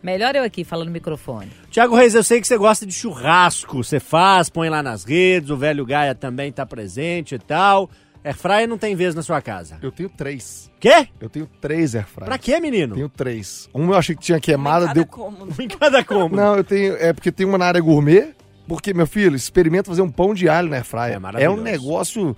Melhor 0.00 0.36
eu 0.36 0.44
aqui 0.44 0.62
falando 0.62 0.86
no 0.86 0.92
microfone. 0.92 1.50
Tiago 1.68 1.96
Reis, 1.96 2.14
eu 2.14 2.22
sei 2.22 2.40
que 2.40 2.46
você 2.46 2.56
gosta 2.56 2.86
de 2.86 2.92
churrasco. 2.94 3.82
Você 3.82 3.98
faz, 3.98 4.48
põe 4.48 4.68
lá 4.68 4.84
nas 4.84 5.02
redes, 5.02 5.50
o 5.50 5.56
velho 5.56 5.84
Gaia 5.84 6.14
também 6.14 6.52
tá 6.52 6.64
presente 6.64 7.34
e 7.34 7.38
tal. 7.40 7.90
Air 8.28 8.36
fryer 8.36 8.68
não 8.68 8.76
tem 8.76 8.94
vez 8.94 9.14
na 9.14 9.22
sua 9.22 9.40
casa. 9.40 9.78
Eu 9.80 9.90
tenho 9.90 10.08
três. 10.10 10.70
Quê? 10.78 11.08
Eu 11.18 11.30
tenho 11.30 11.46
três 11.60 11.94
airfryers. 11.94 12.28
Pra 12.28 12.36
quê, 12.36 12.60
menino? 12.60 12.94
Tenho 12.94 13.08
três. 13.08 13.68
Um 13.74 13.86
eu 13.86 13.94
achei 13.94 14.14
que 14.14 14.20
tinha 14.22 14.38
queimada, 14.38 14.86
Cada 14.86 14.94
deu 14.94 15.06
cômodo. 15.06 15.62
Em 15.62 15.66
cada 15.68 16.04
como. 16.04 16.36
Não, 16.36 16.56
eu 16.56 16.62
tenho. 16.64 16.94
É 16.96 17.12
porque 17.12 17.32
tem 17.32 17.46
uma 17.46 17.56
na 17.56 17.66
área 17.66 17.80
gourmet. 17.80 18.34
Porque, 18.66 18.92
meu 18.92 19.06
filho, 19.06 19.34
experimenta 19.34 19.88
fazer 19.90 20.02
um 20.02 20.10
pão 20.10 20.34
de 20.34 20.46
alho 20.46 20.68
na 20.68 20.76
airfryer. 20.76 21.18
É 21.36 21.44
É, 21.44 21.48
um 21.48 21.56
negócio 21.56 22.36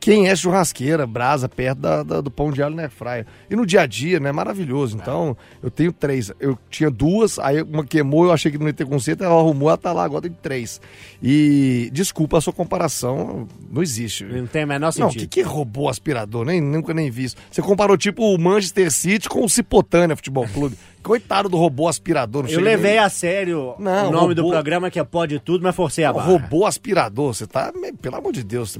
quem 0.00 0.28
é 0.28 0.34
churrasqueira, 0.34 1.06
brasa, 1.06 1.46
perto 1.48 1.78
da, 1.78 2.02
da- 2.02 2.20
do 2.22 2.30
pão 2.30 2.50
de 2.50 2.62
alho 2.62 2.74
na 2.74 2.82
airfryer. 2.82 3.26
E 3.50 3.54
no 3.54 3.66
dia 3.66 3.82
a 3.82 3.86
dia, 3.86 4.18
né? 4.18 4.32
Maravilhoso. 4.32 4.96
Então, 4.96 5.36
eu 5.62 5.70
tenho 5.70 5.92
três. 5.92 6.32
Eu 6.40 6.58
tinha 6.70 6.90
duas, 6.90 7.38
aí 7.38 7.60
uma 7.62 7.84
queimou, 7.84 8.24
eu 8.24 8.32
achei 8.32 8.50
que 8.50 8.56
não 8.58 8.66
ia 8.66 8.72
ter 8.72 8.86
conserto, 8.86 9.22
ela 9.22 9.34
arrumou, 9.38 9.68
ela 9.68 9.76
tá 9.76 9.92
lá, 9.92 10.02
agora 10.04 10.22
tem 10.22 10.32
três. 10.32 10.80
E 11.22 11.90
desculpa 11.92 12.38
a 12.38 12.40
sua 12.40 12.52
comparação, 12.52 13.46
não 13.70 13.82
existe. 13.82 14.24
Não 14.24 14.46
tem 14.46 14.64
o 14.64 14.68
menor 14.68 14.92
Não, 14.98 15.06
o 15.08 15.10
sentido. 15.12 15.28
que, 15.28 15.42
que 15.42 15.42
robô 15.42 15.88
aspirador? 15.88 16.44
Nem, 16.46 16.60
nunca 16.60 16.94
nem 16.94 17.10
vi 17.10 17.24
isso. 17.24 17.36
Você 17.50 17.60
comparou 17.60 17.96
tipo 17.98 18.22
o 18.34 18.38
Manchester 18.38 18.90
City 18.90 19.28
com 19.28 19.44
o 19.44 19.48
Cipotânia 19.50 20.16
Futebol 20.16 20.48
Clube. 20.48 20.76
Coitado 21.02 21.48
do 21.48 21.56
robô 21.56 21.88
aspirador. 21.88 22.42
Não 22.44 22.50
Eu 22.50 22.60
levei 22.60 22.92
nem- 22.92 22.98
a 23.00 23.08
sério 23.08 23.74
Não, 23.78 24.08
o 24.08 24.12
nome 24.12 24.34
do 24.34 24.42
robô- 24.42 24.52
programa 24.54 24.90
que 24.90 24.98
é 24.98 25.04
Pode 25.04 25.38
Tudo, 25.38 25.62
mas 25.62 25.74
forcei 25.74 26.04
a 26.04 26.12
barra. 26.12 26.26
Robô 26.26 26.66
aspirador, 26.66 27.34
você 27.34 27.46
tá. 27.46 27.72
Pelo 28.02 28.16
amor 28.16 28.32
de 28.32 28.42
Deus, 28.44 28.76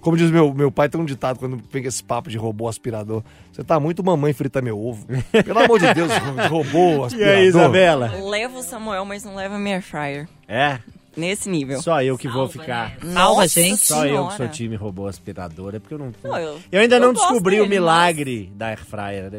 como 0.00 0.16
diz 0.16 0.30
meu, 0.30 0.52
meu 0.52 0.70
pai, 0.70 0.88
tem 0.88 1.00
um 1.00 1.04
ditado 1.04 1.38
quando 1.38 1.58
pega 1.72 1.88
esse 1.88 2.02
papo 2.04 2.28
de 2.28 2.36
robô 2.36 2.68
aspirador. 2.68 3.22
Você 3.52 3.64
tá 3.64 3.80
muito 3.80 4.04
mamãe 4.04 4.32
frita 4.32 4.60
meu 4.60 4.78
ovo. 4.78 5.06
Pelo 5.44 5.58
amor 5.58 5.78
de 5.78 5.92
Deus, 5.94 6.10
robô 6.50 7.04
E 7.04 7.06
aspirador. 7.06 7.36
aí, 7.38 7.46
Isabela? 7.46 8.12
Leva 8.28 8.58
o 8.58 8.62
Samuel, 8.62 9.04
mas 9.04 9.24
não 9.24 9.34
leva 9.34 9.54
a 9.56 9.58
minha 9.58 9.76
air 9.76 9.82
fryer. 9.82 10.28
É, 10.46 10.78
Nesse 11.16 11.48
nível. 11.48 11.80
só 11.80 12.02
eu 12.02 12.18
que 12.18 12.28
vou 12.28 12.48
ficar. 12.48 12.96
Salva, 13.00 13.12
Nossa 13.12 13.48
gente. 13.48 13.78
Só 13.86 14.04
eu 14.04 14.26
que 14.28 14.36
sou 14.36 14.48
time 14.48 14.74
robô 14.76 15.06
aspirador, 15.06 15.74
é 15.74 15.78
porque 15.78 15.94
eu 15.94 15.98
não. 15.98 16.12
Não, 16.22 16.36
eu- 16.38 16.58
eu 16.72 16.80
ainda 16.80 16.96
eu 16.96 17.00
não 17.00 17.12
descobri 17.12 17.56
o 17.60 17.62
dele, 17.62 17.74
milagre 17.76 18.52
da 18.54 18.66
Air 18.66 18.84
Fryer. 18.84 19.30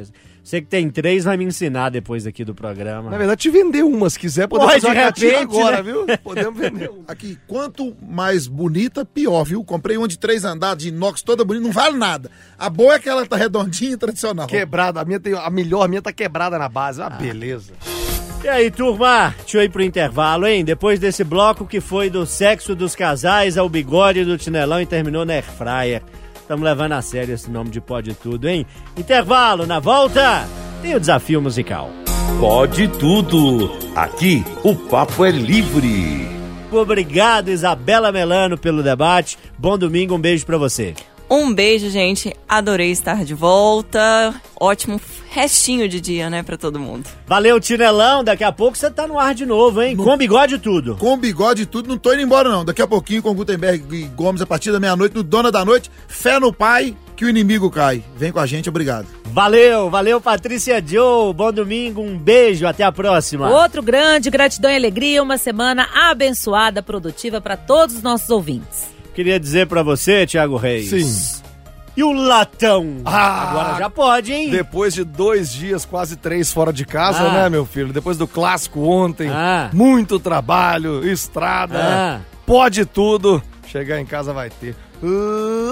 Você 0.45 0.61
que 0.61 0.67
tem 0.67 0.91
três 0.91 1.23
vai 1.23 1.35
me 1.37 1.43
ensinar 1.43 1.89
depois 1.89 2.27
aqui 2.27 2.45
do 2.45 2.53
programa. 2.53 3.09
Na 3.09 3.17
verdade, 3.17 3.41
te 3.41 3.49
vender 3.49 3.83
uma, 3.83 4.07
se 4.11 4.19
quiser, 4.19 4.47
podemos 4.47 4.73
Pode, 4.73 4.85
fazer 4.85 4.95
uma 4.95 5.05
repente, 5.05 5.41
agora, 5.41 5.77
né? 5.77 5.81
viu? 5.81 6.05
Podemos 6.23 6.59
vender 6.59 6.87
uma. 6.91 7.03
Aqui, 7.07 7.35
quanto 7.47 7.97
mais 8.07 8.45
bonita, 8.45 9.03
pior, 9.03 9.43
viu? 9.43 9.63
Comprei 9.63 9.97
uma 9.97 10.07
de 10.07 10.19
três 10.19 10.45
andares, 10.45 10.83
de 10.83 10.89
inox, 10.89 11.23
toda 11.23 11.43
bonita, 11.43 11.65
não 11.65 11.73
vale 11.73 11.97
nada. 11.97 12.29
A 12.59 12.69
boa 12.69 12.93
é 12.93 12.99
que 12.99 13.09
ela 13.09 13.25
tá 13.25 13.35
redondinha 13.35 13.93
e 13.93 13.97
tradicional. 13.97 14.45
Quebrada, 14.45 15.01
a 15.01 15.05
minha 15.05 15.19
tem. 15.19 15.33
A 15.33 15.49
melhor, 15.49 15.81
a 15.81 15.87
minha 15.87 16.01
tá 16.03 16.13
quebrada 16.13 16.59
na 16.59 16.69
base. 16.69 17.01
Ah, 17.01 17.09
beleza. 17.09 17.73
E 18.43 18.47
aí, 18.47 18.69
turma? 18.69 19.33
Deixa 19.39 19.57
eu 19.57 19.63
ir 19.63 19.69
pro 19.69 19.81
intervalo, 19.81 20.45
hein? 20.45 20.63
Depois 20.63 20.99
desse 20.99 21.23
bloco 21.23 21.65
que 21.65 21.81
foi 21.81 22.07
do 22.07 22.23
sexo 22.23 22.75
dos 22.75 22.95
casais 22.95 23.57
ao 23.57 23.67
bigode 23.67 24.23
do 24.23 24.37
chinelão 24.37 24.79
e 24.79 24.85
terminou 24.85 25.25
na 25.25 25.33
Air 25.33 25.43
Fryer. 25.43 26.03
Estamos 26.45 26.63
levando 26.63 26.91
a 26.91 27.01
sério 27.01 27.33
esse 27.33 27.49
nome 27.49 27.71
de 27.71 27.81
Pode 27.81 28.13
Tudo, 28.13 28.47
hein? 28.47 28.67
Intervalo, 28.95 29.65
na 29.65 29.79
volta, 29.79 30.47
tem 30.79 30.93
o 30.93 30.99
desafio 30.99 31.41
musical. 31.41 31.89
Pode 32.39 32.87
tudo. 32.87 33.71
Aqui 33.95 34.43
o 34.63 34.75
papo 34.75 35.25
é 35.25 35.31
livre. 35.31 36.29
Obrigado, 36.71 37.49
Isabela 37.49 38.11
Melano, 38.11 38.59
pelo 38.59 38.83
debate. 38.83 39.39
Bom 39.57 39.75
domingo, 39.75 40.13
um 40.13 40.19
beijo 40.19 40.45
pra 40.45 40.55
você. 40.55 40.93
Um 41.29 41.53
beijo, 41.53 41.89
gente. 41.89 42.35
Adorei 42.47 42.91
estar 42.91 43.25
de 43.25 43.33
volta. 43.33 44.33
Ótimo 44.59 44.99
restinho 45.29 45.89
de 45.89 45.99
dia, 45.99 46.29
né, 46.29 46.43
pra 46.43 46.55
todo 46.55 46.79
mundo. 46.79 47.09
Valeu, 47.27 47.59
Tinelão. 47.59 48.23
Daqui 48.23 48.43
a 48.43 48.51
pouco 48.51 48.77
você 48.77 48.89
tá 48.89 49.07
no 49.07 49.19
ar 49.19 49.33
de 49.33 49.45
novo, 49.45 49.81
hein? 49.81 49.95
Com 49.95 50.15
bigode 50.15 50.55
e 50.55 50.59
tudo. 50.59 50.95
Com 50.95 51.17
bigode 51.17 51.63
e 51.63 51.65
tudo, 51.65 51.89
não 51.89 51.97
tô 51.97 52.13
indo 52.13 52.21
embora 52.21 52.47
não. 52.47 52.63
Daqui 52.63 52.81
a 52.81 52.87
pouquinho 52.87 53.21
com 53.21 53.33
Gutenberg 53.33 53.83
e 53.95 54.03
Gomes 54.05 54.41
a 54.41 54.45
partir 54.45 54.71
da 54.71 54.79
meia-noite 54.79 55.15
no 55.15 55.23
Dona 55.23 55.51
da 55.51 55.65
Noite. 55.65 55.91
Fé 56.07 56.39
no 56.39 56.53
Pai 56.53 56.95
que 57.15 57.25
o 57.25 57.29
inimigo 57.29 57.69
cai. 57.71 58.03
Vem 58.15 58.31
com 58.31 58.39
a 58.39 58.45
gente, 58.45 58.69
obrigado. 58.69 59.07
Valeu, 59.25 59.89
valeu, 59.89 60.21
Patrícia 60.21 60.83
Joe. 60.85 61.33
Bom 61.33 61.51
domingo, 61.51 62.01
um 62.01 62.17
beijo, 62.17 62.67
até 62.67 62.83
a 62.83 62.91
próxima. 62.91 63.49
Outro 63.49 63.81
grande, 63.81 64.29
gratidão 64.29 64.71
e 64.71 64.75
alegria, 64.75 65.23
uma 65.23 65.37
semana 65.37 65.87
abençoada, 65.93 66.83
produtiva 66.83 67.41
para 67.41 67.57
todos 67.57 67.95
os 67.95 68.01
nossos 68.01 68.29
ouvintes. 68.29 68.94
Queria 69.15 69.39
dizer 69.39 69.65
pra 69.67 69.81
você, 69.81 70.27
Thiago 70.27 70.57
Reis. 70.57 70.89
Sim. 70.89 71.41
E 71.97 72.03
o 72.03 72.11
latão? 72.11 72.97
Ah, 73.05 73.49
Agora 73.49 73.77
já 73.79 73.89
pode, 73.89 74.33
hein? 74.33 74.49
Depois 74.49 74.93
de 74.93 75.05
dois 75.05 75.53
dias, 75.53 75.85
quase 75.85 76.17
três 76.17 76.51
fora 76.51 76.73
de 76.73 76.85
casa, 76.85 77.19
Ah. 77.23 77.31
né, 77.31 77.49
meu 77.49 77.65
filho? 77.65 77.93
Depois 77.93 78.17
do 78.17 78.27
clássico 78.27 78.81
ontem, 78.81 79.29
Ah. 79.29 79.69
muito 79.71 80.19
trabalho, 80.19 81.07
estrada, 81.09 81.79
Ah. 81.79 82.19
pode 82.45 82.85
tudo. 82.85 83.41
Chegar 83.65 83.99
em 84.01 84.05
casa 84.05 84.33
vai 84.33 84.49
ter. 84.49 84.75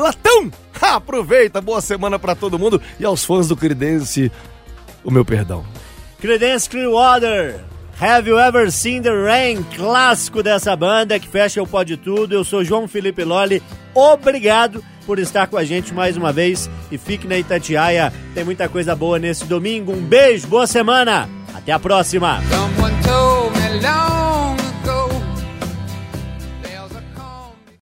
Latão! 0.01 0.49
Aproveita, 0.81 1.59
boa 1.59 1.81
semana 1.81 2.17
pra 2.17 2.35
todo 2.35 2.57
mundo 2.59 2.81
e 2.99 3.03
aos 3.05 3.25
fãs 3.25 3.47
do 3.49 3.55
Credense, 3.57 4.31
o 5.03 5.11
meu 5.11 5.25
perdão. 5.25 5.65
Creedence 6.19 6.69
Clearwater. 6.69 7.59
Have 8.03 8.27
you 8.27 8.37
ever 8.37 8.69
seen 8.69 9.01
the 9.01 9.13
rain? 9.13 9.63
Clássico 9.77 10.43
dessa 10.43 10.75
banda 10.75 11.17
que 11.17 11.25
fecha 11.25 11.63
o 11.63 11.65
Pode 11.65 11.95
Tudo. 11.95 12.35
Eu 12.35 12.43
sou 12.43 12.61
João 12.61 12.85
Felipe 12.85 13.23
Lolli. 13.23 13.63
Obrigado 13.95 14.83
por 15.05 15.19
estar 15.19 15.47
com 15.47 15.55
a 15.55 15.63
gente 15.63 15.93
mais 15.93 16.17
uma 16.17 16.33
vez 16.33 16.69
e 16.91 16.97
fique 16.97 17.25
na 17.25 17.37
Itatiaia. 17.37 18.11
Tem 18.35 18.43
muita 18.43 18.67
coisa 18.67 18.93
boa 18.93 19.17
nesse 19.17 19.45
domingo. 19.45 19.93
Um 19.93 20.01
beijo, 20.01 20.47
boa 20.47 20.67
semana. 20.67 21.29
Até 21.55 21.71
a 21.71 21.79
próxima. 21.79 22.41